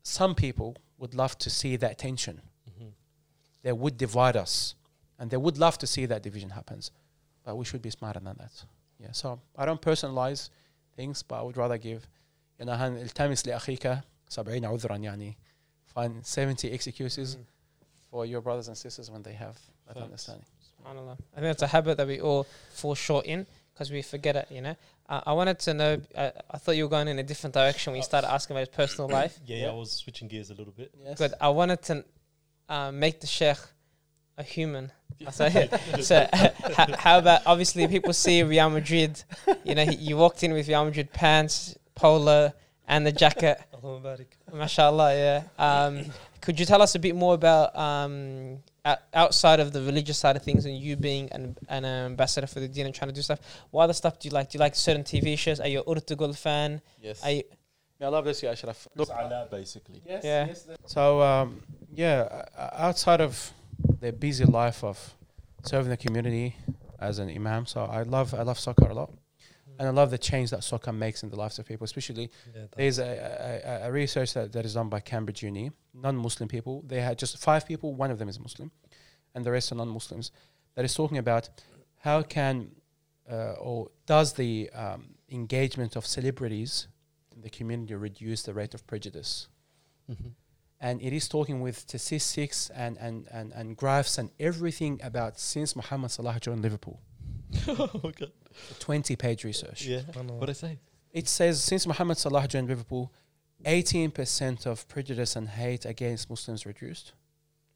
some 0.03 0.35
people 0.35 0.77
would 0.99 1.15
love 1.15 1.37
to 1.39 1.51
see 1.51 1.77
that 1.77 1.99
tension 1.99 2.41
Mhm. 2.71 2.93
they 3.63 3.73
would 3.73 3.97
divide 3.97 4.37
us 4.37 4.75
and 5.19 5.31
they 5.31 5.37
would 5.37 5.59
love 5.59 5.77
to 5.79 5.87
see 5.87 6.07
that 6.07 6.23
division 6.23 6.51
happens 6.51 6.91
but 7.45 7.57
we 7.57 7.65
should 7.65 7.83
be 7.83 7.91
smarter 7.91 8.21
than 8.21 8.37
that 8.39 8.65
yeah 8.99 9.13
so 9.13 9.41
i 9.57 9.65
don't 9.67 9.81
personalize 9.83 10.49
things 10.97 11.23
but 11.23 11.39
i 11.41 11.43
would 11.43 11.57
rather 11.57 11.77
give 11.79 12.07
you 12.60 12.66
know 12.66 12.74
هن- 12.74 12.98
التمس 13.02 13.48
لاخيك 13.48 14.00
70 14.30 14.66
عذرا 14.66 14.96
يعني 14.98 15.38
find 15.98 16.24
70 16.26 16.70
excuses 16.74 17.36
Mm. 17.36 17.40
for 18.12 18.26
your 18.26 18.42
brothers 18.42 18.68
and 18.68 18.78
sisters 18.78 19.10
when 19.12 19.22
they 19.24 19.34
have 19.34 19.56
that 19.88 19.94
Facts. 19.96 20.04
understanding 20.06 20.46
SubhanAllah. 20.68 21.18
I 21.36 21.40
think 21.42 21.50
that's 21.52 21.62
a 21.64 21.68
habit 21.68 21.96
that 21.98 22.08
we 22.08 22.20
all 22.22 22.44
fall 22.74 22.96
short 22.96 23.26
in 23.26 23.46
because 23.74 23.92
we 23.92 24.02
forget 24.02 24.36
it, 24.36 24.48
you 24.52 24.62
know. 24.62 24.76
Uh, 25.10 25.22
I 25.26 25.34
wanted 25.34 25.58
to 25.68 25.74
know, 25.74 25.92
uh, 26.16 26.32
I 26.56 26.58
thought 26.58 26.76
you 26.78 26.84
were 26.88 26.90
going 26.98 27.08
in 27.14 27.18
a 27.20 27.24
different 27.32 27.54
direction 27.54 27.92
when 27.92 27.98
you 27.98 28.04
started 28.04 28.30
asking 28.38 28.52
about 28.56 28.68
his 28.68 28.76
personal 28.82 29.08
life. 29.10 29.34
Yeah, 29.46 29.58
Yeah. 29.64 29.70
I 29.72 29.74
was 29.74 29.92
switching 29.92 30.28
gears 30.28 30.50
a 30.50 30.54
little 30.60 30.74
bit. 30.82 30.90
yes 31.06 31.18
But 31.24 31.32
I 31.42 31.50
wanted 31.50 31.82
to 31.90 31.96
uh, 32.70 32.92
make 32.92 33.20
the 33.22 33.28
Sheikh 33.28 33.58
a 34.38 34.44
human. 34.44 34.92
I 35.28 35.32
say, 35.32 35.70
so 36.02 36.28
h- 36.34 36.52
how 37.06 37.20
about, 37.20 37.42
obviously, 37.46 37.88
people 37.88 38.14
see 38.14 38.38
Real 38.44 38.70
Madrid, 38.70 39.14
you 39.64 39.76
know, 39.76 39.86
he, 39.86 39.96
you 40.08 40.18
walked 40.18 40.42
in 40.44 40.52
with 40.54 40.68
Real 40.68 40.84
Madrid 40.90 41.12
pants, 41.14 41.76
polo, 41.95 42.53
and 42.89 43.07
the 43.07 43.13
jacket. 43.13 43.61
Allahumma. 43.83 44.25
MashaAllah, 44.53 45.15
yeah. 45.17 45.43
Um, 45.59 46.05
could 46.41 46.59
you 46.59 46.67
tell 46.67 46.83
us 46.83 46.95
a 46.95 46.99
bit 46.99 47.15
more 47.15 47.35
about 47.35 47.77
um, 47.77 48.59
outside 49.15 49.61
of 49.61 49.73
the 49.73 49.83
religious 49.83 50.19
side 50.19 50.37
of 50.37 50.43
things 50.43 50.65
and 50.65 50.77
you 50.77 50.97
being 50.97 51.31
an, 51.33 51.57
an 51.69 51.85
ambassador 51.85 52.47
for 52.47 52.61
the 52.61 52.69
deen 52.69 52.87
and 52.87 52.95
trying 52.95 53.09
to 53.11 53.15
do 53.15 53.23
stuff? 53.23 53.41
What 53.71 53.85
other 53.85 53.93
stuff 53.93 54.19
do 54.19 54.29
you 54.29 54.35
like? 54.35 54.51
Do 54.51 54.57
you 54.57 54.61
like 54.61 54.75
certain 54.75 55.05
TV 55.05 55.39
shows? 55.39 55.61
Are 55.61 55.69
you 55.69 55.81
an 55.81 55.85
Ertugrul 55.85 56.37
fan? 56.37 56.81
yes 57.01 57.23
Are 57.23 57.31
you, 57.31 57.43
i 58.03 58.07
love 58.09 58.25
this 58.25 58.43
yeah 58.43 58.51
ashraf 58.53 58.89
look 58.97 59.09
Salah, 59.09 59.47
basically. 59.51 60.01
Yes, 60.07 60.25
Yeah. 60.25 60.47
yes. 60.47 60.67
So 60.87 61.21
um, 61.21 61.63
yeah, 61.95 62.47
uh, 62.57 62.71
outside 62.73 63.21
of 63.21 63.53
the 64.01 64.11
busy 64.13 64.47
life 64.47 64.83
of 64.83 64.97
serving 65.65 65.91
the 65.91 65.99
community 65.99 66.57
as 66.99 67.19
an 67.19 67.29
imam, 67.29 67.67
so 67.67 67.85
I 67.85 68.03
love 68.05 68.33
I 68.33 68.43
love 68.43 68.59
soccer 68.59 68.87
a 68.87 68.95
lot, 68.95 69.11
and 69.81 69.89
I 69.89 69.93
love 70.01 70.11
the 70.11 70.19
change 70.19 70.49
that 70.51 70.63
soccer 70.63 70.93
makes 70.93 71.23
in 71.25 71.31
the 71.31 71.37
lives 71.45 71.59
of 71.59 71.65
people. 71.67 71.85
Especially 71.85 72.31
Yeah, 72.55 72.67
there's 72.77 72.99
a, 72.99 73.11
a, 73.83 73.89
a 73.89 73.91
research 74.03 74.35
that, 74.35 74.53
that 74.53 74.65
is 74.65 74.75
done 74.75 74.89
by 74.91 75.01
Cambridge 75.01 75.43
Uni, 75.43 75.71
non-Muslim 75.95 76.49
people. 76.49 76.75
They 76.87 77.01
had 77.01 77.19
just 77.19 77.39
five 77.39 77.63
people. 77.67 77.95
One 77.95 78.11
of 78.15 78.19
them 78.21 78.29
is 78.29 78.39
Muslim, 78.39 78.71
and 79.35 79.45
the 79.47 79.51
rest 79.51 79.73
are 79.73 79.77
non-Muslims. 79.77 80.31
That 80.75 80.85
is 80.85 80.95
talking 80.95 81.19
about 81.19 81.49
how 82.07 82.23
can 82.23 82.73
uh, 83.31 83.53
or 83.69 83.91
does 84.07 84.29
the 84.35 84.71
um, 84.75 85.01
engagement 85.31 85.97
of 85.97 86.05
celebrities 86.07 86.89
in 87.35 87.41
the 87.43 87.51
community 87.51 87.95
reduce 87.95 88.43
the 88.43 88.53
rate 88.61 88.75
of 88.75 88.81
prejudice 88.87 89.49
Mhm. 90.11 90.33
and 90.81 91.01
it 91.01 91.13
is 91.13 91.29
talking 91.29 91.61
with 91.61 91.77
statistics 91.79 92.71
and, 92.71 92.99
and, 92.99 93.29
and, 93.31 93.53
and 93.59 93.77
graphs 93.77 94.19
and 94.19 94.31
everything 94.41 95.01
about 95.11 95.39
since 95.39 95.77
Muhammad 95.77 96.11
Salah 96.11 96.39
joined 96.41 96.63
Liverpool. 96.63 96.99
Oh, 97.69 97.91
okay. 98.05 98.33
20 98.79 99.17
page 99.17 99.45
research. 99.45 99.87
Yeah. 99.87 100.01
SubhanAllah. 100.01 100.39
What 100.41 100.51
I 100.51 100.53
say? 100.55 100.79
It 101.13 101.29
says 101.29 101.63
since 101.63 101.87
Muhammad 101.87 102.19
Salah 102.19 102.47
joined 102.47 102.69
Liverpool, 102.69 103.13
18% 103.65 104.67
of 104.67 104.87
prejudice 104.89 105.37
and 105.37 105.49
hate 105.49 105.85
against 105.85 106.31
Muslims 106.31 106.65
reduced. 106.67 107.13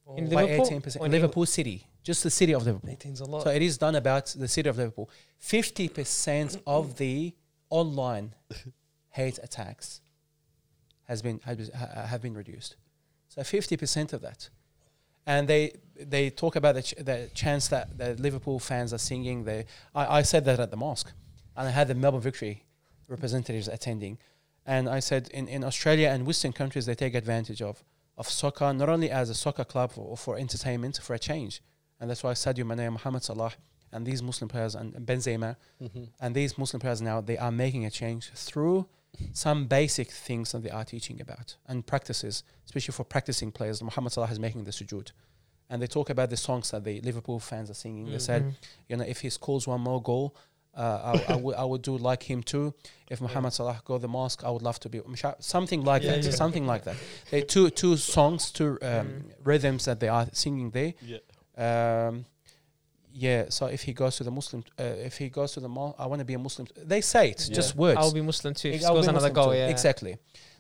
Oh. 0.07 0.17
In 0.17 0.29
By 0.29 0.45
Liverpool 0.45 0.81
18%. 0.81 0.97
In 0.97 1.05
in 1.07 1.13
Liverpool 1.13 1.47
City, 1.47 1.87
just 2.03 2.23
the 2.23 2.31
city 2.31 2.53
of 2.55 2.65
Liverpool. 2.65 2.91
18's 2.91 3.21
a 3.21 3.25
lot. 3.25 3.43
So 3.43 3.51
it 3.51 3.63
is 3.63 3.79
done 3.79 3.95
about 3.95 4.27
the 4.39 4.49
city 4.49 4.69
of 4.69 4.77
Liverpool. 4.77 5.11
50% 5.43 6.61
of 6.67 6.97
the 6.99 7.35
online 7.71 8.35
hate 9.11 9.39
attacks 9.43 10.01
has 11.05 11.23
been, 11.23 11.41
has 11.45 11.57
been- 11.57 11.71
have 12.13 12.23
been 12.23 12.35
reduced. 12.35 12.77
So 13.29 13.43
50% 13.43 14.13
of 14.13 14.21
that. 14.23 14.49
And 15.27 15.49
they 15.49 15.73
they 15.97 16.29
talk 16.31 16.57
about 16.57 16.75
the, 16.75 16.83
ch- 16.83 16.95
the 16.99 17.31
chants 17.35 17.69
that 17.69 17.97
the 17.97 18.15
Liverpool 18.15 18.59
fans 18.59 18.93
are 18.93 18.99
singing. 18.99 19.45
They, 19.45 19.65
I, 19.95 20.19
I 20.19 20.23
said 20.23 20.45
that 20.47 20.59
at 20.59 20.71
the 20.71 20.77
mosque. 20.77 21.13
And 21.57 21.69
I 21.69 21.71
had 21.71 21.87
the 21.87 21.95
Melbourne 21.95 22.21
Victory 22.21 22.65
representatives 23.09 23.69
attending. 23.69 24.19
And 24.67 24.89
I 24.89 24.99
said 25.01 25.29
in, 25.33 25.47
in 25.47 25.63
Australia 25.63 26.09
and 26.09 26.27
Western 26.27 26.53
countries, 26.53 26.87
they 26.87 26.95
take 26.97 27.15
advantage 27.15 27.63
of, 27.63 27.85
of 28.19 28.29
soccer, 28.29 28.73
not 28.73 28.89
only 28.89 29.09
as 29.11 29.31
a 29.31 29.35
soccer 29.35 29.65
club 29.65 29.93
or 29.97 30.17
for 30.17 30.37
entertainment, 30.37 30.99
for 31.03 31.15
a 31.15 31.19
change. 31.19 31.63
And 32.01 32.11
that's 32.11 32.25
why 32.25 32.33
Sadio 32.33 32.67
Mane, 32.67 32.91
Mohamed 32.93 33.23
Salah, 33.23 33.53
and 33.93 34.05
these 34.05 34.21
Muslim 34.23 34.49
players, 34.49 34.75
and 34.75 34.93
Benzema, 35.07 35.55
Mhm. 35.81 36.09
and 36.21 36.35
these 36.35 36.59
Muslim 36.59 36.81
players 36.81 37.01
now, 37.01 37.21
they 37.21 37.39
are 37.39 37.53
making 37.53 37.85
a 37.87 37.91
change 37.91 38.31
through 38.31 38.87
some 39.33 39.67
basic 39.67 40.11
things 40.11 40.53
that 40.53 40.63
they 40.63 40.71
are 40.71 40.85
teaching 40.85 41.21
about 41.21 41.57
and 41.67 41.87
practices, 41.87 42.43
especially 42.67 42.93
for 42.93 43.05
practicing 43.05 43.51
players. 43.53 43.83
Muhammad 43.83 44.13
Salah 44.13 44.31
is 44.31 44.39
making 44.39 44.65
the 44.65 44.71
sujood. 44.71 45.13
And 45.71 45.81
they 45.81 45.87
talk 45.87 46.11
about 46.11 46.29
the 46.31 46.37
songs 46.37 46.71
that 46.73 46.85
the 46.85 47.01
Liverpool 47.01 47.41
fans 47.41 47.71
are 47.71 47.75
singing. 47.75 48.11
They 48.13 48.19
said, 48.19 48.43
Mhm. 48.45 48.55
you 48.89 48.97
know, 48.99 49.05
if 49.05 49.21
he 49.23 49.31
scores 49.31 49.67
one 49.67 49.81
more 49.81 50.01
goal, 50.03 50.37
uh, 50.77 51.21
I, 51.29 51.33
I, 51.33 51.37
would, 51.43 51.55
I 51.57 51.65
would 51.65 51.83
do 51.83 51.97
like 51.97 52.23
him 52.25 52.43
too. 52.43 52.75
If 53.09 53.21
Muhammad 53.21 53.53
Salah 53.55 53.81
go 53.85 53.97
the 53.99 54.09
mosque, 54.09 54.45
I 54.45 54.51
would 54.51 54.63
love 54.63 54.79
to 54.81 54.89
be 54.89 55.01
something 55.41 55.83
like 55.83 56.03
Yeah, 56.03 56.17
that. 56.17 56.25
yeah. 56.25 56.31
Something 56.33 56.67
like 56.67 56.85
that. 56.85 56.97
They 57.31 57.41
two 57.43 57.71
two 57.71 57.97
songs, 57.97 58.51
two 58.51 58.79
um, 58.83 58.89
Mm. 58.89 59.23
rhythms 59.43 59.85
that 59.87 60.01
they 60.01 60.09
are 60.09 60.27
singing 60.33 60.71
there. 60.71 60.93
Yeah. 61.01 61.19
Um, 62.09 62.27
yeah. 63.15 63.45
So 63.49 63.67
if 63.67 63.83
he 63.83 63.93
goes 63.93 64.17
to 64.17 64.25
the 64.25 64.31
Muslim, 64.31 64.65
uh, 64.79 64.83
if 64.83 65.17
he 65.19 65.29
goes 65.29 65.53
to 65.53 65.61
the 65.61 65.69
mosque, 65.69 65.97
I 65.99 66.07
want 66.07 66.19
to 66.21 66.25
be 66.25 66.35
a 66.35 66.39
Muslim. 66.39 66.67
They 66.93 67.01
say 67.01 67.31
it, 67.31 67.47
Yeah. 67.49 67.55
just 67.55 67.77
words. 67.77 67.99
I'll 68.01 68.13
be 68.13 68.21
Muslim 68.21 68.53
too. 68.55 68.69
If 68.69 68.75
he 68.81 68.81
scores 68.81 69.07
another 69.07 69.31
goal, 69.31 69.51
too. 69.53 69.59
yeah. 69.59 69.69
Exactly. 69.69 70.17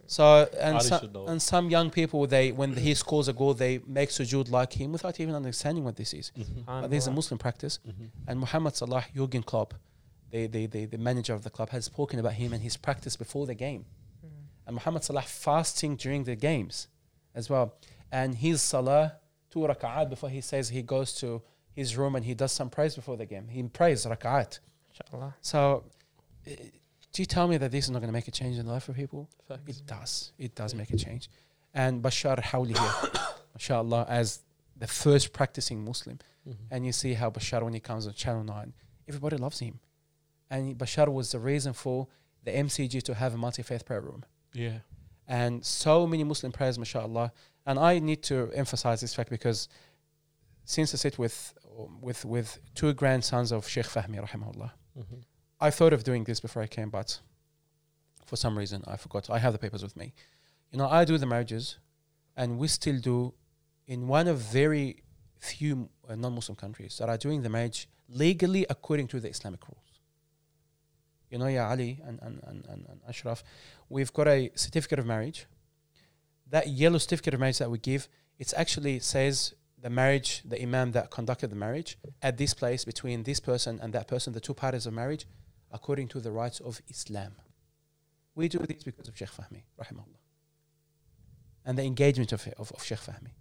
So 0.06 0.24
and 0.60 0.76
Ali 0.76 0.86
some, 0.86 1.10
and 1.30 1.40
some 1.42 1.70
young 1.70 1.88
people 1.90 2.26
they 2.26 2.52
when 2.52 2.74
he 2.86 2.92
scores 3.04 3.26
a 3.28 3.32
goal 3.32 3.54
they 3.54 3.80
make 3.86 4.10
sujood 4.10 4.50
like 4.50 4.72
him 4.80 4.92
without 4.92 5.18
even 5.18 5.34
understanding 5.34 5.82
what 5.84 5.96
this 5.96 6.12
is. 6.20 6.30
Mhm. 6.36 6.64
But 6.66 6.88
this 6.90 7.04
is 7.04 7.08
a 7.08 7.10
Muslim 7.20 7.38
practice. 7.38 7.78
Mhm. 7.88 8.10
And 8.28 8.34
Muhammad 8.44 8.76
Salah 8.76 9.04
Jurgen 9.16 9.42
Klopp, 9.42 9.74
the, 10.30 10.46
the, 10.46 10.66
the, 10.66 10.84
the 10.86 10.98
manager 10.98 11.32
of 11.32 11.42
the 11.42 11.50
club, 11.50 11.70
has 11.70 11.86
spoken 11.86 12.18
about 12.18 12.34
him 12.34 12.52
and 12.52 12.62
his 12.62 12.76
practice 12.76 13.16
before 13.16 13.46
the 13.46 13.54
game. 13.54 13.82
Mm. 14.24 14.28
And 14.66 14.74
Muhammad 14.78 15.02
Salah 15.04 15.22
fasting 15.22 15.96
during 15.96 16.24
the 16.24 16.36
games 16.36 16.88
as 17.34 17.48
well. 17.48 17.74
And 18.12 18.34
his 18.34 18.60
Salah, 18.60 19.04
two 19.50 19.60
rak'at 19.60 20.10
before 20.10 20.28
he 20.28 20.40
says 20.42 20.68
he 20.68 20.82
goes 20.82 21.14
to 21.14 21.40
his 21.74 21.96
room 21.96 22.14
and 22.16 22.24
he 22.24 22.34
does 22.34 22.52
some 22.52 22.70
praise 22.70 22.94
before 22.94 23.16
the 23.16 23.26
game. 23.26 23.48
He 23.48 23.62
prays 23.64 24.06
rak'at. 24.06 24.60
Inshallah. 24.90 25.34
So, 25.40 25.84
uh, 26.46 26.50
do 27.12 27.22
you 27.22 27.26
tell 27.26 27.46
me 27.48 27.56
that 27.58 27.70
this 27.70 27.84
is 27.84 27.90
not 27.90 27.98
going 28.00 28.08
to 28.08 28.12
make 28.12 28.28
a 28.28 28.30
change 28.30 28.58
in 28.58 28.66
the 28.66 28.72
life 28.72 28.88
of 28.88 28.96
people? 28.96 29.28
Facts. 29.48 29.62
It 29.66 29.86
does. 29.86 30.32
It 30.38 30.54
does 30.54 30.74
make 30.74 30.90
a 30.90 30.96
change. 30.96 31.28
And 31.72 32.02
Bachar 32.02 32.40
Houli 32.40 32.76
here, 32.78 33.10
mashallah, 33.54 34.06
as 34.08 34.40
the 34.76 34.86
first 34.86 35.32
practicing 35.32 35.84
Muslim. 35.84 36.18
Mhm. 36.48 36.56
And 36.70 36.86
you 36.86 36.92
see 36.92 37.14
how 37.14 37.30
Bachar, 37.30 37.62
when 37.62 37.72
he 37.74 37.80
comes 37.80 38.06
on 38.06 38.14
Channel 38.14 38.44
9, 38.44 38.72
everybody 39.08 39.36
loves 39.36 39.58
him. 39.58 39.80
And 40.50 40.76
Bashar 40.76 41.08
was 41.08 41.32
the 41.32 41.38
reason 41.38 41.72
for 41.72 42.08
the 42.44 42.50
MCG 42.52 43.02
to 43.04 43.14
have 43.14 43.34
a 43.34 43.36
multi 43.38 43.62
faith 43.62 43.84
prayer 43.84 44.00
room. 44.00 44.24
Yeah. 44.52 44.78
And 45.26 45.64
so 45.64 46.06
many 46.06 46.22
Muslim 46.24 46.52
prayers, 46.52 46.78
mashallah. 46.78 47.32
And 47.66 47.78
I 47.78 47.98
need 47.98 48.22
to 48.24 48.50
emphasize 48.54 49.00
this 49.00 49.14
fact 49.14 49.30
because 49.30 49.68
since 50.64 50.94
I 50.94 50.98
sit 50.98 51.18
with, 51.18 51.54
with, 52.00 52.24
with 52.24 52.58
two 52.74 52.92
grandsons 52.94 53.52
of 53.52 53.66
Sheikh 53.68 53.86
Fehmi, 53.86 54.18
rahimahullah, 54.26 54.72
Mhm. 54.98 55.24
I 55.60 55.70
thought 55.70 55.92
of 55.92 56.04
doing 56.04 56.24
this 56.24 56.40
before 56.40 56.62
I 56.62 56.66
came, 56.66 56.90
but 56.90 57.20
for 58.26 58.36
some 58.36 58.56
reason 58.56 58.84
I 58.86 58.96
forgot. 58.96 59.28
I 59.30 59.38
have 59.38 59.52
the 59.52 59.58
papers 59.58 59.82
with 59.82 59.96
me. 59.96 60.14
You 60.70 60.78
know, 60.78 60.88
I 60.88 61.04
do 61.04 61.18
the 61.18 61.26
marriages, 61.26 61.78
and 62.36 62.58
we 62.58 62.68
still 62.68 62.98
do 63.00 63.34
in 63.86 64.08
one 64.08 64.28
of 64.28 64.38
very 64.38 65.02
few 65.38 65.90
uh, 66.08 66.14
non-Muslim 66.14 66.56
countries 66.56 66.96
that 66.98 67.08
are 67.08 67.18
doing 67.18 67.42
the 67.42 67.48
marriage 67.48 67.88
legally 68.08 68.66
according 68.70 69.08
to 69.08 69.20
the 69.20 69.28
Islamic 69.28 69.66
rules. 69.68 70.00
You 71.30 71.38
know, 71.38 71.46
yeah, 71.46 71.68
Ali 71.68 72.00
and, 72.04 72.18
and, 72.22 72.40
and, 72.44 72.64
and, 72.66 72.86
and 72.88 73.00
Ashraf, 73.08 73.42
we've 73.88 74.12
got 74.12 74.28
a 74.28 74.50
certificate 74.54 74.98
of 74.98 75.06
marriage. 75.06 75.46
That 76.48 76.68
yellow 76.68 76.98
certificate 76.98 77.34
of 77.34 77.40
marriage 77.40 77.58
that 77.58 77.70
we 77.70 77.78
give, 77.78 78.08
it 78.38 78.52
actually 78.56 79.00
says 79.00 79.54
the 79.84 79.90
marriage, 79.90 80.40
the 80.46 80.60
imam 80.62 80.92
that 80.92 81.10
conducted 81.10 81.50
the 81.50 81.56
marriage 81.56 81.98
at 82.22 82.38
this 82.38 82.54
place 82.54 82.86
between 82.86 83.24
this 83.24 83.38
person 83.38 83.78
and 83.82 83.92
that 83.92 84.08
person, 84.08 84.32
the 84.32 84.40
two 84.40 84.54
parties 84.54 84.86
of 84.86 84.94
marriage, 84.94 85.26
according 85.70 86.08
to 86.08 86.20
the 86.20 86.32
rights 86.32 86.58
of 86.58 86.80
Islam. 86.88 87.32
We 88.34 88.48
do 88.48 88.60
this 88.60 88.82
because 88.82 89.08
of 89.08 89.18
Sheikh 89.18 89.28
Fehmi, 89.28 89.64
rahimahullah. 89.78 90.22
And 91.66 91.76
the 91.76 91.82
engagement 91.82 92.32
of, 92.32 92.48
of, 92.56 92.72
of 92.72 92.82
Sheikh 92.82 93.00
Fehmi. 93.00 93.32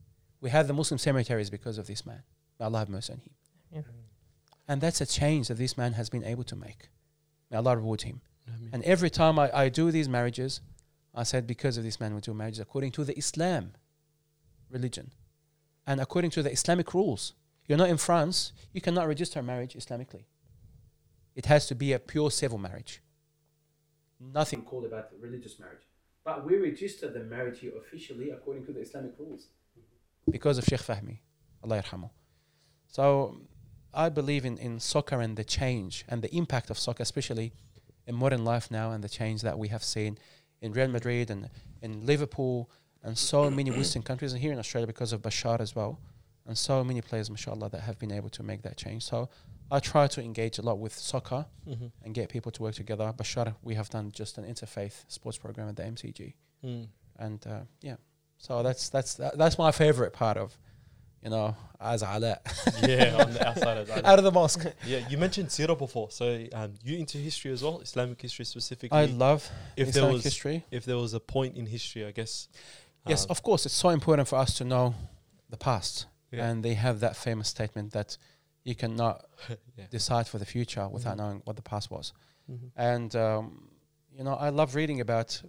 We 0.41 0.49
have 0.49 0.67
the 0.67 0.73
Muslim 0.73 0.97
cemeteries 0.97 1.49
because 1.49 1.77
of 1.77 1.87
this 1.87 2.05
man. 2.05 2.23
May 2.59 2.65
Allah 2.65 2.79
have 2.79 2.89
mercy 2.89 3.13
on 3.13 3.19
him. 3.19 3.33
Yeah. 3.71 3.81
And 4.67 4.81
that's 4.81 4.99
a 4.99 5.05
change 5.05 5.47
that 5.47 5.57
this 5.57 5.77
man 5.77 5.93
has 5.93 6.09
been 6.09 6.25
able 6.25 6.43
to 6.43 6.57
make. 6.57 6.89
May 7.51 7.55
Allah 7.55 7.77
reward 7.77 8.01
him. 8.01 8.19
Ameen. 8.49 8.69
And 8.73 8.83
every 8.83 9.09
time 9.09 9.39
I, 9.39 9.49
I 9.57 9.69
do 9.69 9.91
these 9.91 10.09
marriages, 10.09 10.59
I 11.15 11.23
said 11.23 11.47
because 11.47 11.77
of 11.77 11.85
this 11.85 12.01
man 12.01 12.13
we 12.13 12.19
do 12.19 12.33
marriages 12.33 12.59
according 12.59 12.91
to 12.93 13.05
the 13.05 13.17
Islam 13.17 13.75
religion 14.69 15.11
and 15.85 15.99
according 15.99 16.31
to 16.31 16.43
the 16.43 16.51
Islamic 16.51 16.93
rules. 16.93 17.33
You're 17.67 17.77
not 17.77 17.89
in 17.89 17.97
France, 17.97 18.51
you 18.73 18.81
cannot 18.81 19.07
register 19.07 19.41
marriage 19.41 19.73
Islamically. 19.73 20.25
It 21.35 21.45
has 21.47 21.65
to 21.67 21.75
be 21.75 21.93
a 21.93 21.99
pure 21.99 22.29
civil 22.31 22.57
marriage. 22.57 23.01
Nothing 24.19 24.61
called 24.61 24.85
about 24.85 25.09
religious 25.19 25.59
marriage. 25.59 25.87
But 26.23 26.45
we 26.45 26.57
register 26.57 27.09
the 27.09 27.23
marriage 27.23 27.59
here 27.59 27.73
officially 27.77 28.29
according 28.29 28.65
to 28.65 28.71
the 28.71 28.81
Islamic 28.81 29.13
rules. 29.19 29.47
Because 30.29 30.57
of 30.57 30.65
Sheikh 30.65 30.79
Fehmi, 30.79 31.19
Allah 31.63 31.81
yarhamu. 31.81 32.09
So 32.87 33.41
I 33.93 34.09
believe 34.09 34.45
in, 34.45 34.57
in 34.57 34.79
soccer 34.79 35.19
and 35.19 35.35
the 35.35 35.43
change 35.43 36.05
and 36.07 36.21
the 36.21 36.33
impact 36.33 36.69
of 36.69 36.79
soccer, 36.79 37.03
especially 37.03 37.53
in 38.07 38.15
modern 38.15 38.45
life 38.45 38.71
now 38.71 38.91
and 38.91 39.03
the 39.03 39.09
change 39.09 39.41
that 39.41 39.57
we 39.57 39.67
have 39.69 39.83
seen 39.83 40.17
in 40.61 40.71
Real 40.71 40.87
Madrid 40.87 41.29
and 41.29 41.49
in 41.81 42.05
Liverpool 42.05 42.69
and 43.03 43.17
so 43.17 43.49
many 43.49 43.71
Western 43.71 44.01
countries 44.01 44.33
and 44.33 44.41
here 44.41 44.51
in 44.53 44.59
Australia 44.59 44.87
because 44.87 45.13
of 45.13 45.21
Bachar 45.21 45.59
as 45.59 45.75
well. 45.75 45.99
And 46.45 46.57
so 46.57 46.83
many 46.83 47.01
players, 47.01 47.29
mashallah, 47.29 47.69
that 47.69 47.81
have 47.81 47.97
been 47.99 48.11
able 48.11 48.29
to 48.31 48.43
make 48.43 48.63
that 48.63 48.75
change. 48.77 49.03
So 49.03 49.29
I 49.71 49.79
try 49.79 50.07
to 50.07 50.21
engage 50.21 50.57
a 50.59 50.61
lot 50.61 50.77
with 50.77 50.93
soccer 50.93 51.45
Mhm. 51.67 51.91
and 52.03 52.13
get 52.13 52.29
people 52.29 52.51
to 52.51 52.61
work 52.63 52.75
together. 52.75 53.13
Bachar, 53.15 53.55
we 53.61 53.75
have 53.75 53.89
done 53.89 54.11
just 54.11 54.37
an 54.37 54.43
interfaith 54.45 55.05
sports 55.07 55.37
program 55.37 55.69
at 55.69 55.75
the 55.77 55.83
MCG. 55.83 56.33
Mm. 56.63 56.87
And 57.17 57.47
uh, 57.47 57.61
yeah, 57.81 57.95
so 58.37 58.61
that's 58.63 58.89
that's 58.89 59.13
that, 59.15 59.37
that's 59.37 59.57
my 59.57 59.71
favorite 59.71 60.11
part 60.11 60.35
of, 60.37 60.57
you 61.23 61.29
know, 61.29 61.55
as 61.79 62.03
Alaa 62.03 62.37
yeah, 62.87 63.15
on 63.23 63.31
the 63.33 63.47
outside 63.49 63.77
of 63.77 63.89
out 63.89 64.19
of 64.19 64.25
the 64.25 64.31
mosque. 64.31 64.65
Yeah, 64.85 65.07
you 65.09 65.17
mentioned 65.17 65.47
Sirah 65.49 65.77
before, 65.77 66.11
so 66.11 66.45
um, 66.53 66.73
you 66.83 66.97
into 66.97 67.17
history 67.17 67.51
as 67.51 67.61
well, 67.63 67.79
Islamic 67.79 68.21
history 68.21 68.45
specifically. 68.45 68.97
I 68.97 69.05
love 69.05 69.49
if 69.77 69.87
there 69.93 70.01
Islamic 70.03 70.13
was 70.15 70.23
history. 70.25 70.65
if 70.71 70.83
there 70.85 70.97
was 70.97 71.13
a 71.13 71.19
point 71.21 71.55
in 71.55 71.65
history, 71.67 72.05
I 72.05 72.11
guess. 72.11 72.47
Yes, 73.07 73.23
um, 73.25 73.31
of 73.31 73.41
course, 73.43 73.65
it's 73.65 73.75
so 73.75 73.89
important 73.89 74.27
for 74.27 74.37
us 74.39 74.55
to 74.57 74.63
know 74.63 74.93
the 75.49 75.57
past. 75.57 76.07
Yeah. 76.31 76.47
And 76.49 76.63
they 76.63 76.73
have 76.75 76.99
that 77.01 77.15
famous 77.15 77.47
statement 77.49 77.91
that 77.93 78.17
you 78.63 78.75
cannot 78.75 79.25
yeah. 79.77 79.85
decide 79.91 80.27
for 80.27 80.39
the 80.39 80.45
future 80.45 80.87
without 80.87 81.13
Mhm. 81.15 81.17
knowing 81.17 81.41
what 81.45 81.55
the 81.55 81.61
past 81.61 81.91
was. 81.91 82.13
Mhm. 82.49 82.71
And 82.75 83.15
um, 83.15 83.69
you 84.17 84.23
know, 84.23 84.35
I 84.35 84.49
love 84.49 84.75
reading 84.75 85.01
about 85.01 85.41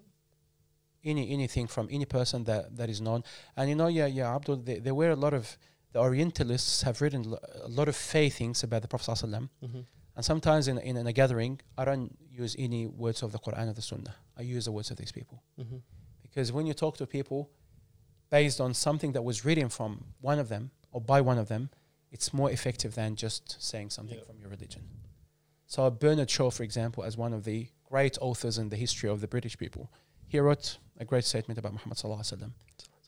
any 1.04 1.30
anything 1.30 1.66
from 1.68 1.88
any 1.90 2.04
person 2.06 2.44
that, 2.44 2.76
that 2.76 2.88
is 2.88 3.00
known. 3.00 3.22
And 3.56 3.68
you 3.68 3.76
know, 3.76 3.88
yeah, 3.88 4.06
yeah, 4.06 4.34
Abdul, 4.34 4.56
there, 4.56 4.80
there 4.80 4.94
were 4.94 5.10
a 5.10 5.16
lot 5.16 5.34
of 5.34 5.56
the 5.92 6.00
Orientalists 6.00 6.82
have 6.82 7.00
written 7.00 7.22
lo- 7.30 7.38
a 7.62 7.68
lot 7.68 7.88
of 7.88 7.94
faith 7.96 8.36
things 8.38 8.62
about 8.64 8.82
the 8.82 8.88
Prophet 8.88 9.10
Sallallahu 9.12 9.48
Mhm. 9.62 9.84
and 10.16 10.24
sometimes 10.24 10.66
in, 10.68 10.78
in, 10.78 10.96
in 10.96 11.06
a 11.06 11.12
gathering, 11.12 11.60
I 11.78 11.84
don't 11.84 12.16
use 12.30 12.56
any 12.58 12.86
words 12.86 13.22
of 13.22 13.30
the 13.32 13.38
Quran 13.38 13.68
or 13.68 13.74
the 13.74 13.82
Sunnah. 13.82 14.14
I 14.36 14.42
use 14.42 14.64
the 14.64 14.72
words 14.72 14.90
of 14.90 14.96
these 14.96 15.12
people. 15.12 15.42
Because 16.34 16.50
when 16.50 16.66
you 16.66 16.74
talk 16.74 16.96
to 16.96 17.06
people 17.06 17.50
based 18.28 18.60
on 18.60 18.74
something 18.74 19.12
that 19.12 19.22
was 19.22 19.44
written 19.44 19.68
from 19.68 20.04
one 20.20 20.40
of 20.40 20.48
them 20.48 20.72
or 20.90 21.00
by 21.00 21.20
one 21.20 21.38
of 21.38 21.46
them, 21.46 21.70
it's 22.10 22.32
more 22.34 22.50
effective 22.50 22.96
than 22.96 23.14
just 23.14 23.62
saying 23.62 23.90
something 23.90 24.18
Yeah. 24.18 24.24
from 24.24 24.40
your 24.40 24.48
religion. 24.48 24.82
So 25.66 25.88
Bernard 25.90 26.28
Shaw, 26.30 26.50
for 26.50 26.64
example, 26.64 27.04
as 27.04 27.16
one 27.16 27.32
of 27.32 27.44
the 27.44 27.68
great 27.84 28.18
authors 28.20 28.58
in 28.58 28.68
the 28.68 28.76
history 28.76 29.08
of 29.08 29.20
the 29.20 29.28
British 29.28 29.56
people, 29.56 29.92
he 30.26 30.40
wrote 30.40 30.78
a 30.98 31.04
great 31.04 31.24
statement 31.24 31.56
about 31.58 31.72
Muhammad 31.72 31.98
sallallahu 31.98 32.20
alaihi 32.20 32.38
wasallam. 32.38 32.52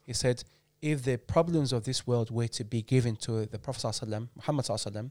He 0.04 0.12
said, 0.12 0.44
"If 0.80 1.02
the 1.02 1.16
problems 1.18 1.72
of 1.72 1.82
this 1.84 2.06
world 2.06 2.30
were 2.30 2.48
to 2.48 2.64
be 2.64 2.82
given 2.82 3.16
to 3.26 3.46
the 3.46 3.58
Prophet 3.58 3.80
sallallahu 3.80 4.02
alaihi 4.02 4.08
wasallam, 4.08 4.28
Muhammad 4.36 4.64
sallallahu 4.66 5.10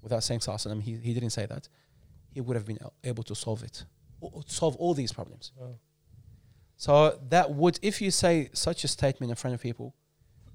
without 0.00 0.24
saying 0.24 0.40
sallallahu 0.40 0.82
he, 0.82 0.96
he 0.96 1.14
didn't 1.14 1.30
say 1.30 1.46
that, 1.46 1.68
he 2.30 2.40
would 2.40 2.56
have 2.56 2.66
been 2.66 2.80
able 3.04 3.22
to 3.22 3.34
solve 3.36 3.62
it, 3.62 3.84
solve 4.46 4.74
all 4.76 4.94
these 4.94 5.12
problems." 5.12 5.52
Wow. 5.56 5.78
So 6.76 7.18
that 7.28 7.50
would, 7.52 7.78
if 7.82 8.00
you 8.00 8.10
say 8.10 8.50
such 8.52 8.84
a 8.84 8.88
statement 8.88 9.30
in 9.30 9.36
front 9.36 9.54
of 9.54 9.60
people, 9.60 9.94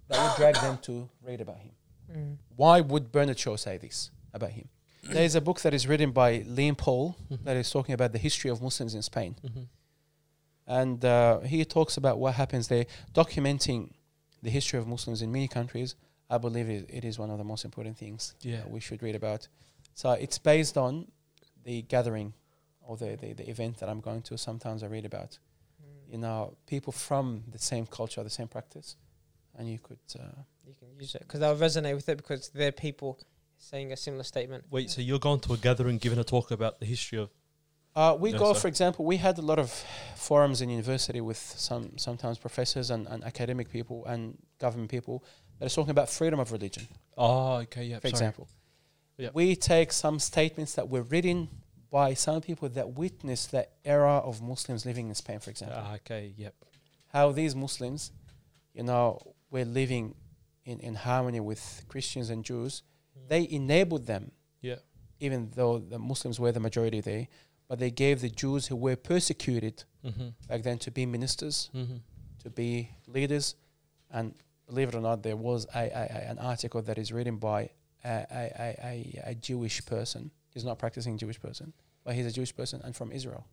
that 0.09 0.21
would 0.21 0.35
drag 0.37 0.55
them 0.55 0.77
to 0.79 1.09
read 1.23 1.41
about 1.41 1.57
him. 1.57 1.71
Mm. 2.11 2.37
Why 2.55 2.81
would 2.81 3.11
Bernard 3.11 3.37
Shaw 3.39 3.55
say 3.57 3.77
this 3.77 4.11
about 4.33 4.51
him? 4.51 4.67
There 5.03 5.23
is 5.23 5.35
a 5.35 5.41
book 5.41 5.61
that 5.61 5.73
is 5.73 5.87
written 5.87 6.11
by 6.11 6.43
Lane-Poole 6.45 7.15
Mhm. 7.31 7.43
that 7.45 7.55
is 7.55 7.69
talking 7.69 7.93
about 7.93 8.11
the 8.11 8.17
history 8.17 8.49
of 8.51 8.61
Muslims 8.61 8.93
in 8.93 9.01
Spain. 9.01 9.35
Mhm. 9.43 9.67
And 10.65 11.05
uh, 11.05 11.39
he 11.41 11.63
talks 11.63 11.95
about 11.95 12.19
what 12.19 12.33
happens 12.35 12.67
there, 12.67 12.85
documenting 13.13 13.93
the 14.43 14.49
history 14.49 14.77
of 14.79 14.85
Muslims 14.87 15.21
in 15.21 15.31
many 15.31 15.47
countries. 15.47 15.95
I 16.29 16.37
believe 16.37 16.69
it, 16.69 16.89
it 16.89 17.05
is 17.05 17.17
one 17.17 17.29
of 17.29 17.37
the 17.37 17.43
most 17.45 17.63
important 17.63 17.97
things 17.97 18.33
Yeah. 18.41 18.57
that 18.57 18.69
we 18.69 18.81
should 18.81 19.01
read 19.01 19.15
about. 19.15 19.47
So 19.93 20.11
it's 20.11 20.37
based 20.37 20.77
on 20.77 21.07
the 21.63 21.83
gathering 21.83 22.33
or 22.81 22.97
the, 22.97 23.15
the, 23.15 23.33
the 23.33 23.49
event 23.49 23.77
that 23.77 23.87
I'm 23.89 24.01
going 24.01 24.21
to. 24.23 24.37
Sometimes 24.37 24.83
I 24.83 24.87
read 24.87 25.05
about, 25.05 25.39
you 26.11 26.17
know, 26.17 26.55
people 26.67 26.93
from 26.93 27.43
the 27.51 27.59
same 27.59 27.85
culture, 27.85 28.23
the 28.23 28.29
same 28.29 28.47
practice. 28.47 28.95
And 29.57 29.67
you 29.69 29.79
could, 29.79 29.99
uh, 30.19 30.23
You 30.67 30.75
can 30.79 30.89
use 30.99 31.15
it 31.15 31.21
because 31.21 31.39
they'll 31.39 31.55
resonate 31.57 31.95
with 31.95 32.07
it 32.09 32.17
because 32.17 32.49
they're 32.49 32.71
people 32.71 33.19
saying 33.57 33.91
a 33.91 33.97
similar 33.97 34.23
statement. 34.23 34.65
Wait, 34.69 34.89
so 34.89 35.01
you're 35.01 35.19
going 35.19 35.39
to 35.41 35.53
a 35.53 35.57
gathering, 35.57 35.97
giving 35.97 36.19
a 36.19 36.23
talk 36.23 36.51
about 36.51 36.79
the 36.79 36.85
history 36.85 37.17
of? 37.19 37.29
Uh, 37.95 38.15
we 38.19 38.31
Yeah, 38.31 38.37
go, 38.37 38.53
so- 38.53 38.59
for 38.59 38.67
example, 38.67 39.03
we 39.05 39.17
had 39.17 39.37
a 39.39 39.41
lot 39.41 39.57
of 39.57 39.71
forums 40.15 40.61
in 40.61 40.69
university 40.69 41.19
with 41.21 41.37
some 41.37 41.97
sometimes 41.97 42.37
professors 42.37 42.91
and, 42.91 43.07
and 43.07 43.23
academic 43.23 43.69
people 43.71 44.05
and 44.05 44.37
government 44.59 44.91
people 44.91 45.23
that 45.57 45.65
are 45.65 45.73
talking 45.73 45.89
about 45.91 46.07
freedom 46.09 46.39
of 46.39 46.51
religion, 46.51 46.87
Oh, 47.17 47.53
okay, 47.63 47.85
yeah. 47.85 47.97
for 47.99 48.07
example. 48.09 48.47
Yeah. 49.17 49.29
We 49.33 49.55
take 49.55 49.91
some 49.91 50.19
statements 50.19 50.75
that 50.75 50.87
were 50.89 51.01
written 51.01 51.49
by 51.89 52.13
some 52.13 52.41
people 52.41 52.69
that 52.69 52.89
witnessed 52.93 53.51
the 53.51 53.67
era 53.85 54.17
of 54.17 54.41
Muslims 54.41 54.85
living 54.85 55.07
in 55.09 55.15
Spain, 55.15 55.39
for 55.39 55.49
example. 55.49 55.77
Ah, 55.79 55.95
okay, 55.95 56.33
yep. 56.37 56.53
How 57.13 57.31
these 57.31 57.55
Muslims, 57.55 58.11
you 58.73 58.83
know, 58.83 59.19
were 59.51 59.63
living 59.65 60.15
in, 60.65 60.79
in 60.81 60.95
harmony 60.95 61.39
with 61.39 61.83
Christians 61.87 62.29
and 62.29 62.43
Jews. 62.43 62.83
They 63.29 63.47
enabled 63.49 64.05
them, 64.05 64.31
Yeah. 64.61 64.75
even 65.19 65.51
though 65.55 65.79
the 65.79 65.97
Muslims 65.99 66.39
were 66.39 66.51
the 66.51 66.59
majority 66.59 66.99
there, 67.01 67.27
but 67.69 67.79
they 67.79 67.91
gave 67.91 68.19
the 68.21 68.29
Jews 68.29 68.67
who 68.67 68.75
were 68.75 68.95
persecuted 68.95 69.83
Mm-hmm. 70.05 70.27
back 70.47 70.63
then 70.63 70.77
to 70.79 70.91
be 70.91 71.05
ministers, 71.05 71.69
Mm-hmm. 71.75 71.97
to 72.43 72.49
be 72.49 72.91
leaders, 73.07 73.55
and 74.11 74.33
believe 74.67 74.89
it 74.89 74.95
or 74.95 75.01
not, 75.01 75.21
there 75.23 75.35
was 75.35 75.65
a, 75.75 75.79
a, 75.79 76.07
a- 76.17 76.29
an 76.31 76.39
article 76.39 76.81
that 76.83 76.97
is 76.97 77.11
written 77.11 77.37
by 77.37 77.69
a, 78.05 78.25
a, 78.31 78.75
a, 78.83 79.21
a 79.31 79.35
Jewish 79.35 79.85
person. 79.85 80.31
He's 80.57 80.65
not 80.71 80.79
practicing 80.79 81.17
Jewish 81.23 81.39
person, 81.47 81.67
but 82.03 82.15
he's 82.15 82.25
a 82.25 82.31
Jewish 82.31 82.53
person 82.59 82.81
and 82.83 82.95
from 82.95 83.11
Israel. 83.11 83.43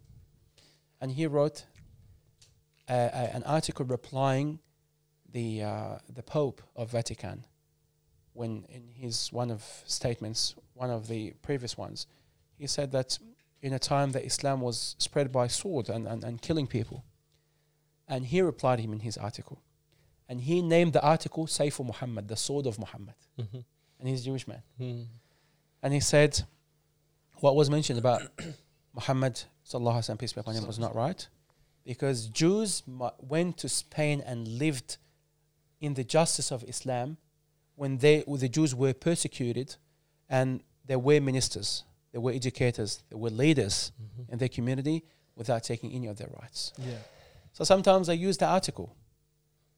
And 1.00 1.08
he 1.12 1.26
wrote 1.26 1.58
an 2.88 3.42
article 3.44 3.84
replying 3.86 4.48
the 5.36 5.48
uh, 5.62 5.98
the 6.18 6.22
Pope 6.22 6.62
of 6.76 6.90
Vatican 6.90 7.44
when 8.32 8.64
in 8.76 8.84
his 9.02 9.30
one 9.32 9.50
of 9.50 9.62
statements, 9.86 10.54
one 10.74 10.90
of 10.98 11.02
the 11.12 11.22
previous 11.42 11.76
ones, 11.78 12.06
he 12.58 12.66
said 12.66 12.90
that 12.92 13.18
in 13.62 13.72
a 13.72 13.78
time 13.78 14.12
that 14.12 14.24
Islam 14.24 14.60
was 14.60 14.96
spread 14.98 15.30
by 15.30 15.46
sword 15.46 15.88
and, 15.88 16.06
and, 16.06 16.24
and 16.24 16.40
killing 16.42 16.66
people. 16.66 17.04
And 18.08 18.26
he 18.26 18.40
replied 18.42 18.80
him 18.80 18.92
in 18.92 19.00
his 19.00 19.16
article. 19.28 19.58
and 20.28 20.40
he 20.40 20.56
named 20.62 20.92
the 20.98 21.02
article 21.14 21.46
Sayf 21.46 21.76
Muhammad, 21.84 22.24
the 22.28 22.36
sword 22.36 22.66
of 22.66 22.78
Muhammad, 22.78 23.14
Mm-hmm. 23.38 23.60
and 23.98 24.08
he's 24.08 24.20
a 24.22 24.24
Jewish 24.30 24.46
man. 24.52 24.62
Mm. 24.80 25.06
And 25.82 25.90
he 25.98 26.00
said, 26.00 26.32
what 27.40 27.56
was 27.56 27.70
mentioned 27.70 27.98
about 27.98 28.22
Muhammad 28.94 29.42
sallallahu 29.66 29.94
alaihi 29.94 30.10
wasallam 30.10 30.18
peace 30.18 30.32
be 30.32 30.40
upon 30.40 30.54
him 30.54 30.66
was 30.66 30.78
not 30.78 30.94
right, 30.94 31.26
because 31.84 32.26
Jews 32.28 32.82
went 33.20 33.58
to 33.58 33.68
Spain 33.68 34.22
and 34.24 34.46
lived 34.46 34.98
in 35.80 35.94
the 35.94 36.04
justice 36.04 36.50
of 36.50 36.64
Islam 36.64 37.16
when 37.76 37.98
they 37.98 38.20
when 38.26 38.40
the 38.40 38.48
Jews 38.48 38.74
were 38.74 38.92
persecuted, 38.94 39.76
and 40.28 40.62
there 40.86 40.98
were 40.98 41.20
ministers, 41.20 41.84
there 42.12 42.20
were 42.20 42.32
educators, 42.32 43.02
there 43.10 43.18
were 43.18 43.30
leaders 43.30 43.92
Mm-hmm. 44.00 44.32
in 44.32 44.38
their 44.38 44.48
community 44.48 45.02
without 45.36 45.64
taking 45.64 45.90
any 45.92 46.06
of 46.06 46.16
their 46.16 46.28
rights. 46.40 46.72
Yeah. 46.78 46.98
So 47.52 47.64
sometimes 47.64 48.08
I 48.08 48.12
use 48.12 48.36
the 48.38 48.46
article, 48.46 48.94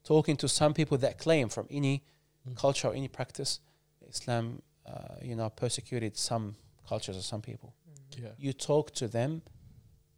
talking 0.05 0.37
to 0.39 0.49
some 0.49 0.75
people 0.75 0.99
that 0.99 1.19
claim 1.19 1.49
from 1.49 1.67
any 1.71 2.03
Mm. 2.49 2.55
culture 2.57 2.87
or 2.89 2.95
any 2.95 3.09
practice, 3.09 3.59
Islam, 4.09 4.63
uh, 4.87 5.17
you 5.21 5.35
know, 5.35 5.49
persecuted 5.51 6.17
some 6.17 6.55
cultures 6.89 7.17
or 7.17 7.23
some 7.23 7.43
people. 7.43 7.75
Yeah. 8.17 8.29
You 8.39 8.53
talk 8.53 8.93
to 8.95 9.09
them 9.09 9.43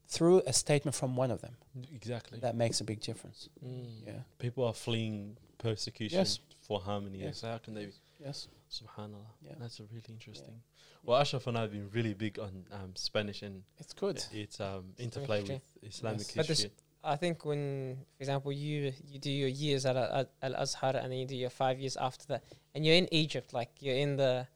through 0.06 0.42
a 0.46 0.52
statement 0.52 0.94
from 0.94 1.16
one 1.16 1.30
of 1.30 1.40
them. 1.40 1.56
Exactly. 1.94 2.38
That 2.40 2.56
makes 2.56 2.80
a 2.80 2.84
big 2.84 3.00
difference. 3.00 3.48
Mm. 3.64 4.06
Yeah. 4.06 4.12
People 4.38 4.64
are 4.64 4.72
fleeing 4.74 5.36
persecution 5.58 6.18
Yes. 6.18 6.38
for 6.60 6.80
harmony. 6.80 7.18
Yes. 7.18 7.38
So 7.38 7.48
how 7.48 7.58
can 7.58 7.74
they? 7.74 7.88
Yes. 8.18 8.48
Subhanallah. 8.70 9.26
Yeah. 9.42 9.54
That's 9.58 9.80
a 9.80 9.84
really 9.84 10.02
interesting. 10.10 10.60
Well, 11.04 11.18
Ashraf 11.20 11.46
and 11.46 11.56
I 11.56 11.62
have 11.62 11.72
been 11.72 11.88
really 11.92 12.14
big 12.14 12.38
on 12.38 12.64
um, 12.72 12.92
Spanish 12.94 13.42
and 13.42 13.62
It's 13.78 13.92
good. 13.94 14.22
its 14.32 14.60
um, 14.60 14.92
interplay 14.98 15.38
history. 15.40 15.60
with 15.82 15.92
Islamic 15.94 16.36
Yes. 16.36 16.46
History. 16.48 16.70
I 17.04 17.16
think 17.16 17.44
when, 17.44 17.96
for 18.16 18.22
example, 18.22 18.52
you 18.52 18.92
you 19.10 19.18
do 19.20 19.30
your 19.30 19.48
years 19.48 19.86
at 19.86 19.96
Al 19.96 20.26
Al 20.42 20.54
Azhar 20.56 20.96
and 20.96 21.12
then 21.12 21.18
you 21.18 21.26
do 21.26 21.36
your 21.36 21.50
five 21.50 21.78
years 21.78 21.96
after 21.96 22.26
that, 22.26 22.42
and 22.74 22.84
you're 22.84 22.96
in 22.96 23.08
Egypt, 23.14 23.52
like 23.54 23.70
you're 23.80 23.96
in 23.96 24.16
the 24.16 24.46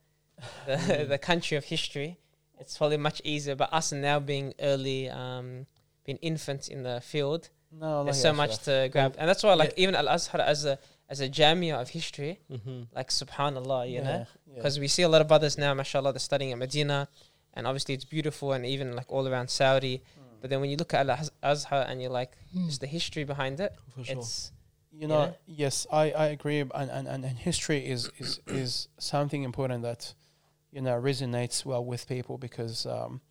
the, 0.65 0.75
Mm. 0.75 1.07
the 1.13 1.17
country 1.17 1.57
of 1.57 1.65
history. 1.65 2.17
It's 2.59 2.77
probably 2.77 2.97
much 2.97 3.21
easier. 3.23 3.55
But 3.55 3.73
us 3.73 3.91
now 3.91 4.19
being 4.19 4.53
early, 4.59 5.09
um, 5.09 5.65
being 6.05 6.17
infants 6.21 6.67
in 6.67 6.83
the 6.83 7.01
field, 7.01 7.49
No, 7.71 8.03
there's 8.03 8.21
so 8.21 8.33
much 8.33 8.59
to 8.65 8.89
grab, 8.91 9.15
and 9.17 9.27
that's 9.29 9.43
why, 9.43 9.53
like, 9.55 9.73
even 9.77 9.95
Al 9.95 10.07
Azhar 10.07 10.39
as 10.41 10.63
a 10.65 10.77
as 11.09 11.19
a 11.21 11.27
jamia 11.29 11.75
of 11.81 11.89
history, 11.89 12.39
Mm-hmm. 12.51 12.83
like 12.95 13.09
Subhanallah, 13.09 13.89
you 13.91 14.01
know, 14.01 14.25
Yeah. 14.47 14.55
because 14.55 14.79
we 14.79 14.87
see 14.87 15.03
a 15.03 15.09
lot 15.09 15.21
of 15.21 15.27
brothers 15.27 15.57
now, 15.57 15.73
mashallah, 15.73 16.13
they're 16.13 16.19
studying 16.19 16.51
at 16.53 16.57
Medina, 16.57 17.07
and 17.53 17.67
obviously 17.67 17.93
it's 17.95 18.05
beautiful, 18.05 18.53
and 18.53 18.65
even 18.65 18.95
like 18.95 19.11
all 19.11 19.27
around 19.27 19.49
Saudi. 19.49 19.97
Mm. 19.97 20.01
But 20.41 20.49
then 20.49 20.59
when 20.61 20.69
you 20.69 20.77
look 20.77 20.93
at 20.93 21.09
Al 21.09 21.29
Azhar 21.43 21.81
and 21.89 22.01
you're 22.01 22.11
like, 22.21 22.31
just 22.67 22.81
the 22.81 22.87
history 22.87 23.23
behind 23.25 23.59
it, 23.59 23.73
For 23.95 24.03
sure. 24.05 24.17
it's 24.17 24.51
you 24.91 25.07
know, 25.07 25.25
know? 25.25 25.35
yes, 25.47 25.87
I, 25.91 26.11
I 26.11 26.25
agree, 26.27 26.59
and, 26.59 26.71
and, 26.73 27.07
and, 27.07 27.25
and 27.25 27.37
history 27.37 27.79
is, 27.85 28.09
is 28.19 28.39
is 28.47 28.87
something 28.99 29.41
important 29.43 29.81
that 29.83 30.13
you 30.73 30.81
know 30.81 30.99
resonates 30.99 31.65
well 31.65 31.83
with 31.83 32.07
people 32.07 32.37
because 32.37 32.85
um, 32.85 33.21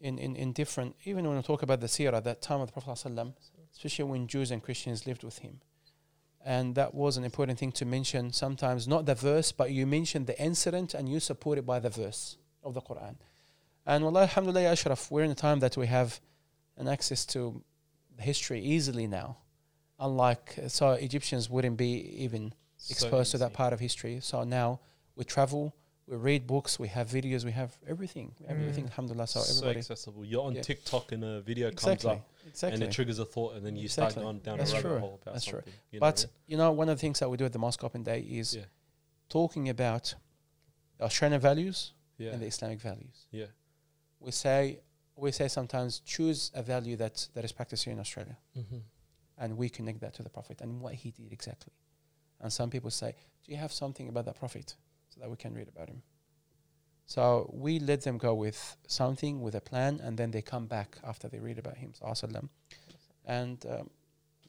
in, 0.00 0.18
in 0.18 0.36
in 0.36 0.52
different 0.52 0.96
even 1.04 1.26
when 1.26 1.36
we 1.36 1.42
talk 1.42 1.62
about 1.62 1.80
the 1.80 1.86
seerah, 1.86 2.22
that 2.22 2.42
time 2.42 2.60
of 2.60 2.68
the 2.68 2.80
Prophet 2.80 3.08
ﷺ, 3.08 3.32
especially 3.72 4.04
when 4.04 4.26
Jews 4.26 4.50
and 4.50 4.62
Christians 4.62 5.06
lived 5.06 5.22
with 5.22 5.38
him, 5.38 5.60
and 6.44 6.74
that 6.74 6.94
was 6.94 7.16
an 7.16 7.24
important 7.24 7.58
thing 7.58 7.72
to 7.72 7.84
mention. 7.84 8.32
Sometimes 8.32 8.88
not 8.88 9.06
the 9.06 9.14
verse, 9.14 9.52
but 9.52 9.70
you 9.70 9.86
mention 9.86 10.24
the 10.24 10.38
incident 10.40 10.94
and 10.94 11.08
you 11.08 11.20
support 11.20 11.58
it 11.58 11.66
by 11.66 11.78
the 11.78 11.90
verse 11.90 12.36
of 12.62 12.74
the 12.74 12.80
Quran. 12.80 13.16
And 13.86 14.04
wallah, 14.04 14.22
alhamdulillah, 14.22 14.64
Ashraf, 14.64 15.10
we're 15.10 15.24
in 15.24 15.30
a 15.30 15.36
time 15.36 15.60
that 15.60 15.76
we 15.76 15.86
have 15.86 16.20
an 16.76 16.88
access 16.88 17.24
to 17.26 17.62
history 18.18 18.60
easily 18.60 19.06
now 19.06 19.38
unlike 20.02 20.58
uh, 20.62 20.68
so 20.68 20.90
Egyptians 20.92 21.48
wouldn't 21.48 21.76
be 21.76 21.92
even 22.24 22.52
So 22.76 22.92
exposed 22.92 23.30
to 23.32 23.38
that 23.38 23.52
part 23.52 23.72
of 23.72 23.80
history. 23.80 24.18
So 24.20 24.44
now 24.44 24.80
we 25.16 25.24
travel, 25.24 25.74
we 26.12 26.18
read 26.18 26.46
books, 26.46 26.78
we 26.78 26.88
have 26.88 27.08
videos, 27.08 27.42
we 27.44 27.52
have 27.52 27.72
everything. 27.88 28.34
We 28.38 28.46
have 28.46 28.56
Mm. 28.58 28.60
everything, 28.62 28.84
alhamdulillah. 28.84 29.26
So 29.26 29.40
So, 29.40 29.68
accessible. 29.70 30.24
You're 30.26 30.44
on 30.44 30.54
Yeah. 30.54 30.60
TikTok 30.62 31.12
and 31.12 31.24
a 31.24 31.40
video 31.40 31.68
Exactly. 31.68 32.10
comes 32.10 32.20
up 32.20 32.28
Exactly. 32.46 32.74
and 32.74 32.82
it 32.82 32.92
triggers 32.92 33.18
a 33.18 33.24
thought 33.24 33.54
and 33.54 33.64
then 33.64 33.76
you 33.76 33.84
Exactly. 33.84 34.12
start 34.12 34.24
going 34.24 34.40
down 34.40 34.58
That's 34.58 34.72
a 34.72 34.74
rabbit 34.76 34.88
true. 34.88 34.98
hole 34.98 35.18
about 35.22 35.32
That's 35.34 35.46
true. 35.46 35.60
something. 35.60 35.72
You 35.90 36.00
know 36.00 36.06
what 36.06 36.16
but 36.16 36.26
you 36.50 36.56
know, 36.58 36.70
one 36.72 36.88
of 36.90 36.96
the 36.98 37.00
things 37.00 37.18
that 37.20 37.30
we 37.30 37.36
do 37.38 37.46
at 37.46 37.52
the 37.52 37.58
Mosque 37.58 37.82
Open 37.82 38.02
Day 38.02 38.20
is 38.20 38.54
Yeah. 38.54 38.64
talking 39.30 39.70
about 39.70 40.14
Australian 41.00 41.40
values 41.40 41.92
and 42.18 42.40
the 42.42 42.46
Islamic 42.46 42.78
values. 42.80 43.26
yeah. 43.30 43.46
We 44.20 44.32
say 44.32 44.80
we 45.16 45.30
say 45.32 45.48
sometimes 45.48 46.00
choose 46.00 46.50
a 46.54 46.62
value 46.62 46.96
that, 46.96 47.28
that 47.34 47.44
is 47.44 47.52
practiced 47.52 47.84
here 47.84 47.92
in 47.92 48.00
Australia. 48.00 48.36
Mm-hmm. 48.56 48.78
and 49.38 49.56
we 49.56 49.68
connect 49.70 49.98
that 50.00 50.12
to 50.14 50.22
the 50.22 50.28
Prophet 50.28 50.60
and 50.60 50.80
what 50.80 50.94
he 50.94 51.10
did 51.10 51.32
exactly. 51.32 51.72
And 52.40 52.52
some 52.52 52.68
people 52.70 52.90
say, 52.90 53.14
Do 53.44 53.50
you 53.52 53.56
have 53.58 53.72
something 53.72 54.08
about 54.08 54.24
the 54.26 54.32
Prophet 54.32 54.76
so 55.12 55.20
that 55.20 55.30
we 55.30 55.36
can 55.36 55.54
read 55.54 55.68
about 55.68 55.88
him? 55.88 56.02
So 57.06 57.50
we 57.52 57.78
let 57.78 58.02
them 58.02 58.16
go 58.16 58.34
with 58.34 58.76
something, 58.86 59.42
with 59.42 59.54
a 59.54 59.60
plan, 59.60 60.00
and 60.02 60.16
then 60.16 60.30
they 60.30 60.40
come 60.40 60.66
back 60.66 60.98
after 61.04 61.28
they 61.28 61.38
read 61.38 61.58
about 61.58 61.76
him. 61.76 61.92
And 63.26 63.64
um, 63.66 63.90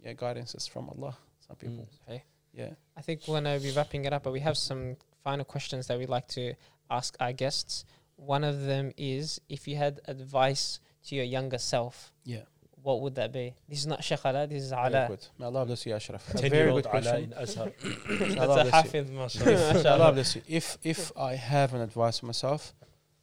yeah, 0.01 0.13
guidance 0.13 0.55
is 0.55 0.67
from 0.67 0.89
Allah. 0.89 1.17
Some 1.45 1.57
people, 1.57 1.87
okay. 2.07 2.23
yeah. 2.53 2.71
I 2.95 3.01
think 3.01 3.21
we're 3.27 3.41
going 3.41 3.59
to 3.59 3.63
be 3.63 3.73
wrapping 3.75 4.05
it 4.05 4.13
up, 4.13 4.23
but 4.23 4.31
we 4.31 4.39
have 4.39 4.57
some 4.57 4.95
final 5.23 5.43
questions 5.45 5.87
that 5.87 5.97
we'd 5.97 6.09
like 6.09 6.27
to 6.29 6.53
ask 6.89 7.15
our 7.19 7.33
guests. 7.33 7.85
One 8.15 8.43
of 8.43 8.65
them 8.65 8.91
is 8.97 9.41
if 9.49 9.67
you 9.67 9.75
had 9.75 9.99
advice 10.07 10.79
to 11.07 11.15
your 11.15 11.25
younger 11.25 11.57
self, 11.57 12.13
Yeah 12.23 12.43
what 12.83 13.01
would 13.01 13.15
that 13.15 13.31
be? 13.31 13.55
This 13.67 13.79
is 13.79 13.87
not 13.87 14.03
Sheikh 14.03 14.19
Alaa, 14.19 14.47
this 14.47 14.63
is 14.63 14.71
Alaa. 14.71 15.07
Good. 15.07 15.25
May 15.39 15.45
Allah 15.45 15.65
bless 15.65 15.85
you, 15.85 15.93
Ashraf. 15.93 16.35
A 16.35 16.49
very 16.49 16.71
good 16.71 16.85
question. 16.85 17.33
That's 17.37 17.55
a 17.55 18.71
hafiz, 18.71 19.09
mashallah. 19.21 19.89
Allah 19.89 20.11
bless 20.11 20.35
you. 20.35 20.41
If, 20.47 20.77
if 20.83 21.11
I 21.17 21.35
have 21.35 21.73
an 21.73 21.81
advice 21.81 22.19
for 22.19 22.25
myself, 22.25 22.73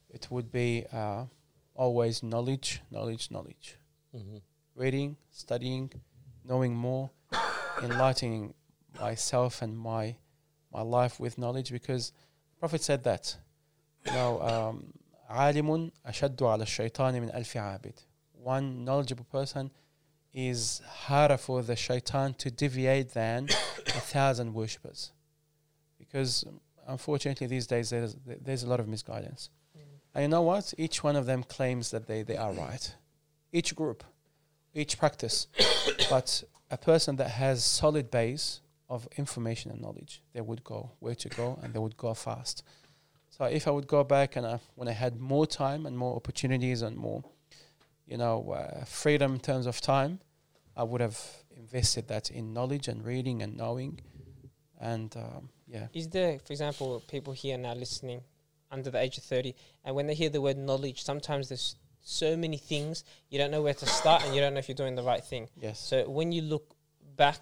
it 0.09 0.29
would 0.31 0.51
be 0.51 0.87
uh, 0.93 1.25
always 1.75 2.23
knowledge, 2.23 2.81
knowledge, 2.91 3.31
knowledge. 3.31 3.77
Mm-hmm. 4.17 4.39
Reading, 4.75 5.17
studying, 5.31 5.93
knowing 6.45 6.75
more, 6.75 7.11
enlightening 7.83 8.55
myself 8.99 9.63
and 9.63 9.79
my 9.79 10.17
my 10.73 10.83
life 10.83 11.19
with 11.19 11.37
knowledge 11.37 11.73
because 11.73 12.13
Prophet 12.59 12.83
said 12.83 13.05
that. 13.05 13.37
You 14.07 14.13
know, 14.13 14.41
um, 14.41 14.93
عالم 15.29 15.91
أشد 16.07 16.43
على 16.43 16.63
الشيطان 16.63 17.21
من 17.23 17.35
ألف 17.35 17.57
عابد. 17.57 17.99
One 18.43 18.85
knowledgeable 18.85 19.27
person 19.31 19.71
is 20.33 20.81
harder 20.87 21.37
for 21.37 21.63
the 21.63 21.77
shaitan 21.77 22.35
to 22.35 22.51
deviate 22.51 23.11
than 23.11 23.49
a 23.87 24.01
thousand 24.01 24.55
worshippers. 24.55 25.13
Because 25.99 26.45
um, 26.47 26.61
unfortunately 26.87 27.47
these 27.47 27.67
days 27.67 27.91
there's 27.91 28.17
there's 28.25 28.63
a 28.63 28.69
lot 28.69 28.81
of 28.81 28.89
misguidance. 28.89 29.51
And 30.15 30.23
you 30.23 30.29
know 30.29 30.43
what? 30.43 30.75
Each 30.77 31.05
one 31.05 31.15
of 31.15 31.27
them 31.27 31.45
claims 31.45 31.91
that 31.93 32.07
they, 32.07 32.23
they 32.23 32.37
are 32.37 32.53
right. 32.53 32.95
Each 33.53 33.75
group, 33.77 34.03
each 34.75 34.99
practice. 34.99 35.47
but 36.11 36.43
a 36.71 36.77
person 36.77 37.17
that 37.17 37.31
has 37.31 37.65
solid 37.65 38.11
base 38.11 38.61
of 38.89 39.07
information 39.17 39.71
and 39.71 39.81
knowledge, 39.81 40.23
they 40.33 40.41
would 40.41 40.65
go 40.65 40.91
where 40.99 41.15
to 41.15 41.29
go 41.29 41.59
and 41.63 41.73
they 41.73 41.79
would 41.79 41.97
go 41.97 42.13
fast. 42.15 42.65
So 43.29 43.45
if 43.45 43.69
I 43.69 43.71
would 43.71 43.87
go 43.87 44.03
back 44.03 44.35
and 44.35 44.45
I, 44.45 44.59
when 44.75 44.89
I 44.89 44.93
had 44.93 45.21
more 45.21 45.47
time 45.47 45.87
and 45.87 45.97
more 45.97 46.17
opportunities 46.17 46.83
and 46.83 46.97
more, 46.97 47.23
you 48.11 48.17
know, 48.17 48.51
uh, 48.51 48.85
freedom 48.85 49.35
in 49.35 49.41
terms 49.41 49.67
of 49.67 49.81
time, 49.81 50.19
I 50.77 50.83
would 50.83 51.01
have 51.01 51.19
invested 51.57 52.09
that 52.09 52.29
in 52.31 52.53
knowledge 52.53 52.89
and 52.89 53.05
reading 53.05 53.41
and 53.43 53.57
knowing. 53.57 54.01
And 54.81 55.15
um, 55.17 55.51
yeah, 55.69 55.87
Is 55.95 56.09
there, 56.09 56.39
for 56.41 56.53
example, 56.53 57.03
people 57.07 57.33
here 57.33 57.57
now 57.57 57.75
listening 57.75 58.23
under 58.71 58.91
the 58.91 58.99
age 58.99 59.17
of 59.19 59.25
30, 59.25 59.55
and 59.85 59.95
when 59.95 60.07
they 60.07 60.15
hear 60.15 60.29
the 60.29 60.41
word 60.41 60.59
knowledge, 60.59 61.03
sometimes 61.03 61.49
there's 61.49 61.77
so 62.01 62.37
many 62.37 62.57
things, 62.57 63.05
you 63.29 63.39
don't 63.39 63.51
know 63.51 63.63
where 63.63 63.75
to 63.75 63.87
start 63.87 64.25
and 64.25 64.35
you 64.35 64.41
don't 64.41 64.55
know 64.55 64.59
if 64.59 64.69
you're 64.69 64.75
doing 64.75 64.97
the 64.97 65.03
right 65.03 65.25
thing. 65.25 65.49
yes. 65.57 65.79
So 65.79 66.09
when 66.09 66.33
you 66.33 66.43
look 66.43 66.75
back, 67.17 67.41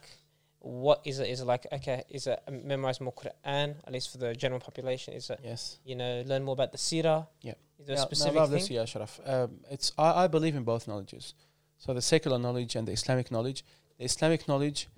what 0.68 1.00
is 1.04 1.18
it? 1.18 1.28
Is 1.28 1.40
it 1.40 1.46
like, 1.46 1.66
okay, 1.72 2.04
is 2.10 2.26
it 2.26 2.40
memorize 2.50 3.00
more 3.00 3.12
Quran, 3.12 3.76
at 3.86 3.92
least 3.92 4.12
for 4.12 4.18
the 4.18 4.34
general 4.34 4.60
population? 4.60 5.14
Is 5.14 5.30
it, 5.30 5.40
yes. 5.42 5.78
you 5.84 5.96
know, 5.96 6.22
learn 6.26 6.44
more 6.44 6.52
about 6.52 6.72
the 6.72 6.78
seerah? 6.78 7.26
Yeah. 7.40 7.54
Is 7.78 7.86
there 7.86 7.96
Yeah, 7.96 8.02
a 8.02 8.04
no, 8.04 8.04
specific 8.04 8.34
love 8.34 8.50
thing? 8.50 8.58
this, 8.58 8.70
yeah, 8.70 8.82
Sharaf. 8.82 9.12
Um, 9.26 9.60
it's 9.70 9.92
I, 9.96 10.24
I 10.24 10.26
believe 10.26 10.54
in 10.54 10.64
both 10.64 10.86
knowledges. 10.86 11.34
So 11.78 11.94
the 11.94 12.02
secular 12.02 12.38
knowledge 12.38 12.76
and 12.76 12.86
the 12.86 12.92
Islamic 12.92 13.30
knowledge. 13.30 13.64
The 13.98 14.04
Islamic 14.04 14.46
knowledge 14.46 14.88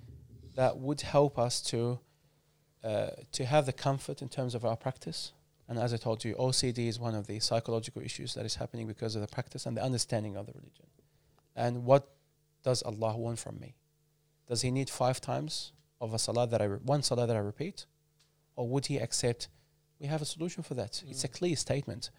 that 0.55 0.77
would 0.77 1.01
help 1.01 1.39
us 1.39 1.61
to 1.71 1.99
uh, 2.83 3.11
to 3.31 3.45
have 3.45 3.65
the 3.65 3.73
comfort 3.73 4.21
in 4.21 4.27
terms 4.27 4.55
of 4.55 4.65
our 4.65 4.75
practice. 4.75 5.31
And 5.69 5.79
as 5.79 5.93
I 5.93 5.97
told 5.97 6.25
you, 6.25 6.35
OCD 6.35 6.89
is 6.89 6.99
one 6.99 7.15
of 7.15 7.27
the 7.27 7.39
psychological 7.39 8.01
issues 8.01 8.33
that 8.33 8.45
is 8.45 8.55
happening 8.55 8.87
because 8.87 9.15
of 9.15 9.21
the 9.21 9.27
practice 9.27 9.65
and 9.65 9.77
the 9.77 9.83
understanding 9.83 10.35
of 10.35 10.47
the 10.47 10.53
religion. 10.53 10.87
And 11.55 11.85
what 11.85 12.09
does 12.63 12.81
Allah 12.81 13.15
want 13.15 13.39
from 13.39 13.59
me? 13.59 13.75
Does 14.51 14.61
He 14.61 14.71
need 14.79 14.89
five 14.89 15.17
times 15.31 15.53
of 15.99 16.13
a 16.13 16.19
salah 16.19 16.47
that 16.51 16.61
I 16.61 16.65
re- 16.65 16.79
one 16.95 17.01
salah 17.01 17.25
that 17.27 17.35
I 17.41 17.43
repeat, 17.53 17.77
or 18.55 18.67
would 18.71 18.85
He 18.91 18.97
accept? 18.97 19.47
We 19.99 20.07
have 20.07 20.21
a 20.21 20.29
solution 20.35 20.61
for 20.63 20.75
that. 20.75 20.93
It's 21.07 21.23
a 21.23 21.27
mm. 21.27 21.37
clear 21.37 21.55
statement 21.55 22.11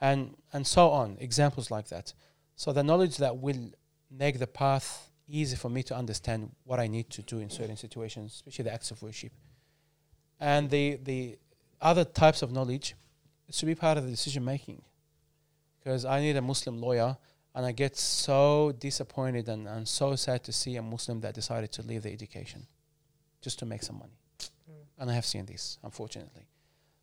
and 0.00 0.20
and 0.54 0.66
so 0.66 0.84
on 1.00 1.16
examples 1.20 1.70
like 1.70 1.88
that 1.88 2.14
so 2.60 2.72
the 2.72 2.82
knowledge 2.82 3.16
that 3.18 3.38
will 3.38 3.70
make 4.10 4.38
the 4.38 4.46
path 4.46 5.10
easy 5.26 5.56
for 5.56 5.70
me 5.70 5.82
to 5.84 5.96
understand 5.96 6.50
what 6.64 6.78
I 6.78 6.88
need 6.88 7.08
to 7.10 7.22
do 7.22 7.38
in 7.38 7.48
certain 7.48 7.78
situations, 7.78 8.34
especially 8.34 8.64
the 8.64 8.74
acts 8.74 8.90
of 8.90 9.00
worship. 9.00 9.32
And 10.38 10.68
the 10.68 10.98
the 11.02 11.38
other 11.80 12.04
types 12.04 12.42
of 12.42 12.52
knowledge 12.52 12.96
to 13.50 13.64
be 13.64 13.74
part 13.74 13.96
of 13.96 14.04
the 14.04 14.10
decision 14.10 14.44
making. 14.44 14.82
Because 15.78 16.04
I 16.04 16.20
need 16.20 16.36
a 16.36 16.42
Muslim 16.42 16.78
lawyer 16.80 17.16
and 17.54 17.66
I 17.66 17.72
get 17.72 17.96
so 17.96 18.72
disappointed 18.78 19.48
and, 19.48 19.66
and 19.66 19.86
so 19.86 20.14
sad 20.16 20.44
to 20.44 20.52
see 20.52 20.76
a 20.76 20.82
Muslim 20.82 21.20
that 21.20 21.34
decided 21.34 21.72
to 21.72 21.82
leave 21.82 22.02
the 22.02 22.12
education 22.12 22.66
just 23.40 23.58
to 23.60 23.66
make 23.66 23.82
some 23.82 23.98
money. 23.98 24.18
And 24.98 25.10
I 25.10 25.14
have 25.14 25.24
seen 25.24 25.46
this, 25.46 25.78
unfortunately. 25.82 26.46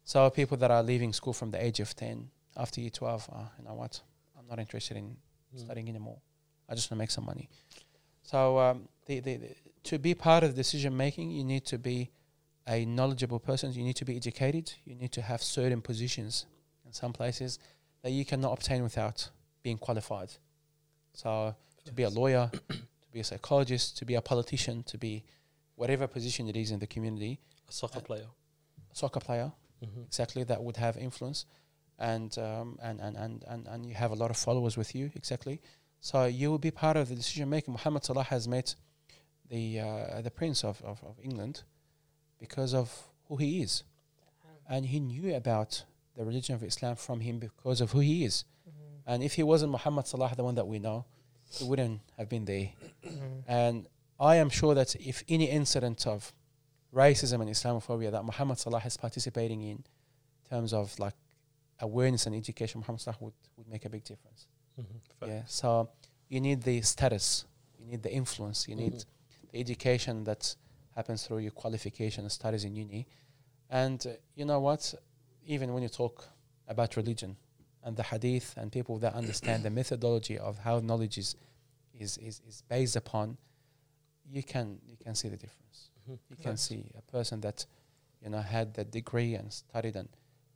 So 0.03 0.29
people 0.29 0.55
that 0.57 0.71
are 0.71 0.83
leaving 0.83 1.11
school 1.13 1.33
from 1.33 1.51
the 1.51 1.63
age 1.63 1.79
of 1.79 1.95
10 1.95 2.29
after 2.55 2.79
year 2.79 2.91
12, 2.91 3.29
uh, 3.31 3.39
you 3.57 3.65
know 3.65 3.73
what, 3.73 3.99
I'm 4.37 4.47
not 4.47 4.59
interested 4.59 4.97
in 4.97 5.17
Mm. 5.55 5.59
studying 5.59 5.89
anymore. 5.89 6.17
I 6.69 6.75
just 6.75 6.91
want 6.91 6.97
to 6.97 7.01
make 7.03 7.11
some 7.11 7.25
money. 7.25 7.49
So 8.23 8.59
um, 8.59 8.87
the, 9.05 9.19
the, 9.19 9.37
the, 9.37 9.55
to 9.83 9.99
be 9.99 10.13
part 10.13 10.43
of 10.43 10.55
decision 10.55 10.95
making, 10.95 11.31
you 11.31 11.43
need 11.43 11.65
to 11.67 11.77
be 11.77 12.09
a 12.67 12.85
knowledgeable 12.85 13.39
person. 13.39 13.71
You 13.71 13.83
need 13.83 13.95
to 13.95 14.05
be 14.05 14.17
educated. 14.17 14.73
You 14.85 14.95
need 14.95 15.11
to 15.13 15.21
have 15.21 15.41
certain 15.41 15.81
positions 15.81 16.45
in 16.85 16.91
some 16.91 17.13
places 17.13 17.59
that 18.01 18.11
you 18.11 18.25
cannot 18.25 18.53
obtain 18.53 18.83
without 18.83 19.29
being 19.67 19.77
qualified. 19.87 20.31
So 21.13 21.29
to 21.87 21.91
be 21.99 22.03
a 22.03 22.09
lawyer, 22.21 22.49
to 23.05 23.09
be 23.11 23.19
a 23.19 23.23
psychologist, 23.31 23.97
to 23.97 24.05
be 24.05 24.15
a 24.15 24.21
politician, 24.21 24.75
to 24.83 24.97
be 24.97 25.13
whatever 25.75 26.05
position 26.07 26.47
it 26.47 26.55
is 26.63 26.71
in 26.71 26.79
the 26.79 26.87
community, 26.87 27.33
A 27.69 27.73
soccer 27.81 27.99
player. 28.09 28.27
soccer 28.93 29.19
player, 29.29 29.51
Mm-hmm. 29.83 30.03
exactly 30.09 30.43
that 30.51 30.59
would 30.65 30.77
have 30.85 30.95
influence. 31.07 31.39
And 32.11 32.31
um, 32.47 32.67
and, 32.87 32.97
and, 33.05 33.15
and, 33.23 33.35
and 33.51 33.61
and 33.71 33.79
you 33.89 33.95
have 34.03 34.11
a 34.17 34.19
lot 34.23 34.29
of 34.33 34.37
followers 34.47 34.75
with 34.81 34.89
you 34.97 35.05
exactly. 35.21 35.55
So 36.09 36.17
you 36.39 36.47
will 36.51 36.63
be 36.69 36.73
part 36.85 36.95
of 37.01 37.05
the 37.09 37.15
decision 37.21 37.49
making 37.57 37.73
Muhammad 37.77 38.01
Salah 38.07 38.27
has 38.35 38.43
met 38.47 38.67
the 39.53 39.63
uh, 39.87 40.21
the 40.27 40.33
prince 40.39 40.59
of, 40.69 40.75
of, 40.91 40.97
of 41.09 41.15
England 41.29 41.55
because 42.43 42.71
of 42.81 42.87
who 43.27 43.35
he 43.43 43.49
is. 43.65 43.73
And 44.73 44.81
he 44.93 44.99
knew 45.09 45.27
about 45.43 45.71
the 46.17 46.23
religion 46.29 46.53
of 46.57 46.63
Islam 46.71 46.95
from 46.95 47.19
him 47.27 47.35
because 47.47 47.79
of 47.83 47.87
who 47.93 48.01
he 48.11 48.17
is 48.29 48.35
and 49.07 49.23
if 49.23 49.33
he 49.33 49.43
wasn't 49.43 49.71
Muhammad 49.71 50.05
Salah 50.07 50.31
the 50.35 50.43
one 50.43 50.55
that 50.55 50.67
we 50.67 50.77
know 50.79 51.05
he 51.57 51.63
wouldn't 51.69 52.01
have 52.17 52.27
been 52.29 52.45
there 52.45 52.69
and 53.47 53.87
I 54.19 54.35
am 54.43 54.49
sure 54.49 54.73
that 54.75 54.95
if 54.95 55.23
any 55.29 55.45
incident 55.59 56.05
of 56.07 56.33
racism 56.93 57.39
and 57.41 57.49
Islamophobia 57.49 58.11
that 58.11 58.23
Muhammad 58.25 58.57
Salah 58.59 58.81
is 58.85 58.97
participating 58.97 59.61
in, 59.61 59.69
in 59.77 59.83
terms 60.49 60.73
of 60.73 60.97
like 60.99 61.13
awareness 61.79 62.25
and 62.25 62.35
education, 62.35 62.79
Muhammad 62.81 63.01
Salah 63.01 63.17
would, 63.19 63.33
would 63.55 63.67
make 63.67 63.85
a 63.85 63.89
big 63.89 64.03
difference. 64.03 64.47
Mm-hmm. 64.79 65.29
Yeah. 65.29 65.43
So 65.45 65.89
you 66.29 66.41
need 66.41 66.63
the 66.63 66.81
status, 66.81 67.45
you 67.79 67.85
need 67.91 68.01
the 68.01 68.11
influence, 68.11 68.67
you 68.67 68.75
need 68.75 68.93
Mhm. 68.93 69.05
the 69.51 69.59
education 69.59 70.23
that 70.23 70.55
happens 70.95 71.19
through 71.27 71.39
your 71.39 71.51
qualification 71.51 72.23
and 72.23 72.31
studies 72.31 72.63
in 72.63 72.75
uni. 72.75 73.07
And 73.69 73.99
uh, 74.07 74.11
you 74.35 74.45
know 74.45 74.59
what? 74.59 74.81
Even 75.45 75.73
when 75.73 75.83
you 75.83 75.89
talk 75.89 76.27
about 76.67 76.95
religion 76.97 77.37
and 77.87 77.95
the 77.95 78.03
hadith 78.03 78.47
and 78.57 78.65
people 78.79 78.95
that 79.03 79.13
understand 79.21 79.63
the 79.63 79.69
methodology 79.81 80.37
of 80.49 80.53
how 80.67 80.75
knowledge 80.89 81.17
is, 81.23 81.29
is, 82.03 82.17
is, 82.17 82.41
is 82.49 82.57
based 82.75 82.95
upon, 83.03 83.37
you 84.35 84.43
can 84.43 84.67
you 84.91 84.97
can 85.05 85.15
see 85.15 85.29
the 85.29 85.37
difference. 85.45 85.77
Mhm. 86.09 86.17
You 86.31 86.37
can 86.47 86.57
see 86.67 86.81
a 87.01 87.03
person 87.15 87.37
that 87.41 87.65
you 88.23 88.29
know 88.33 88.41
had 88.55 88.67
that 88.77 88.87
degree 88.99 89.31
and 89.39 89.47
studied 89.63 89.95
and 90.01 90.09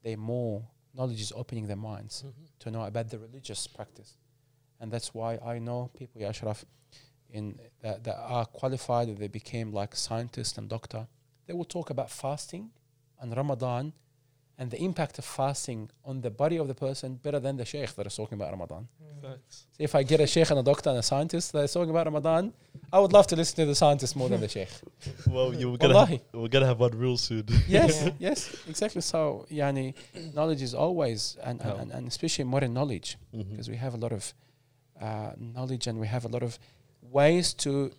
they 0.04 0.16
more 0.18 0.56
knowledge 0.98 1.22
is 1.28 1.32
opening 1.42 1.66
their 1.72 1.82
minds 1.92 2.16
Mm-hmm. 2.28 2.46
to 2.64 2.68
know 2.74 2.84
about 2.92 3.08
the 3.14 3.20
religious 3.28 3.62
practice. 3.78 4.12
And 4.80 4.92
that's 4.94 5.10
why 5.14 5.32
I 5.54 5.56
know 5.68 5.80
people, 6.00 6.18
Ya 6.22 6.30
Ashraf, 6.30 6.60
in 7.30 7.44
that, 7.84 7.98
that 8.06 8.18
are 8.18 8.46
qualified, 8.60 9.06
that 9.10 9.20
they 9.24 9.30
became 9.42 9.68
like 9.82 9.96
scientists 9.96 10.58
and 10.58 10.68
doctor. 10.78 11.08
They 11.46 11.54
will 11.54 11.70
talk 11.78 11.88
about 11.96 12.10
fasting 12.24 12.72
and 13.22 13.28
Ramadan 13.42 13.94
and 14.62 14.70
the 14.70 14.80
impact 14.80 15.18
of 15.18 15.26
fasting 15.26 15.90
on 16.06 16.22
the 16.22 16.30
body 16.30 16.58
of 16.58 16.68
the 16.68 16.76
person 16.76 17.16
better 17.16 17.40
than 17.40 17.58
the 17.58 17.66
sheikh 17.66 17.96
that 17.96 18.06
is 18.06 18.16
talking 18.16 18.36
about 18.40 18.52
Ramadan. 18.52 18.88
Facts. 19.20 19.66
So 19.72 19.84
if 19.84 19.96
I 19.96 20.04
get 20.04 20.20
a 20.20 20.28
sheikh 20.28 20.52
and 20.52 20.60
a 20.60 20.62
doctor 20.62 20.92
and 20.92 21.00
a 21.00 21.02
scientist 21.02 21.52
that 21.54 21.64
is 21.64 21.74
talking 21.74 21.90
about 21.90 22.06
Ramadan, 22.06 22.54
I 22.94 23.00
would 23.00 23.12
love 23.12 23.26
to 23.32 23.36
listen 23.36 23.56
to 23.56 23.66
the 23.66 23.74
scientist 23.74 24.16
more 24.16 24.30
than 24.30 24.40
the 24.40 24.48
sheikh. 24.48 24.70
Well, 25.28 25.52
you 25.56 25.72
were 25.72 25.80
gonna 25.80 26.06
have, 26.06 26.22
we're 26.32 26.48
gonna 26.48 26.68
have 26.68 26.80
one 26.80 26.96
real 26.96 27.18
soon. 27.18 27.46
yes, 27.68 28.08
yes, 28.20 28.56
exactly. 28.70 29.02
So, 29.02 29.48
yani, 29.50 29.96
knowledge 30.36 30.62
is 30.62 30.76
always, 30.76 31.38
and, 31.44 31.60
and, 31.62 31.80
and, 31.80 31.92
and 31.92 32.08
especially 32.08 32.46
modern 32.46 32.72
knowledge, 32.72 33.18
because 33.36 33.68
we 33.68 33.78
have 33.78 33.96
a 33.96 33.98
lot 33.98 34.12
of 34.12 34.32
uh, 35.02 35.32
knowledge 35.40 35.88
and 35.88 36.00
we 36.00 36.06
have 36.06 36.24
a 36.24 36.28
lot 36.28 36.44
of 36.44 36.60
ways 37.02 37.56
to 37.66 37.92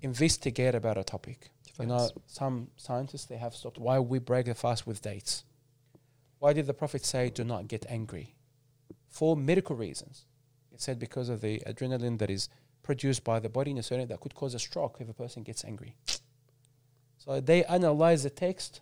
investigate 0.00 0.74
about 0.74 0.98
a 0.98 1.04
topic. 1.04 1.50
You 1.78 1.86
know, 1.86 2.10
some 2.26 2.70
scientists 2.76 3.26
they 3.26 3.36
have 3.36 3.54
stopped. 3.54 3.78
Why 3.78 4.00
we 4.00 4.18
break 4.18 4.46
the 4.46 4.54
fast 4.56 4.84
with 4.84 5.00
dates? 5.00 5.44
Why 6.42 6.52
did 6.52 6.66
the 6.66 6.74
Prophet 6.74 7.04
say, 7.04 7.30
"Do 7.30 7.44
not 7.44 7.68
get 7.68 7.86
angry"? 7.88 8.34
For 9.06 9.36
medical 9.36 9.76
reasons. 9.76 10.26
It 10.72 10.80
said 10.80 10.98
because 10.98 11.28
of 11.28 11.40
the 11.40 11.62
adrenaline 11.64 12.18
that 12.18 12.30
is 12.30 12.48
produced 12.82 13.22
by 13.22 13.38
the 13.38 13.48
body 13.48 13.70
in 13.70 13.78
a 13.78 13.82
certain 13.84 14.08
that 14.08 14.18
could 14.18 14.34
cause 14.34 14.52
a 14.52 14.58
stroke 14.58 14.96
if 14.98 15.08
a 15.08 15.14
person 15.14 15.44
gets 15.44 15.64
angry. 15.64 15.94
So 17.16 17.40
they 17.40 17.62
analyze 17.66 18.24
the 18.24 18.30
text. 18.30 18.80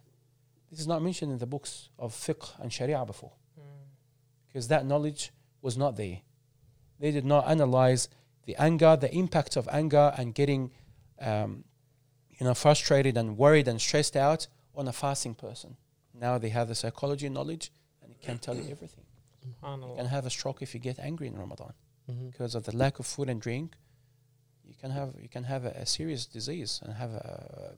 This 0.70 0.80
is 0.80 0.86
not 0.86 1.02
mentioned 1.02 1.32
in 1.32 1.38
the 1.38 1.46
books 1.46 1.90
of 1.98 2.14
fiqh 2.14 2.58
and 2.60 2.72
sharia 2.72 3.04
before 3.04 3.32
because 4.46 4.68
that 4.68 4.86
knowledge 4.86 5.30
was 5.60 5.76
not 5.76 5.96
there. 5.98 6.22
They 6.98 7.10
did 7.10 7.26
not 7.26 7.46
analyze 7.46 8.08
the 8.46 8.56
anger, 8.56 8.96
the 8.96 9.14
impact 9.14 9.56
of 9.56 9.68
anger, 9.70 10.14
and 10.16 10.34
getting, 10.34 10.70
um, 11.20 11.64
you 12.30 12.46
know, 12.46 12.54
frustrated 12.54 13.18
and 13.18 13.36
worried 13.36 13.68
and 13.68 13.78
stressed 13.78 14.16
out 14.16 14.46
on 14.74 14.88
a 14.88 14.94
fasting 14.94 15.34
person. 15.34 15.76
Now 16.20 16.38
they 16.38 16.50
have 16.50 16.68
the 16.68 16.74
psychology 16.74 17.28
knowledge, 17.28 17.72
and 18.02 18.12
it 18.12 18.20
can 18.20 18.38
tell 18.38 18.54
you 18.56 18.68
everything. 18.70 19.04
You 19.44 19.94
can 19.96 20.06
have 20.06 20.26
a 20.26 20.30
stroke 20.30 20.60
if 20.62 20.74
you 20.74 20.80
get 20.80 20.98
angry 20.98 21.26
in 21.26 21.36
Ramadan 21.36 21.72
Mhm. 22.08 22.30
because 22.32 22.54
of 22.54 22.62
the 22.64 22.76
lack 22.76 22.98
of 22.98 23.06
food 23.06 23.28
and 23.30 23.40
drink. 23.40 23.76
You 24.70 24.74
can 24.82 24.90
have 24.90 25.10
you 25.24 25.28
can 25.28 25.44
have 25.44 25.64
a, 25.64 25.70
a 25.84 25.86
serious 25.86 26.26
disease 26.26 26.80
and 26.82 26.92
have 26.92 27.10
a, 27.10 27.74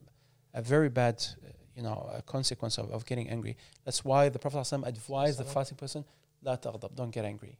a 0.53 0.61
very 0.61 0.89
bad, 0.89 1.15
uh, 1.23 1.47
you 1.75 1.83
know, 1.83 1.97
a 2.13 2.21
consequence 2.21 2.77
of, 2.77 2.91
of 2.91 3.05
getting 3.05 3.29
angry. 3.29 3.55
That's 3.85 4.03
why 4.03 4.29
the 4.29 4.39
Prophet 4.39 4.57
ﷺ 4.59 4.85
advised 4.87 5.39
the 5.39 5.45
fasting 5.45 5.77
person, 5.77 6.03
"La 6.43 6.55
taghdab, 6.57 6.93
don't 6.95 7.11
get 7.11 7.25
angry." 7.25 7.57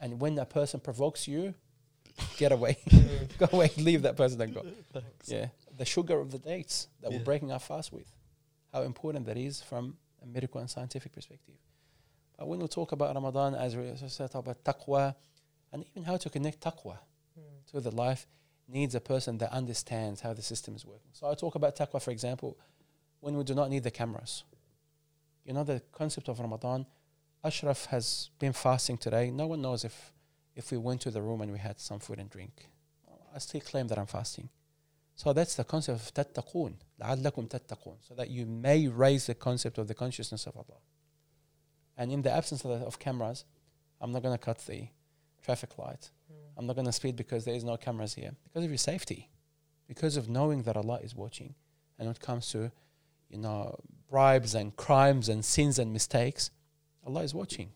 And 0.00 0.20
when 0.20 0.38
a 0.38 0.44
person 0.44 0.80
provokes 0.80 1.26
you, 1.28 1.54
get 2.36 2.52
away, 2.52 2.76
go 3.38 3.48
away, 3.52 3.70
leave 3.76 4.02
that 4.02 4.16
person 4.16 4.40
and 4.40 4.52
go. 4.54 4.62
Facts. 4.92 5.28
Yeah, 5.30 5.48
the 5.76 5.84
sugar 5.84 6.18
of 6.20 6.30
the 6.30 6.38
dates 6.38 6.88
that 7.00 7.10
Yeah. 7.10 7.18
we're 7.18 7.24
breaking 7.24 7.50
our 7.52 7.60
fast 7.60 7.92
with, 7.92 8.08
how 8.74 8.82
important 8.82 9.24
that 9.26 9.38
is 9.38 9.62
from 9.62 9.96
a 10.20 10.26
medical 10.26 10.60
and 10.60 10.68
scientific 10.68 11.12
perspective. 11.12 11.54
But 12.36 12.48
when 12.48 12.58
we 12.58 12.66
talk 12.66 12.90
about 12.90 13.14
Ramadan, 13.14 13.54
as 13.54 13.76
we 13.76 13.92
talk 14.18 14.34
about 14.34 14.64
taqwa, 14.64 15.14
and 15.72 15.84
even 15.92 16.02
how 16.02 16.16
to 16.16 16.28
connect 16.28 16.60
taqwa 16.60 16.98
hmm. 17.34 17.42
to 17.70 17.80
the 17.80 17.92
life, 17.92 18.26
needs 18.66 18.94
a 18.96 19.00
person 19.00 19.38
that 19.38 19.52
understands 19.52 20.20
how 20.20 20.32
the 20.32 20.42
system 20.42 20.74
is 20.74 20.84
working. 20.84 21.12
So 21.12 21.30
I 21.30 21.34
talk 21.34 21.54
about 21.54 21.76
taqwa, 21.76 22.02
for 22.02 22.10
example, 22.10 22.58
when 23.20 23.36
we 23.36 23.44
do 23.44 23.54
not 23.54 23.70
need 23.70 23.84
the 23.84 23.92
cameras. 23.92 24.42
You 25.44 25.52
know 25.52 25.62
the 25.62 25.80
concept 25.92 26.28
of 26.28 26.40
Ramadan. 26.40 26.86
Ashraf 27.44 27.86
has 27.86 28.30
been 28.40 28.54
fasting 28.54 28.96
today. 28.96 29.30
No 29.30 29.46
one 29.46 29.62
knows 29.62 29.84
if 29.84 30.12
if 30.56 30.70
we 30.72 30.78
went 30.78 31.00
to 31.02 31.10
the 31.10 31.20
room 31.20 31.40
and 31.42 31.52
we 31.52 31.58
had 31.58 31.78
some 31.80 31.98
food 31.98 32.18
and 32.18 32.30
drink. 32.30 32.66
I 33.34 33.38
still 33.38 33.60
claim 33.60 33.88
that 33.88 33.98
I'm 33.98 34.06
fasting. 34.06 34.48
So 35.15 35.33
that's 35.33 35.55
the 35.55 35.63
concept 35.65 35.99
of 35.99 36.13
tattaqun. 36.13 36.73
لعلكم 37.01 37.47
تتقون. 37.49 37.97
So 38.07 38.13
that 38.15 38.29
you 38.29 38.45
may 38.45 38.87
raise 38.87 39.27
the 39.27 39.35
concept 39.35 39.77
of 39.77 39.87
the 39.87 39.93
consciousness 39.93 40.47
of 40.47 40.55
Allah. 40.55 40.79
And 41.97 42.11
in 42.11 42.21
the 42.21 42.31
absence 42.31 42.63
of, 42.63 42.79
the, 42.79 42.85
of 42.85 42.99
cameras, 42.99 43.43
I'm 43.99 44.11
not 44.11 44.23
going 44.23 44.37
to 44.37 44.43
cut 44.43 44.59
the 44.59 44.87
traffic 45.43 45.77
light. 45.77 46.11
I'm 46.57 46.65
not 46.65 46.75
going 46.75 46.85
to 46.85 46.91
speed 46.91 47.15
because 47.15 47.45
there 47.45 47.55
is 47.55 47.63
no 47.63 47.77
cameras 47.77 48.13
here. 48.13 48.31
Because 48.43 48.63
of 48.63 48.69
your 48.69 48.77
safety. 48.77 49.29
Because 49.87 50.17
of 50.17 50.29
knowing 50.29 50.63
that 50.63 50.77
Allah 50.77 50.99
is 51.01 51.15
watching. 51.15 51.55
And 51.97 52.07
when 52.07 52.15
it 52.15 52.21
comes 52.21 52.49
to, 52.51 52.71
you 53.29 53.37
know, 53.37 53.79
bribes 54.09 54.55
and 54.55 54.75
crimes 54.75 55.29
and 55.29 55.43
sins 55.43 55.79
and 55.79 55.91
mistakes, 55.91 56.51
Allah 57.05 57.23
is 57.23 57.33
watching. 57.33 57.71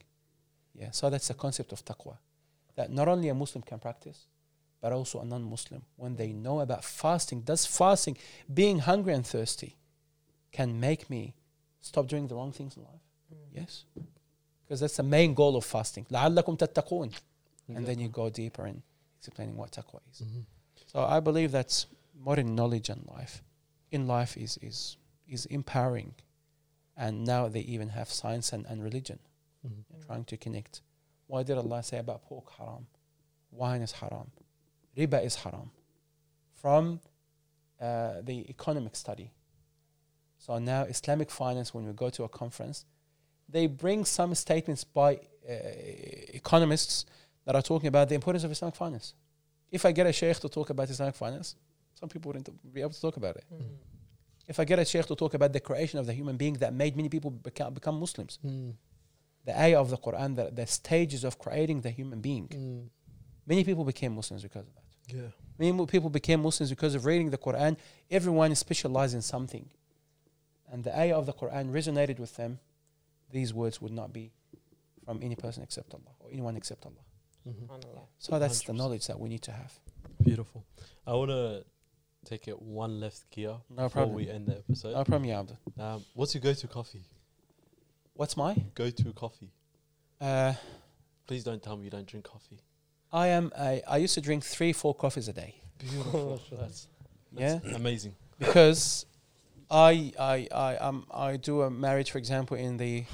Yeah. 0.74 0.92
So 0.92 1.10
that's 1.10 1.28
the 1.28 1.34
concept 1.34 1.72
of 1.72 1.84
taqwa. 1.84 2.18
That 2.76 2.92
not 2.92 3.08
only 3.08 3.30
a 3.30 3.34
Muslim 3.34 3.64
can 3.64 3.80
practice, 3.80 4.28
but 4.82 4.92
also 4.92 5.22
a 5.22 5.26
non-Muslim. 5.26 5.84
When 5.96 6.16
they 6.16 6.34
know 6.34 6.60
about 6.60 6.84
fasting, 6.84 7.42
does 7.42 7.66
fasting, 7.66 8.18
being 8.54 8.80
hungry 8.80 9.14
and 9.14 9.26
thirsty, 9.26 9.78
can 10.52 10.80
make 10.80 11.10
me 11.10 11.34
stop 11.80 12.08
doing 12.08 12.28
the 12.28 12.36
wrong 12.36 12.52
things 12.52 12.76
in 12.78 12.84
life? 12.84 13.02
Yes. 13.52 13.86
Because 14.64 14.80
that's 14.80 14.98
the 14.98 15.04
main 15.04 15.34
goal 15.34 15.56
of 15.56 15.66
fasting. 15.66 16.06
لعلكم 16.12 16.58
تتقون. 16.58 17.12
And 17.70 17.86
then 17.86 18.00
you 18.00 18.10
go 18.10 18.30
deeper 18.30 18.68
in 18.68 18.84
explaining 19.20 19.56
what 19.56 19.72
taqwa 19.72 20.00
is. 20.12 20.22
Mhm. 20.22 20.46
So 20.88 21.00
I 21.04 21.20
believe 21.22 21.52
that 21.54 21.86
modern 22.14 22.56
knowledge 22.56 22.90
and 22.90 23.06
life, 23.08 23.42
in 23.92 24.06
life 24.08 24.36
is 24.38 24.58
is 24.58 24.98
is 25.28 25.46
empowering, 25.48 26.14
and 26.98 27.24
now 27.26 27.48
they 27.48 27.62
even 27.62 27.90
have 27.90 28.10
science 28.12 28.52
and, 28.54 28.66
and 28.66 28.84
religion 28.84 29.20
Mhm. 29.66 30.06
trying 30.06 30.26
to 30.26 30.36
connect. 30.38 30.82
Why 31.28 31.44
did 31.44 31.58
Allah 31.58 31.82
say 31.84 31.98
about 32.00 32.24
pork 32.24 32.52
haram? 32.58 32.88
Wine 33.52 33.82
is 33.82 33.94
haram. 33.94 34.32
Riba 34.99 35.25
is 35.25 35.37
haram. 35.37 35.71
from 36.63 36.99
uh, 37.81 38.21
the 38.23 38.39
economic 38.51 38.97
study. 38.97 39.31
So 40.39 40.59
now 40.59 40.83
Islamic 40.95 41.31
finance, 41.31 41.73
when 41.75 41.87
we 41.87 41.93
go 41.93 42.11
to 42.11 42.25
a 42.25 42.29
conference, 42.29 42.85
they 43.49 43.67
bring 43.69 44.05
some 44.05 44.35
statements 44.35 44.83
by 44.85 45.11
uh, 45.15 45.53
economists 46.41 47.07
that 47.45 47.55
are 47.55 47.63
talking 47.63 47.87
about 47.89 48.09
the 48.09 48.17
importance 48.17 48.43
of 48.45 48.51
Islamic 48.51 48.75
finance. 48.75 49.15
If 49.71 49.85
I 49.87 49.93
get 49.93 50.07
a 50.07 50.13
sheikh 50.13 50.39
to 50.41 50.49
talk 50.49 50.71
about 50.71 50.91
Islamic 50.91 51.15
finance, 51.15 51.55
some 51.95 52.09
people 52.09 52.29
wouldn't 52.31 52.49
be 52.75 52.81
able 52.81 52.91
to 52.99 53.01
talk 53.01 53.17
about 53.17 53.37
it. 53.37 53.45
If 54.49 54.59
I 54.59 54.65
get 54.65 54.79
a 54.81 54.85
sheikh 54.85 55.07
to 55.07 55.15
talk 55.15 55.35
about 55.35 55.53
the 55.53 55.61
creation 55.61 55.99
of 56.01 56.07
the 56.07 56.13
human 56.13 56.37
being 56.37 56.55
that 56.55 56.73
made 56.73 56.97
many 56.97 57.09
people 57.09 57.31
become, 57.31 57.73
become 57.75 57.97
Muslims, 58.01 58.39
Mm. 58.45 58.75
the 59.45 59.55
ayah 59.65 59.81
of 59.81 59.89
the 59.91 59.99
Quran, 60.07 60.35
the, 60.41 60.51
the 60.61 60.67
stages 60.67 61.23
of 61.25 61.39
creating 61.39 61.83
the 61.83 61.91
human 61.91 62.21
being, 62.21 62.49
Mm. 62.49 62.89
many 63.47 63.63
people 63.63 63.85
became 63.85 64.13
Muslims 64.21 64.43
because 64.43 64.67
of 64.67 64.75
that. 64.75 64.85
Yeah. 65.09 65.31
Many 65.59 65.87
people 65.87 66.11
became 66.11 66.43
Muslims 66.43 66.71
because 66.71 66.95
of 66.95 67.05
reading 67.05 67.31
the 67.31 67.39
Quran. 67.39 67.77
Everyone 68.11 68.53
is 68.53 68.59
specialized 68.59 69.15
in 69.15 69.23
something. 69.23 69.69
And 70.71 70.85
the 70.85 70.97
ayah 70.97 71.17
of 71.17 71.27
the 71.27 71.33
Quran 71.33 71.71
resonated 71.73 72.19
with 72.19 72.37
them. 72.37 72.61
These 73.33 73.53
words 73.53 73.81
would 73.83 73.93
not 73.93 74.13
be 74.13 74.31
from 75.05 75.21
any 75.23 75.35
person 75.35 75.63
except 75.63 75.93
Allah 75.95 76.13
or 76.21 76.31
anyone 76.31 76.57
except 76.57 76.85
Allah. 76.87 77.05
Mhm. 77.49 77.67
SubhanAllah. 77.67 78.07
So 78.19 78.39
that's 78.39 78.59
the 78.61 78.73
100%. 78.73 78.77
knowledge 78.77 79.07
that 79.07 79.19
we 79.19 79.29
need 79.29 79.43
to 79.43 79.53
have. 79.53 79.73
Beautiful. 80.23 80.65
I 81.07 81.13
want 81.15 81.31
to 81.31 81.65
take 82.25 82.47
it 82.49 82.61
one 82.61 83.01
left 83.01 83.29
gear 83.31 83.57
No 83.71 83.85
before 83.85 83.89
problem. 83.91 84.15
we 84.15 84.29
end 84.29 84.47
the 84.47 84.59
episode. 84.59 84.93
No 84.93 85.05
problem, 85.05 85.25
ya 85.25 85.41
Abdul. 85.41 85.59
Um, 85.79 86.05
what's 86.15 86.35
your 86.35 86.43
go-to 86.43 86.69
coffee? 86.69 87.05
What's 88.15 88.37
my? 88.37 88.55
Go-to 88.75 89.13
coffee. 89.13 89.51
Uh, 90.21 90.55
Please 91.27 91.45
don't 91.45 91.63
tell 91.63 91.77
me 91.77 91.85
you 91.85 91.91
don't 91.91 92.07
drink 92.07 92.25
coffee. 92.25 92.59
I 93.13 93.29
am. 93.29 93.53
A, 93.59 93.83
I 93.89 93.97
used 93.99 94.15
to 94.15 94.21
drink 94.21 94.45
three, 94.45 94.73
four 94.73 94.95
coffees 94.95 95.29
a 95.29 95.33
day. 95.33 95.55
Beautiful. 95.79 96.41
that's, 96.53 96.89
Yeah, 97.33 97.61
amazing. 97.75 98.15
because 98.39 99.07
I 99.71 100.13
I 100.19 100.49
I 100.53 100.77
um 100.77 101.07
I 101.11 101.37
do 101.37 101.63
a 101.63 101.71
marriage, 101.71 102.11
for 102.11 102.19
example, 102.19 102.57
in 102.57 102.77
the 102.77 103.05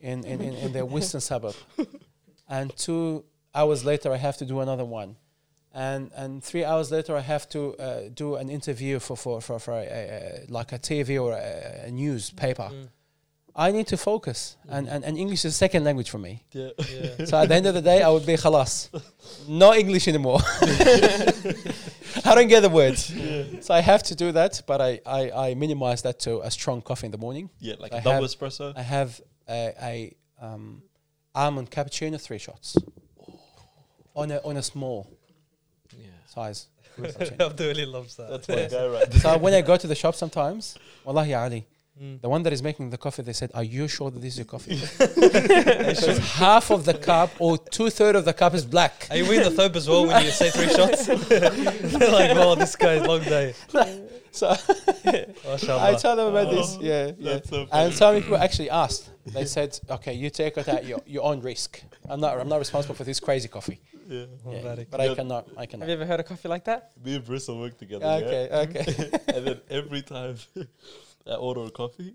in 0.00 0.24
in, 0.24 0.40
in, 0.40 0.54
in 0.54 0.72
the 0.72 0.84
western 0.84 1.20
suburb, 1.20 1.54
and 2.48 2.74
two 2.76 3.24
hours 3.54 3.84
later 3.84 4.12
I 4.12 4.16
have 4.16 4.36
to 4.38 4.44
do 4.46 4.60
another 4.60 4.84
one, 4.84 5.16
and 5.74 6.10
and 6.14 6.42
three 6.42 6.64
hours 6.64 6.90
later 6.90 7.16
I 7.16 7.20
have 7.20 7.48
to 7.50 7.76
uh, 7.76 8.00
do 8.14 8.36
an 8.36 8.48
interview 8.48 8.98
for 8.98 9.16
for 9.16 9.40
for, 9.40 9.58
for 9.58 9.72
a, 9.74 9.84
a, 9.84 10.44
a, 10.48 10.52
like 10.52 10.72
a 10.72 10.78
TV 10.78 11.20
or 11.22 11.32
a, 11.32 11.86
a 11.86 11.90
newspaper. 11.90 12.70
Mm. 12.72 12.88
I 13.56 13.72
need 13.72 13.86
to 13.88 13.96
focus, 13.96 14.56
and, 14.68 14.88
and 14.88 15.04
and 15.04 15.18
English 15.18 15.44
is 15.44 15.52
a 15.54 15.56
second 15.56 15.84
language 15.84 16.08
for 16.10 16.18
me. 16.18 16.44
Yeah. 16.52 16.70
Yeah. 16.78 17.24
So 17.26 17.36
at 17.38 17.48
the 17.48 17.54
end 17.56 17.66
of 17.66 17.74
the 17.74 17.82
day, 17.82 18.02
I 18.02 18.08
would 18.08 18.24
be 18.26 18.34
khalas. 18.36 18.88
No 19.48 19.74
English 19.74 20.06
anymore. 20.08 20.40
I 22.24 22.34
don't 22.34 22.48
get 22.48 22.60
the 22.60 22.68
words. 22.68 23.10
yeah. 23.10 23.60
So 23.60 23.74
I 23.74 23.80
have 23.80 24.02
to 24.04 24.14
do 24.14 24.32
that, 24.32 24.62
but 24.66 24.80
I, 24.80 25.00
I, 25.06 25.30
I 25.50 25.54
minimize 25.54 26.02
that 26.02 26.18
to 26.20 26.40
a 26.40 26.50
strong 26.50 26.80
coffee 26.82 27.06
in 27.06 27.12
the 27.12 27.18
morning. 27.18 27.50
Yeah, 27.60 27.74
like 27.78 27.92
I 27.92 27.98
a 27.98 28.02
double 28.02 28.22
have- 28.22 28.30
espresso. 28.30 28.72
I 28.76 28.82
have 28.82 29.20
a, 29.48 29.74
a 29.82 30.14
um, 30.40 30.82
almond 31.34 31.70
cappuccino, 31.70 32.20
three 32.20 32.38
shots. 32.38 32.76
On 34.14 34.30
a, 34.30 34.38
on 34.44 34.56
a 34.56 34.62
small 34.62 35.06
Yeah. 35.96 36.06
size. 36.26 36.66
Abdul 37.40 37.68
really 37.68 37.86
loves 37.86 38.16
that. 38.16 38.28
That's 38.30 38.48
my 38.48 38.66
guy 38.78 38.86
right 38.88 39.12
so 39.14 39.38
when 39.38 39.54
I 39.54 39.62
go 39.62 39.76
to 39.76 39.86
the 39.86 39.94
shop 39.94 40.14
sometimes, 40.14 40.76
Wallahi 41.04 41.34
Ali, 41.34 41.66
Mm. 42.00 42.18
the 42.22 42.28
one 42.30 42.42
that 42.44 42.52
is 42.52 42.62
making 42.62 42.88
the 42.88 42.96
coffee, 42.96 43.20
they 43.22 43.34
said, 43.34 43.50
Are 43.54 43.62
you 43.62 43.86
sure 43.86 44.10
that 44.10 44.20
this 44.20 44.32
is 44.34 44.38
your 44.38 44.46
coffee? 44.46 44.76
because 44.98 46.18
half 46.18 46.70
of 46.70 46.86
the 46.86 46.94
cup 46.94 47.30
or 47.38 47.58
two 47.58 47.90
thirds 47.90 48.18
of 48.18 48.24
the 48.24 48.32
cup 48.32 48.54
is 48.54 48.64
black. 48.64 49.06
Are 49.10 49.16
you 49.18 49.24
wearing 49.24 49.42
the 49.44 49.50
thobe 49.62 49.76
as 49.76 49.86
well 49.86 50.06
when 50.06 50.24
you 50.24 50.30
say 50.30 50.48
three 50.50 50.68
shots? 50.68 51.06
They're 51.28 52.10
like, 52.10 52.34
oh, 52.36 52.54
this 52.54 52.74
guy's 52.76 53.06
long 53.06 53.20
day. 53.22 53.54
So 54.32 54.46
I 54.48 55.26
Mashallah. 55.44 55.98
tell 55.98 56.14
them 56.14 56.28
about 56.28 56.50
this. 56.52 56.76
Oh, 56.78 56.82
Yeah, 56.82 57.10
yeah. 57.18 57.40
So 57.44 57.66
And 57.72 57.92
some 57.92 58.14
people 58.22 58.36
actually 58.36 58.70
asked. 58.70 59.10
They 59.26 59.44
said, 59.44 59.76
"Okay, 59.90 60.14
you 60.14 60.30
take 60.30 60.56
it 60.56 60.68
at 60.68 60.84
your, 60.86 61.00
your 61.04 61.24
own 61.24 61.40
risk. 61.40 61.82
I'm 62.08 62.20
not. 62.20 62.38
I'm 62.38 62.48
not 62.48 62.60
responsible 62.60 62.94
for 62.94 63.02
this 63.02 63.18
crazy 63.18 63.48
coffee. 63.48 63.80
Yeah. 64.08 64.26
Yeah, 64.46 64.52
Automatic. 64.58 64.88
but 64.90 65.00
I 65.00 65.14
cannot. 65.16 65.48
I 65.48 65.54
cannot. 65.54 65.58
Have 65.58 65.68
cannot. 65.70 65.88
you 65.88 65.94
ever 65.94 66.06
heard 66.06 66.20
a 66.20 66.22
coffee 66.22 66.48
like 66.48 66.64
that? 66.66 66.92
Me 67.04 67.16
and 67.16 67.24
Bristol 67.24 67.58
work 67.58 67.76
together. 67.76 68.06
Okay. 68.06 68.48
Okay. 68.64 69.10
And 69.34 69.46
then 69.46 69.60
every 69.68 70.02
time 70.02 70.36
I 71.26 71.34
order 71.34 71.62
a 71.64 71.70
coffee, 71.70 72.14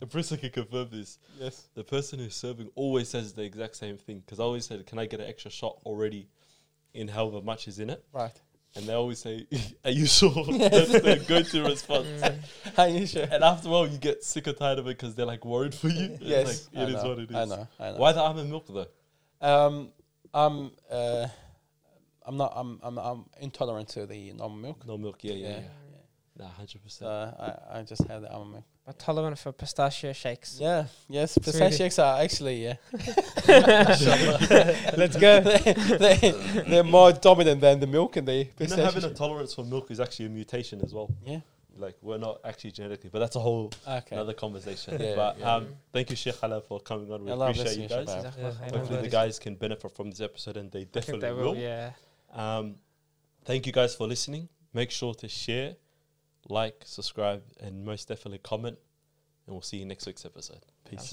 and 0.00 0.10
Bristol 0.10 0.36
can 0.38 0.50
confirm 0.50 0.88
this. 0.90 1.18
yes. 1.38 1.68
The 1.74 1.84
person 1.84 2.18
who's 2.18 2.34
serving 2.36 2.70
always 2.74 3.08
says 3.08 3.32
the 3.32 3.42
exact 3.42 3.76
same 3.76 3.96
thing. 3.98 4.20
Because 4.20 4.40
I 4.40 4.44
always 4.44 4.66
said, 4.66 4.86
"Can 4.86 4.98
I 4.98 5.06
get 5.06 5.20
an 5.20 5.26
extra 5.26 5.50
shot 5.50 5.78
already?" 5.84 6.28
In 6.94 7.08
however 7.08 7.42
much 7.42 7.68
is 7.68 7.78
in 7.78 7.90
it, 7.90 8.02
Right. 8.12 8.32
and 8.74 8.86
they 8.86 8.94
always 8.94 9.18
say, 9.18 9.46
"Are 9.84 9.90
you 9.90 10.06
sure?" 10.06 10.32
That's 10.58 11.00
their 11.02 11.18
go-to 11.18 11.64
response. 11.64 12.22
Are 12.78 12.88
you 12.88 13.06
sure? 13.06 13.26
And 13.30 13.44
after 13.44 13.68
a 13.68 13.70
while, 13.70 13.86
you 13.86 13.98
get 13.98 14.24
sick 14.24 14.48
or 14.48 14.54
tired 14.54 14.78
of 14.78 14.86
it 14.86 14.96
because 14.96 15.14
they're 15.14 15.26
like 15.26 15.44
worried 15.44 15.74
for 15.74 15.88
you. 15.88 16.12
It's 16.14 16.22
Yes. 16.22 16.68
like, 16.72 16.82
it 16.88 16.94
is 16.94 17.04
what 17.04 17.18
it 17.18 17.30
is. 17.30 17.36
I 17.36 17.44
know. 17.44 17.68
I 17.78 17.90
know. 17.92 17.96
Why 17.98 18.12
the 18.12 18.20
almond 18.20 18.48
milk 18.50 18.66
though? 18.68 18.86
Um, 19.42 19.92
I'm. 20.32 20.70
Uh, 20.90 21.28
I'm 22.24 22.36
not. 22.38 22.52
I'm. 22.56 22.80
I'm. 22.82 22.98
I'm 22.98 23.24
intolerant 23.40 23.88
to 23.90 24.06
the 24.06 24.32
normal 24.32 24.56
milk. 24.58 24.86
No 24.86 24.96
milk. 24.98 25.18
Yeah, 25.22 25.34
yeah, 25.34 25.48
Yeah. 25.48 25.58
yeah. 25.58 25.68
Nah, 26.38 26.48
hundred 26.48 26.72
So 26.72 26.78
percent. 26.84 27.10
I, 27.40 27.78
I 27.78 27.82
just 27.82 28.02
have 28.08 28.20
the 28.22 28.30
almond 28.30 28.52
milk. 28.52 28.64
But 28.84 28.98
tolerant 28.98 29.38
for 29.38 29.52
pistachio 29.52 30.12
shakes. 30.12 30.58
Yeah. 30.60 30.84
Yes. 31.08 31.36
It's 31.36 31.46
really- 31.48 31.60
Pistachios 31.70 31.98
are 31.98 32.20
actually 32.20 32.62
yeah. 32.64 32.74
Let's 34.96 35.16
go. 35.16 35.40
they, 35.40 35.72
they, 35.98 36.62
they're 36.68 36.84
more 36.84 37.12
dominant 37.12 37.60
than 37.60 37.80
the 37.80 37.86
milk 37.86 38.16
and 38.16 38.26
the 38.28 38.34
You 38.34 38.44
know, 38.44 38.50
pistachios. 38.56 38.94
having 38.94 39.10
a 39.10 39.14
tolerance 39.14 39.54
for 39.54 39.64
milk 39.64 39.90
is 39.90 40.00
actually 40.00 40.26
a 40.26 40.30
mutation 40.30 40.80
as 40.84 40.92
well. 40.94 41.10
yeah. 41.24 41.40
Like 41.78 41.96
we're 42.00 42.16
not 42.18 42.40
actually 42.42 42.70
genetically, 42.72 43.10
but 43.12 43.18
that's 43.18 43.36
a 43.36 43.40
whole 43.40 43.70
Okay. 43.86 44.16
another 44.16 44.32
conversation. 44.32 44.96
Yeah, 44.98 45.14
but 45.14 45.38
yeah. 45.38 45.56
um, 45.56 45.68
thank 45.92 46.08
you, 46.08 46.16
Sheikh 46.16 46.36
Alaa, 46.36 46.64
for 46.64 46.80
coming 46.80 47.12
on. 47.12 47.22
We 47.22 47.30
Allah 47.30 47.50
appreciate 47.50 47.64
bless 47.64 47.76
you 47.76 47.82
you, 47.82 47.88
guys. 47.88 48.08
Shabab. 48.08 48.32
Yeah, 48.38 48.78
Hopefully, 48.78 49.02
the 49.02 49.08
guys 49.10 49.38
can 49.38 49.56
benefit 49.56 49.90
from 49.94 50.08
this 50.08 50.22
episode, 50.22 50.56
and 50.56 50.70
they 50.72 50.78
I 50.78 50.82
think 50.84 50.92
definitely 50.92 51.20
they 51.28 51.32
will. 51.34 51.52
will. 51.52 51.56
Yeah. 51.56 51.90
Um, 52.32 52.76
thank 53.44 53.66
you 53.66 53.72
guys 53.74 53.94
for 53.94 54.06
listening. 54.06 54.48
Make 54.72 54.90
sure 54.90 55.12
to 55.16 55.28
share, 55.28 55.74
like, 56.48 56.82
subscribe, 56.84 57.42
and 57.60 57.84
most 57.84 58.08
definitely 58.08 58.38
comment. 58.38 58.78
And 59.46 59.54
we'll 59.54 59.62
see 59.62 59.76
you 59.76 59.84
next 59.86 60.06
week's 60.06 60.24
episode. 60.24 60.64
Peace. 60.88 61.12